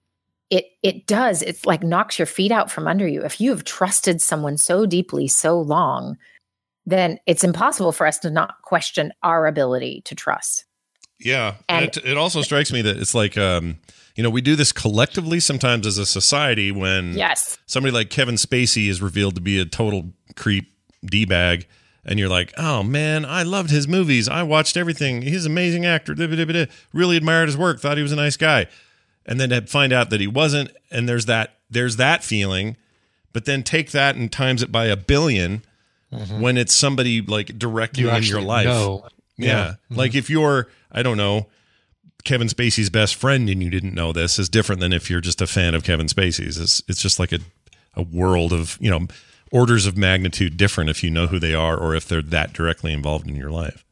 it 0.51 0.66
it 0.82 1.06
does 1.06 1.40
it's 1.40 1.64
like 1.64 1.82
knocks 1.82 2.18
your 2.18 2.26
feet 2.26 2.52
out 2.52 2.70
from 2.70 2.86
under 2.86 3.09
you 3.09 3.24
if 3.24 3.40
you 3.40 3.48
have 3.51 3.64
trusted 3.64 4.20
someone 4.20 4.59
so 4.59 4.84
deeply 4.84 5.26
so 5.26 5.59
long 5.59 6.18
then 6.84 7.18
it's 7.26 7.44
impossible 7.44 7.93
for 7.93 8.06
us 8.06 8.18
to 8.18 8.28
not 8.28 8.60
question 8.62 9.10
our 9.22 9.47
ability 9.47 10.02
to 10.05 10.14
trust 10.14 10.66
Yeah, 11.24 11.55
and, 11.69 11.86
And- 11.86 11.97
it, 11.97 12.05
it 12.12 12.16
also 12.16 12.43
strikes 12.43 12.73
me 12.73 12.82
that 12.82 12.97
it's 12.99 13.15
like 13.15 13.36
um, 13.39 13.78
you 14.16 14.23
know 14.23 14.31
we 14.31 14.40
do 14.40 14.57
this 14.57 14.73
collectively 14.73 15.40
sometimes 15.40 15.86
as 15.86 15.99
a 15.99 16.07
society 16.07 16.70
when 16.73 17.15
yes 17.15 17.59
somebody 17.66 17.93
like 17.93 18.11
Kevin 18.11 18.35
Spacey 18.36 18.89
is 18.89 19.01
revealed 19.03 19.35
to 19.36 19.40
be 19.40 19.59
a 19.61 19.65
total 19.65 20.11
creep 20.36 20.73
d 21.05 21.24
bag, 21.24 21.66
and 22.05 22.19
you're 22.19 22.28
like, 22.28 22.53
oh 22.59 22.82
man, 22.82 23.24
I 23.24 23.43
loved 23.43 23.70
his 23.70 23.86
movies. 23.89 24.28
I 24.28 24.43
watched 24.43 24.77
everything. 24.77 25.23
He's 25.23 25.47
an 25.47 25.53
amazing 25.53 25.85
actor. 25.86 26.15
Really 26.93 27.16
admired 27.16 27.49
his 27.49 27.57
work. 27.57 27.81
Thought 27.81 27.97
he 27.97 28.03
was 28.03 28.12
a 28.12 28.16
nice 28.16 28.36
guy, 28.36 28.66
and 29.27 29.40
then 29.40 29.51
to 29.51 29.62
find 29.66 29.93
out 29.93 30.11
that 30.11 30.20
he 30.20 30.27
wasn't. 30.27 30.70
And 30.90 31.09
there's 31.09 31.27
that 31.27 31.57
there's 31.70 31.97
that 31.97 32.23
feeling, 32.23 32.77
but 33.32 33.47
then 33.47 33.62
take 33.62 33.90
that 33.93 34.15
and 34.16 34.31
times 34.31 34.62
it 34.62 34.70
by 34.70 34.86
a 34.86 34.97
1000000000 34.97 35.62
when 36.39 36.59
it's 36.59 36.74
somebody 36.74 37.23
like 37.23 37.59
directly 37.59 38.03
You 38.03 38.11
in 38.11 38.23
your 38.24 38.43
life. 38.43 38.66
know. 38.66 39.07
Yeah. 39.36 39.74
Yeah. 39.90 39.96
Like 39.96 40.14
if 40.14 40.30
you're, 40.30 40.68
I 40.90 41.02
don't 41.02 41.16
know, 41.16 41.48
Kevin 42.24 42.48
Spacey's 42.48 42.90
best 42.90 43.14
friend 43.14 43.48
and 43.48 43.62
you 43.62 43.70
didn't 43.70 43.94
know 43.94 44.12
this 44.12 44.38
is 44.38 44.48
different 44.48 44.80
than 44.80 44.92
if 44.92 45.10
you're 45.10 45.20
just 45.20 45.40
a 45.40 45.46
fan 45.46 45.74
of 45.74 45.84
Kevin 45.84 46.06
Spacey's. 46.06 46.59
It's, 46.59 46.82
it's 46.88 47.02
just 47.02 47.18
like 47.18 47.32
a, 47.32 47.40
a 47.94 48.02
world 48.02 48.52
of, 48.52 48.78
you 48.80 48.90
know, 48.90 49.06
orders 49.50 49.86
of 49.86 49.96
magnitude 49.96 50.56
different 50.56 50.90
if 50.90 51.04
you 51.04 51.10
know 51.10 51.26
who 51.26 51.38
they 51.38 51.54
are 51.54 51.76
or 51.76 51.94
if 51.94 52.09
they're 52.09 52.22
that 52.22 52.52
directly 52.52 52.92
involved 52.92 53.28
in 53.28 53.36
your 53.36 53.50
life. 53.50 53.84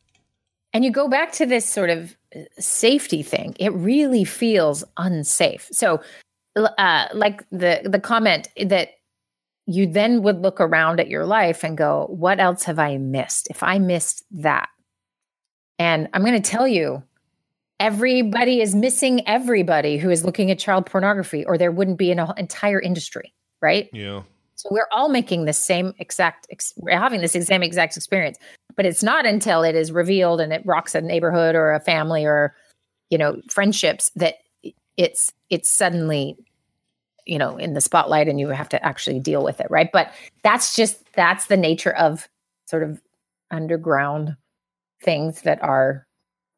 And 0.73 0.85
you 0.85 0.91
go 0.91 1.09
back 1.09 1.33
to 1.33 1.47
this 1.47 1.69
sort 1.69 1.91
of 1.91 2.17
uh, 2.35 2.41
safety 2.59 3.23
thing. 3.23 3.55
It 3.59 3.73
really 3.75 4.25
feels 4.25 4.85
unsafe. 4.97 5.69
So, 5.73 6.01
uh, 6.57 7.07
like 7.13 7.45
the 7.51 7.81
the 7.85 8.01
comment 8.01 8.49
that 8.65 8.91
you 9.67 9.87
then 9.87 10.23
would 10.23 10.41
look 10.41 10.61
around 10.61 11.01
at 11.01 11.09
your 11.09 11.27
life 11.27 11.65
and 11.65 11.77
go, 11.77 12.07
"What 12.09 12.39
else 12.41 12.65
have 12.65 12.79
I 12.79 12.99
missed? 12.99 13.49
If 13.51 13.63
I 13.63 13.79
missed 13.79 14.25
that," 14.31 14.69
and 15.81 16.09
I'm 16.13 16.21
going 16.21 16.41
to 16.41 16.51
tell 16.51 16.69
you, 16.69 17.03
everybody 17.81 18.61
is 18.61 18.75
missing 18.75 19.27
everybody 19.27 19.97
who 19.97 20.11
is 20.11 20.27
looking 20.27 20.51
at 20.51 20.59
child 20.59 20.85
pornography, 20.85 21.43
or 21.47 21.57
there 21.57 21.73
wouldn't 21.73 21.97
be 21.97 22.13
an 22.13 22.21
entire 22.37 22.79
industry, 22.79 23.33
right? 23.63 23.89
Yeah. 23.95 24.23
So 24.57 24.69
we're 24.71 24.89
all 24.93 25.09
making 25.09 25.47
the 25.47 25.55
same 25.55 25.95
exact, 25.99 26.47
ex- 26.51 26.75
we're 26.77 26.99
having 26.99 27.23
this 27.23 27.33
same 27.33 27.63
exact 27.63 27.97
experience, 27.97 28.37
but 28.77 28.85
it's 28.85 29.03
not 29.03 29.25
until 29.25 29.63
it 29.63 29.75
is 29.75 29.91
revealed 29.91 30.39
and 30.43 30.53
it 30.53 30.61
rocks 30.67 30.95
a 30.95 31.01
neighborhood 31.01 31.55
or 31.55 31.73
a 31.73 31.81
family 31.81 32.27
or, 32.27 32.55
you 33.09 33.17
know, 33.17 33.41
friendships 33.49 34.11
that 34.17 34.35
it's 34.99 35.33
it's 35.49 35.71
suddenly, 35.71 36.37
you 37.25 37.39
know, 37.39 37.57
in 37.57 37.73
the 37.73 37.81
spotlight 37.81 38.29
and 38.29 38.39
you 38.39 38.49
have 38.49 38.69
to 38.69 38.85
actually 38.85 39.19
deal 39.19 39.43
with 39.43 39.61
it, 39.61 39.67
right? 39.71 39.89
But 39.91 40.13
that's 40.43 40.77
just 40.77 41.03
that's 41.15 41.47
the 41.47 41.57
nature 41.57 41.95
of 41.97 42.29
sort 42.67 42.83
of 42.83 43.01
underground 43.51 44.37
things 45.03 45.43
that 45.43 45.63
are, 45.63 46.07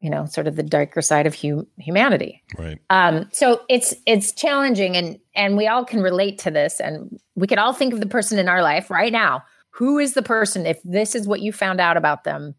you 0.01 0.10
know, 0.10 0.27
sort 0.27 0.47
of 0.47 0.56
the 0.56 0.62
darker 0.62 1.01
side 1.02 1.27
of 1.27 1.35
hum- 1.35 1.66
humanity. 1.78 2.43
Right. 2.59 2.78
Um, 2.90 3.28
so 3.32 3.62
it's 3.69 3.94
it's 4.06 4.32
challenging, 4.32 4.97
and 4.97 5.19
and 5.35 5.56
we 5.56 5.66
all 5.69 5.85
can 5.85 6.01
relate 6.02 6.39
to 6.40 6.51
this, 6.51 6.81
and 6.81 7.19
we 7.35 7.47
can 7.47 7.59
all 7.59 7.73
think 7.73 7.94
of 7.94 8.01
the 8.01 8.06
person 8.06 8.39
in 8.39 8.48
our 8.48 8.62
life 8.62 8.90
right 8.90 9.12
now. 9.12 9.43
Who 9.77 9.98
is 9.98 10.14
the 10.14 10.23
person? 10.23 10.66
If 10.66 10.81
this 10.85 11.14
is 11.14 11.27
what 11.27 11.40
you 11.40 11.52
found 11.52 11.81
out 11.81 11.97
about 11.97 12.24
them, 12.24 12.55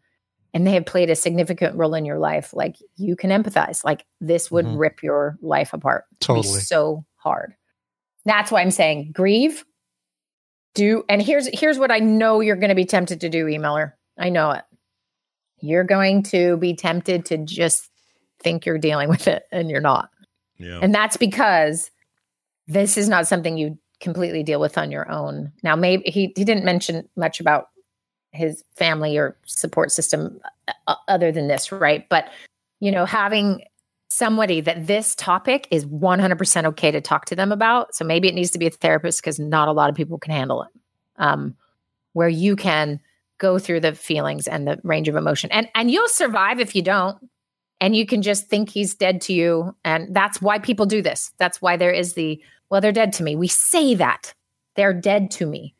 and 0.52 0.66
they 0.66 0.72
have 0.72 0.86
played 0.86 1.10
a 1.10 1.14
significant 1.16 1.76
role 1.76 1.94
in 1.94 2.04
your 2.04 2.18
life, 2.18 2.52
like 2.54 2.76
you 2.96 3.14
can 3.14 3.30
empathize. 3.30 3.84
Like 3.84 4.04
this 4.20 4.50
would 4.50 4.64
Mhm. 4.66 4.78
rip 4.78 5.02
your 5.02 5.36
life 5.42 5.72
apart. 5.72 6.04
Totally. 6.20 6.60
so 6.60 7.04
hard. 7.16 7.54
That's 8.24 8.50
why 8.50 8.62
I'm 8.62 8.70
saying 8.70 9.10
grieve. 9.12 9.64
Do 10.74 11.04
and 11.08 11.22
here's 11.22 11.46
here's 11.58 11.78
what 11.78 11.92
I 11.92 11.98
know 12.00 12.40
you're 12.40 12.56
going 12.56 12.70
to 12.70 12.74
be 12.74 12.84
tempted 12.84 13.20
to 13.20 13.28
do, 13.28 13.44
emailer. 13.46 13.92
I 14.18 14.28
know 14.30 14.50
it. 14.52 14.64
You're 15.64 15.84
going 15.84 16.22
to 16.24 16.56
be 16.58 16.74
tempted 16.74 17.24
to 17.26 17.38
just 17.38 17.90
think 18.40 18.66
you're 18.66 18.78
dealing 18.78 19.08
with 19.14 19.26
it, 19.26 19.44
and 19.50 19.70
you're 19.70 19.80
not. 19.80 20.10
Yeah. 20.58 20.78
And 20.82 20.94
that's 20.94 21.16
because 21.16 21.90
this 22.68 22.96
is 22.96 23.08
not 23.08 23.26
something 23.26 23.58
you 23.58 23.78
completely 24.00 24.42
deal 24.42 24.60
with 24.60 24.78
on 24.78 24.90
your 24.90 25.10
own. 25.10 25.52
Now, 25.62 25.76
maybe 25.76 26.08
he, 26.10 26.32
he 26.36 26.44
didn't 26.44 26.64
mention 26.64 27.08
much 27.16 27.40
about 27.40 27.68
his 28.32 28.62
family 28.76 29.16
or 29.16 29.36
support 29.46 29.92
system 29.92 30.40
uh, 30.86 30.94
other 31.08 31.30
than 31.30 31.48
this, 31.48 31.70
right? 31.70 32.08
But, 32.08 32.30
you 32.80 32.90
know, 32.90 33.04
having 33.04 33.64
somebody 34.08 34.60
that 34.60 34.86
this 34.86 35.14
topic 35.14 35.66
is 35.70 35.86
100% 35.86 36.64
okay 36.66 36.90
to 36.90 37.00
talk 37.00 37.24
to 37.26 37.36
them 37.36 37.50
about. 37.50 37.94
So 37.94 38.04
maybe 38.04 38.28
it 38.28 38.34
needs 38.34 38.50
to 38.52 38.58
be 38.58 38.66
a 38.66 38.70
therapist 38.70 39.20
because 39.20 39.38
not 39.38 39.68
a 39.68 39.72
lot 39.72 39.90
of 39.90 39.96
people 39.96 40.18
can 40.18 40.32
handle 40.32 40.62
it. 40.62 40.70
Um, 41.16 41.56
where 42.12 42.28
you 42.28 42.56
can 42.56 43.00
go 43.38 43.58
through 43.58 43.80
the 43.80 43.94
feelings 43.94 44.46
and 44.46 44.66
the 44.66 44.78
range 44.82 45.08
of 45.08 45.16
emotion. 45.16 45.50
And 45.52 45.68
and 45.74 45.90
you'll 45.90 46.08
survive 46.08 46.60
if 46.60 46.74
you 46.74 46.82
don't. 46.82 47.18
And 47.80 47.94
you 47.94 48.06
can 48.06 48.22
just 48.22 48.48
think 48.48 48.70
he's 48.70 48.94
dead 48.94 49.20
to 49.22 49.32
you. 49.32 49.74
And 49.84 50.14
that's 50.14 50.40
why 50.40 50.58
people 50.58 50.86
do 50.86 51.02
this. 51.02 51.32
That's 51.38 51.60
why 51.60 51.76
there 51.76 51.90
is 51.90 52.14
the 52.14 52.42
well 52.70 52.80
they're 52.80 52.92
dead 52.92 53.12
to 53.14 53.22
me. 53.22 53.36
We 53.36 53.48
say 53.48 53.94
that 53.96 54.34
they're 54.76 54.94
dead 54.94 55.30
to 55.32 55.46
me 55.46 55.74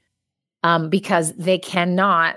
um, 0.62 0.90
because 0.90 1.32
they 1.34 1.58
cannot 1.58 2.36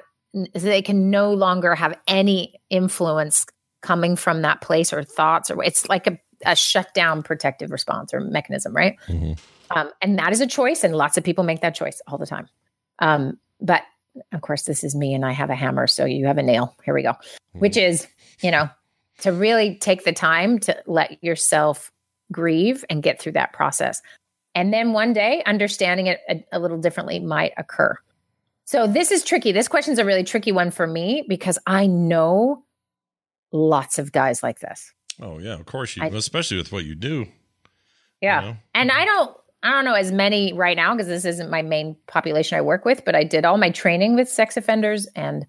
they 0.53 0.81
can 0.81 1.09
no 1.09 1.33
longer 1.33 1.73
have 1.73 1.97
any 2.07 2.53
influence 2.69 3.45
coming 3.81 4.15
from 4.15 4.41
that 4.41 4.61
place 4.61 4.93
or 4.93 5.03
thoughts 5.03 5.49
or 5.49 5.63
it's 5.63 5.87
like 5.89 6.05
a, 6.05 6.19
a 6.45 6.55
shutdown 6.55 7.23
protective 7.23 7.71
response 7.71 8.13
or 8.13 8.19
mechanism 8.19 8.75
right? 8.75 8.97
Um, 9.71 9.91
and 10.01 10.19
that 10.19 10.31
is 10.31 10.41
a 10.41 10.47
choice 10.47 10.83
and 10.83 10.95
lots 10.95 11.17
of 11.17 11.23
people 11.23 11.43
make 11.43 11.61
that 11.61 11.75
choice 11.75 12.01
all 12.07 12.17
the 12.17 12.25
time. 12.25 12.47
Um, 12.99 13.39
but 13.61 13.83
of 14.31 14.41
course 14.41 14.63
this 14.63 14.83
is 14.83 14.95
me 14.95 15.13
and 15.13 15.25
i 15.25 15.31
have 15.31 15.49
a 15.49 15.55
hammer 15.55 15.87
so 15.87 16.05
you 16.05 16.25
have 16.25 16.37
a 16.37 16.43
nail 16.43 16.75
here 16.83 16.93
we 16.93 17.03
go 17.03 17.11
mm-hmm. 17.11 17.59
which 17.59 17.77
is 17.77 18.07
you 18.41 18.51
know 18.51 18.69
to 19.19 19.31
really 19.31 19.75
take 19.75 20.03
the 20.03 20.13
time 20.13 20.59
to 20.59 20.75
let 20.85 21.21
yourself 21.23 21.91
grieve 22.31 22.83
and 22.89 23.03
get 23.03 23.19
through 23.19 23.33
that 23.33 23.53
process. 23.53 24.01
And 24.55 24.73
then 24.73 24.93
one 24.93 25.13
day, 25.13 25.43
understanding 25.45 26.07
it 26.07 26.19
a, 26.29 26.43
a 26.51 26.59
little 26.59 26.79
differently 26.79 27.19
might 27.19 27.53
occur. 27.57 27.95
So 28.65 28.87
this 28.87 29.11
is 29.11 29.23
tricky. 29.23 29.51
This 29.51 29.67
question 29.67 29.93
is 29.93 29.99
a 29.99 30.05
really 30.05 30.23
tricky 30.23 30.51
one 30.51 30.71
for 30.71 30.87
me 30.87 31.23
because 31.27 31.57
I 31.67 31.87
know 31.87 32.63
lots 33.51 33.97
of 33.97 34.11
guys 34.11 34.43
like 34.43 34.59
this. 34.59 34.91
Oh 35.21 35.39
yeah, 35.39 35.53
of 35.53 35.65
course 35.65 35.95
you, 35.95 36.03
I- 36.03 36.07
especially 36.07 36.57
with 36.57 36.71
what 36.71 36.85
you 36.85 36.95
do. 36.95 37.27
Yeah. 38.21 38.41
know? 38.41 38.57
And 38.73 38.91
I 38.91 38.95
mm-hmm. 38.95 39.05
don't 39.05 39.37
I 39.63 39.71
don't 39.71 39.85
know 39.85 39.95
as 39.95 40.11
many 40.11 40.53
right 40.53 40.77
now 40.77 40.93
because 40.93 41.07
this 41.07 41.25
isn't 41.25 41.49
my 41.49 41.61
main 41.61 41.95
population 42.07 42.57
I 42.57 42.61
work 42.61 42.85
with, 42.85 43.03
but 43.05 43.15
I 43.15 43.23
did 43.23 43.43
all 43.43 43.57
my 43.57 43.69
training 43.69 44.15
with 44.15 44.29
sex 44.29 44.55
offenders 44.55 45.07
and 45.15 45.45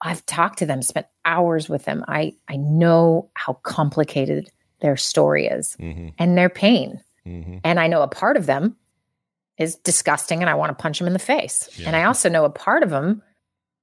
I've 0.00 0.24
talked 0.26 0.58
to 0.60 0.66
them, 0.66 0.80
spent 0.80 1.06
hours 1.24 1.68
with 1.68 1.84
them. 1.84 2.04
I 2.08 2.32
I 2.48 2.56
know 2.56 3.30
how 3.34 3.54
complicated 3.62 4.50
their 4.80 4.96
story 4.96 5.46
is 5.46 5.76
Mm-hmm. 5.78 6.08
and 6.18 6.38
their 6.38 6.48
pain. 6.48 7.00
Mm-hmm. 7.26 7.58
And 7.64 7.78
I 7.78 7.86
know 7.86 8.00
a 8.02 8.08
part 8.08 8.38
of 8.38 8.46
them 8.46 8.76
is 9.58 9.76
disgusting 9.76 10.40
and 10.40 10.48
I 10.48 10.54
want 10.54 10.70
to 10.76 10.82
punch 10.82 10.98
them 10.98 11.06
in 11.06 11.12
the 11.12 11.18
face. 11.18 11.68
Yeah. 11.76 11.88
And 11.88 11.96
I 11.96 12.04
also 12.04 12.30
know 12.30 12.46
a 12.46 12.50
part 12.50 12.82
of 12.82 12.88
them 12.88 13.22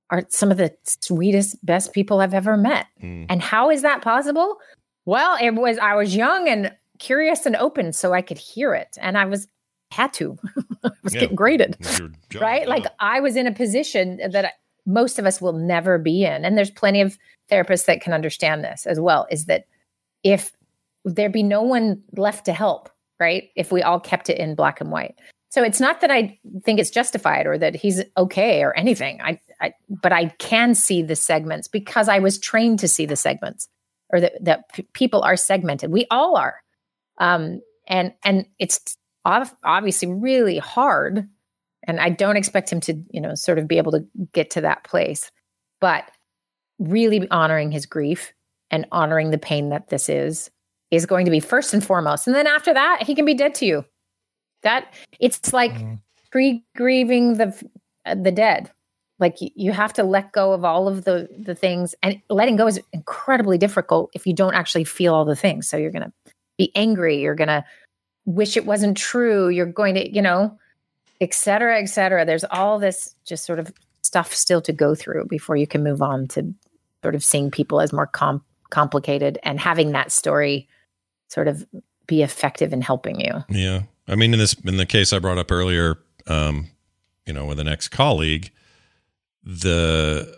are 0.09 0.23
some 0.29 0.49
of 0.49 0.57
the 0.57 0.75
sweetest, 0.85 1.63
best 1.63 1.93
people 1.93 2.19
I've 2.19 2.33
ever 2.33 2.57
met. 2.57 2.87
Mm. 3.03 3.27
And 3.29 3.41
how 3.41 3.69
is 3.69 3.83
that 3.83 4.01
possible? 4.01 4.57
Well, 5.05 5.37
it 5.39 5.51
was 5.51 5.77
I 5.77 5.93
was 5.95 6.15
young 6.15 6.49
and 6.49 6.73
curious 6.99 7.45
and 7.45 7.55
open 7.55 7.93
so 7.93 8.13
I 8.13 8.21
could 8.21 8.37
hear 8.37 8.73
it. 8.73 8.97
And 8.99 9.17
I 9.17 9.25
was 9.25 9.47
had 9.91 10.13
to. 10.13 10.37
I 10.83 10.89
was 11.03 11.13
Yeah. 11.13 11.21
getting 11.21 11.35
graded. 11.35 11.77
Job, 12.29 12.41
right? 12.41 12.63
yeah. 12.63 12.67
Like 12.69 12.85
I 12.99 13.19
was 13.19 13.35
in 13.35 13.47
a 13.47 13.51
position 13.53 14.17
that 14.31 14.45
I- 14.45 14.51
most 14.85 15.19
of 15.19 15.25
us 15.25 15.41
will 15.41 15.53
never 15.53 15.97
be 15.97 16.23
in. 16.23 16.45
And 16.45 16.57
there's 16.57 16.71
plenty 16.71 17.01
of 17.01 17.17
therapists 17.51 17.85
that 17.85 18.01
can 18.01 18.13
understand 18.13 18.63
this 18.63 18.85
as 18.85 18.99
well 18.99 19.27
is 19.29 19.45
that 19.45 19.65
if 20.23 20.51
there'd 21.05 21.31
be 21.31 21.43
no 21.43 21.61
one 21.61 22.01
left 22.17 22.45
to 22.45 22.53
help, 22.53 22.89
right? 23.19 23.49
If 23.55 23.71
we 23.71 23.81
all 23.81 23.99
kept 23.99 24.29
it 24.29 24.37
in 24.37 24.55
black 24.55 24.81
and 24.81 24.91
white. 24.91 25.15
So 25.49 25.63
it's 25.63 25.79
not 25.79 26.01
that 26.01 26.11
I 26.11 26.37
think 26.65 26.79
it's 26.79 26.89
justified 26.89 27.47
or 27.47 27.57
that 27.57 27.73
he's 27.75 28.03
okay 28.17 28.61
or 28.63 28.77
anything. 28.77 29.21
I, 29.21 29.39
I 29.61 29.73
but 29.89 30.11
I 30.11 30.25
can 30.39 30.75
see 30.75 31.01
the 31.01 31.15
segments 31.15 31.69
because 31.69 32.09
I 32.09 32.19
was 32.19 32.37
trained 32.37 32.79
to 32.79 32.87
see 32.89 33.05
the 33.05 33.15
segments 33.15 33.69
or 34.09 34.19
that 34.19 34.33
that 34.43 34.73
p- 34.73 34.87
people 34.93 35.21
are 35.21 35.37
segmented. 35.37 35.89
We 35.91 36.05
all 36.11 36.35
are. 36.35 36.59
Um 37.19 37.61
and 37.87 38.13
and 38.23 38.45
it's 38.59 38.97
obviously 39.25 40.07
really 40.11 40.57
hard 40.57 41.27
And 41.87 41.99
I 41.99 42.09
don't 42.09 42.37
expect 42.37 42.71
him 42.71 42.81
to, 42.81 43.01
you 43.11 43.21
know, 43.21 43.33
sort 43.35 43.59
of 43.59 43.67
be 43.67 43.77
able 43.77 43.93
to 43.93 44.05
get 44.33 44.51
to 44.51 44.61
that 44.61 44.83
place, 44.83 45.31
but 45.79 46.03
really 46.79 47.27
honoring 47.29 47.71
his 47.71 47.85
grief 47.85 48.33
and 48.69 48.85
honoring 48.91 49.31
the 49.31 49.37
pain 49.37 49.69
that 49.69 49.89
this 49.89 50.09
is 50.09 50.51
is 50.91 51.05
going 51.05 51.25
to 51.25 51.31
be 51.31 51.39
first 51.39 51.73
and 51.73 51.83
foremost. 51.83 52.27
And 52.27 52.35
then 52.35 52.47
after 52.47 52.73
that, 52.73 53.03
he 53.03 53.15
can 53.15 53.25
be 53.25 53.33
dead 53.33 53.55
to 53.55 53.65
you. 53.65 53.85
That 54.63 54.93
it's 55.19 55.53
like 55.53 55.73
pre-grieving 56.31 57.35
the 57.37 57.63
the 58.15 58.31
dead. 58.31 58.71
Like 59.19 59.41
you, 59.41 59.49
you 59.55 59.71
have 59.71 59.93
to 59.93 60.03
let 60.03 60.31
go 60.31 60.53
of 60.53 60.65
all 60.65 60.87
of 60.87 61.05
the 61.05 61.29
the 61.37 61.55
things 61.55 61.95
and 62.03 62.21
letting 62.29 62.57
go 62.57 62.67
is 62.67 62.81
incredibly 62.93 63.57
difficult 63.57 64.11
if 64.13 64.27
you 64.27 64.33
don't 64.33 64.55
actually 64.55 64.83
feel 64.83 65.13
all 65.15 65.25
the 65.25 65.35
things. 65.35 65.69
So 65.69 65.77
you're 65.77 65.91
going 65.91 66.03
to 66.03 66.13
be 66.57 66.71
angry, 66.75 67.19
you're 67.21 67.35
going 67.35 67.47
to 67.47 67.63
wish 68.25 68.57
it 68.57 68.65
wasn't 68.65 68.97
true, 68.97 69.49
you're 69.49 69.65
going 69.65 69.95
to, 69.95 70.13
you 70.13 70.21
know, 70.21 70.57
et 71.21 71.33
cetera, 71.33 71.79
et 71.79 71.85
cetera. 71.85 72.25
There's 72.25 72.43
all 72.45 72.79
this 72.79 73.15
just 73.25 73.45
sort 73.45 73.59
of 73.59 73.71
stuff 74.03 74.33
still 74.33 74.61
to 74.61 74.73
go 74.73 74.95
through 74.95 75.25
before 75.25 75.55
you 75.55 75.67
can 75.67 75.83
move 75.83 76.01
on 76.01 76.27
to 76.29 76.53
sort 77.03 77.15
of 77.15 77.23
seeing 77.23 77.51
people 77.51 77.79
as 77.81 77.93
more 77.93 78.07
com- 78.07 78.43
complicated 78.69 79.39
and 79.43 79.59
having 79.59 79.91
that 79.91 80.11
story 80.11 80.67
sort 81.29 81.47
of 81.47 81.65
be 82.05 82.21
effective 82.21 82.73
in 82.73 82.81
helping 82.81 83.19
you. 83.19 83.43
Yeah. 83.49 83.83
I 84.07 84.15
mean, 84.15 84.33
in 84.33 84.39
this, 84.39 84.53
in 84.65 84.77
the 84.77 84.85
case 84.85 85.11
I 85.13 85.19
brought 85.19 85.37
up 85.37 85.51
earlier, 85.51 85.99
um, 86.27 86.67
you 87.25 87.33
know, 87.33 87.45
with 87.45 87.59
an 87.59 87.67
ex 87.67 87.87
colleague, 87.87 88.51
the, 89.43 90.33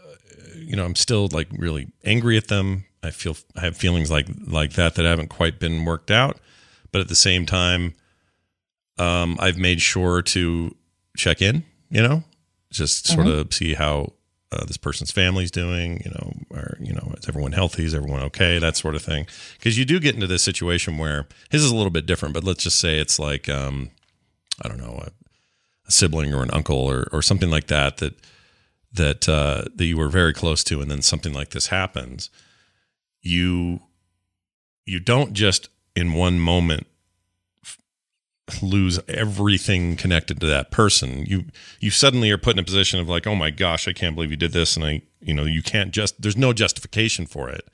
you 0.55 0.75
know, 0.75 0.85
I'm 0.85 0.95
still 0.95 1.27
like 1.31 1.47
really 1.51 1.87
angry 2.03 2.37
at 2.37 2.47
them. 2.47 2.85
I 3.03 3.11
feel, 3.11 3.38
I 3.55 3.61
have 3.61 3.77
feelings 3.77 4.11
like, 4.11 4.27
like 4.45 4.73
that 4.73 4.95
that 4.95 5.05
haven't 5.05 5.30
quite 5.30 5.59
been 5.59 5.85
worked 5.85 6.11
out. 6.11 6.38
But 6.91 7.01
at 7.01 7.07
the 7.07 7.15
same 7.15 7.45
time, 7.45 7.93
um, 8.97 9.38
I've 9.39 9.57
made 9.57 9.81
sure 9.81 10.21
to 10.23 10.76
check 11.15 11.41
in, 11.41 11.63
you 11.89 12.01
know, 12.01 12.23
just 12.71 13.07
sort 13.07 13.27
Mhm. 13.27 13.39
of 13.39 13.53
see 13.53 13.73
how 13.76 14.13
uh, 14.51 14.65
this 14.65 14.77
person's 14.77 15.11
family's 15.11 15.51
doing, 15.51 16.01
you 16.03 16.09
know, 16.09 16.34
or, 16.49 16.76
you 16.81 16.91
know, 16.91 17.13
is 17.19 17.30
everyone 17.30 17.51
healthy? 17.51 17.85
Is 17.85 17.93
everyone 17.93 18.23
okay? 18.23 18.57
That 18.57 18.76
sort 18.76 18.95
of 18.95 19.03
thing. 19.03 19.27
Because 19.53 19.77
you 19.77 19.85
do 19.85 19.99
get 19.99 20.15
into 20.15 20.26
this 20.26 20.41
situation 20.41 20.97
where 20.97 21.27
his 21.51 21.63
is 21.63 21.69
a 21.69 21.76
little 21.76 21.91
bit 21.91 22.07
different, 22.07 22.34
but 22.34 22.43
let's 22.43 22.63
just 22.63 22.80
say 22.80 22.97
it's 22.97 23.19
like, 23.19 23.47
um, 23.47 23.91
I 24.63 24.67
don't 24.67 24.80
know, 24.80 25.03
a, 25.05 25.11
a 25.88 25.91
sibling 25.91 26.34
or 26.34 26.41
an 26.41 26.49
uncle 26.51 26.77
or, 26.77 27.07
or 27.11 27.21
something 27.21 27.51
like 27.51 27.67
that, 27.67 27.97
that, 27.97 28.15
that, 28.91 29.30
uh, 29.30 29.65
that 29.76 29.85
you 29.85 29.97
were 29.97 30.09
very 30.09 30.34
close 30.34 30.63
to. 30.63 30.81
And 30.81 30.89
then 30.89 31.03
something 31.03 31.31
like 31.31 31.51
this 31.51 31.67
happens. 31.67 32.31
You, 33.21 33.81
you 34.85 34.99
don't 34.99 35.33
just 35.33 35.69
in 35.95 36.13
one 36.13 36.39
moment 36.39 36.87
lose 38.61 38.99
everything 39.07 39.95
connected 39.95 40.39
to 40.39 40.47
that 40.47 40.71
person. 40.71 41.25
You 41.25 41.45
you 41.79 41.91
suddenly 41.91 42.31
are 42.31 42.37
put 42.37 42.55
in 42.55 42.59
a 42.59 42.63
position 42.63 42.99
of 42.99 43.09
like 43.09 43.27
oh 43.27 43.35
my 43.35 43.49
gosh 43.49 43.87
i 43.87 43.93
can't 43.93 44.15
believe 44.15 44.31
you 44.31 44.37
did 44.37 44.53
this. 44.53 44.75
And 44.75 44.85
i 44.85 45.01
you 45.21 45.33
know 45.33 45.45
you 45.45 45.61
can't 45.61 45.91
just 45.91 46.21
there's 46.21 46.37
no 46.37 46.53
justification 46.53 47.25
for 47.25 47.49
it. 47.49 47.67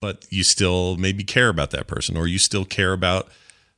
But 0.00 0.26
you 0.30 0.44
still 0.44 0.96
maybe 0.96 1.24
care 1.24 1.48
about 1.48 1.70
that 1.70 1.86
person 1.86 2.16
or 2.16 2.26
you 2.26 2.38
still 2.38 2.64
care 2.64 2.92
about 2.92 3.28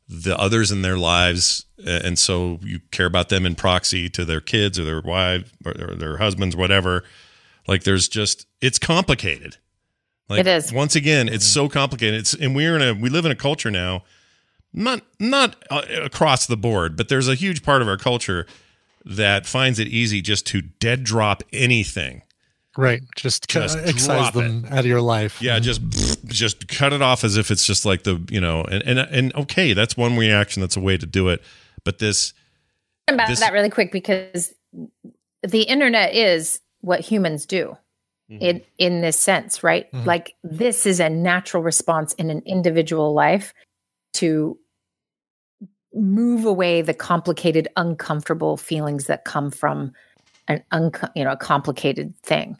the 0.09 0.38
others 0.38 0.70
in 0.70 0.82
their 0.82 0.97
lives. 0.97 1.66
And 1.84 2.18
so 2.18 2.59
you 2.62 2.80
care 2.90 3.06
about 3.06 3.28
them 3.28 3.47
in 3.47 3.55
proxy 3.55 4.09
to 4.10 4.24
their 4.24 4.40
kids 4.40 4.78
or 4.78 4.84
their 4.84 5.01
wives 5.01 5.52
or 5.64 5.74
their, 5.74 5.94
their 5.94 6.16
husbands 6.16 6.56
whatever. 6.56 7.05
Like 7.68 7.84
there's 7.84 8.09
just 8.09 8.47
it's 8.60 8.78
complicated 8.78 9.56
like 10.28 10.40
It 10.40 10.47
is. 10.47 10.73
once 10.73 10.97
again 10.97 11.28
it's 11.28 11.47
so 11.47 11.69
complicated 11.69 12.20
it's 12.20 12.35
and 12.35 12.55
we're 12.57 12.77
in 12.77 12.82
a 12.82 12.93
we 12.94 13.09
live 13.09 13.24
in 13.24 13.31
a 13.32 13.36
culture 13.36 13.70
now 13.70 14.03
not 14.73 15.01
not 15.19 15.57
uh, 15.70 15.82
across 16.03 16.47
the 16.47 16.57
board, 16.57 16.97
but 16.97 17.09
there's 17.09 17.28
a 17.28 17.35
huge 17.35 17.62
part 17.62 17.81
of 17.81 17.89
our 17.89 17.97
culture 17.97 18.47
that 19.07 19.47
finds 19.47 19.78
it 19.78 19.89
easy 19.89 20.20
just 20.20 20.47
to 20.48 20.61
dead 20.61 21.03
drop 21.03 21.43
anything. 21.53 22.20
Right. 22.77 23.01
Just, 23.16 23.48
Just 23.48 23.74
just 23.78 23.89
excise 23.89 24.31
drop 24.32 24.35
them 24.35 24.66
out 24.69 24.81
of 24.81 24.86
your 24.86 25.01
life. 25.01 25.40
Yeah, 25.40 25.59
just 25.61 25.81
just 26.27 26.69
cut 26.69 26.93
it 26.93 27.01
off 27.01 27.24
as 27.24 27.39
if 27.39 27.51
it's 27.51 27.65
just 27.66 27.86
like 27.86 28.03
the 28.03 28.23
you 28.28 28.40
know, 28.40 28.65
and 28.65 28.82
and 28.82 28.98
and 28.98 29.35
okay, 29.35 29.73
that's 29.73 29.97
one 29.97 30.19
reaction. 30.19 30.61
That's 30.61 30.77
a 30.77 30.81
way 30.81 30.98
to 30.98 31.07
do 31.07 31.28
it. 31.31 31.43
But 31.85 31.98
this, 31.98 32.35
about 33.09 33.28
This- 33.28 33.40
that 33.40 33.55
really 33.55 33.70
quick 33.70 33.93
because 33.93 34.53
the 35.43 35.62
internet 35.62 36.15
is 36.15 36.61
what 36.82 37.01
humans 37.01 37.47
do 37.47 37.78
in 38.28 38.61
in 38.78 39.01
this 39.03 39.19
sense 39.20 39.62
right? 39.62 39.90
Mhm. 39.93 40.05
like 40.05 40.35
this 40.43 40.85
is 40.86 40.98
a 41.01 41.09
natural 41.09 41.62
response 41.62 42.12
in 42.15 42.28
an 42.31 42.43
individual 42.44 43.15
life 43.15 43.55
to 44.15 44.59
move 45.94 46.44
away 46.44 46.82
the 46.82 46.94
complicated 46.94 47.69
uncomfortable 47.77 48.57
feelings 48.57 49.07
that 49.07 49.24
come 49.24 49.51
from 49.51 49.93
an 50.48 50.62
un 50.73 50.90
you 51.15 51.24
know 51.24 51.32
a 51.32 51.36
complicated 51.36 52.15
thing. 52.23 52.59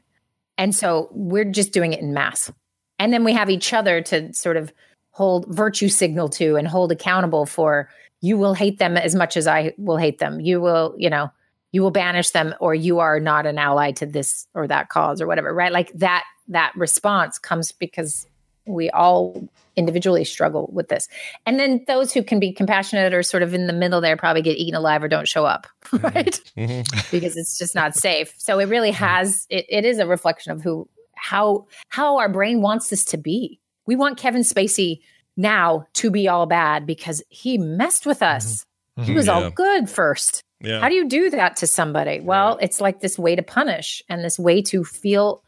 And 0.59 0.75
so 0.75 1.09
we're 1.13 1.45
just 1.45 1.73
doing 1.73 1.93
it 1.93 2.01
in 2.01 2.15
mass. 2.15 2.51
And 2.99 3.13
then 3.13 3.25
we 3.25 3.35
have 3.35 3.51
each 3.51 3.75
other 3.75 4.01
to 4.03 4.33
sort 4.33 4.57
of 4.57 4.73
hold 5.11 5.47
virtue 5.49 5.89
signal 5.89 6.29
to 6.31 6.57
and 6.57 6.67
hold 6.67 6.93
accountable 6.93 7.45
for 7.45 7.91
you 8.23 8.39
will 8.39 8.55
hate 8.55 8.79
them 8.79 8.97
as 8.97 9.15
much 9.15 9.37
as 9.37 9.47
I 9.47 9.75
will 9.77 9.99
hate 9.99 10.19
them. 10.19 10.41
You 10.41 10.61
will, 10.61 10.95
you 10.97 11.11
know, 11.11 11.31
you 11.73 11.83
will 11.83 11.91
banish 11.91 12.31
them 12.31 12.55
or 12.61 12.75
you 12.75 13.01
are 13.01 13.21
not 13.21 13.47
an 13.47 13.59
ally 13.59 13.93
to 13.93 14.07
this 14.07 14.47
or 14.55 14.67
that 14.67 14.89
cause 14.89 15.21
or 15.21 15.27
whatever, 15.27 15.53
right? 15.53 15.73
Like 15.73 15.93
that 15.95 16.25
that 16.49 16.73
response 16.77 17.39
comes 17.39 17.73
because 17.73 18.27
we 18.67 18.91
all 18.91 19.49
individually 19.77 20.25
struggle 20.25 20.69
with 20.73 20.89
this. 20.89 21.09
And 21.45 21.59
then 21.59 21.85
those 21.87 22.13
who 22.13 22.23
can 22.23 22.41
be 22.41 22.53
compassionate 22.53 23.13
or 23.13 23.23
sort 23.23 23.43
of 23.43 23.55
in 23.55 23.67
the 23.67 23.73
middle 23.73 24.01
there 24.01 24.17
probably 24.17 24.43
get 24.43 24.57
eaten 24.57 24.75
alive 24.75 25.03
or 25.03 25.09
don't 25.09 25.29
show 25.29 25.45
up, 25.45 25.67
mm-hmm. 25.85 26.05
right? 26.05 26.41
Mm-hmm. 26.57 26.99
because 27.11 27.37
it's 27.37 27.59
just 27.59 27.75
not 27.75 27.95
safe. 27.95 28.35
So 28.39 28.59
it 28.59 28.69
really 28.69 28.91
mm-hmm. 28.91 29.05
has 29.05 29.47
it, 29.51 29.67
it 29.69 29.85
is 29.85 29.99
a 29.99 30.07
reflection 30.07 30.53
of 30.53 30.63
who 30.63 30.89
how 31.15 31.67
how 31.89 32.19
our 32.19 32.29
brain 32.29 32.61
wants 32.61 32.89
this 32.91 33.05
to 33.07 33.17
be. 33.17 33.61
We 33.87 33.97
want 33.97 34.19
Kevin 34.19 34.43
Spacey 34.43 35.01
now 35.37 35.87
to 35.95 36.11
be 36.11 36.29
all 36.29 36.47
bad 36.47 36.87
because 36.87 37.23
he 37.29 37.59
messed 37.59 38.07
with 38.07 38.23
us. 38.23 38.65
He 39.03 39.13
was 39.13 39.27
Yeah. 39.27 39.35
all 39.35 39.51
good 39.51 39.91
first. 39.91 40.43
Yeah. 40.61 40.81
How 40.81 40.89
do 40.89 40.95
you 40.95 41.09
do 41.09 41.31
that 41.31 41.57
to 41.59 41.67
somebody? 41.67 42.21
Well, 42.21 42.59
it's 42.61 42.81
like 42.81 43.01
this 43.01 43.19
way 43.19 43.37
to 43.37 43.43
punish 43.43 44.03
and 44.09 44.25
this 44.25 44.39
way 44.39 44.63
to 44.63 44.85
feel 44.85 45.43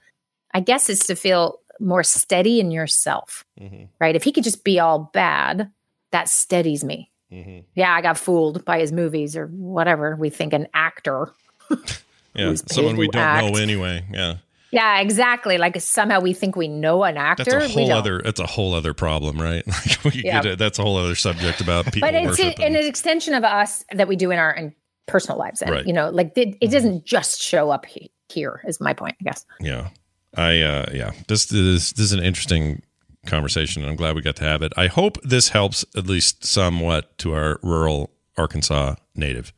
I 0.52 0.60
guess 0.60 0.88
it's 0.88 1.06
to 1.06 1.14
feel 1.14 1.60
more 1.80 2.02
steady 2.02 2.60
in 2.60 2.70
yourself. 2.70 3.44
mm-hmm. 3.60 3.84
Right? 4.00 4.16
If 4.16 4.24
he 4.24 4.32
could 4.32 4.44
just 4.44 4.64
be 4.64 4.80
all 4.80 5.10
bad, 5.12 5.70
that 6.10 6.28
steadies 6.28 6.84
me. 6.84 7.10
Yeah, 7.74 7.92
I 7.92 8.00
got 8.00 8.16
fooled 8.16 8.64
by 8.64 8.80
his 8.80 8.90
movies 8.90 9.36
or 9.36 9.48
whatever. 9.48 10.16
We 10.16 10.30
think 10.30 10.54
an 10.54 10.66
actor 10.72 11.30
yeah, 12.34 12.54
someone 12.54 12.96
we 12.96 13.08
don't 13.08 13.20
act. 13.20 13.46
know 13.46 13.60
anyway. 13.60 14.04
Yeah, 14.10 14.36
Yeah, 14.70 15.00
exactly. 15.00 15.58
Like 15.58 15.80
somehow 15.80 16.20
we 16.20 16.32
think 16.32 16.56
we 16.56 16.68
know 16.68 17.04
an 17.04 17.16
actor. 17.16 17.44
that's 17.44 17.66
a 17.66 17.68
whole 17.68 17.92
other. 17.92 18.22
That's 18.24 18.40
a 18.40 18.46
whole 18.46 18.74
other 18.74 18.94
problem, 18.94 19.40
right? 19.40 19.62
Like 20.04 20.04
we 20.04 20.22
Yeah. 20.24 20.54
That's 20.54 20.78
a 20.78 20.82
whole 20.82 20.96
other 20.96 21.14
subject 21.14 21.60
about 21.60 21.92
people 21.92 22.08
but 22.08 22.14
it's 22.14 22.40
a, 22.40 22.54
an 22.62 22.76
extension 22.76 23.34
of 23.34 23.44
us 23.44 23.84
that 23.92 24.08
we 24.08 24.16
do 24.16 24.30
in 24.30 24.38
our 24.38 24.52
in 24.52 24.74
personal 25.08 25.38
lives. 25.38 25.60
And, 25.62 25.70
Right. 25.72 25.86
You 25.86 25.92
know, 25.92 26.10
like 26.10 26.36
it, 26.36 26.56
it 26.60 26.70
doesn't 26.70 27.04
just 27.04 27.42
show 27.42 27.70
up 27.70 27.86
he- 27.86 28.12
here. 28.28 28.60
Is 28.66 28.80
my 28.80 28.92
point, 28.92 29.16
I 29.20 29.24
guess. 29.24 29.44
Yeah. 29.60 29.88
I 30.36 30.60
uh 30.60 30.90
yeah. 30.92 31.12
This 31.26 31.50
is 31.50 31.92
this 31.92 32.04
is 32.06 32.12
an 32.12 32.22
interesting 32.22 32.82
conversation 33.26 33.82
and 33.82 33.90
I'm 33.90 33.96
glad 33.96 34.14
we 34.14 34.22
got 34.22 34.36
to 34.36 34.44
have 34.44 34.62
it. 34.62 34.72
I 34.76 34.86
hope 34.86 35.20
this 35.22 35.48
helps 35.48 35.84
at 35.96 36.06
least 36.06 36.44
somewhat 36.44 37.16
to 37.18 37.34
our 37.34 37.58
rural 37.62 38.10
Arkansas 38.36 38.94
native. 39.14 39.52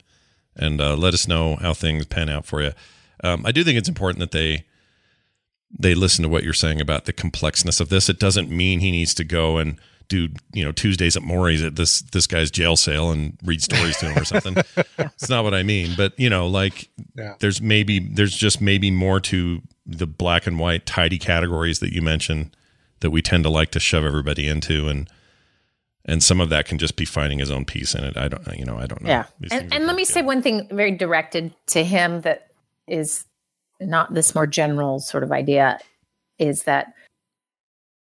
And 0.57 0.81
uh, 0.81 0.97
let 0.97 1.15
us 1.15 1.29
know 1.29 1.57
how 1.57 1.75
things 1.75 2.07
pan 2.07 2.29
out 2.29 2.45
for 2.45 2.63
you. 2.63 2.73
Um, 3.23 3.45
I 3.47 3.53
do 3.53 3.63
think 3.63 3.79
it's 3.79 3.89
important 3.89 4.21
that 4.21 4.33
they 4.33 4.65
they 5.79 5.95
listen 5.95 6.23
to 6.23 6.29
what 6.29 6.43
you're 6.43 6.53
saying 6.53 6.81
about 6.81 7.05
the 7.05 7.13
complexness 7.13 7.81
of 7.81 7.89
this. 7.89 8.09
It 8.09 8.19
doesn't 8.19 8.51
mean 8.51 8.81
he 8.81 8.91
needs 8.91 9.15
to 9.15 9.25
go 9.25 9.59
and 9.59 9.79
do 10.11 10.29
you 10.53 10.63
know 10.65 10.73
Tuesdays 10.73 11.17
at 11.17 11.23
Morrie's 11.23 11.63
at 11.63 11.77
this 11.77 12.03
this 12.03 12.27
guy's 12.27 12.51
jail 12.51 12.77
sale 12.77 13.11
and 13.11 13.39
read 13.45 13.63
stories 13.63 13.97
to 13.99 14.11
him 14.11 14.19
or 14.19 14.25
something. 14.27 14.57
It's 14.99 15.31
not 15.31 15.45
what 15.45 15.55
I 15.55 15.63
mean, 15.63 15.95
but 15.97 16.19
you 16.19 16.29
know, 16.29 16.47
like 16.47 16.91
Yeah. 17.15 17.35
there's 17.41 17.63
maybe 17.63 17.99
there's 18.01 18.37
just 18.37 18.61
maybe 18.61 18.91
more 18.91 19.21
to 19.21 19.63
the 19.87 20.07
black 20.07 20.47
and 20.47 20.59
white 20.59 20.85
tidy 20.85 21.19
categories 21.19 21.79
that 21.79 21.93
you 21.95 22.03
mentioned 22.03 22.55
that 23.01 23.11
we 23.11 23.23
tend 23.23 23.45
to 23.45 23.51
like 23.51 23.71
to 23.71 23.81
shove 23.81 24.05
everybody 24.05 24.47
into 24.49 24.89
and 24.89 25.09
and 26.05 26.23
some 26.25 26.41
of 26.41 26.49
that 26.49 26.67
can 26.67 26.79
just 26.79 26.97
be 26.97 27.05
finding 27.05 27.39
his 27.39 27.51
own 27.51 27.65
peace 27.65 27.95
in 27.95 28.03
it. 28.05 28.17
I 28.17 28.29
don't 28.29 28.47
you 28.59 28.65
know, 28.65 28.77
I 28.79 28.87
don't 28.87 29.03
know. 29.03 29.09
Yeah. 29.09 29.25
These 29.39 29.53
And, 29.53 29.73
and 29.73 29.87
let 29.87 29.95
me 29.97 30.05
say 30.05 30.23
one 30.23 30.43
thing 30.43 30.67
very 30.71 30.91
directed 30.93 31.55
to 31.69 31.85
him 31.85 32.23
that 32.23 32.49
is 32.89 33.25
not 33.81 34.13
this 34.13 34.35
more 34.35 34.47
general 34.47 34.99
sort 34.99 35.23
of 35.23 35.31
idea 35.31 35.79
is 36.39 36.65
that 36.65 36.93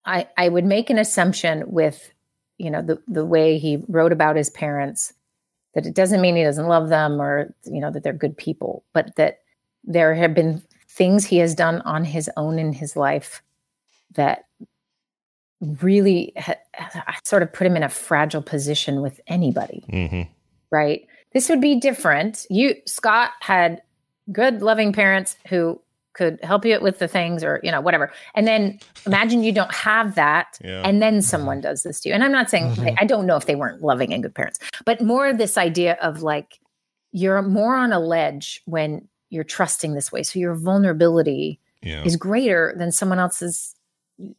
I 0.07 0.27
I 0.37 0.49
would 0.49 0.65
make 0.65 0.89
an 0.89 0.97
assumption 0.97 1.63
with 1.67 2.11
you 2.57 2.71
know 2.71 2.81
the 2.81 3.01
the 3.07 3.25
way 3.25 3.57
he 3.57 3.83
wrote 3.87 4.11
about 4.11 4.35
his 4.35 4.49
parents 4.49 5.13
that 5.75 5.85
it 5.85 5.93
doesn't 5.93 6.21
mean 6.21 6.35
he 6.35 6.43
doesn't 6.43 6.67
love 6.67 6.89
them 6.89 7.21
or 7.21 7.53
you 7.65 7.79
know 7.79 7.91
that 7.91 8.03
they're 8.03 8.13
good 8.13 8.37
people, 8.37 8.83
but 8.93 9.15
that 9.17 9.39
there 9.83 10.15
have 10.15 10.33
been 10.33 10.63
things 10.89 11.25
he 11.25 11.37
has 11.37 11.53
done 11.53 11.81
on 11.81 12.03
his 12.03 12.29
own 12.37 12.57
in 12.57 12.73
his 12.73 12.95
life 12.95 13.43
that 14.15 14.45
really 15.81 16.33
ha- 16.37 16.55
sort 17.23 17.43
of 17.43 17.51
put 17.51 17.67
him 17.67 17.75
in 17.75 17.83
a 17.83 17.89
fragile 17.89 18.41
position 18.41 19.01
with 19.01 19.19
anybody 19.27 19.83
hmm 19.89 20.21
right? 20.69 21.07
this 21.33 21.49
would 21.49 21.61
be 21.61 21.79
different. 21.79 22.45
You 22.49 22.75
Scott 22.85 23.31
had 23.41 23.81
good 24.31 24.61
loving 24.61 24.93
parents 24.93 25.37
who 25.49 25.79
could 26.17 26.39
help 26.43 26.65
you 26.65 26.79
with 26.81 26.99
the 26.99 27.07
things 27.07 27.43
or 27.43 27.59
you 27.63 27.71
know 27.71 27.79
whatever. 27.79 28.11
And 28.35 28.47
then 28.47 28.79
imagine 29.05 29.43
you 29.43 29.51
don't 29.53 29.73
have 29.73 30.15
that 30.15 30.57
Yeah. 30.63 30.81
and 30.83 31.01
then 31.01 31.21
someone 31.21 31.61
does 31.61 31.83
this 31.83 31.99
to 32.01 32.09
you. 32.09 32.15
And 32.15 32.23
I'm 32.23 32.31
not 32.31 32.49
saying 32.49 32.71
Mhm. 32.71 32.97
I 32.99 33.05
don't 33.05 33.25
know 33.27 33.37
if 33.37 33.45
they 33.45 33.55
weren't 33.55 33.81
loving 33.81 34.13
and 34.13 34.23
good 34.23 34.33
parents, 34.35 34.59
but 34.85 34.99
more 35.01 35.31
this 35.33 35.57
idea 35.57 35.93
of 36.01 36.21
like 36.23 36.59
you're 37.11 37.41
more 37.41 37.75
on 37.75 37.93
a 37.93 37.99
ledge 37.99 38.61
when 38.65 39.07
you're 39.29 39.43
trusting 39.43 39.93
this 39.93 40.11
way. 40.11 40.23
So 40.23 40.39
your 40.39 40.55
vulnerability 40.55 41.59
Yeah. 41.81 42.03
is 42.03 42.15
greater 42.15 42.73
than 42.77 42.91
someone 42.91 43.19
else's 43.19 43.75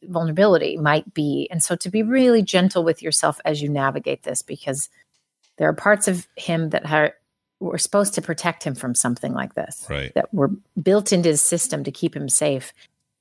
vulnerability 0.03 0.77
might 0.77 1.15
be. 1.15 1.47
And 1.51 1.63
so 1.63 1.77
to 1.77 1.89
be 1.89 2.03
really 2.03 2.43
gentle 2.43 2.83
with 2.83 3.03
yourself 3.03 3.41
as 3.45 3.63
you 3.63 3.69
navigate 3.69 4.25
this, 4.25 4.43
because 4.43 4.89
there 5.57 5.69
are 5.69 5.73
parts 5.75 6.09
of 6.09 6.27
him 6.37 6.71
that 6.71 6.91
are, 6.91 7.15
were 7.61 7.79
supposed 7.79 8.15
to 8.15 8.23
protect 8.23 8.63
him 8.65 8.75
from 8.75 8.95
something 8.95 9.33
like 9.33 9.55
this, 9.55 9.87
Right. 9.91 10.13
that 10.15 10.33
were 10.33 10.51
built 10.81 11.13
into 11.13 11.29
his 11.31 11.43
system 11.43 11.83
to 11.85 11.91
keep 11.91 12.15
him 12.15 12.29
safe, 12.29 12.73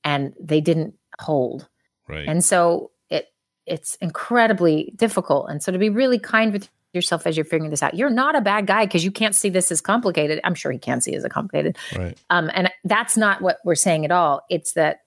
and 0.04 0.32
they 0.40 0.60
didn't 0.60 0.94
hold. 1.18 1.66
Right. 2.08 2.28
And 2.28 2.44
so 2.44 2.90
it 3.10 3.32
it's 3.66 3.96
incredibly 3.96 4.92
difficult. 4.96 5.50
And 5.50 5.62
so 5.62 5.72
to 5.72 5.78
be 5.78 5.90
really 5.90 6.18
kind 6.18 6.52
with 6.52 6.68
yourself 6.94 7.26
as 7.26 7.36
you're 7.36 7.44
figuring 7.44 7.70
this 7.70 7.82
out, 7.82 7.94
you're 7.94 8.08
not 8.08 8.34
a 8.34 8.40
bad 8.40 8.66
guy 8.66 8.86
because 8.86 9.04
you 9.04 9.10
can't 9.10 9.34
see 9.34 9.50
this 9.50 9.70
as 9.70 9.80
complicated. 9.80 10.40
I'm 10.44 10.54
sure 10.54 10.72
he 10.72 10.78
can 10.78 11.00
see 11.02 11.12
it 11.12 11.16
as 11.18 11.26
complicated. 11.30 11.76
right. 11.96 12.16
Um, 12.30 12.50
and 12.54 12.70
that's 12.84 13.16
not 13.16 13.42
what 13.42 13.58
we're 13.64 13.74
saying 13.74 14.04
at 14.06 14.10
all. 14.10 14.42
It's 14.48 14.72
that 14.72 15.00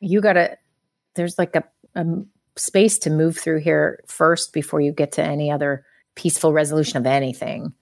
you 0.00 0.20
got 0.22 0.34
to, 0.34 0.56
there's 1.16 1.36
like 1.38 1.54
a, 1.54 1.64
a 1.96 2.06
space 2.56 2.98
to 3.00 3.10
move 3.10 3.36
through 3.36 3.58
here 3.58 4.00
first 4.06 4.52
before 4.54 4.80
you 4.80 4.92
get 4.92 5.12
to 5.12 5.22
any 5.22 5.50
other 5.50 5.84
peaceful 6.14 6.52
resolution 6.52 6.96
of 6.96 7.04
anything. 7.06 7.74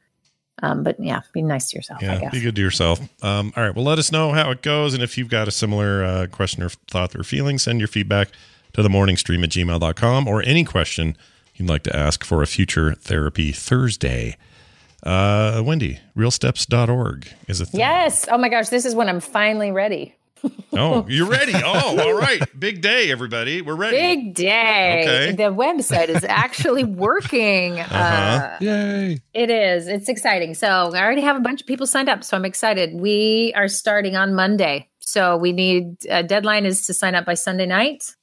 Um, 0.62 0.82
but 0.82 0.98
yeah, 0.98 1.20
be 1.34 1.42
nice 1.42 1.70
to 1.70 1.76
yourself, 1.76 2.02
I 2.02 2.06
Yeah, 2.06 2.20
guess. 2.20 2.32
be 2.32 2.40
good 2.40 2.56
to 2.56 2.62
yourself. 2.62 2.98
Um, 3.22 3.52
all 3.56 3.62
right. 3.62 3.74
Well, 3.74 3.84
let 3.84 3.98
us 3.98 4.10
know 4.10 4.32
how 4.32 4.50
it 4.50 4.62
goes. 4.62 4.94
And 4.94 5.02
if 5.02 5.18
you've 5.18 5.28
got 5.28 5.48
a 5.48 5.50
similar 5.50 6.02
uh, 6.02 6.26
question 6.32 6.62
or 6.62 6.70
thought 6.70 7.14
or 7.14 7.22
feeling, 7.22 7.58
send 7.58 7.78
your 7.78 7.88
feedback 7.88 8.28
to 8.72 8.82
the 8.82 8.88
morning 8.88 9.16
stream 9.18 9.44
at 9.44 9.50
gmail.com 9.50 10.26
or 10.26 10.42
any 10.42 10.64
question 10.64 11.16
you'd 11.54 11.68
like 11.68 11.82
to 11.84 11.94
ask 11.94 12.24
for 12.24 12.42
a 12.42 12.46
future 12.46 12.94
therapy 12.94 13.52
Thursday. 13.52 14.36
Uh, 15.02 15.62
Wendy, 15.64 16.00
realsteps.org 16.16 17.28
is 17.48 17.60
a 17.60 17.66
thing. 17.66 17.78
Yes. 17.80 18.26
Oh 18.30 18.38
my 18.38 18.48
gosh, 18.48 18.70
this 18.70 18.84
is 18.84 18.94
when 18.94 19.08
I'm 19.08 19.20
finally 19.20 19.70
ready. 19.70 20.15
Oh, 20.78 21.06
you're 21.08 21.26
ready. 21.28 21.54
Oh, 21.54 21.98
all 21.98 22.12
right. 22.12 22.42
Big 22.58 22.82
day, 22.82 23.10
everybody. 23.10 23.62
We're 23.62 23.76
ready. 23.76 23.96
Big 23.96 24.34
day. 24.34 25.02
Okay. 25.02 25.32
The 25.32 25.44
website 25.44 26.10
is 26.10 26.22
actually 26.22 26.84
working. 27.06 27.80
Uh-huh. 27.80 27.94
Uh, 27.96 28.58
Yay. 28.60 29.20
It 29.32 29.48
is. 29.48 29.88
It's 29.88 30.10
exciting. 30.10 30.52
So 30.54 30.68
I 30.68 31.00
already 31.02 31.22
have 31.22 31.36
a 31.36 31.40
bunch 31.40 31.62
of 31.62 31.66
people 31.66 31.86
signed 31.86 32.10
up. 32.10 32.22
So 32.22 32.36
I'm 32.36 32.44
excited. 32.44 33.00
We 33.00 33.54
are 33.56 33.68
starting 33.68 34.16
on 34.16 34.34
Monday. 34.34 34.90
So 35.00 35.38
we 35.38 35.52
need 35.52 35.96
a 36.10 36.22
deadline 36.22 36.66
is 36.66 36.84
to 36.88 36.92
sign 36.94 37.14
up 37.14 37.24
by 37.24 37.34
Sunday 37.34 37.64
night. 37.66 38.14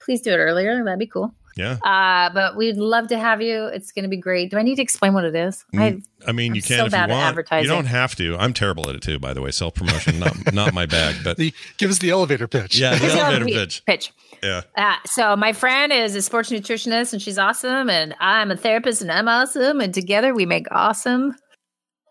Please 0.00 0.20
do 0.22 0.32
it 0.32 0.38
earlier. 0.38 0.82
That'd 0.82 0.98
be 0.98 1.06
cool. 1.06 1.32
Yeah. 1.56 1.72
Uh, 1.82 2.32
but 2.32 2.56
we'd 2.56 2.76
love 2.76 3.08
to 3.08 3.18
have 3.18 3.42
you. 3.42 3.66
It's 3.66 3.92
going 3.92 4.04
to 4.04 4.08
be 4.08 4.16
great. 4.16 4.50
Do 4.50 4.58
I 4.58 4.62
need 4.62 4.76
to 4.76 4.82
explain 4.82 5.12
what 5.14 5.24
it 5.24 5.34
is? 5.34 5.64
I, 5.74 5.76
Mm, 5.92 6.02
I 6.26 6.32
mean, 6.32 6.54
you 6.54 6.60
I'm 6.60 6.68
can 6.68 6.78
so 6.78 6.84
if 6.86 6.92
bad 6.92 7.08
you 7.08 7.14
at 7.14 7.16
want. 7.16 7.28
advertising. 7.28 7.64
You 7.68 7.74
don't 7.76 7.86
have 7.86 8.14
to. 8.16 8.36
I'm 8.38 8.52
terrible 8.52 8.88
at 8.88 8.94
it 8.94 9.02
too, 9.02 9.18
by 9.18 9.32
the 9.34 9.42
way. 9.42 9.50
Self 9.50 9.74
promotion, 9.74 10.18
not 10.20 10.36
not 10.54 10.72
my 10.72 10.86
bag. 10.86 11.16
But 11.24 11.36
The, 11.36 11.52
give 11.78 11.90
us 11.90 11.98
the 11.98 12.10
elevator 12.10 12.46
pitch. 12.48 12.78
yeah, 12.78 12.96
the 12.96 13.06
elevator 13.12 13.44
pitch. 13.46 13.84
Pitch. 13.86 14.12
Yeah. 14.42 14.62
Uh, 14.76 14.96
so 15.06 15.36
my 15.36 15.52
friend 15.52 15.92
is 15.92 16.14
a 16.16 16.22
sports 16.22 16.50
nutritionist 16.50 17.12
and 17.12 17.20
she's 17.22 17.38
awesome. 17.38 17.88
And 17.90 18.14
I'm 18.20 18.50
a 18.50 18.56
therapist 18.56 19.02
and 19.02 19.10
I'm 19.12 19.28
awesome. 19.28 19.80
And 19.80 19.92
together 19.94 20.34
we 20.34 20.46
make 20.46 20.66
awesome 20.70 21.34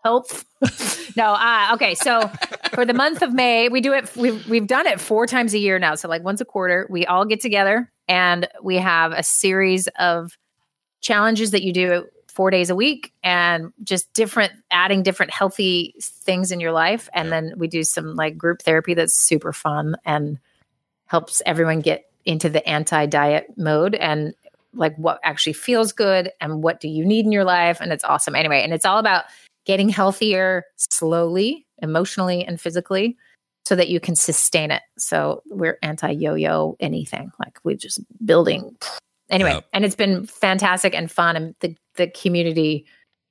health. 0.02 0.44
no, 1.16 1.34
uh, 1.34 1.70
okay. 1.74 1.94
So 1.94 2.28
for 2.74 2.84
the 2.84 2.94
month 2.94 3.22
of 3.22 3.32
May, 3.32 3.68
we 3.68 3.80
do 3.80 3.92
it. 3.92 4.14
We've, 4.16 4.46
we've 4.48 4.66
done 4.66 4.86
it 4.86 5.00
four 5.00 5.26
times 5.26 5.54
a 5.54 5.58
year 5.58 5.78
now. 5.78 5.94
So 5.94 6.08
like 6.08 6.22
once 6.22 6.40
a 6.40 6.44
quarter, 6.44 6.86
we 6.90 7.06
all 7.06 7.24
get 7.24 7.40
together 7.40 7.90
and 8.08 8.48
we 8.62 8.76
have 8.76 9.12
a 9.12 9.22
series 9.22 9.88
of 9.98 10.36
challenges 11.00 11.50
that 11.50 11.62
you 11.62 11.72
do 11.72 12.06
four 12.32 12.50
days 12.50 12.70
a 12.70 12.74
week 12.74 13.12
and 13.22 13.72
just 13.84 14.10
different 14.14 14.52
adding 14.70 15.02
different 15.02 15.30
healthy 15.30 15.94
things 16.00 16.50
in 16.50 16.60
your 16.60 16.72
life 16.72 17.10
and 17.12 17.30
then 17.30 17.52
we 17.58 17.68
do 17.68 17.84
some 17.84 18.14
like 18.14 18.38
group 18.38 18.62
therapy 18.62 18.94
that's 18.94 19.12
super 19.12 19.52
fun 19.52 19.96
and 20.06 20.38
helps 21.06 21.42
everyone 21.44 21.80
get 21.80 22.10
into 22.24 22.48
the 22.48 22.66
anti-diet 22.66 23.46
mode 23.58 23.94
and 23.94 24.34
like 24.72 24.96
what 24.96 25.20
actually 25.22 25.52
feels 25.52 25.92
good 25.92 26.30
and 26.40 26.62
what 26.62 26.80
do 26.80 26.88
you 26.88 27.04
need 27.04 27.26
in 27.26 27.32
your 27.32 27.44
life 27.44 27.82
and 27.82 27.92
it's 27.92 28.04
awesome 28.04 28.34
anyway 28.34 28.62
and 28.62 28.72
it's 28.72 28.86
all 28.86 28.98
about 28.98 29.24
getting 29.64 29.88
healthier 29.88 30.64
slowly 30.76 31.66
emotionally 31.78 32.44
and 32.44 32.60
physically 32.60 33.16
so 33.64 33.76
that 33.76 33.88
you 33.88 34.00
can 34.00 34.14
sustain 34.16 34.70
it 34.70 34.82
so 34.98 35.42
we're 35.50 35.78
anti-yo-yo 35.82 36.76
anything 36.80 37.30
like 37.38 37.58
we're 37.64 37.76
just 37.76 38.00
building 38.24 38.74
anyway 39.30 39.52
Yep. 39.54 39.64
and 39.72 39.84
it's 39.84 39.94
been 39.96 40.26
fantastic 40.26 40.94
and 40.94 41.10
fun 41.10 41.36
and 41.36 41.54
the 41.60 41.76
the 41.96 42.08
community 42.08 42.86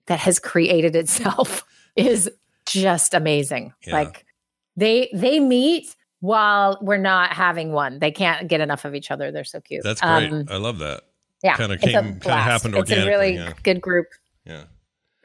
that 0.08 0.20
has 0.20 0.40
created 0.40 0.96
itself 0.96 1.64
is 1.96 2.30
just 2.66 3.14
amazing 3.14 3.74
Yeah. 3.86 3.94
like 3.94 4.26
they 4.78 5.10
they 5.14 5.40
meet 5.40 5.96
while 6.22 6.78
we're 6.82 6.98
not 6.98 7.34
having 7.34 7.72
one 7.74 8.00
they 8.00 8.12
can't 8.12 8.48
get 8.48 8.62
enough 8.62 8.86
of 8.86 8.96
each 8.96 9.12
other 9.12 9.32
they're 9.32 9.44
so 9.44 9.60
cute 9.60 9.84
That's 9.84 10.00
great. 10.02 10.32
Um, 10.32 10.46
I 10.50 10.58
love 10.58 10.78
that. 10.80 11.04
yeah 11.44 11.56
Kinda 11.58 11.78
came- 11.78 11.90
kinda 11.92 12.20
blast. 12.20 12.50
happened 12.50 12.76
it's 12.76 12.92
a 12.92 13.06
really 13.08 13.36
yeah. 13.36 13.54
good 13.64 13.82
group 13.82 14.08
Yeah. 14.46 14.64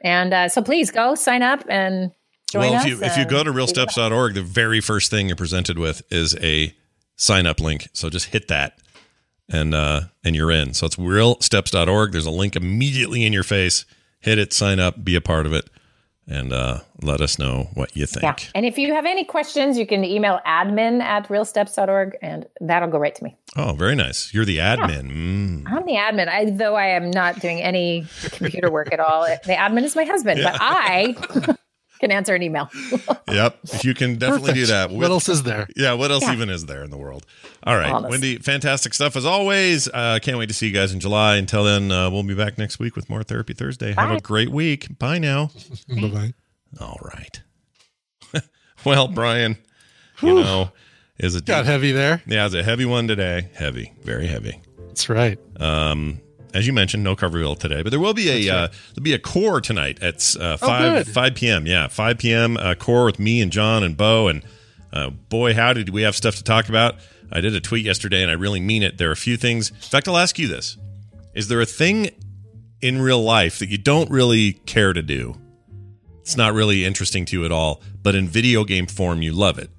And 0.01 0.33
uh, 0.33 0.49
so 0.49 0.61
please 0.61 0.91
go 0.91 1.15
sign 1.15 1.41
up 1.41 1.63
and 1.69 2.11
join 2.49 2.71
well, 2.71 2.75
us 2.75 2.85
if 2.85 2.89
you 2.89 3.03
if 3.03 3.17
you 3.17 3.25
go 3.25 3.43
to 3.43 3.51
realsteps.org, 3.51 4.33
the 4.33 4.41
very 4.41 4.81
first 4.81 5.11
thing 5.11 5.27
you're 5.27 5.35
presented 5.35 5.77
with 5.77 6.01
is 6.11 6.35
a 6.41 6.75
sign 7.15 7.45
up 7.45 7.59
link. 7.59 7.87
So 7.93 8.09
just 8.09 8.27
hit 8.27 8.47
that 8.47 8.79
and 9.49 9.73
uh 9.73 10.01
and 10.23 10.35
you're 10.35 10.51
in. 10.51 10.73
So 10.73 10.85
it's 10.85 10.95
realsteps.org. 10.95 12.11
There's 12.11 12.25
a 12.25 12.31
link 12.31 12.55
immediately 12.55 13.25
in 13.25 13.33
your 13.33 13.43
face. 13.43 13.85
Hit 14.19 14.39
it, 14.39 14.51
sign 14.53 14.79
up, 14.79 15.03
be 15.03 15.15
a 15.15 15.21
part 15.21 15.45
of 15.45 15.53
it, 15.53 15.69
and 16.27 16.51
uh 16.51 16.79
let 17.01 17.21
us 17.21 17.39
know 17.39 17.69
what 17.73 17.95
you 17.95 18.05
think. 18.05 18.23
Yeah. 18.23 18.35
And 18.55 18.65
if 18.65 18.77
you 18.77 18.93
have 18.93 19.05
any 19.05 19.23
questions, 19.23 19.77
you 19.77 19.85
can 19.85 20.03
email 20.03 20.39
admin 20.45 21.01
at 21.01 21.27
realsteps.org 21.27 22.17
and 22.21 22.47
that'll 22.59 22.89
go 22.89 22.97
right 22.97 23.15
to 23.15 23.23
me. 23.23 23.35
Oh, 23.55 23.73
very 23.73 23.95
nice. 23.95 24.33
You're 24.33 24.45
the 24.45 24.57
admin. 24.57 25.11
Mm. 25.11 25.63
I'm 25.67 25.85
the 25.85 25.93
admin, 25.93 26.27
I, 26.27 26.45
though 26.49 26.75
I 26.75 26.87
am 26.87 27.11
not 27.11 27.39
doing 27.39 27.61
any 27.61 28.05
computer 28.31 28.71
work 28.71 28.91
at 28.91 28.99
all. 28.99 29.23
The 29.23 29.53
admin 29.53 29.83
is 29.83 29.95
my 29.95 30.03
husband, 30.03 30.41
but 30.43 30.57
I 30.59 31.55
can 31.99 32.11
answer 32.11 32.35
an 32.35 32.43
email. 32.43 32.69
Yep. 33.29 33.59
You 33.83 33.93
can 33.93 34.15
definitely 34.17 34.53
do 34.53 34.61
Perfect. 34.61 34.69
that. 34.69 34.91
What 34.91 35.11
else 35.11 35.27
is 35.27 35.43
there? 35.43 35.67
Yeah, 35.75 35.93
what 35.93 36.11
else 36.11 36.23
Yeah. 36.23 36.31
even 36.33 36.49
is 36.49 36.65
there 36.65 36.81
in 36.83 36.89
the 36.91 36.97
world? 36.97 37.25
All 37.63 37.75
right, 37.75 37.91
Honest. 37.91 38.09
Wendy, 38.09 38.37
fantastic 38.37 38.93
stuff 38.93 39.17
as 39.17 39.25
always. 39.25 39.89
Uh, 39.93 40.19
can't 40.21 40.37
wait 40.37 40.45
to 40.47 40.53
see 40.53 40.67
you 40.67 40.73
guys 40.73 40.93
in 40.93 41.01
July. 41.01 41.35
Until 41.35 41.65
then, 41.65 41.91
uh, 41.91 42.09
we'll 42.09 42.23
be 42.23 42.33
back 42.35 42.57
next 42.57 42.79
week 42.79 42.95
with 42.95 43.09
more 43.09 43.23
Therapy 43.23 43.53
Thursday. 43.53 43.93
Have 43.93 44.11
a 44.11 44.21
great 44.21 44.49
week. 44.49 44.97
Bye 44.97 45.17
now. 45.19 45.51
Bye 45.89 46.07
bye. 46.07 46.33
All 46.79 46.99
right. 47.03 47.41
well, 48.85 49.09
Brian, 49.09 49.57
you 50.21 50.35
know, 50.35 50.71
is 51.19 51.35
it 51.35 51.45
Got 51.45 51.65
heavy 51.65 51.91
there. 51.91 52.21
Yeah, 52.25 52.45
it's 52.45 52.55
a 52.55 52.63
heavy 52.63 52.85
one 52.85 53.07
today. 53.09 53.49
Heavy, 53.55 53.91
very 54.03 54.27
heavy. 54.27 54.61
That's 54.87 55.09
right. 55.09 55.37
Um, 55.59 56.21
as 56.53 56.65
you 56.65 56.73
mentioned, 56.73 57.03
no 57.03 57.15
cover 57.15 57.37
wheel 57.37 57.55
today, 57.55 57.81
but 57.83 57.89
there 57.89 57.99
will 57.99 58.13
be 58.13 58.29
a 58.47 58.53
uh, 58.53 58.67
there'll 58.93 59.03
be 59.03 59.13
a 59.13 59.19
core 59.19 59.61
tonight 59.61 60.01
at 60.01 60.35
uh, 60.39 60.57
five 60.57 61.07
Oh, 61.07 61.11
five 61.11 61.35
p.m. 61.35 61.65
Yeah, 61.65 61.87
five 61.87 62.17
p.m. 62.17 62.57
Uh, 62.57 62.75
core 62.75 63.05
with 63.05 63.19
me 63.19 63.41
and 63.41 63.51
John 63.51 63.83
and 63.83 63.95
Bo, 63.97 64.27
and 64.27 64.43
uh, 64.93 65.09
boy, 65.09 65.53
how 65.53 65.73
did 65.73 65.89
we 65.89 66.03
have 66.03 66.15
stuff 66.15 66.35
to 66.35 66.43
talk 66.43 66.69
about? 66.69 66.95
I 67.31 67.41
did 67.41 67.53
a 67.55 67.59
tweet 67.59 67.85
yesterday, 67.85 68.21
and 68.21 68.31
I 68.31 68.35
really 68.35 68.61
mean 68.61 68.83
it. 68.83 68.97
There 68.97 69.09
are 69.09 69.13
a 69.13 69.17
few 69.17 69.37
things. 69.37 69.69
In 69.69 69.75
fact, 69.77 70.07
I'll 70.07 70.17
ask 70.17 70.39
you 70.39 70.47
this: 70.47 70.77
Is 71.33 71.47
there 71.47 71.61
a 71.61 71.65
thing 71.65 72.09
in 72.81 73.01
real 73.01 73.21
life 73.21 73.59
that 73.59 73.69
you 73.69 73.77
don't 73.77 74.09
really 74.09 74.53
care 74.53 74.93
to 74.93 75.01
do? 75.01 75.35
It's 76.21 76.37
not 76.37 76.53
really 76.53 76.83
interesting 76.85 77.25
to 77.25 77.39
you 77.39 77.45
at 77.45 77.51
all, 77.51 77.81
but 78.03 78.13
in 78.15 78.27
video 78.27 78.63
game 78.65 78.85
form, 78.85 79.21
you 79.21 79.31
love 79.31 79.59
it. 79.59 79.69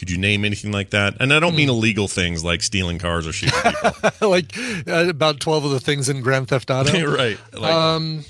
Could 0.00 0.10
you 0.10 0.16
name 0.16 0.46
anything 0.46 0.72
like 0.72 0.90
that? 0.90 1.18
And 1.20 1.30
I 1.30 1.40
don't 1.40 1.54
mean 1.54 1.68
illegal 1.68 2.08
things 2.08 2.42
like 2.42 2.62
stealing 2.62 2.98
cars 2.98 3.26
or 3.26 3.32
shooting 3.32 3.60
people. 3.60 4.10
like 4.30 4.56
uh, 4.88 5.10
about 5.10 5.40
12 5.40 5.66
of 5.66 5.70
the 5.72 5.78
things 5.78 6.08
in 6.08 6.22
Grand 6.22 6.48
Theft 6.48 6.70
Auto. 6.70 7.04
right. 7.16 7.38
Like, 7.52 7.70
um, 7.70 8.24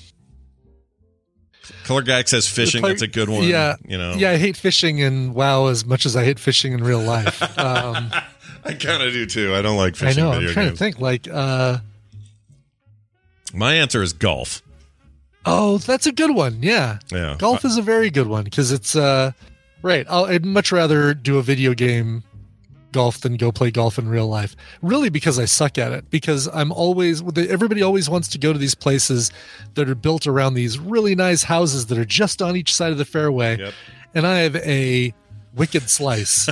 Color 1.84 2.02
Guy 2.02 2.24
says 2.24 2.48
fishing. 2.48 2.82
Like, 2.82 2.90
That's 2.94 3.02
a 3.02 3.06
good 3.06 3.28
one. 3.28 3.44
Yeah. 3.44 3.76
You 3.86 3.98
know, 3.98 4.14
Yeah, 4.14 4.32
I 4.32 4.36
hate 4.36 4.56
fishing 4.56 4.98
in 4.98 5.32
WoW 5.32 5.66
as 5.68 5.84
much 5.86 6.06
as 6.06 6.16
I 6.16 6.24
hate 6.24 6.40
fishing 6.40 6.72
in 6.72 6.82
real 6.82 7.00
life. 7.00 7.40
Um, 7.60 8.10
I 8.64 8.72
kind 8.74 9.02
of 9.02 9.12
do 9.12 9.24
too. 9.26 9.54
I 9.54 9.62
don't 9.62 9.76
like 9.76 9.94
I 10.02 10.06
fishing 10.08 10.24
know. 10.24 10.32
I'm 10.32 10.42
trying 10.48 10.66
games. 10.66 10.70
to 10.72 10.76
think. 10.76 10.98
Like, 10.98 11.28
uh, 11.32 11.78
My 13.54 13.74
answer 13.74 14.02
is 14.02 14.12
golf. 14.12 14.60
oh, 15.46 15.78
that's 15.78 16.06
a 16.06 16.12
good 16.12 16.34
one. 16.34 16.62
Yeah. 16.62 16.98
Yeah. 17.12 17.36
Golf 17.38 17.64
is 17.64 17.76
a 17.76 17.82
very 17.82 18.10
good 18.10 18.26
one 18.26 18.42
because 18.44 18.72
it's 18.72 18.96
uh, 18.96 19.32
right. 19.82 20.06
I'll, 20.08 20.24
I'd 20.26 20.44
much 20.44 20.72
rather 20.72 21.14
do 21.14 21.38
a 21.38 21.42
video 21.42 21.74
game 21.74 22.24
golf 22.92 23.20
than 23.20 23.36
go 23.36 23.52
play 23.52 23.70
golf 23.70 23.98
in 23.98 24.08
real 24.08 24.26
life. 24.26 24.56
Really, 24.82 25.10
because 25.10 25.38
I 25.38 25.44
suck 25.44 25.78
at 25.78 25.92
it. 25.92 26.10
Because 26.10 26.48
I'm 26.52 26.72
always 26.72 27.22
everybody 27.38 27.82
always 27.82 28.10
wants 28.10 28.28
to 28.28 28.38
go 28.38 28.52
to 28.52 28.58
these 28.58 28.74
places 28.74 29.30
that 29.74 29.88
are 29.88 29.94
built 29.94 30.26
around 30.26 30.54
these 30.54 30.78
really 30.78 31.14
nice 31.14 31.44
houses 31.44 31.86
that 31.86 31.98
are 31.98 32.04
just 32.04 32.42
on 32.42 32.56
each 32.56 32.74
side 32.74 32.90
of 32.92 32.98
the 32.98 33.04
fairway, 33.04 33.58
Yep. 33.58 33.74
and 34.14 34.26
I 34.26 34.38
have 34.40 34.56
a 34.56 35.14
wicked 35.54 35.88
slice, 35.88 36.48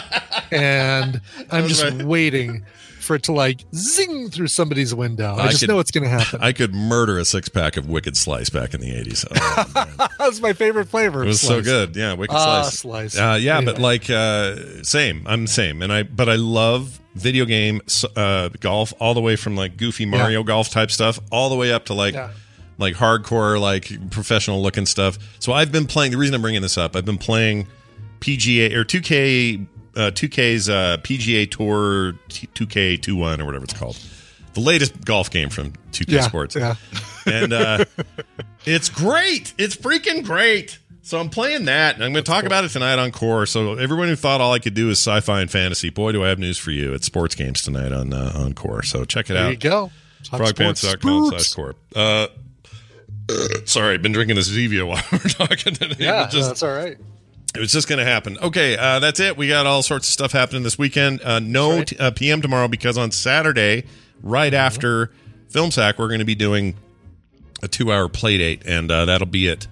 and 0.52 1.20
I'm 1.50 1.68
just 1.68 2.02
waiting 2.02 2.64
for 3.08 3.16
it 3.16 3.24
to 3.24 3.32
like 3.32 3.62
zing 3.74 4.30
through 4.30 4.46
somebody's 4.46 4.94
window. 4.94 5.34
I, 5.34 5.46
I 5.46 5.48
just 5.48 5.60
could- 5.60 5.68
know 5.68 5.80
it's 5.80 5.90
going 5.90 6.04
to 6.04 6.10
happen. 6.10 6.38
I 6.42 6.52
could 6.52 6.72
murder 6.74 7.18
a 7.18 7.24
six 7.24 7.48
pack 7.48 7.76
of 7.76 7.88
Wicked 7.88 8.16
Slice 8.16 8.50
back 8.50 8.72
in 8.74 8.80
the 8.80 8.90
80s. 8.92 9.24
Oh, 9.30 10.06
That's 10.18 10.40
my 10.40 10.52
favorite 10.52 10.86
flavor. 10.88 11.24
it 11.24 11.26
was 11.26 11.40
so 11.40 11.60
good. 11.60 11.96
Yeah, 11.96 12.12
Wicked 12.14 12.36
Ah, 12.36 12.62
Slice. 12.62 13.14
slice. 13.14 13.18
Uh, 13.18 13.36
yeah, 13.40 13.60
but 13.60 13.80
like 13.80 14.08
uh, 14.08 14.82
same. 14.84 15.24
I'm 15.26 15.48
same, 15.48 15.82
and 15.82 15.92
I 15.92 16.04
but 16.04 16.28
I 16.28 16.36
love 16.36 17.00
video 17.14 17.44
game 17.44 17.80
uh, 18.14 18.48
golf 18.60 18.92
all 19.00 19.14
the 19.14 19.20
way 19.20 19.34
from 19.34 19.56
like 19.56 19.76
goofy 19.76 20.06
Mario 20.06 20.44
golf 20.44 20.70
type 20.70 20.90
stuff 20.92 21.18
all 21.32 21.48
the 21.48 21.56
way 21.56 21.72
up 21.72 21.86
to 21.86 21.94
like 21.94 22.14
Yeah. 22.14 22.30
like 22.78 22.94
hardcore 22.94 23.60
like 23.60 24.10
professional 24.10 24.62
looking 24.62 24.86
stuff. 24.86 25.18
So 25.40 25.52
I've 25.52 25.72
been 25.72 25.86
playing. 25.86 26.12
The 26.12 26.18
reason 26.18 26.34
I'm 26.36 26.42
bringing 26.42 26.62
this 26.62 26.78
up, 26.78 26.94
I've 26.94 27.04
been 27.06 27.18
playing 27.18 27.66
PGA 28.20 28.72
or 28.74 28.84
2K. 28.84 29.66
Uh, 29.96 30.10
2K's 30.12 30.68
uh, 30.68 30.98
PGA 31.02 31.50
Tour 31.50 32.12
2K21 32.28 33.40
or 33.40 33.44
whatever 33.46 33.64
it's 33.64 33.74
called, 33.74 33.98
the 34.54 34.60
latest 34.60 35.04
golf 35.04 35.30
game 35.30 35.48
from 35.50 35.72
2K 35.92 36.12
Yeah, 36.12 36.20
Sports 36.22 36.54
yeah. 36.56 36.74
and 37.26 37.52
uh, 37.52 37.84
it's 38.64 38.88
great. 38.88 39.54
It's 39.58 39.76
freaking 39.76 40.24
great. 40.24 40.78
So 41.02 41.18
I'm 41.18 41.30
playing 41.30 41.64
that, 41.64 41.94
and 41.94 42.04
I'm 42.04 42.12
going 42.12 42.22
to 42.22 42.30
talk 42.30 42.44
about 42.44 42.64
it 42.64 42.68
tonight 42.68 42.98
on 42.98 43.12
Core. 43.12 43.46
So 43.46 43.74
everyone 43.76 44.08
who 44.08 44.14
thought 44.16 44.42
all 44.42 44.52
I 44.52 44.58
could 44.58 44.74
do 44.74 44.90
is 44.90 44.98
sci-fi 44.98 45.40
and 45.40 45.50
fantasy, 45.50 45.88
boy, 45.88 46.12
do 46.12 46.22
I 46.22 46.28
have 46.28 46.38
news 46.38 46.58
for 46.58 46.70
you! 46.70 46.92
It's 46.92 47.06
sports 47.06 47.34
games 47.34 47.62
tonight 47.62 47.92
on 47.92 48.12
uh, 48.12 48.32
on 48.34 48.52
Core. 48.52 48.82
So 48.82 49.06
check 49.06 49.30
it 49.30 49.32
There 49.32 49.38
out. 49.38 49.44
There 49.44 49.52
you 49.52 49.56
go. 49.56 49.90
Frogpants.com 50.24 51.28
slash. 51.30 51.54
Core. 51.54 51.74
Uh, 51.96 52.26
sorry, 53.64 53.94
I've 53.94 54.02
been 54.02 54.12
drinking 54.12 54.36
this 54.36 54.50
Zevia 54.50 54.86
while 54.86 55.02
we're 55.12 55.18
talking 55.18 55.72
today. 55.74 55.96
Yeah, 55.98 56.28
just- 56.28 56.48
that's 56.48 56.62
all 56.62 56.74
right. 56.74 56.98
It 57.58 57.60
was 57.60 57.72
just 57.72 57.88
going 57.88 57.98
to 57.98 58.04
happen. 58.04 58.38
Okay, 58.38 58.76
uh, 58.76 58.98
that's 59.00 59.20
it. 59.20 59.36
We 59.36 59.48
got 59.48 59.66
all 59.66 59.82
sorts 59.82 60.06
of 60.08 60.12
stuff 60.12 60.32
happening 60.32 60.62
this 60.62 60.78
weekend. 60.78 61.20
Uh, 61.22 61.40
no 61.40 61.82
t- 61.82 61.96
uh, 61.98 62.10
PM 62.12 62.40
tomorrow 62.40 62.68
because 62.68 62.96
on 62.96 63.10
Saturday, 63.10 63.84
right 64.22 64.52
Mm-hmm. 64.52 64.66
after 64.66 65.10
Film 65.48 65.70
Sack, 65.70 65.98
we're 65.98 66.08
going 66.08 66.20
to 66.20 66.24
be 66.24 66.34
doing 66.34 66.74
a 67.62 67.68
two-hour 67.68 68.08
play 68.08 68.38
date, 68.38 68.62
and 68.64 68.90
uh, 68.90 69.04
that'll 69.06 69.26
be 69.26 69.48
at 69.48 69.66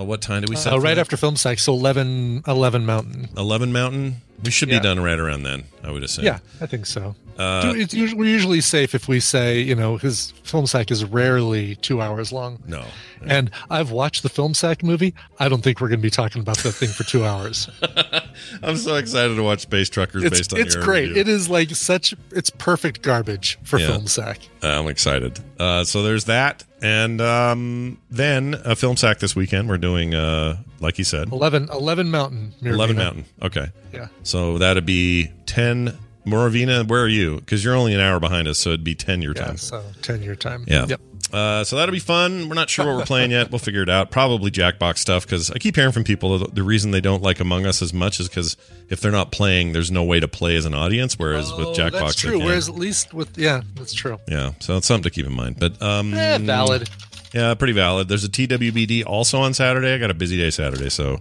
uh, 0.00 0.04
what 0.04 0.22
time 0.22 0.42
do 0.42 0.50
we 0.50 0.56
set? 0.56 0.72
Uh, 0.72 0.78
right 0.80 0.94
that? 0.94 1.00
after 1.00 1.16
film 1.16 1.36
sack, 1.36 1.58
so 1.58 1.72
11, 1.74 2.42
11 2.46 2.86
Mountain. 2.86 3.28
eleven 3.36 3.72
Mountain. 3.72 4.16
We 4.42 4.50
should 4.50 4.70
Yeah. 4.70 4.78
be 4.78 4.82
done 4.84 5.00
right 5.00 5.18
around 5.18 5.42
then. 5.42 5.64
I 5.84 5.90
would 5.90 6.02
assume. 6.02 6.24
Yeah, 6.24 6.38
I 6.62 6.66
think 6.66 6.86
so. 6.86 7.14
Uh, 7.38 7.74
usually, 7.76 8.14
we're 8.14 8.28
usually 8.30 8.60
safe 8.62 8.94
if 8.94 9.06
we 9.06 9.20
say, 9.20 9.60
you 9.60 9.74
know, 9.74 9.98
his 9.98 10.32
film 10.44 10.66
sack 10.66 10.90
is 10.90 11.04
rarely 11.04 11.74
two 11.76 12.00
hours 12.00 12.32
long. 12.32 12.58
no. 12.66 12.84
And 13.22 13.50
I've 13.68 13.90
watched 13.90 14.22
the 14.22 14.30
film 14.30 14.54
sack 14.54 14.82
movie. 14.82 15.12
I 15.38 15.50
don't 15.50 15.60
think 15.62 15.78
we're 15.80 15.88
going 15.88 15.98
to 16.00 16.02
be 16.02 16.08
talking 16.10 16.40
about 16.40 16.56
that 16.58 16.72
thing 16.72 16.88
for 16.88 17.04
two 17.04 17.22
hours. 17.26 17.68
I'm 18.62 18.76
so 18.78 18.94
excited 18.96 19.34
to 19.36 19.42
watch 19.42 19.60
Space 19.60 19.90
Truckers 19.90 20.24
It's, 20.24 20.38
based 20.38 20.52
on 20.54 20.60
it's 20.60 20.74
great. 20.76 21.08
review. 21.08 21.20
It 21.20 21.28
is 21.28 21.48
like 21.50 21.70
such, 21.74 22.14
it's 22.30 22.48
perfect 22.50 23.02
garbage 23.02 23.58
for 23.62 23.78
Yeah. 23.78 23.88
film 23.88 24.06
sack. 24.06 24.38
Uh, 24.62 24.68
I'm 24.68 24.88
excited. 24.88 25.38
Uh, 25.58 25.84
so 25.84 26.02
there's 26.02 26.24
that, 26.24 26.64
and 26.82 27.20
um, 27.20 27.98
then 28.10 28.54
a 28.64 28.74
film 28.76 28.96
sack 28.96 29.18
this 29.18 29.34
weekend. 29.36 29.68
We're 29.68 29.78
doing, 29.78 30.14
uh, 30.14 30.56
like 30.80 30.98
you 30.98 31.04
said, 31.04 31.30
11, 31.32 31.68
11 31.70 32.10
Mountain. 32.10 32.54
Eleven 32.62 32.96
Mountain. 32.96 33.24
Okay. 33.42 33.68
Yeah. 33.92 34.08
So 34.22 34.58
that'd 34.58 34.86
be 34.86 35.30
ten. 35.46 35.98
Moravina, 36.26 36.86
where 36.86 37.00
are 37.02 37.08
you? 37.08 37.36
Because 37.36 37.64
you're 37.64 37.74
only 37.74 37.94
an 37.94 38.00
hour 38.00 38.20
behind 38.20 38.46
us, 38.46 38.58
so 38.58 38.70
it'd 38.70 38.84
be 38.84 38.94
ten 38.94 39.22
your 39.22 39.32
Yeah, 39.34 39.44
time. 39.46 39.56
so 39.56 39.82
10 40.02 40.22
your 40.22 40.36
time. 40.36 40.64
Yeah. 40.68 40.84
Yep. 40.86 41.00
Uh, 41.32 41.64
so 41.64 41.76
that'll 41.76 41.92
be 41.92 41.98
fun. 41.98 42.48
We're 42.48 42.54
not 42.54 42.68
sure 42.70 42.86
what 42.86 42.96
we're 42.96 43.04
playing 43.04 43.30
yet. 43.30 43.50
We'll 43.50 43.58
figure 43.58 43.82
it 43.82 43.88
out. 43.88 44.10
Probably 44.10 44.50
Jackbox 44.50 44.98
stuff 44.98 45.24
because 45.26 45.50
I 45.50 45.58
keep 45.58 45.76
hearing 45.76 45.92
from 45.92 46.04
people 46.04 46.38
that 46.38 46.54
the 46.54 46.62
reason 46.62 46.90
they 46.90 47.00
don't 47.00 47.22
like 47.22 47.40
Among 47.40 47.66
Us 47.66 47.82
as 47.82 47.92
much 47.92 48.20
is 48.20 48.28
because 48.28 48.56
if 48.88 49.00
they're 49.00 49.12
not 49.12 49.30
playing, 49.32 49.72
there's 49.72 49.90
no 49.90 50.02
way 50.04 50.20
to 50.20 50.28
play 50.28 50.56
as 50.56 50.64
an 50.64 50.74
audience. 50.74 51.18
Whereas 51.18 51.52
with 51.52 51.68
Oh, 51.68 51.72
Jackbox, 51.72 52.00
that's 52.00 52.14
true. 52.16 52.38
Whereas 52.38 52.68
at 52.68 52.74
least 52.74 53.14
with, 53.14 53.36
yeah, 53.38 53.60
that's 53.74 53.92
true. 53.94 54.18
yeah, 54.28 54.52
so 54.60 54.76
it's 54.76 54.86
something 54.86 55.04
to 55.04 55.10
keep 55.10 55.26
in 55.26 55.32
mind. 55.32 55.56
But 55.58 55.80
um, 55.82 56.12
Eh, 56.14 56.38
valid. 56.38 56.88
Yeah, 57.32 57.54
pretty 57.54 57.74
valid. 57.74 58.08
There's 58.08 58.24
a 58.24 58.28
TWBD 58.28 59.04
also 59.06 59.40
on 59.40 59.54
Saturday. 59.54 59.94
I 59.94 59.98
got 59.98 60.10
a 60.10 60.14
busy 60.14 60.36
day 60.36 60.50
Saturday, 60.50 60.90
so 60.90 61.20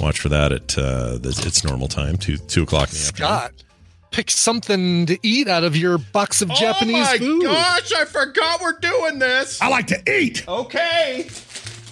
watch 0.00 0.20
for 0.20 0.28
that 0.28 0.52
at 0.52 0.78
uh, 0.78 1.18
the, 1.18 1.30
its 1.44 1.64
normal 1.64 1.88
time, 1.88 2.16
two 2.16 2.36
two 2.36 2.62
o'clock 2.62 2.90
in 2.90 2.94
the 2.98 3.06
afternoon. 3.08 3.28
Scott, 3.28 3.52
pick 4.10 4.30
something 4.30 5.06
to 5.06 5.18
eat 5.22 5.48
out 5.48 5.64
of 5.64 5.76
your 5.76 5.98
box 5.98 6.42
of 6.42 6.48
Japanese 6.50 7.08
food. 7.14 7.44
oh 7.44 7.48
my 7.48 7.52
gosh! 7.52 7.92
I 7.92 8.04
forgot 8.04 8.60
we're 8.60 8.78
doing 8.78 9.18
this. 9.18 9.60
I 9.62 9.68
like 9.68 9.86
to 9.88 10.02
eat. 10.20 10.46
Okay, 10.48 11.28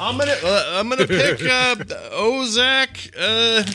I'm 0.01 0.19
gonna 0.19 0.35
uh, 0.45 0.65
I'm 0.81 0.89
gonna 0.89 1.07
pick 1.07 1.41
uh, 1.43 1.75
Ozak. 2.13 3.11
Uh, 3.19 3.71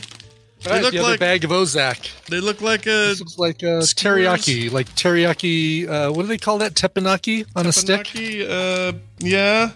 they 0.62 0.70
right, 0.70 0.82
look 0.82 0.94
the 0.94 1.02
like 1.02 1.20
bag 1.20 1.44
of 1.44 1.50
Ozak. 1.50 2.08
they 2.30 2.40
look 2.40 2.62
like 2.62 2.86
a 2.86 3.08
This 3.12 3.20
looks 3.20 3.38
like 3.38 3.62
a 3.62 3.82
skewers. 3.82 3.94
teriyaki, 3.94 4.72
like 4.72 4.88
teriyaki. 4.94 5.86
Uh, 5.88 6.10
what 6.12 6.22
do 6.22 6.28
they 6.28 6.38
call 6.38 6.58
that? 6.58 6.72
Teppanyaki 6.74 7.46
on 7.54 7.66
a 7.66 7.72
stick. 7.72 8.06
teppanyaki, 8.06 8.48
Uh, 8.94 8.98
yeah, 9.18 9.72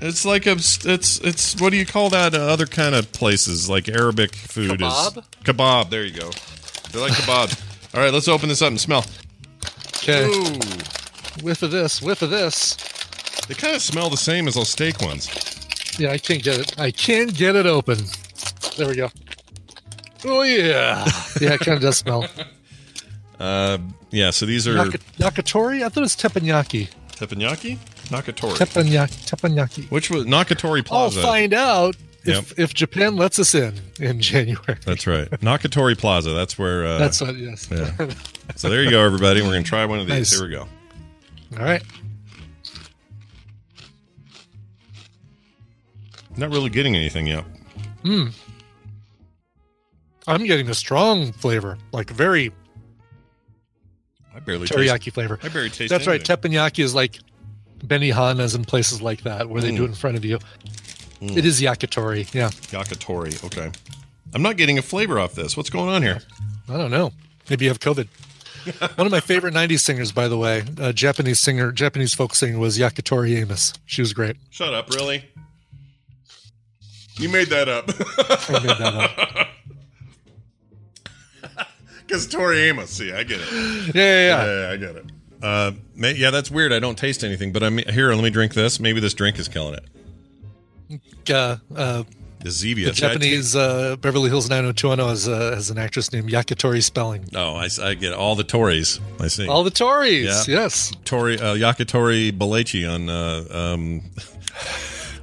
it's 0.00 0.24
like 0.24 0.46
a 0.46 0.52
it's 0.52 1.18
it's 1.20 1.60
what 1.60 1.70
do 1.72 1.76
you 1.76 1.84
call 1.84 2.08
that? 2.10 2.34
Uh, 2.34 2.38
other 2.38 2.64
kind 2.64 2.94
of 2.94 3.12
places 3.12 3.68
like 3.68 3.86
Arabic 3.88 4.34
food 4.34 4.80
Kebab? 4.80 5.18
is 5.18 5.24
kebab. 5.44 5.90
There 5.90 6.04
you 6.04 6.18
go. 6.18 6.30
They're 6.90 7.02
like 7.02 7.12
kebab. 7.12 7.60
All 7.94 8.00
right, 8.00 8.12
let's 8.12 8.28
open 8.28 8.48
this 8.48 8.60
up 8.62 8.68
and 8.70 8.80
smell. 8.80 9.04
Okay, 9.98 10.26
Ooh, 10.26 10.58
whiff 11.42 11.62
of 11.62 11.70
this, 11.70 12.02
whiff 12.02 12.22
of 12.22 12.30
this. 12.30 12.74
they 13.48 13.54
kind 13.54 13.74
of 13.76 13.82
smell 13.82 14.10
the 14.10 14.16
same 14.16 14.48
as 14.48 14.54
those 14.54 14.68
steak 14.68 15.00
ones. 15.00 15.28
Yeah, 15.98 16.10
I 16.10 16.18
can't 16.18 16.42
get 16.42 16.58
it. 16.58 16.78
I 16.78 16.90
can't 16.90 17.34
get 17.34 17.54
it 17.56 17.66
open. 17.66 17.98
There 18.76 18.88
we 18.88 18.96
go. 18.96 19.10
Oh 20.24 20.42
yeah, 20.42 21.04
yeah, 21.40 21.52
it 21.54 21.60
kind 21.60 21.76
of 21.76 21.82
does 21.82 21.98
smell. 21.98 22.26
Uh, 23.40 23.78
yeah. 24.10 24.30
So 24.30 24.46
these 24.46 24.66
are 24.68 24.76
Yaka- 24.76 24.98
Yakitori? 25.18 25.78
I 25.84 25.88
thought 25.88 25.98
it 25.98 26.00
was 26.02 26.14
teppanyaki. 26.16 26.88
teppanyaki, 27.16 27.78
nakatori. 28.08 28.54
Teppanyaki. 28.56 29.28
Teppanyaki. 29.28 29.90
Which 29.90 30.08
was 30.08 30.24
Nakatori 30.24 30.84
Plaza? 30.86 31.20
I'll 31.20 31.26
find 31.26 31.52
out 31.52 31.96
if 32.24 32.58
if 32.58 32.74
Japan 32.74 33.16
lets 33.16 33.38
us 33.38 33.54
in 33.54 33.74
in 34.00 34.20
January. 34.20 34.76
That's 34.84 35.06
right, 35.06 35.30
Nakatori 35.40 35.96
Plaza. 35.98 36.30
That's 36.30 36.58
where. 36.58 36.86
Uh, 36.86 36.98
That's 36.98 37.20
what. 37.20 37.36
Yes. 37.36 37.68
Yeah. 37.70 38.10
So 38.56 38.68
there 38.68 38.82
you 38.82 38.90
go, 38.90 39.02
everybody. 39.04 39.40
We're 39.42 39.48
gonna 39.52 39.62
try 39.62 39.84
one 39.86 40.00
of 40.00 40.06
these. 40.06 40.32
Nice. 40.32 40.38
Here 40.38 40.48
we 40.48 40.54
go. 40.54 40.68
All 41.58 41.64
right. 41.64 41.82
Not 46.36 46.50
really 46.50 46.70
getting 46.70 46.96
anything 46.96 47.26
yet. 47.26 47.44
Hmm. 48.02 48.26
I'm 50.26 50.44
getting 50.44 50.68
a 50.68 50.74
strong 50.74 51.32
flavor, 51.32 51.78
like 51.92 52.10
very 52.10 52.50
I 54.34 54.40
barely 54.40 54.66
teriyaki 54.66 55.04
taste, 55.04 55.14
flavor. 55.14 55.38
I 55.42 55.48
barely 55.48 55.70
taste. 55.70 55.90
That's 55.90 56.06
right. 56.06 56.28
anything. 56.28 56.52
Teppanyaki 56.52 56.82
is 56.82 56.94
like 56.94 57.18
Benihana's 57.78 58.54
and 58.54 58.66
places 58.66 59.00
like 59.02 59.22
that 59.22 59.48
where 59.48 59.60
they 59.62 59.70
Mm. 59.70 59.76
do 59.76 59.84
it 59.84 59.88
in 59.88 59.94
front 59.94 60.16
of 60.16 60.24
you. 60.24 60.38
Mm. 61.24 61.36
It 61.36 61.44
is 61.44 61.60
yakitori. 61.60 62.32
Yeah. 62.34 62.48
Yakitori. 62.48 63.42
Okay. 63.44 63.70
I'm 64.34 64.42
not 64.42 64.56
getting 64.56 64.78
a 64.78 64.82
flavor 64.82 65.18
off 65.18 65.34
this. 65.34 65.56
What's 65.56 65.70
going 65.70 65.88
on 65.88 66.02
here? 66.02 66.20
I 66.68 66.76
don't 66.76 66.90
know. 66.90 67.12
Maybe 67.48 67.64
you 67.64 67.70
have 67.70 67.80
COVID. 67.80 68.08
One 68.96 69.06
of 69.06 69.12
my 69.12 69.20
favorite 69.20 69.54
90s 69.54 69.80
singers, 69.80 70.10
by 70.12 70.28
the 70.28 70.38
way, 70.38 70.64
a 70.78 70.92
Japanese 70.92 71.38
singer, 71.38 71.70
Japanese 71.70 72.14
folk 72.14 72.34
singer 72.34 72.58
was 72.58 72.78
Yakitori 72.78 73.36
Amos. 73.36 73.74
She 73.86 74.00
was 74.00 74.12
great. 74.12 74.36
Shut 74.50 74.72
up, 74.72 74.90
really? 74.90 75.24
You 77.18 77.28
made 77.28 77.48
that 77.48 77.68
up. 77.68 77.84
I 77.88 78.52
made 78.60 78.78
that 78.78 78.94
up. 78.94 79.48
Because 82.06 82.26
Tori 82.26 82.60
Amos. 82.60 82.90
See, 82.90 83.12
I 83.12 83.22
get 83.22 83.40
it. 83.40 83.94
Yeah, 83.94 84.02
yeah, 84.02 84.44
yeah. 84.44 84.44
yeah, 84.68 84.72
I 84.72 84.76
get 84.76 84.96
it. 84.96 85.06
Uh, 85.42 85.72
may, 85.94 86.12
yeah, 86.12 86.30
that's 86.30 86.50
weird. 86.50 86.70
I 86.70 86.78
don't 86.78 86.98
taste 86.98 87.24
anything, 87.24 87.50
but 87.50 87.62
I'm 87.62 87.78
here. 87.78 88.12
Let 88.12 88.22
me 88.22 88.28
drink 88.28 88.52
this. 88.52 88.78
Maybe 88.78 89.00
this 89.00 89.14
drink 89.14 89.38
is 89.38 89.48
killing 89.48 89.74
it. 89.74 89.84
Uh, 91.30 91.56
uh, 91.74 92.02
The 92.40 92.48
Zevia. 92.50 92.86
the 92.86 92.92
Japanese 92.92 93.56
uh, 93.56 93.96
Beverly 93.96 94.28
Hills 94.28 94.48
90210 94.50 95.08
has, 95.08 95.28
uh, 95.28 95.54
has 95.54 95.70
an 95.70 95.78
actress 95.78 96.12
named 96.12 96.30
Yakitori 96.30 96.82
Spelling. 96.82 97.24
Oh, 97.34 97.54
I, 97.54 97.68
I 97.82 97.94
get 97.94 98.12
all 98.12 98.34
the 98.36 98.44
Tories. 98.44 99.00
I 99.20 99.28
see. 99.28 99.48
All 99.48 99.64
the 99.64 99.70
Tories, 99.70 100.26
Yeah. 100.48 100.54
yes. 100.62 100.92
Tori 101.04 101.38
uh, 101.38 101.54
Yakitori 101.54 102.32
Belleci 102.32 102.88
on 102.90 103.08
uh, 103.08 103.44
um, 103.56 104.02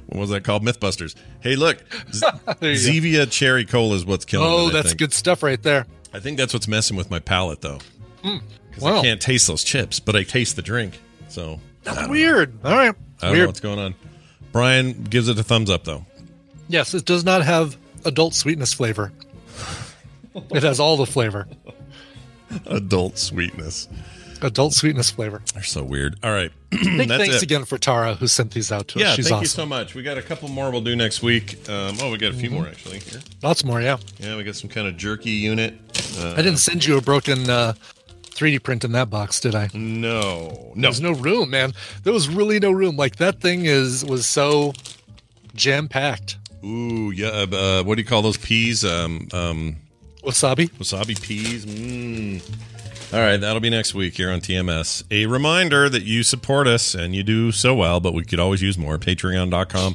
what 0.06 0.20
was 0.20 0.30
that 0.30 0.44
called? 0.44 0.64
MythBusters. 0.64 1.14
Hey, 1.40 1.56
look, 1.56 1.78
Z- 2.12 2.26
There 2.46 2.54
go. 2.60 2.66
Zevia 2.68 3.30
Cherry 3.30 3.64
Cola 3.64 3.94
is 3.96 4.04
what's 4.04 4.24
killing. 4.24 4.48
Oh, 4.50 4.68
it, 4.68 4.72
that's 4.72 4.88
think. 4.88 4.98
good 4.98 5.12
stuff 5.12 5.42
right 5.42 5.62
there. 5.62 5.86
I 6.12 6.20
think 6.20 6.36
that's 6.38 6.52
what's 6.52 6.68
messing 6.68 6.96
with 6.96 7.10
my 7.10 7.18
palate, 7.18 7.60
though. 7.62 7.78
Mm. 8.22 8.40
'Cause 8.72 8.84
I 8.84 8.90
Wow. 8.92 9.02
can't 9.02 9.20
taste 9.20 9.46
those 9.46 9.64
chips, 9.64 10.00
but 10.00 10.16
I 10.16 10.22
taste 10.22 10.56
the 10.56 10.62
drink. 10.62 10.98
So 11.28 11.60
I 11.86 11.94
don't 11.94 12.04
know. 12.04 12.10
Weird. 12.10 12.58
All 12.64 12.72
right. 12.76 12.94
I 13.22 13.28
don't 13.28 13.38
know 13.38 13.46
what's 13.46 13.60
going 13.60 13.78
on. 13.78 13.94
Brian 14.52 15.04
gives 15.04 15.28
it 15.28 15.38
a 15.38 15.42
thumbs 15.42 15.70
up, 15.70 15.84
though. 15.84 16.04
Yes, 16.68 16.94
it 16.94 17.04
does 17.04 17.24
not 17.24 17.42
have 17.42 17.76
adult 18.04 18.34
sweetness 18.34 18.72
flavor. 18.72 19.12
It 20.50 20.62
has 20.62 20.78
all 20.80 20.96
the 20.96 21.06
flavor. 21.06 21.46
Adult 22.66 23.18
sweetness. 23.18 23.88
Adult 24.42 24.74
sweetness 24.74 25.10
flavor. 25.10 25.40
They're 25.54 25.62
so 25.62 25.84
weird. 25.84 26.18
All 26.22 26.32
right. 26.32 26.50
Big 26.70 27.08
thanks 27.08 27.36
it. 27.36 27.42
again 27.42 27.64
for 27.64 27.78
Tara 27.78 28.14
who 28.14 28.26
sent 28.26 28.50
these 28.52 28.72
out 28.72 28.88
to 28.88 28.98
Yeah, 28.98 29.10
us. 29.10 29.14
She's 29.16 29.26
thank 29.28 29.34
awesome. 29.36 29.42
you 29.44 29.48
so 29.48 29.66
much. 29.66 29.94
We 29.94 30.02
got 30.02 30.18
a 30.18 30.22
couple 30.22 30.48
more 30.48 30.70
we'll 30.70 30.80
do 30.80 30.96
next 30.96 31.22
week. 31.22 31.68
Um, 31.68 31.96
oh, 32.00 32.10
we 32.10 32.18
got 32.18 32.32
a 32.32 32.36
few 32.36 32.50
Mhm. 32.50 32.54
more 32.54 32.66
actually 32.66 32.98
here. 33.00 33.20
Lots 33.42 33.64
more, 33.64 33.80
yeah. 33.80 33.98
Yeah, 34.18 34.36
we 34.36 34.42
got 34.42 34.56
some 34.56 34.68
kind 34.68 34.88
of 34.88 34.96
jerky 34.96 35.30
unit. 35.30 35.74
Uh, 36.18 36.32
I 36.32 36.36
didn't 36.42 36.56
send 36.56 36.84
you 36.84 36.96
a 36.96 37.00
broken 37.00 37.48
uh, 37.48 37.74
3D 38.42 38.60
print 38.62 38.84
in 38.84 38.90
that 38.92 39.08
box, 39.08 39.38
did 39.38 39.54
I? 39.54 39.70
No, 39.72 40.72
no. 40.74 40.82
There's 40.82 41.00
no 41.00 41.12
room, 41.12 41.50
man. 41.50 41.72
There 42.02 42.12
was 42.12 42.28
really 42.28 42.58
no 42.58 42.72
room. 42.72 42.96
Like 42.96 43.16
that 43.16 43.40
thing 43.40 43.66
is 43.66 44.04
was 44.04 44.26
so 44.26 44.72
jam 45.54 45.86
packed. 45.86 46.38
Ooh, 46.64 47.12
yeah. 47.14 47.28
Uh, 47.28 47.56
uh, 47.56 47.82
what 47.84 47.94
do 47.94 48.02
you 48.02 48.08
call 48.08 48.22
those 48.22 48.36
peas? 48.36 48.84
Um, 48.84 49.28
um, 49.32 49.76
Wasabi. 50.24 50.70
Wasabi 50.72 51.22
peas. 51.22 51.64
Mmm. 51.66 52.42
All 53.12 53.20
right, 53.20 53.36
that'll 53.36 53.60
be 53.60 53.70
next 53.70 53.94
week 53.94 54.16
here 54.16 54.32
on 54.32 54.40
TMS. 54.40 55.04
A 55.10 55.26
reminder 55.26 55.88
that 55.88 56.02
you 56.02 56.22
support 56.22 56.66
us 56.66 56.94
and 56.94 57.14
you 57.14 57.22
do 57.22 57.52
so 57.52 57.74
well, 57.74 58.00
but 58.00 58.14
we 58.14 58.24
could 58.24 58.40
always 58.40 58.62
use 58.62 58.76
more. 58.78 58.98
Patreon.com 58.98 59.94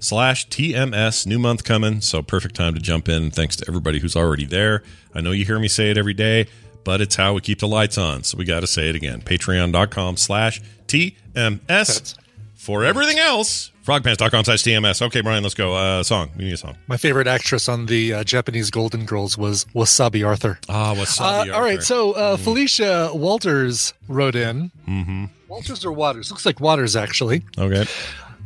slash 0.00 0.46
TMS. 0.48 1.26
New 1.26 1.38
month 1.38 1.64
coming, 1.64 2.00
so 2.00 2.22
perfect 2.22 2.54
time 2.54 2.74
to 2.74 2.80
jump 2.80 3.08
in. 3.08 3.30
Thanks 3.30 3.56
to 3.56 3.64
everybody 3.66 3.98
who's 3.98 4.14
already 4.14 4.44
there. 4.44 4.82
I 5.14 5.20
know 5.20 5.32
you 5.32 5.44
hear 5.44 5.58
me 5.58 5.66
say 5.68 5.90
it 5.90 5.98
every 5.98 6.14
day, 6.14 6.46
but 6.88 7.02
it's 7.02 7.16
how 7.16 7.34
we 7.34 7.40
keep 7.42 7.58
the 7.58 7.68
lights 7.68 7.98
on, 7.98 8.24
so 8.24 8.38
we 8.38 8.46
got 8.46 8.60
to 8.60 8.66
say 8.66 8.88
it 8.88 8.96
again. 8.96 9.20
Patreon.com 9.20 10.16
slash 10.16 10.62
TMS. 10.86 12.14
For 12.54 12.82
everything 12.82 13.18
else, 13.18 13.72
frogpants.com 13.84 14.44
slash 14.44 14.62
TMS. 14.62 15.02
Okay, 15.02 15.20
Brian, 15.20 15.42
let's 15.42 15.54
go. 15.54 15.74
Uh, 15.74 16.02
song. 16.02 16.30
We 16.38 16.46
need 16.46 16.54
a 16.54 16.56
song. 16.56 16.78
My 16.86 16.96
favorite 16.96 17.26
actress 17.26 17.68
on 17.68 17.84
the 17.84 18.14
uh, 18.14 18.24
Japanese 18.24 18.70
Golden 18.70 19.04
Girls 19.04 19.36
was 19.36 19.66
Wasabi 19.74 20.26
Arthur. 20.26 20.58
Ah, 20.70 20.94
Wasabi 20.94 21.50
Uh, 21.50 21.54
all 21.54 21.60
right, 21.60 21.82
so 21.82 22.12
uh, 22.12 22.38
Felicia 22.38 23.10
Walters 23.12 23.92
wrote 24.08 24.34
in. 24.34 24.70
Mm-hmm. 24.88 25.26
Walters 25.46 25.84
or 25.84 25.92
Waters? 25.92 26.30
Looks 26.30 26.46
like 26.46 26.58
Waters, 26.58 26.96
actually. 26.96 27.42
Okay. 27.58 27.84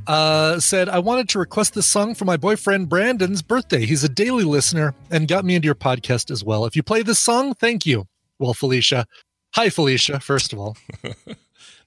Uh, 0.08 0.58
said, 0.58 0.88
I 0.88 0.98
wanted 0.98 1.28
to 1.28 1.38
request 1.38 1.74
this 1.74 1.86
song 1.86 2.16
for 2.16 2.24
my 2.24 2.36
boyfriend 2.36 2.88
Brandon's 2.88 3.40
birthday. 3.40 3.86
He's 3.86 4.02
a 4.02 4.08
daily 4.08 4.42
listener 4.42 4.96
and 5.12 5.28
got 5.28 5.44
me 5.44 5.54
into 5.54 5.66
your 5.66 5.76
podcast 5.76 6.28
as 6.32 6.42
well. 6.42 6.66
If 6.66 6.74
you 6.74 6.82
play 6.82 7.04
this 7.04 7.20
song, 7.20 7.54
thank 7.54 7.86
you. 7.86 8.08
Well, 8.42 8.54
Felicia. 8.54 9.06
Hi, 9.54 9.70
Felicia, 9.70 10.18
first 10.18 10.52
of 10.52 10.58
all. 10.58 10.76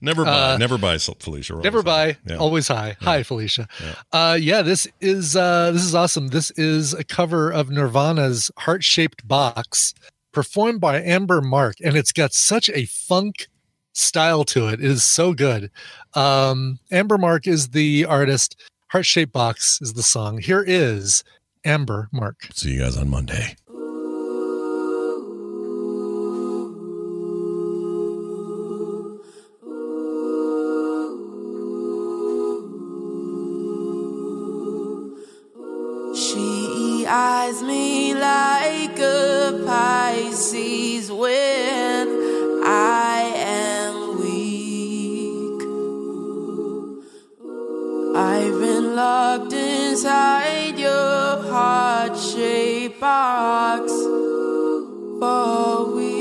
Never 0.01 0.23
buy. 0.23 0.53
Uh, 0.53 0.57
never 0.57 0.77
buy 0.77 0.97
Felicia. 0.97 1.55
Never 1.55 1.81
buy, 1.83 2.17
Yeah. 2.27 2.37
always 2.37 2.67
high. 2.67 2.95
Hi, 3.01 3.23
Felicia. 3.23 3.67
Uh, 4.13 4.37
yeah, 4.39 4.61
this 4.61 4.87
is 5.01 5.35
uh, 5.35 5.71
this 5.71 5.83
is 5.83 5.93
awesome. 5.95 6.27
This 6.29 6.51
is 6.51 6.93
a 6.93 7.03
cover 7.03 7.51
of 7.51 7.69
Nirvana's 7.69 8.51
"Heart 8.57 8.83
Shaped 8.83 9.27
Box," 9.27 9.93
performed 10.31 10.79
by 10.81 11.01
Amber 11.01 11.41
Mark, 11.41 11.75
and 11.83 11.95
it's 11.97 12.11
got 12.11 12.33
such 12.33 12.69
a 12.69 12.85
funk 12.85 13.47
style 13.93 14.43
to 14.45 14.67
it. 14.67 14.75
It 14.79 14.91
is 14.91 15.03
so 15.03 15.33
good. 15.33 15.71
Um, 16.13 16.79
Amber 16.91 17.17
Mark 17.17 17.47
is 17.47 17.69
the 17.69 18.05
artist. 18.05 18.55
"Heart 18.89 19.05
Shaped 19.05 19.33
Box" 19.33 19.79
is 19.81 19.93
the 19.93 20.03
song. 20.03 20.39
Here 20.39 20.63
is 20.65 21.23
Amber 21.63 22.09
Mark. 22.11 22.47
See 22.53 22.73
you 22.73 22.79
guys 22.81 22.97
on 22.97 23.09
Monday. 23.09 23.55
Eyes 37.07 37.61
me 37.61 38.15
like 38.15 38.97
a 38.97 39.63
Pisces 39.63 41.11
when 41.11 42.07
I 42.65 43.31
am 43.35 44.19
weak. 44.19 45.61
I've 48.15 48.59
been 48.59 48.95
locked 48.95 49.53
inside 49.53 50.79
your 50.79 51.43
heart 51.51 52.17
shaped 52.17 52.99
box 52.99 53.91
for 55.19 55.95
weeks. 55.95 56.15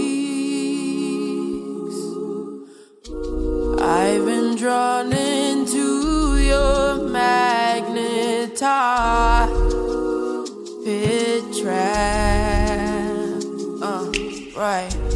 I've 3.81 4.27
been 4.27 4.55
drawn 4.57 5.13
into 5.15 6.37
your 6.37 7.09
magnet 7.09 8.63
pit 10.85 11.43
trap. 11.63 13.43
Uh, 13.81 14.13
right. 14.55 15.14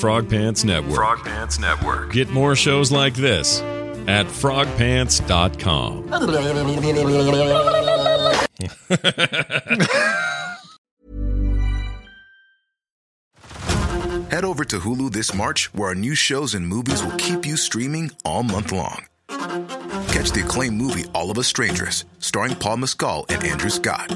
Frog 0.00 0.30
Pants 0.30 0.64
Network. 0.64 0.94
Frog 0.94 1.24
Pants 1.24 1.58
Network. 1.58 2.12
Get 2.12 2.30
more 2.30 2.56
shows 2.56 2.90
like 2.90 3.12
this 3.12 3.60
at 4.08 4.24
frogpants.com. 4.26 6.08
Head 14.30 14.44
over 14.44 14.64
to 14.64 14.78
Hulu 14.78 15.12
this 15.12 15.34
March, 15.34 15.72
where 15.74 15.88
our 15.88 15.94
new 15.94 16.14
shows 16.14 16.54
and 16.54 16.66
movies 16.66 17.04
will 17.04 17.16
keep 17.18 17.44
you 17.44 17.56
streaming 17.58 18.10
all 18.24 18.42
month 18.42 18.72
long. 18.72 19.04
Catch 19.28 20.30
the 20.32 20.42
acclaimed 20.44 20.76
movie 20.76 21.04
All 21.14 21.30
of 21.30 21.38
Us 21.38 21.46
Strangers, 21.46 22.04
starring 22.20 22.54
Paul 22.54 22.78
Mescal 22.78 23.26
and 23.28 23.44
Andrew 23.44 23.70
Scott. 23.70 24.10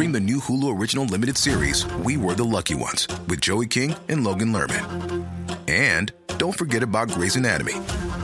Stream 0.00 0.12
the 0.12 0.18
new 0.18 0.38
Hulu 0.38 0.80
original 0.80 1.04
limited 1.04 1.36
series, 1.36 1.84
We 1.96 2.16
Were 2.16 2.32
the 2.32 2.42
Lucky 2.42 2.74
Ones, 2.74 3.06
with 3.28 3.42
Joey 3.42 3.66
King 3.66 3.94
and 4.08 4.24
Logan 4.24 4.50
Lerman. 4.50 5.26
And 5.68 6.10
don't 6.38 6.56
forget 6.56 6.82
about 6.82 7.10
Grey's 7.10 7.36
Anatomy. 7.36 7.74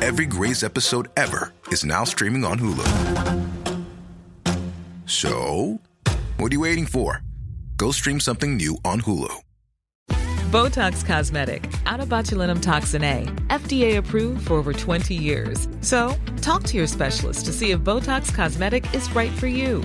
Every 0.00 0.24
Grey's 0.24 0.64
episode 0.64 1.08
ever 1.18 1.52
is 1.66 1.84
now 1.84 2.04
streaming 2.04 2.46
on 2.46 2.58
Hulu. 2.58 2.86
So, 5.04 5.78
what 6.38 6.50
are 6.50 6.54
you 6.54 6.60
waiting 6.60 6.86
for? 6.86 7.22
Go 7.76 7.90
stream 7.90 8.20
something 8.20 8.56
new 8.56 8.78
on 8.82 9.02
Hulu. 9.02 9.42
Botox 10.50 11.04
Cosmetic, 11.04 11.70
out 11.84 12.00
of 12.00 12.08
botulinum 12.08 12.62
toxin 12.62 13.04
A, 13.04 13.26
FDA 13.48 13.98
approved 13.98 14.46
for 14.46 14.54
over 14.54 14.72
20 14.72 15.14
years. 15.14 15.68
So, 15.82 16.14
talk 16.40 16.62
to 16.62 16.78
your 16.78 16.86
specialist 16.86 17.44
to 17.44 17.52
see 17.52 17.72
if 17.72 17.80
Botox 17.80 18.34
Cosmetic 18.34 18.94
is 18.94 19.14
right 19.14 19.32
for 19.32 19.46
you. 19.46 19.84